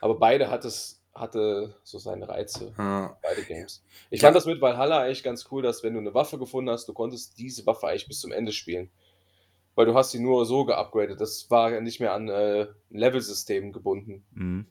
Aber 0.00 0.18
beide 0.18 0.50
hat 0.50 0.64
es, 0.64 1.00
hatte 1.14 1.74
so 1.82 1.98
seine 1.98 2.28
Reize. 2.28 2.72
Ja. 2.78 3.16
Beide 3.22 3.42
Games. 3.42 3.82
Ich 4.10 4.20
Ja. 4.20 4.28
fand 4.28 4.36
das 4.36 4.46
mit 4.46 4.60
Valhalla 4.60 5.06
echt 5.08 5.24
ganz 5.24 5.46
cool, 5.50 5.62
dass 5.62 5.82
wenn 5.82 5.94
du 5.94 6.00
eine 6.00 6.14
Waffe 6.14 6.38
gefunden 6.38 6.70
hast, 6.70 6.86
du 6.88 6.92
konntest 6.92 7.38
diese 7.38 7.66
Waffe 7.66 7.88
eigentlich 7.88 8.06
bis 8.08 8.20
zum 8.20 8.32
Ende 8.32 8.52
spielen. 8.52 8.90
Weil 9.74 9.86
du 9.86 9.94
hast 9.94 10.10
sie 10.10 10.18
nur 10.20 10.44
so 10.44 10.64
geupgradet. 10.64 11.20
Das 11.20 11.48
war 11.50 11.80
nicht 11.80 12.00
mehr 12.00 12.12
an 12.12 12.28
äh, 12.28 12.66
Level-System 12.90 13.72
gebunden. 13.72 14.24
Mhm. 14.32 14.66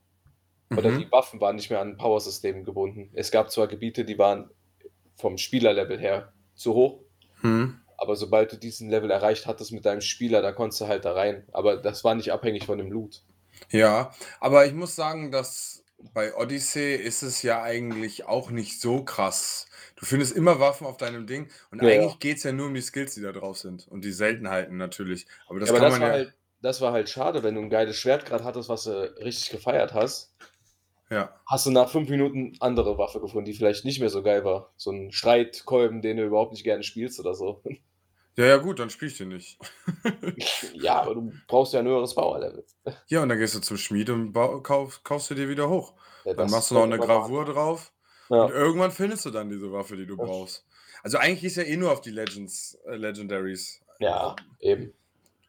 Oder 0.75 0.89
Mhm. 0.91 0.99
die 0.99 1.11
Waffen 1.13 1.39
waren 1.39 1.55
nicht 1.55 1.69
mehr 1.69 1.79
an 1.79 1.95
Power-System 1.97 2.65
gebunden. 2.65 3.09
Es 3.13 3.31
gab 3.31 3.49
zwar 3.51 3.67
Gebiete, 3.67 4.03
die 4.03 4.17
waren 4.19 4.49
vom 5.15 5.37
Spielerlevel 5.37 5.97
her 5.97 6.33
zu 6.55 6.73
hoch, 6.73 6.99
Hm. 7.41 7.79
Aber 7.97 8.15
sobald 8.15 8.51
du 8.53 8.57
diesen 8.57 8.89
Level 8.89 9.11
erreicht 9.11 9.47
hattest 9.47 9.71
mit 9.73 9.85
deinem 9.85 10.01
Spieler, 10.01 10.41
da 10.41 10.51
konntest 10.53 10.81
du 10.81 10.87
halt 10.87 11.05
da 11.05 11.13
rein. 11.13 11.47
Aber 11.53 11.77
das 11.77 12.03
war 12.03 12.15
nicht 12.15 12.31
abhängig 12.31 12.65
von 12.65 12.77
dem 12.77 12.91
Loot. 12.91 13.23
Ja, 13.71 14.13
aber 14.39 14.65
ich 14.65 14.73
muss 14.73 14.95
sagen, 14.95 15.31
dass 15.31 15.83
bei 16.13 16.35
Odyssey 16.35 16.95
ist 16.95 17.23
es 17.23 17.41
ja 17.41 17.63
eigentlich 17.63 18.25
auch 18.25 18.49
nicht 18.51 18.79
so 18.79 19.03
krass. 19.03 19.67
Du 19.95 20.05
findest 20.05 20.35
immer 20.35 20.59
Waffen 20.59 20.85
auf 20.87 20.97
deinem 20.97 21.25
Ding 21.27 21.49
und 21.71 21.81
Ja, 21.81 21.89
ja. 21.91 22.03
eigentlich 22.03 22.19
geht 22.19 22.37
es 22.37 22.43
ja 22.43 22.51
nur 22.51 22.67
um 22.67 22.73
die 22.73 22.81
Skills, 22.81 23.15
die 23.15 23.21
da 23.21 23.31
drauf 23.31 23.57
sind 23.57 23.87
und 23.87 24.03
die 24.05 24.11
Seltenheiten 24.11 24.77
natürlich. 24.77 25.27
Aber 25.47 25.59
das 25.59 25.69
Ja, 25.69 25.73
aber 25.73 25.79
kann 25.79 25.89
das 25.89 25.99
man 25.99 26.01
war, 26.01 26.11
ja. 26.11 26.25
halt, 26.25 26.33
das 26.61 26.81
war 26.81 26.93
halt 26.93 27.09
schade, 27.09 27.43
wenn 27.43 27.55
du 27.55 27.61
ein 27.61 27.69
geiles 27.69 27.95
Schwert 27.97 28.25
gerade 28.25 28.43
hattest, 28.43 28.69
was 28.69 28.83
du 28.85 28.91
richtig 29.23 29.49
gefeiert 29.51 29.93
hast. 29.93 30.33
Ja. 31.09 31.33
Hast 31.45 31.65
du 31.65 31.71
nach 31.71 31.89
fünf 31.89 32.09
Minuten 32.09 32.53
andere 32.59 32.97
Waffe 32.97 33.21
gefunden, 33.21 33.45
die 33.45 33.53
vielleicht 33.53 33.85
nicht 33.85 33.99
mehr 33.99 34.09
so 34.09 34.23
geil 34.23 34.43
war. 34.43 34.73
So 34.75 34.91
ein 34.91 35.11
Streitkolben, 35.11 36.01
den 36.01 36.17
du 36.17 36.25
überhaupt 36.25 36.51
nicht 36.51 36.63
gerne 36.63 36.83
spielst 36.83 37.19
oder 37.19 37.33
so. 37.33 37.61
ja, 38.35 38.45
ja, 38.45 38.57
gut, 38.57 38.79
dann 38.79 38.89
spiel 38.89 39.07
ich 39.07 39.17
den 39.17 39.29
nicht. 39.29 39.57
ja, 40.73 41.01
aber 41.01 41.15
du 41.15 41.31
brauchst 41.47 41.73
ja 41.73 41.79
ein 41.79 41.87
höheres 41.87 42.13
Power-Level. 42.13 42.65
Ja, 43.07 43.23
und 43.23 43.29
dann 43.29 43.37
gehst 43.39 43.55
du 43.55 43.59
zum 43.61 43.77
Schmied 43.77 44.09
und 44.09 44.33
kauf, 44.63 45.01
kaufst 45.03 45.29
du 45.31 45.35
dir 45.35 45.47
wieder 45.49 45.69
hoch. 45.69 45.93
Ja, 46.25 46.33
Dann 46.33 46.51
machst 46.51 46.71
du 46.71 46.75
noch 46.75 46.83
eine 46.83 46.99
Gravur 46.99 47.47
an. 47.47 47.53
drauf 47.53 47.93
Ja. 48.29 48.43
und 48.43 48.51
irgendwann 48.51 48.91
findest 48.91 49.25
du 49.25 49.29
dann 49.31 49.49
diese 49.49 49.71
Waffe, 49.71 49.95
die 49.95 50.05
du 50.05 50.17
brauchst. 50.17 50.65
Also 51.03 51.19
eigentlich 51.19 51.45
ist 51.45 51.55
ja 51.55 51.63
eh 51.63 51.77
nur 51.77 51.91
auf 51.91 52.01
die 52.01 52.09
Legends, 52.11 52.77
äh, 52.85 52.95
Legendaries. 52.95 53.81
ja, 53.99 54.35
eben. 54.59 54.93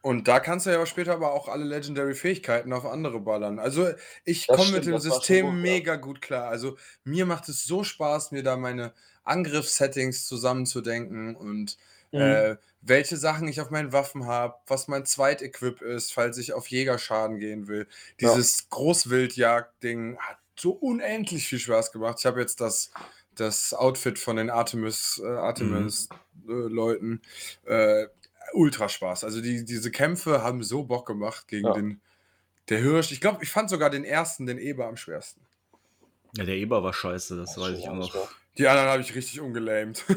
Und 0.01 0.27
da 0.27 0.39
kannst 0.39 0.65
du 0.65 0.69
ja 0.69 0.85
später 0.85 1.13
aber 1.13 1.33
auch 1.33 1.49
alle 1.49 1.65
Legendary-Fähigkeiten 1.65 2.71
auf 2.71 2.85
andere 2.85 3.19
ballern. 3.19 3.59
Also 3.59 3.89
ich 4.23 4.47
komme 4.47 4.71
mit 4.71 4.85
dem 4.85 4.97
System 4.99 5.47
gut, 5.47 5.55
ja. 5.55 5.61
mega 5.61 5.95
gut 5.97 6.21
klar. 6.21 6.47
Also 6.49 6.77
mir 7.03 7.25
macht 7.25 7.49
es 7.49 7.65
so 7.65 7.83
Spaß, 7.83 8.31
mir 8.31 8.43
da 8.43 8.55
meine 8.55 8.93
Angriffssettings 9.23 10.25
zusammenzudenken 10.25 11.35
und 11.35 11.77
Mhm. 12.11 12.21
äh, 12.21 12.57
welche 12.81 13.17
Sachen 13.17 13.47
ich 13.47 13.61
auf 13.61 13.69
meinen 13.69 13.91
Waffen 13.91 14.25
habe, 14.25 14.55
was 14.67 14.87
mein 14.87 15.05
Zweit-Equip 15.05 15.81
ist, 15.81 16.13
falls 16.13 16.37
ich 16.37 16.53
auf 16.53 16.67
Jägerschaden 16.67 17.37
gehen 17.39 17.67
will. 17.67 17.87
Ja. 18.19 18.33
Dieses 18.33 18.69
Großwildjagd-Ding 18.69 20.17
hat 20.17 20.37
so 20.57 20.71
unendlich 20.71 21.47
viel 21.47 21.59
Spaß 21.59 21.91
gemacht. 21.91 22.17
Ich 22.19 22.25
habe 22.25 22.39
jetzt 22.39 22.61
das, 22.61 22.91
das 23.35 23.73
Outfit 23.73 24.17
von 24.17 24.37
den 24.37 24.49
Artemis, 24.49 25.21
äh, 25.23 25.27
Artemis-Leuten. 25.27 27.21
Äh, 27.65 28.07
ultra 28.53 28.89
Spaß. 28.89 29.23
Also 29.23 29.41
die, 29.41 29.65
diese 29.65 29.91
Kämpfe 29.91 30.41
haben 30.43 30.63
so 30.63 30.83
Bock 30.83 31.05
gemacht 31.07 31.47
gegen 31.47 31.67
Ja. 31.67 31.73
den 31.73 32.01
der 32.69 32.79
Hirsch. 32.79 33.11
Ich 33.11 33.19
glaube, 33.21 33.43
ich 33.43 33.49
fand 33.49 33.69
sogar 33.69 33.89
den 33.89 34.03
ersten, 34.03 34.45
den 34.45 34.59
Eber, 34.59 34.87
am 34.87 34.95
schwersten. 34.97 35.41
Ja, 36.37 36.43
der 36.43 36.55
Eber 36.55 36.83
war 36.83 36.93
scheiße, 36.93 37.35
das 37.35 37.55
Das 37.55 37.63
weiß 37.63 37.79
ich 37.79 37.89
auch 37.89 37.95
noch. 37.95 38.29
Die 38.57 38.67
anderen 38.67 38.89
habe 38.89 39.01
ich 39.01 39.15
richtig 39.15 39.39
umgelähmt. 39.39 40.05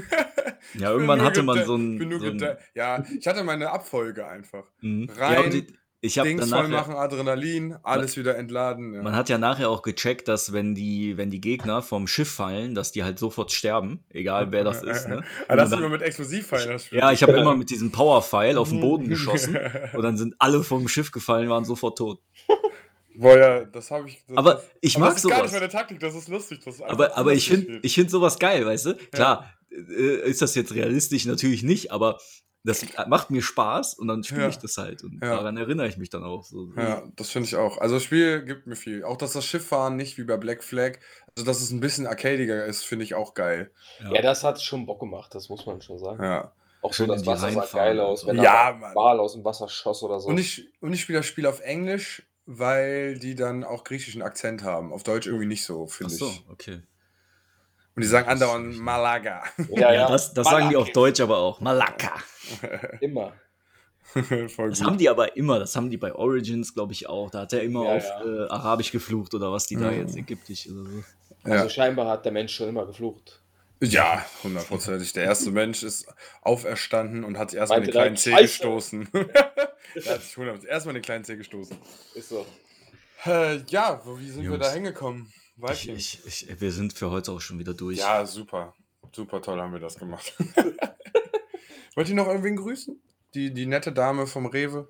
Ja, 0.75 0.91
irgendwann 0.93 1.23
hatte 1.23 1.43
man 1.43 1.65
so 1.67 1.77
ein. 1.77 1.99
so 2.21 2.27
ein 2.31 2.57
ja, 2.75 3.05
ich 3.19 3.27
hatte 3.27 3.43
meine 3.43 3.71
Abfolge 3.71 4.29
einfach. 4.29 4.65
Mhm. 4.81 5.11
rein, 5.11 5.43
ja, 5.43 5.49
die, 5.49 5.77
ich 6.05 6.19
habe 6.19 6.29
Dings 6.29 6.51
voll 6.51 6.69
machen, 6.69 6.95
Adrenalin, 6.95 7.77
alles 7.85 8.17
wieder 8.17 8.37
entladen. 8.37 8.93
Ja. 8.93 9.03
Man 9.03 9.15
hat 9.17 9.29
ja 9.29 9.39
nachher 9.39 9.71
auch 9.71 9.83
gecheckt, 9.83 10.27
dass 10.29 10.53
wenn 10.53 10.75
die, 10.75 11.17
wenn 11.17 11.31
die 11.31 11.41
Gegner 11.41 11.81
vom 11.81 12.07
Schiff 12.09 12.31
fallen, 12.31 12.75
dass 12.75 12.91
die 12.93 13.05
halt 13.05 13.19
sofort 13.21 13.53
sterben, 13.53 14.05
egal 14.11 14.51
wer 14.53 14.65
das 14.65 14.83
ist. 14.83 15.09
Ne? 15.09 15.23
Ah, 15.49 15.57
das 15.57 15.67
ist 15.67 15.71
dann- 15.71 15.79
immer 15.81 15.89
mit 15.91 16.03
Explosivpfeilen. 16.03 16.81
Ja, 16.91 17.13
ich 17.13 17.23
habe 17.23 17.33
immer 17.33 17.57
mit 17.57 17.71
diesem 17.71 17.91
Powerpfeil 17.93 18.59
auf 18.59 18.69
den 18.69 18.81
Boden 18.81 19.09
geschossen 19.09 19.57
und 19.95 20.03
dann 20.03 20.17
sind 20.19 20.35
alle 20.39 20.63
vom 20.63 20.89
Schiff 20.89 21.11
gefallen, 21.13 21.49
waren 21.49 21.65
sofort 21.65 21.97
tot. 21.99 22.21
Boah, 23.15 23.39
ja, 23.39 23.65
das 23.67 23.91
habe 23.91 24.09
ich. 24.09 24.25
Das, 24.27 24.37
Aber 24.39 24.63
ich 24.81 24.97
aber 24.97 25.05
mag 25.07 25.15
das 25.15 25.25
ist 25.25 25.31
gar 25.31 25.39
sowas. 25.39 25.53
nicht 25.53 25.61
meine 25.61 25.73
Taktik, 25.73 26.01
das 26.01 26.15
ist 26.15 26.29
lustig. 26.29 26.61
Das 26.65 26.77
ist 26.77 26.83
Aber, 26.83 27.17
aber 27.17 27.33
ich 27.33 27.49
lustig 27.49 27.51
finde 27.53 27.65
spielt. 27.67 27.85
ich 27.85 27.95
find 27.95 28.11
sowas 28.11 28.39
geil, 28.39 28.65
weißt 28.67 28.87
du? 28.87 28.95
Klar, 29.13 29.53
äh, 29.71 30.29
ist 30.31 30.41
das 30.43 30.55
jetzt 30.55 30.75
realistisch? 30.75 31.27
Natürlich 31.27 31.63
nicht, 31.63 31.93
aber 31.93 32.19
das 32.65 32.85
macht 33.09 33.31
mir 33.31 33.43
Spaß 33.43 33.95
und 33.95 34.07
dann 34.09 34.23
spiele 34.23 34.43
Ja. 34.43 34.49
ich 34.49 34.59
das 34.59 34.77
halt. 34.79 35.03
Und 35.03 35.15
Ja. 35.23 35.37
daran 35.37 35.57
erinnere 35.57 35.89
ich 35.89 35.97
mich 35.97 36.11
dann 36.11 36.23
auch. 36.25 36.45
So. 36.45 36.73
Ja, 36.77 37.03
das 37.17 37.31
finde 37.31 37.47
ich 37.49 37.57
auch. 37.57 37.79
Also 37.79 37.97
das 37.97 38.05
Spiel 38.05 38.45
gibt 38.45 38.67
mir 38.67 38.77
viel. 38.77 39.03
Auch 39.05 39.17
dass 39.17 39.33
das 39.33 39.45
Schifffahren 39.45 39.97
nicht 39.97 40.17
wie 40.19 40.25
bei 40.25 40.37
Black 40.37 40.63
Flag, 40.63 40.99
also 41.37 41.45
dass 41.45 41.61
es 41.61 41.71
ein 41.71 41.81
bisschen 41.81 42.07
arcadiger 42.07 42.65
ist, 42.67 42.85
finde 42.85 43.05
ich 43.05 43.15
auch 43.15 43.35
geil. 43.35 43.71
Ja. 44.01 44.13
Ja, 44.15 44.23
das 44.23 44.45
hat 44.45 44.63
schon 44.63 44.87
Bock 44.87 45.01
gemacht, 45.01 45.35
das 45.35 45.49
muss 45.49 45.67
man 45.67 45.81
schon 45.83 45.99
sagen. 45.99 46.23
Ja. 46.23 46.53
Auch 46.83 46.93
so 46.93 47.05
Schön 47.05 47.09
das 47.09 47.19
in 47.19 47.23
die 47.25 47.29
Wasser 47.31 47.51
sah 47.53 47.79
geil 47.79 48.01
aus, 48.01 48.23
so. 48.23 48.27
wenn 48.29 48.37
Ja, 48.37 48.73
da. 48.73 48.95
Wal 48.95 49.21
aus 49.21 49.35
dem 49.35 49.45
Wasser 49.45 49.69
schoss 49.69 50.03
oder 50.03 50.19
so. 50.21 50.29
Und 50.29 50.39
ich, 50.39 50.69
und 50.81 50.93
ich 50.93 51.01
spiele 51.01 51.19
das 51.21 51.27
Spiel 51.27 51.47
auf 51.47 51.61
Englisch, 51.61 52.23
weil 52.47 53.19
die 53.21 53.37
dann 53.37 53.63
auch 53.63 53.85
griechischen 53.85 54.21
Akzent 54.21 54.65
haben. 54.65 54.93
Auf 54.93 55.05
Deutsch 55.05 55.27
irgendwie 55.29 55.47
nicht 55.47 55.65
so, 55.65 55.87
Ach 55.89 55.93
finde 55.95 56.13
so, 56.15 56.27
ich. 56.27 56.45
okay. 56.51 56.83
Und 57.95 58.03
die 58.03 58.09
sagen 58.09 58.29
andauernd. 58.29 58.79
Malaga. 58.79 59.43
Ja, 59.71 60.09
das, 60.09 60.33
das 60.33 60.47
sagen 60.49 60.71
die 60.71 60.77
auf. 60.77 60.91
Deutsch 60.93 61.21
aber 61.21 61.39
auch. 61.39 61.61
Malaka. 61.61 62.13
Immer. 63.01 63.35
Voll 64.49 64.71
Das 64.71 64.79
gut. 64.81 64.87
haben 64.87 64.99
die 64.99 65.09
aber 65.09 65.37
immer, 65.39 65.59
das 65.59 65.75
haben 65.75 65.89
die 65.89 65.97
bei 65.97 66.15
Origins, 66.15 66.75
glaube 66.75 66.93
ich, 66.93 67.09
auch. 67.09 67.31
Da 67.31 67.41
hat 67.43 67.53
er 67.55 67.63
immer 67.63 67.85
Ja, 67.85 67.97
auf 67.97 68.05
ja. 68.05 68.45
Äh, 68.45 68.49
Arabisch 68.49 68.93
geflucht 68.93 69.33
oder 69.35 69.51
was 69.53 69.67
die 69.67 69.77
da 69.77 69.91
Ja. 69.91 69.99
jetzt, 70.03 70.17
ägyptisch 70.17 70.69
oder 70.69 70.85
so. 70.85 71.03
Also 71.45 71.65
Ja. 71.65 71.71
scheinbar 71.71 72.09
hat 72.09 72.25
der 72.27 72.33
Mensch 72.33 72.55
schon 72.55 72.69
immer 72.69 72.85
geflucht. 72.85 73.41
ja, 73.81 74.23
hundertprozentig. 74.43 75.13
Der 75.15 75.25
erste 75.25 75.51
Mensch 75.51 75.83
ist 75.83 76.07
auferstanden 76.43 77.25
und 77.25 77.39
hat 77.39 77.51
sich 77.53 77.59
erstmal 77.59 77.81
den 77.81 77.91
kleinen 77.91 78.17
Zeh 78.19 78.33
gestoßen. 78.35 79.09
er 79.13 80.15
hat 80.15 80.23
sich 80.23 80.37
100 80.37 80.65
erstmal 80.67 80.93
den 80.95 81.03
kleinen 81.03 81.25
Zeh 81.25 81.37
gestoßen. 81.37 81.79
Ist 82.15 82.29
so. 82.29 82.45
Äh, 83.25 83.59
ja, 83.69 84.01
wo, 84.05 84.19
wie 84.19 84.29
sind 84.29 84.43
wir 84.43 84.51
Jungs. 84.51 84.67
da 84.67 84.73
hingekommen? 84.73 85.33
Ich, 85.71 85.89
ich, 85.89 86.27
ich, 86.27 86.61
wir 86.61 86.73
sind 86.73 86.93
für 86.93 87.11
heute 87.11 87.33
auch 87.33 87.41
schon 87.41 87.59
wieder 87.59 87.75
durch. 87.75 87.99
Ja, 87.99 88.25
super. 88.27 88.75
Super 89.13 89.41
toll 89.43 89.61
haben 89.61 89.73
wir 89.73 89.81
das 89.81 89.97
gemacht. 89.99 90.35
Wollt 91.95 92.09
ihr 92.09 92.15
noch 92.15 92.27
irgendwen 92.27 92.57
grüßen? 92.57 93.01
Die, 93.35 93.53
die 93.53 93.67
nette 93.67 93.93
Dame 93.93 94.27
vom 94.27 94.47
Rewe? 94.47 94.89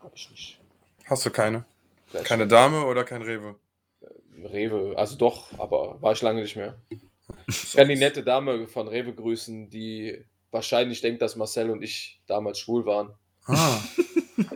Hab 0.00 0.14
ich 0.16 0.30
nicht. 0.30 0.60
Hast 1.06 1.24
du 1.24 1.30
keine? 1.30 1.64
Vielleicht 2.08 2.26
Keine 2.26 2.46
Dame 2.46 2.84
oder 2.84 3.04
kein 3.04 3.22
Rewe? 3.22 3.56
Rewe, 4.44 4.94
also 4.96 5.16
doch, 5.16 5.56
aber 5.58 6.00
war 6.02 6.12
ich 6.12 6.22
lange 6.22 6.42
nicht 6.42 6.56
mehr. 6.56 6.76
Ich 7.46 7.72
kann 7.74 7.88
die 7.88 7.96
nette 7.96 8.22
Dame 8.22 8.66
von 8.68 8.88
Rewe 8.88 9.14
grüßen, 9.14 9.70
die 9.70 10.22
wahrscheinlich 10.50 11.00
denkt, 11.00 11.22
dass 11.22 11.34
Marcel 11.34 11.70
und 11.70 11.82
ich 11.82 12.20
damals 12.26 12.58
schwul 12.58 12.84
waren. 12.84 13.14
Ah, 13.46 13.78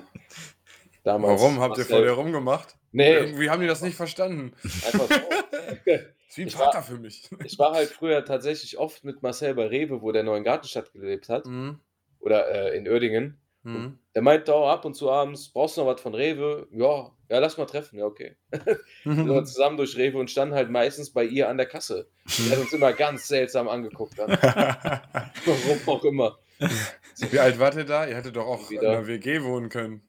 Damals 1.04 1.40
warum 1.40 1.60
habt 1.60 1.76
ihr 1.78 1.82
Marcel- 1.84 1.96
vor 1.96 2.02
der 2.02 2.12
rumgemacht? 2.12 2.76
Nee, 2.96 3.14
Irgendwie 3.14 3.50
haben 3.50 3.60
die 3.60 3.66
das 3.66 3.82
nicht 3.82 3.96
verstanden. 3.96 4.52
einfach 4.64 5.08
so. 5.08 5.14
Ist 6.28 6.38
wie 6.38 6.42
ein 6.42 6.48
Ich 6.48 6.58
war- 6.58 6.66
Vater 6.72 6.82
für 6.82 6.98
mich. 6.98 7.28
Ich 7.44 7.58
war 7.58 7.72
halt 7.74 7.88
früher 7.90 8.24
tatsächlich 8.24 8.78
oft 8.78 9.04
mit 9.04 9.22
Marcel 9.22 9.54
bei 9.54 9.66
Rewe, 9.66 10.00
wo 10.02 10.12
der 10.12 10.24
in 10.26 10.44
Gartenstadt 10.44 10.92
gelebt 10.92 11.28
hat. 11.28 11.46
Mhm. 11.46 11.78
Oder 12.20 12.72
äh, 12.72 12.76
in 12.76 12.88
Oerdingen. 12.88 13.38
Mhm. 13.62 13.98
Der 14.14 14.22
meint 14.22 14.48
auch 14.48 14.68
ab 14.68 14.84
und 14.84 14.94
zu 14.94 15.10
abends, 15.10 15.48
brauchst 15.50 15.76
du 15.76 15.82
noch 15.82 15.88
was 15.94 16.00
von 16.00 16.14
Rewe? 16.14 16.66
Ja, 16.72 17.10
ja, 17.28 17.38
lass 17.38 17.58
mal 17.58 17.66
treffen. 17.66 17.98
Ja, 17.98 18.06
okay. 18.06 18.36
Sind 19.04 19.28
wir 19.28 19.44
zusammen 19.44 19.76
durch 19.76 19.96
Rewe 19.96 20.18
und 20.18 20.30
standen 20.30 20.54
halt 20.54 20.70
meistens 20.70 21.10
bei 21.12 21.24
ihr 21.24 21.48
an 21.48 21.56
der 21.58 21.66
Kasse. 21.66 22.08
Die 22.38 22.50
hat 22.50 22.58
uns 22.58 22.72
immer 22.72 22.92
ganz 22.92 23.28
seltsam 23.28 23.68
angeguckt. 23.68 24.18
Dann. 24.18 24.30
Warum 25.44 25.80
auch 25.88 26.04
immer. 26.04 26.38
Wie 27.30 27.38
alt 27.38 27.58
wart 27.58 27.74
ihr 27.76 27.84
da? 27.84 28.06
Ihr 28.06 28.16
hättet 28.16 28.36
doch 28.36 28.46
auch 28.46 28.70
in 28.70 28.78
Wieder. 28.78 28.90
einer 28.92 29.06
WG 29.06 29.42
wohnen 29.42 29.68
können. 29.68 30.02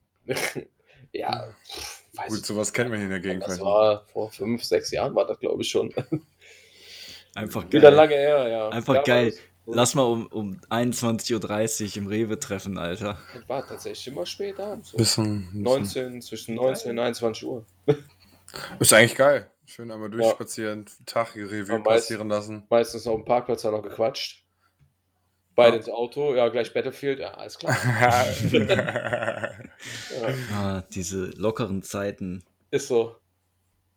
Ja, 1.13 1.47
pff, 1.67 1.97
weiß 2.18 2.30
Gut, 2.30 2.45
sowas 2.45 2.74
kennt 2.74 2.89
man 2.89 2.99
hier 2.99 3.05
in 3.05 3.11
der 3.11 3.20
nicht. 3.20 3.28
Gegend. 3.30 3.47
Das 3.47 3.59
war 3.59 4.05
vor 4.11 4.32
fünf, 4.32 4.63
sechs 4.63 4.91
Jahren, 4.91 5.15
war 5.15 5.26
das, 5.26 5.39
glaube 5.39 5.61
ich, 5.61 5.70
schon. 5.70 5.93
Einfach 7.36 7.65
Wieder 7.65 7.82
geil. 7.89 7.93
lange 7.93 8.15
her, 8.15 8.47
ja. 8.47 8.70
Einfach 8.70 8.95
Ja, 8.95 9.01
geil. 9.03 9.34
Lass 9.70 9.95
mal 9.95 10.03
um, 10.03 10.28
um 10.28 10.59
21.30 10.70 11.89
Uhr 11.91 11.97
im 11.97 12.07
Rewe 12.07 12.39
treffen, 12.39 12.78
Alter. 12.78 13.18
Das 13.34 13.49
war 13.49 13.68
tatsächlich 13.68 14.07
immer 14.07 14.26
spät 14.26 14.59
abends. 14.59 14.91
So 14.91 14.97
Bisschen, 14.97 15.41
bisschen. 15.47 15.61
19, 15.61 16.22
zwischen 16.22 16.55
19 16.55 16.91
und 16.91 16.99
21 16.99 17.45
Uhr. 17.45 17.65
Ist 18.80 18.93
eigentlich 18.93 19.15
geil. 19.15 19.51
Schön 19.65 19.91
einmal 19.91 20.09
durchspazieren, 20.09 20.86
Tag 21.05 21.36
Revue 21.36 21.84
passieren 21.84 22.30
lassen. 22.30 22.63
Meistens 22.70 23.05
auf 23.05 23.18
dem 23.18 23.26
Parkplatz 23.26 23.63
dann 23.63 23.74
noch 23.74 23.84
gequatscht. 23.84 24.47
Beide 25.58 25.72
Ja. 25.72 25.78
ins 25.80 25.89
Auto, 25.89 26.36
ja, 26.36 26.47
gleich 26.49 26.72
Battlefield, 26.74 27.20
ja, 27.20 27.32
alles 27.34 27.58
klar. 27.58 27.76
Ja, 28.43 29.51
Ah, 30.53 30.84
diese 30.93 31.26
lockeren 31.36 31.82
Zeiten. 31.84 32.43
ist 32.72 32.88
so. 32.88 33.16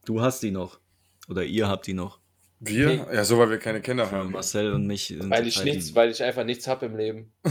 Du 0.06 0.20
hast 0.20 0.42
die 0.42 0.50
noch. 0.50 0.80
Oder 1.28 1.44
ihr 1.44 1.68
habt 1.68 1.86
die 1.86 1.92
noch. 1.94 2.18
wir? 2.60 3.06
Ja, 3.12 3.24
so, 3.24 3.38
weil 3.38 3.50
wir 3.50 3.58
keine 3.58 3.80
Kinder 3.80 4.10
haben. 4.10 4.32
Marcel 4.32 4.72
und 4.72 4.86
mich. 4.86 5.08
sind 5.08 5.30
Weil 5.30 5.46
ich 5.46 5.56
Zeiten- 5.56 5.68
nichts, 5.68 5.94
weil 5.94 6.10
ich 6.10 6.22
einfach 6.22 6.44
nichts 6.44 6.66
habe 6.66 6.86
im 6.86 6.96
Leben. 6.96 7.32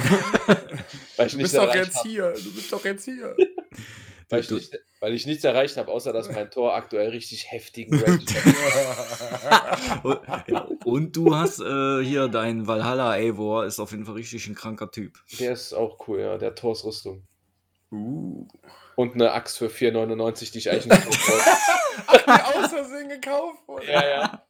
weil 1.17 1.27
ich 1.27 1.33
Du 1.33 1.37
bist 1.39 1.55
doch 1.57 1.73
jetzt 1.73 1.95
hab. 1.97 2.05
hier. 2.05 2.33
Du 2.33 2.53
bist 2.53 2.73
doch 2.73 2.83
jetzt 2.85 3.05
hier. 3.05 3.35
Weil 4.29 4.41
ich, 4.41 4.51
nicht, 4.51 4.79
weil 4.99 5.13
ich 5.15 5.25
nichts 5.25 5.43
erreicht 5.43 5.77
habe, 5.77 5.91
außer 5.91 6.13
dass 6.13 6.29
mein 6.31 6.51
Tor 6.51 6.75
aktuell 6.75 7.09
richtig 7.09 7.51
heftigen 7.51 7.99
Range 7.99 8.19
hat. 9.49 10.05
Und, 10.05 10.19
ja, 10.47 10.67
und 10.85 11.15
du 11.15 11.35
hast 11.35 11.59
äh, 11.61 12.03
hier 12.03 12.27
dein 12.27 12.67
Valhalla 12.67 13.11
Eivor, 13.11 13.65
ist 13.65 13.79
auf 13.79 13.91
jeden 13.91 14.05
Fall 14.05 14.15
richtig 14.15 14.45
ein 14.47 14.53
kranker 14.53 14.91
Typ. 14.91 15.17
Der 15.39 15.53
ist 15.53 15.73
auch 15.73 16.07
cool, 16.07 16.19
ja, 16.19 16.37
der 16.37 16.53
Torsrüstung. 16.53 17.23
uh. 17.91 18.47
Und 18.95 19.13
eine 19.13 19.31
Axt 19.31 19.57
für 19.57 19.67
4,99, 19.67 20.51
die 20.51 20.57
ich 20.59 20.69
eigentlich 20.69 20.87
nicht 20.87 21.05
kaufen 21.05 21.31
wollte. 21.31 22.25
Die 22.27 22.63
aus 22.63 22.69
Versehen 22.69 23.09
gekauft 23.09 23.67
wurde. 23.67 23.85
Ja, 23.91 24.07
ja. 24.09 24.43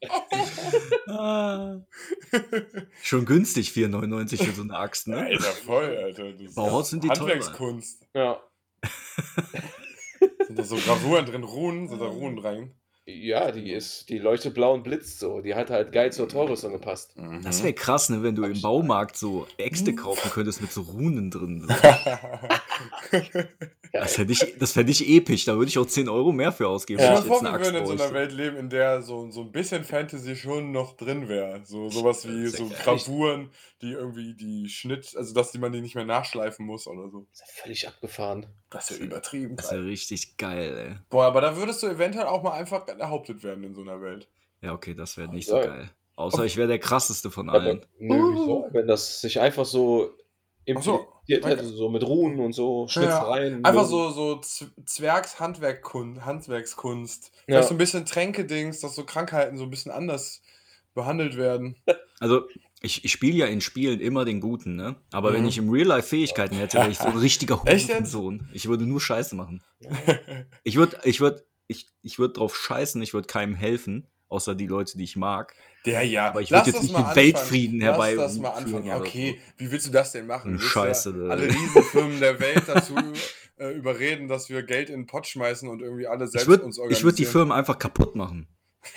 Ah. 1.08 1.80
Schon 3.04 3.26
günstig, 3.26 3.70
4,99 3.70 4.44
für 4.44 4.52
so 4.52 4.64
eine 4.64 4.76
Axt, 4.76 5.08
ne? 5.08 5.18
Alter, 5.18 5.44
voll, 5.44 5.96
Alter. 6.04 6.34
Bauhaus 6.56 6.90
sind 6.90 7.04
die 7.04 7.08
teurer. 7.10 7.20
Handwerkskunst. 7.20 8.08
Ja, 8.14 8.42
Sind 10.48 10.58
da 10.60 10.64
so 10.64 10.76
Gravuren 10.78 11.26
drin, 11.26 11.44
Runen? 11.44 11.88
Sind 11.88 12.02
da 12.02 12.08
Runen 12.08 12.40
rein? 12.40 12.74
ja 13.12 13.52
die, 13.52 13.72
ist, 13.72 14.10
die 14.10 14.20
leuchtet 14.20 14.54
blau 14.54 14.74
und 14.74 14.84
blitzt 14.84 15.20
so. 15.20 15.42
Die 15.42 15.56
hat 15.56 15.70
halt 15.70 15.92
geil 15.92 16.12
zur 16.12 16.28
Torrüstung 16.30 16.74
gepasst. 16.74 17.16
Das 17.44 17.64
wäre 17.64 17.74
krass, 17.74 18.10
ne, 18.10 18.22
wenn 18.22 18.36
du 18.36 18.44
im 18.44 18.62
Baumarkt 18.62 19.18
so 19.18 19.48
Äxte 19.58 19.96
kaufen 19.96 20.30
könntest 20.32 20.62
mit 20.62 20.72
so 20.72 20.82
Runen 20.82 21.32
drin. 21.32 21.68
Das 23.92 24.16
fände 24.16 24.34
ich, 24.34 24.56
das 24.60 24.74
fänd 24.74 24.90
ich 24.90 25.08
episch, 25.10 25.46
da 25.46 25.58
würde 25.58 25.68
ich 25.70 25.78
auch 25.80 25.86
10 25.86 26.10
Euro 26.10 26.32
mehr 26.32 26.52
für 26.52 26.68
ausgeben. 26.68 27.00
Dir 27.00 27.14
ich 27.14 27.26
vor, 27.26 27.42
wir 27.42 27.52
würden 27.60 27.76
in 27.76 27.86
so 27.86 27.94
einer. 27.94 28.14
Welt 28.14 28.32
leben, 28.32 28.58
in 28.58 28.70
der 28.70 29.02
so, 29.02 29.32
so 29.32 29.42
ein 29.42 29.52
bisschen 29.52 29.84
Fantasy 29.84 30.36
schon 30.36 30.72
noch 30.72 30.96
drin 30.96 31.28
wäre. 31.28 31.62
So, 31.64 31.90
sowas 31.90 32.28
wie 32.28 32.48
so 32.48 32.68
echt- 32.68 32.84
Gravuren, 32.84 33.50
die 33.82 33.92
irgendwie 33.94 34.34
die 34.34 34.68
Schnitt, 34.70 35.16
also 35.16 35.34
dass 35.34 35.52
die 35.52 35.58
man 35.58 35.72
die 35.72 35.82
nicht 35.82 35.96
mehr 35.96 36.06
nachschleifen 36.06 36.66
muss 36.66 36.86
oder 36.88 37.10
so. 37.10 37.28
Das 37.32 37.42
ist 37.42 37.48
ja 37.58 37.62
völlig 37.64 37.88
abgefahren. 37.88 38.46
Das 38.70 38.92
wäre 38.92 39.02
übertrieben. 39.04 39.56
Das 39.56 39.72
wäre 39.72 39.86
richtig 39.86 40.38
geil, 40.38 40.78
ey. 40.78 40.96
Boah, 41.10 41.26
aber 41.26 41.42
da 41.42 41.56
würdest 41.56 41.82
du 41.84 41.88
eventuell 41.88 42.26
auch 42.28 42.44
mal 42.44 42.52
einfach 42.54 42.86
behauptet 42.86 43.44
werden 43.44 43.64
in 43.64 43.74
so 43.74 43.82
einer 43.82 44.02
Welt. 44.02 44.28
Ja, 44.62 44.74
okay, 44.74 44.94
das 44.94 45.16
wäre 45.18 45.30
nicht 45.30 45.48
Ja. 45.48 45.62
so 45.64 45.68
geil. 45.70 45.90
Außer 46.16 46.44
ich 46.44 46.58
wäre 46.58 46.68
der 46.68 46.80
krasseste 46.80 47.32
von 47.32 47.50
Aber, 47.50 47.60
allen. 47.62 47.86
nö, 47.98 48.34
wieso? 48.34 48.68
Wenn 48.72 48.88
das 48.88 49.22
sich 49.22 49.40
einfach 49.40 49.64
so 49.66 50.10
Ach 50.76 50.84
so, 50.84 50.96
implementiert 51.26 51.46
hätte, 51.46 51.64
okay. 51.66 51.76
so 51.78 51.90
mit 51.90 52.04
Runen 52.06 52.40
und 52.42 52.52
so, 52.52 52.86
Schnitzereien. 52.90 53.64
Einfach 53.64 53.84
Möwen. 53.84 53.90
so, 53.90 54.10
so 54.12 54.36
Z- 54.42 54.72
Zwergs-Handwerkkunst, 54.86 56.26
Handwerkskunst. 56.26 57.32
Ja. 57.34 57.42
Vielleicht 57.46 57.70
so 57.70 57.74
ein 57.76 57.78
bisschen 57.78 58.06
Tränkedings, 58.06 58.82
dass 58.82 58.96
so 58.96 59.06
Krankheiten 59.06 59.58
so 59.58 59.64
ein 59.64 59.70
bisschen 59.70 59.92
anders 59.94 60.42
behandelt 60.94 61.38
werden. 61.38 61.78
Also, 62.20 62.42
ich, 62.82 63.04
ich 63.04 63.12
spiele 63.12 63.38
ja 63.38 63.46
in 63.48 63.62
Spielen 63.62 64.00
immer 64.00 64.24
den 64.26 64.40
Guten, 64.40 64.76
ne? 64.76 64.96
Aber 65.12 65.34
wenn 65.34 65.42
Mhm. 65.42 65.48
ich 65.50 65.58
im 65.58 65.70
Real 65.70 65.88
Life 65.88 66.08
Fähigkeiten 66.10 66.56
hätte, 66.56 66.78
wäre 66.78 66.90
ich 66.90 66.98
so 66.98 67.08
ein 67.08 67.18
richtiger? 67.18 67.62
Hurensohn. 67.64 68.50
Ich 68.54 68.68
würde 68.68 68.86
nur 68.86 69.02
Scheiße 69.02 69.36
machen. 69.36 69.62
Ich 70.64 70.76
würde, 70.78 70.98
ich 71.04 71.20
würde, 71.20 71.44
ich, 71.68 71.88
ich 72.02 72.20
würde 72.20 72.36
drauf 72.36 72.56
scheißen, 72.56 73.02
ich 73.02 73.14
würde 73.14 73.28
keinem 73.28 73.56
helfen, 73.56 74.08
außer 74.30 74.56
die 74.56 74.68
Leute, 74.68 74.98
die 74.98 75.04
ich 75.04 75.16
mag. 75.16 75.54
Der 75.86 76.04
ja. 76.04 76.28
Aber 76.30 76.42
ich 76.42 76.50
Lass 76.50 76.66
würd 76.68 76.76
jetzt 76.76 76.84
nicht 76.84 76.96
den. 76.96 77.16
Weltfrieden 77.16 77.80
Lass 77.80 77.90
herbei- 77.98 78.16
das 78.16 78.38
mal 78.38 78.50
anfangen. 78.52 78.92
Okay, 78.92 79.40
wie 79.58 79.72
willst 79.72 79.88
du 79.88 79.92
das 79.92 80.12
denn 80.14 80.26
machen? 80.28 80.54
Du 80.54 80.60
Scheiße, 80.60 81.10
Ja 81.26 81.30
alle 81.32 81.48
Riesenfirmen 81.48 82.20
der 82.20 82.40
Welt 82.40 82.64
dazu 82.68 82.96
äh, 83.58 83.72
überreden, 83.76 84.28
dass 84.30 84.50
wir 84.50 84.64
Geld 84.64 84.90
in 84.90 85.02
den 85.02 85.06
Pott 85.06 85.28
schmeißen 85.28 85.68
und 85.68 85.82
irgendwie 85.82 86.08
alle 86.08 86.28
selbst 86.28 86.44
Ich 86.44 86.48
würde 86.50 86.64
uns 86.64 86.78
ich 86.78 86.82
würd 86.82 86.90
die 86.94 87.04
organisieren? 87.04 87.32
Firmen 87.32 87.52
einfach 87.52 87.78
kaputt 87.78 88.16
machen. 88.16 88.48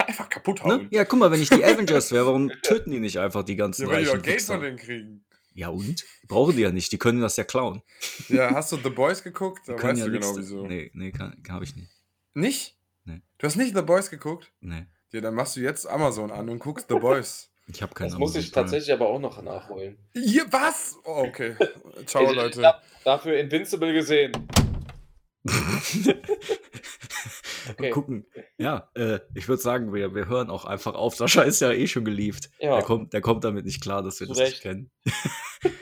einfach 0.07 0.29
kaputt 0.29 0.65
Ne? 0.65 0.73
hauen. 0.73 0.89
Ja, 0.91 1.05
guck 1.05 1.19
mal, 1.19 1.31
wenn 1.31 1.41
ich 1.43 1.51
die 1.51 1.65
Avengers 1.65 2.13
wäre, 2.13 2.27
warum 2.27 2.51
töten 2.63 2.91
die 2.91 3.01
nicht 3.01 3.19
einfach 3.19 3.43
die 3.45 3.57
ganzen 3.57 3.83
Ja, 3.83 3.89
weil 3.89 3.99
die 4.01 4.05
doch 4.07 4.13
reichen 4.15 4.23
Geld 4.23 4.43
von 4.43 4.61
denen 4.61 4.77
kriegen. 4.79 5.25
Ja 5.55 5.69
und? 5.69 6.05
Brauchen 6.29 6.57
die 6.57 6.63
ja 6.63 6.71
nicht, 6.73 6.91
die 6.93 6.99
können 6.99 7.21
das 7.21 7.37
ja 7.37 7.45
klauen. 7.45 7.83
Ja, 8.29 8.55
hast 8.55 8.73
du 8.73 8.77
The 8.79 8.89
Boys 8.91 9.23
geguckt? 9.23 9.63
Die 9.69 9.73
Da 9.73 9.83
weißt 9.83 9.99
ja 10.01 10.07
du 10.07 10.13
genau 10.13 10.37
wieso. 10.37 10.67
Nee, 10.67 10.91
nee, 10.95 11.11
kann, 11.13 11.37
habe 11.51 11.65
ich 11.65 11.77
nicht. 11.77 11.91
Nicht? 12.35 12.79
Nee. 13.05 13.21
Du 13.39 13.47
hast 13.47 13.57
nicht 13.57 13.77
The 13.77 13.83
Boys 13.83 14.09
geguckt? 14.09 14.51
Nee. 14.61 14.87
Ja, 15.11 15.21
dann 15.21 15.35
machst 15.35 15.57
du 15.57 15.61
jetzt 15.61 15.87
Amazon 15.87 16.31
an 16.31 16.49
und 16.49 16.59
guckst 16.59 16.87
The 16.89 16.95
Boys. 16.95 17.51
Ich 17.67 17.83
habe 17.83 17.93
keine 17.95 18.11
Das 18.11 18.19
muss 18.19 18.35
ich 18.35 18.51
tatsächlich 18.51 18.93
aber 18.95 19.09
auch 19.09 19.21
noch 19.21 19.41
nachholen. 19.43 19.99
Hier, 20.15 20.47
was? 20.51 20.97
Oh, 21.05 21.25
okay. 21.29 21.55
Ciao, 22.07 22.31
Ich- 22.31 22.35
Leute. 22.35 22.61
Ich 22.61 22.67
hab 22.67 22.83
dafür 23.05 23.37
Invincible 23.39 23.93
gesehen. 23.93 24.33
Okay. 27.71 27.91
Gucken. 27.91 28.27
Ja, 28.59 28.91
äh, 28.95 29.21
ich 29.35 29.49
würde 29.49 29.63
sagen, 29.63 29.93
wir, 29.93 30.15
wir 30.15 30.29
hören 30.29 30.51
auch 30.51 30.65
einfach 30.65 30.95
auf. 30.95 31.15
Sascha 31.15 31.43
ist 31.43 31.61
ja 31.61 31.71
eh 31.73 31.87
schon 31.87 32.05
gelieft. 32.05 32.51
Ja. 32.59 32.77
Der, 32.77 32.85
kommt, 32.85 33.13
der 33.13 33.21
kommt 33.21 33.45
damit 33.45 33.65
nicht 33.65 33.83
klar, 33.83 34.03
dass 34.03 34.21
wir 34.21 34.27
Zu 34.27 34.35
das 34.35 34.39
nicht 34.41 34.53
Recht. 34.53 34.63
kennen. 34.63 34.91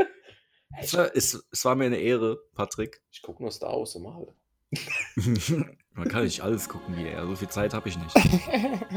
es, 0.81 0.95
war, 0.95 1.11
es, 1.15 1.47
es 1.51 1.65
war 1.65 1.75
mir 1.75 1.87
eine 1.87 1.99
Ehre, 1.99 2.39
Patrick. 2.55 3.01
Ich 3.11 3.23
gucke 3.23 3.43
nur 3.43 3.53
Star 3.53 3.73
Wars 3.73 3.95
immer. 3.95 4.27
Man 5.95 6.09
kann 6.09 6.25
nicht 6.25 6.43
alles 6.43 6.69
gucken 6.69 6.97
wie 6.97 7.09
er. 7.09 7.27
So 7.27 7.35
viel 7.35 7.49
Zeit 7.49 7.75
habe 7.75 7.89
ich 7.89 7.99
nicht. 7.99 8.17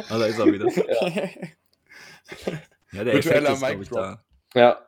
Ah, 0.10 0.20
da 0.20 0.26
ist 0.26 0.38
er 0.38 0.46
wieder. 0.46 0.68
Ja, 2.92 3.04
der 3.04 3.16
Effekt 3.16 3.26
Virtueller 3.26 3.54
ist, 3.54 3.60
glaube 3.60 3.84
ich, 3.84 3.90
da. 3.90 4.24
Ja. 4.54 4.88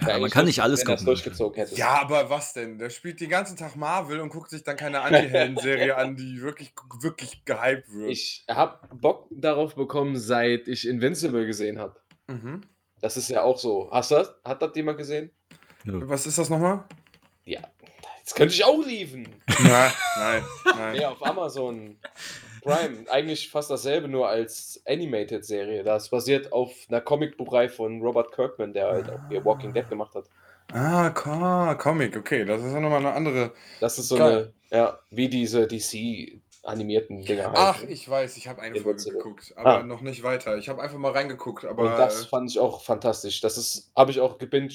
Ja, 0.00 0.18
man 0.18 0.30
kann 0.30 0.46
nicht 0.46 0.60
alles 0.60 0.80
wenn 0.80 0.86
gucken. 0.88 1.06
durchgezogen 1.06 1.56
hätte. 1.56 1.76
Ja, 1.76 2.00
aber 2.00 2.28
was 2.28 2.52
denn? 2.52 2.78
Der 2.78 2.90
spielt 2.90 3.20
den 3.20 3.30
ganzen 3.30 3.56
Tag 3.56 3.76
Marvel 3.76 4.20
und 4.20 4.28
guckt 4.28 4.50
sich 4.50 4.64
dann 4.64 4.76
keine 4.76 5.00
Anti-Helden-Serie 5.02 5.96
an, 5.96 6.16
die 6.16 6.42
wirklich, 6.42 6.72
wirklich 7.00 7.44
gehypt 7.44 7.92
wird. 7.92 8.10
Ich 8.10 8.44
habe 8.50 8.88
Bock 8.94 9.28
darauf 9.30 9.76
bekommen, 9.76 10.18
seit 10.18 10.66
ich 10.68 10.88
Invincible 10.88 11.46
gesehen 11.46 11.78
habe. 11.78 12.00
Mhm. 12.26 12.62
Das 13.00 13.16
ist 13.16 13.28
ja 13.28 13.42
auch 13.42 13.58
so. 13.58 13.88
Hast 13.92 14.10
du 14.10 14.16
das? 14.16 14.34
Hat 14.44 14.62
das 14.62 14.72
jemand 14.74 14.98
gesehen? 14.98 15.30
Nö. 15.84 16.00
Was 16.08 16.26
ist 16.26 16.38
das 16.38 16.50
nochmal? 16.50 16.84
Ja. 17.44 17.60
Jetzt 18.18 18.34
könnte 18.34 18.54
ich 18.54 18.64
auch 18.64 18.84
liefen. 18.84 19.28
Nein, 19.62 19.92
nein, 20.16 20.44
nein. 20.64 20.92
Nee, 20.96 21.04
auf 21.04 21.24
Amazon 21.24 21.98
Prime. 22.64 23.04
Eigentlich 23.10 23.50
fast 23.50 23.70
dasselbe, 23.70 24.08
nur 24.08 24.28
als 24.28 24.82
Animated-Serie. 24.86 25.84
Das 25.84 26.08
basiert 26.08 26.52
auf 26.52 26.72
einer 26.88 27.00
Comicbuchreihe 27.00 27.68
von 27.68 28.00
Robert 28.02 28.32
Kirkman, 28.32 28.72
der 28.72 28.88
halt 28.88 29.10
auch 29.10 29.20
hier 29.28 29.44
Walking 29.44 29.72
Dead 29.72 29.88
gemacht 29.88 30.14
hat. 30.14 30.24
Ah, 30.72 31.10
Co 31.10 31.76
Comic, 31.76 32.16
okay. 32.16 32.44
Das 32.44 32.62
ist 32.62 32.72
ja 32.72 32.80
nochmal 32.80 33.00
eine 33.00 33.12
andere. 33.12 33.52
Das 33.80 33.98
ist 33.98 34.08
so 34.08 34.16
Geil. 34.16 34.52
eine, 34.70 34.78
ja, 34.80 34.98
wie 35.10 35.28
diese 35.28 35.66
DC-animierten 35.66 37.22
Dinger 37.24 37.44
halt. 37.46 37.56
Ach, 37.56 37.82
ich 37.82 38.08
weiß, 38.08 38.36
ich 38.36 38.48
habe 38.48 38.62
eine 38.62 38.80
Folge 38.80 39.02
geguckt, 39.10 39.52
aber 39.56 39.80
Ah. 39.80 39.82
noch 39.82 40.00
nicht 40.00 40.22
weiter. 40.22 40.56
Ich 40.56 40.68
habe 40.68 40.82
einfach 40.82 40.98
mal 40.98 41.12
reingeguckt, 41.12 41.64
aber. 41.64 41.82
Und 41.82 41.98
das 41.98 42.24
fand 42.26 42.50
ich 42.50 42.58
auch 42.58 42.82
fantastisch. 42.82 43.40
Das 43.40 43.58
ist, 43.58 43.90
habe 43.94 44.10
ich 44.10 44.20
auch 44.20 44.38
gebinge, 44.38 44.70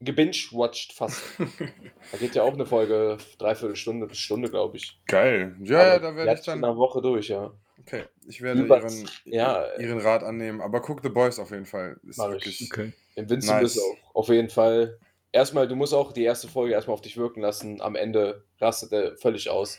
gebinge-watched 0.00 0.92
fast. 0.92 1.22
Da 2.12 2.18
geht 2.18 2.34
ja 2.34 2.42
auch 2.42 2.52
eine 2.54 2.66
Folge, 2.66 3.16
dreiviertel 3.38 3.76
Stunde 3.76 4.06
bis 4.06 4.18
Stunde, 4.18 4.50
glaube 4.50 4.76
ich. 4.76 5.00
Geil. 5.06 5.56
Ja, 5.62 5.86
ja, 5.94 5.98
da 5.98 6.14
werde 6.14 6.32
ich 6.32 6.38
sich 6.40 6.48
in 6.48 6.60
dann. 6.60 6.64
einer 6.70 6.76
Woche 6.78 7.00
durch, 7.02 7.28
ja. 7.28 7.52
Okay, 7.80 8.04
ich 8.26 8.40
werde 8.40 8.62
Über- 8.62 8.78
ihren, 8.82 9.10
ja, 9.24 9.66
ihren 9.78 9.98
Rat 10.00 10.22
annehmen. 10.22 10.60
Aber 10.60 10.80
guck 10.80 11.02
The 11.02 11.08
Boys 11.10 11.38
auf 11.38 11.50
jeden 11.50 11.66
Fall. 11.66 11.98
Ist 12.08 12.18
Mach 12.18 12.26
ich. 12.28 12.32
wirklich. 12.34 12.70
Okay. 12.72 12.92
Invincible 13.14 13.60
Nice. 13.62 13.76
ist 13.76 13.82
auch 13.82 14.14
auf 14.14 14.28
jeden 14.28 14.48
Fall. 14.50 14.98
Erstmal, 15.32 15.66
du 15.68 15.74
musst 15.76 15.92
auch 15.94 16.12
die 16.12 16.22
erste 16.24 16.48
Folge 16.48 16.72
erstmal 16.74 16.94
auf 16.94 17.00
dich 17.02 17.16
wirken 17.16 17.40
lassen. 17.40 17.80
Am 17.80 17.94
Ende 17.96 18.44
rastet 18.60 18.92
er 18.92 19.16
völlig 19.16 19.50
aus. 19.50 19.78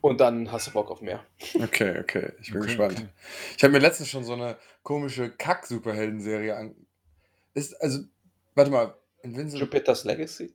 Und 0.00 0.20
dann 0.20 0.50
hast 0.50 0.66
du 0.68 0.70
Bock 0.72 0.90
auf 0.90 1.02
mehr. 1.02 1.24
Okay, 1.54 1.98
okay. 2.00 2.32
Ich 2.40 2.48
bin 2.52 2.62
Okay, 2.62 2.66
gespannt. 2.68 2.98
okay. 2.98 3.08
Ich 3.56 3.62
habe 3.62 3.72
mir 3.72 3.80
letztens 3.80 4.08
schon 4.08 4.24
so 4.24 4.32
eine 4.32 4.56
komische 4.82 5.30
Kack-Superhelden-Serie 5.30 6.56
an. 6.56 6.74
Ist, 7.52 7.74
also, 7.82 8.00
warte 8.54 8.70
mal, 8.70 8.94
Invincible. 9.22 9.64
Jupiter's 9.66 10.04
Legacy? 10.04 10.54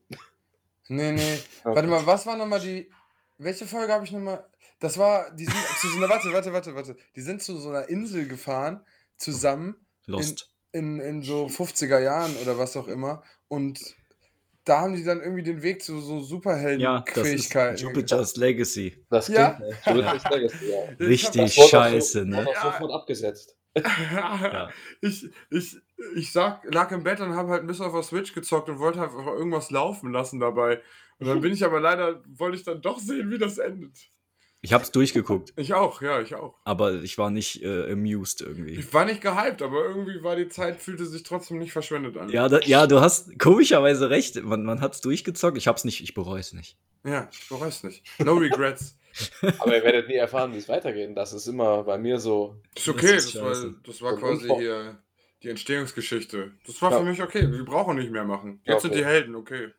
Nee, 0.87 1.11
nee. 1.13 1.39
Okay. 1.63 1.75
Warte 1.75 1.87
mal, 1.87 2.05
was 2.05 2.25
war 2.25 2.37
nochmal 2.37 2.59
die. 2.59 2.89
Welche 3.37 3.65
Folge 3.65 3.91
habe 3.93 4.05
ich 4.05 4.11
nochmal. 4.11 4.45
Das 4.79 4.97
war. 4.97 5.31
Die 5.35 5.45
sind 5.45 5.55
zu 5.79 5.87
so 5.89 5.97
einer. 5.97 6.09
Warte, 6.09 6.31
warte, 6.31 6.53
warte, 6.53 6.75
warte. 6.75 6.95
Die 7.15 7.21
sind 7.21 7.41
zu 7.41 7.57
so 7.57 7.69
einer 7.69 7.89
Insel 7.89 8.27
gefahren, 8.27 8.85
zusammen, 9.17 9.75
Lost. 10.05 10.51
in, 10.71 10.99
in 10.99 11.21
so 11.21 11.45
50er 11.47 11.99
Jahren 11.99 12.35
oder 12.37 12.57
was 12.57 12.75
auch 12.77 12.87
immer. 12.87 13.23
Und 13.47 13.79
da 14.65 14.81
haben 14.81 14.95
die 14.95 15.03
dann 15.03 15.21
irgendwie 15.21 15.43
den 15.43 15.61
Weg 15.61 15.83
zu 15.83 16.01
so 16.01 16.17
ja, 16.17 16.23
Superheldenfähigkeiten. 16.23 17.77
Jupiter's 17.77 18.35
Legacy. 18.35 19.05
Das 19.09 19.27
Ja. 19.27 19.51
klingt, 19.53 19.75
ja. 19.85 19.93
Jupiter's 19.93 20.23
Legacy, 20.31 20.71
ja. 20.71 21.05
Richtig 21.05 21.53
scheiße, 21.53 22.19
so, 22.19 22.25
ne? 22.25 22.47
Ja. 22.51 22.61
sofort 22.61 22.91
abgesetzt. 22.91 23.55
Ja. 23.75 24.69
Ich, 25.01 25.27
ich, 25.51 25.77
ich 26.15 26.31
sag, 26.31 26.63
lag 26.73 26.91
im 26.91 27.03
Bett 27.03 27.19
und 27.21 27.35
habe 27.35 27.49
halt 27.49 27.61
ein 27.61 27.67
bisschen 27.67 27.85
auf 27.85 27.93
der 27.93 28.03
Switch 28.03 28.33
gezockt 28.33 28.69
und 28.69 28.79
wollte 28.79 28.99
halt 28.99 29.11
einfach 29.11 29.33
irgendwas 29.33 29.71
laufen 29.71 30.11
lassen 30.11 30.39
dabei. 30.39 30.81
Und 31.19 31.27
dann 31.27 31.41
bin 31.41 31.53
ich 31.53 31.63
aber 31.63 31.79
leider, 31.79 32.21
wollte 32.27 32.57
ich 32.57 32.63
dann 32.63 32.81
doch 32.81 32.99
sehen, 32.99 33.31
wie 33.31 33.37
das 33.37 33.57
endet. 33.57 33.97
Ich 34.61 34.73
hab's 34.73 34.91
durchgeguckt, 34.91 35.53
Ich 35.57 35.75
auch, 35.75 36.01
ja, 36.01 36.19
ich 36.21 36.33
auch. 36.33 36.55
aber 36.65 36.95
ich 37.03 37.19
war 37.19 37.29
nicht 37.29 37.61
äh, 37.61 37.91
amused 37.91 38.41
irgendwie. 38.41 38.71
Ich 38.73 38.91
war 38.95 39.05
nicht 39.05 39.21
gehypt, 39.21 39.61
aber 39.61 39.85
irgendwie 39.85 40.23
war 40.23 40.35
die 40.35 40.47
Zeit, 40.47 40.81
fühlte 40.81 41.05
sich 41.05 41.21
trotzdem 41.21 41.59
nicht 41.59 41.71
verschwendet 41.71 42.17
an. 42.17 42.29
Ja, 42.29 42.49
da, 42.49 42.59
ja, 42.61 42.87
du 42.87 42.99
hast 42.99 43.37
komischerweise 43.37 44.09
recht. 44.09 44.43
Man, 44.43 44.63
man 44.65 44.81
hat's 44.81 45.01
durchgezockt. 45.01 45.57
Ich 45.57 45.67
hab's 45.67 45.85
nicht, 45.85 46.01
ich 46.01 46.15
bereue 46.15 46.39
es 46.39 46.51
nicht. 46.51 46.79
Ja, 47.03 47.29
ich 47.31 47.47
bereue 47.47 47.69
es 47.69 47.83
nicht. 47.83 48.03
No 48.17 48.33
regrets. 48.33 48.97
Aber 49.59 49.75
ihr 49.77 49.83
werdet 49.83 50.07
nie 50.07 50.15
erfahren, 50.15 50.51
wie 50.53 50.57
es 50.57 50.67
weitergeht. 50.67 51.15
Das 51.15 51.31
ist 51.31 51.45
immer 51.47 51.83
bei 51.83 51.99
mir 51.99 52.19
so. 52.19 52.55
Ist 52.75 52.89
okay, 52.89 53.13
Das 53.15 53.25
ist 53.25 53.35
das, 53.35 53.43
war, 53.43 53.73
das 53.85 54.01
war 54.01 54.17
quasi 54.17 54.47
hier 54.57 54.97
die 55.45 55.49
Entstehungsgeschichte. 55.49 56.51
Das 56.65 56.81
war 56.81 56.91
Ja. 56.91 56.97
für 56.99 57.05
mich 57.05 57.21
okay. 57.21 57.49
Wir 57.51 57.63
brauchen 57.63 57.95
nicht 57.97 58.11
mehr 58.11 58.25
machen. 58.25 58.59
Jetzt 58.65 58.73
Ja, 58.73 58.79
sind 58.81 58.95
die 58.95 59.05
Helden, 59.05 59.35
okay. 59.35 59.69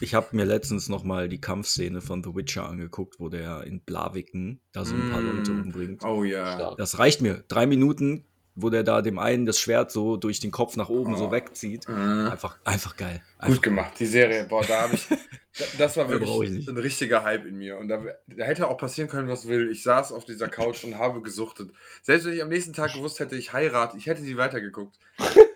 Ich 0.00 0.14
habe 0.14 0.34
mir 0.34 0.44
letztens 0.44 0.88
noch 0.88 1.04
mal 1.04 1.28
die 1.28 1.40
Kampfszene 1.40 2.00
von 2.00 2.22
The 2.24 2.34
Witcher 2.34 2.66
angeguckt, 2.66 3.16
wo 3.18 3.28
der 3.28 3.64
in 3.64 3.80
Blaviken 3.82 4.60
da 4.72 4.84
so 4.84 4.94
ein 4.94 5.10
paar 5.10 5.20
Mm. 5.20 5.36
Leute 5.36 5.50
umbringt. 5.52 6.04
Oh 6.04 6.24
ja. 6.24 6.54
stark. 6.54 6.78
Das 6.78 6.98
reicht 6.98 7.20
mir. 7.20 7.44
Drei 7.48 7.66
Minuten, 7.66 8.24
wo 8.54 8.68
der 8.70 8.82
da 8.82 9.00
dem 9.02 9.18
einen 9.18 9.46
das 9.46 9.58
Schwert 9.58 9.90
so 9.90 10.16
durch 10.16 10.40
den 10.40 10.50
Kopf 10.50 10.76
nach 10.76 10.88
oben 10.88 11.16
so 11.16 11.28
Oh. 11.28 11.30
wegzieht. 11.32 11.88
Mhm. 11.88 12.28
Einfach, 12.30 12.56
einfach 12.64 12.96
geil. 12.96 13.22
Einfach 13.38 13.54
Gut 13.56 13.62
gemacht, 13.62 13.92
die 13.98 14.06
Serie. 14.06 14.44
Boah, 14.44 14.64
da 14.64 14.82
habe 14.82 14.94
ich. 14.94 15.06
da- 15.58 15.64
Das 15.78 15.96
war 15.96 16.08
wirklich 16.08 16.68
ein 16.68 16.76
richtiger 16.78 17.22
Hype 17.24 17.46
in 17.46 17.56
mir. 17.58 17.78
Und 17.78 17.88
da, 17.88 18.02
da 18.26 18.44
hätte 18.44 18.68
auch 18.68 18.76
passieren 18.78 19.08
können, 19.08 19.28
was 19.28 19.46
will. 19.48 19.70
Ich 19.70 19.82
saß 19.82 20.12
auf 20.12 20.24
dieser 20.24 20.48
Couch 20.48 20.84
und 20.84 20.98
habe 20.98 21.22
gesuchtet. 21.22 21.70
Selbst 22.02 22.26
wenn 22.26 22.34
ich 22.34 22.42
am 22.42 22.48
nächsten 22.48 22.72
Tag 22.72 22.92
gewusst 22.92 23.20
hätte, 23.20 23.36
ich 23.36 23.52
heirate, 23.52 23.96
ich 23.96 24.06
hätte 24.06 24.22
sie 24.22 24.36
weitergeguckt. 24.36 24.98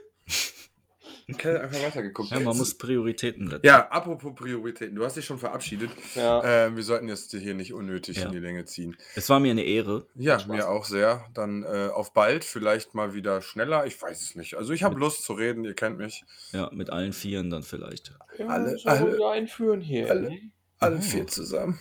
Ich 1.27 1.39
hätte 1.39 1.61
einfach 1.63 1.83
weitergeguckt. 1.83 2.31
Ja, 2.31 2.41
man 2.41 2.57
muss 2.57 2.77
Prioritäten 2.77 3.49
setzen. 3.49 3.65
Ja, 3.67 3.89
apropos 3.89 4.35
Prioritäten. 4.35 4.95
Du 4.95 5.05
hast 5.05 5.17
dich 5.17 5.25
schon 5.25 5.39
verabschiedet. 5.39 5.91
Ja. 6.15 6.67
Äh, 6.67 6.77
wir 6.77 6.83
sollten 6.83 7.09
jetzt 7.09 7.31
hier 7.31 7.55
nicht 7.55 7.73
unnötig 7.73 8.19
Ja. 8.19 8.27
in 8.27 8.33
die 8.33 8.39
Länge 8.41 8.65
ziehen. 8.67 8.97
Es 9.15 9.31
war 9.31 9.41
mir 9.41 9.53
eine 9.53 9.65
Ehre. 9.65 10.07
Ja, 10.15 10.39
Spaß. 10.39 10.49
mir 10.55 10.69
auch 10.69 10.85
sehr. 10.85 11.25
Dann 11.33 11.63
äh, 11.63 11.89
auf 11.93 12.13
bald, 12.13 12.45
vielleicht 12.45 12.95
mal 12.95 13.15
wieder 13.15 13.41
schneller. 13.41 13.87
Ich 13.87 14.01
weiß 14.01 14.21
es 14.21 14.35
nicht. 14.35 14.57
Also 14.57 14.73
ich 14.75 14.83
habe 14.83 14.99
Lust 14.99 15.25
zu 15.25 15.33
reden, 15.33 15.65
ihr 15.65 15.75
kennt 15.75 15.97
mich. 15.99 16.25
Ja, 16.53 16.69
mit 16.73 16.91
allen 16.91 17.13
Vieren 17.15 17.49
dann 17.51 17.63
vielleicht. 17.63 18.13
ja 18.39 18.47
alle- 18.47 18.77
alle- 18.85 19.15
wieder 19.15 19.31
einführen 19.31 19.81
hier. 19.81 20.11
alle- 20.11 20.29
ne? 20.31 20.51
Alle 20.79 20.97
Oh. 20.97 21.01
vier 21.01 21.27
zusammen. 21.27 21.79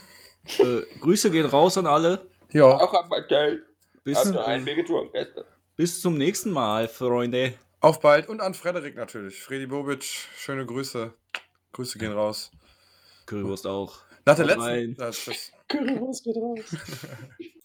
Äh, 0.60 0.82
Grüße 1.02 1.32
gehen 1.32 1.45
raus 1.45 1.78
an 1.78 1.88
alle. 1.88 2.28
Ja. 2.52 2.65
Auch 2.65 2.94
am 2.94 3.10
Hotel. 3.10 3.65
Bis, 4.06 4.18
bis 5.76 6.02
zum 6.02 6.18
nächsten 6.18 6.52
Mal, 6.52 6.88
Freunde. 6.88 7.53
Auf 7.84 7.99
bald 7.99 8.30
und 8.30 8.39
an 8.39 8.53
Frederik 8.53 8.95
natürlich. 8.95 9.43
Fredi 9.43 9.65
Bobic, 9.65 10.05
schöne 10.38 10.65
Grüße. 10.65 11.14
Grüße 11.73 11.99
gehen 11.99 12.14
raus. 12.14 12.49
Currywurst 13.26 13.68
auch. 13.68 13.97
Nach 14.26 14.38
der 14.38 14.55
Haut 14.55 14.95
letzten. 14.95 15.35
Currywurst 15.68 16.23
geht 16.23 16.38
raus. 16.38 16.77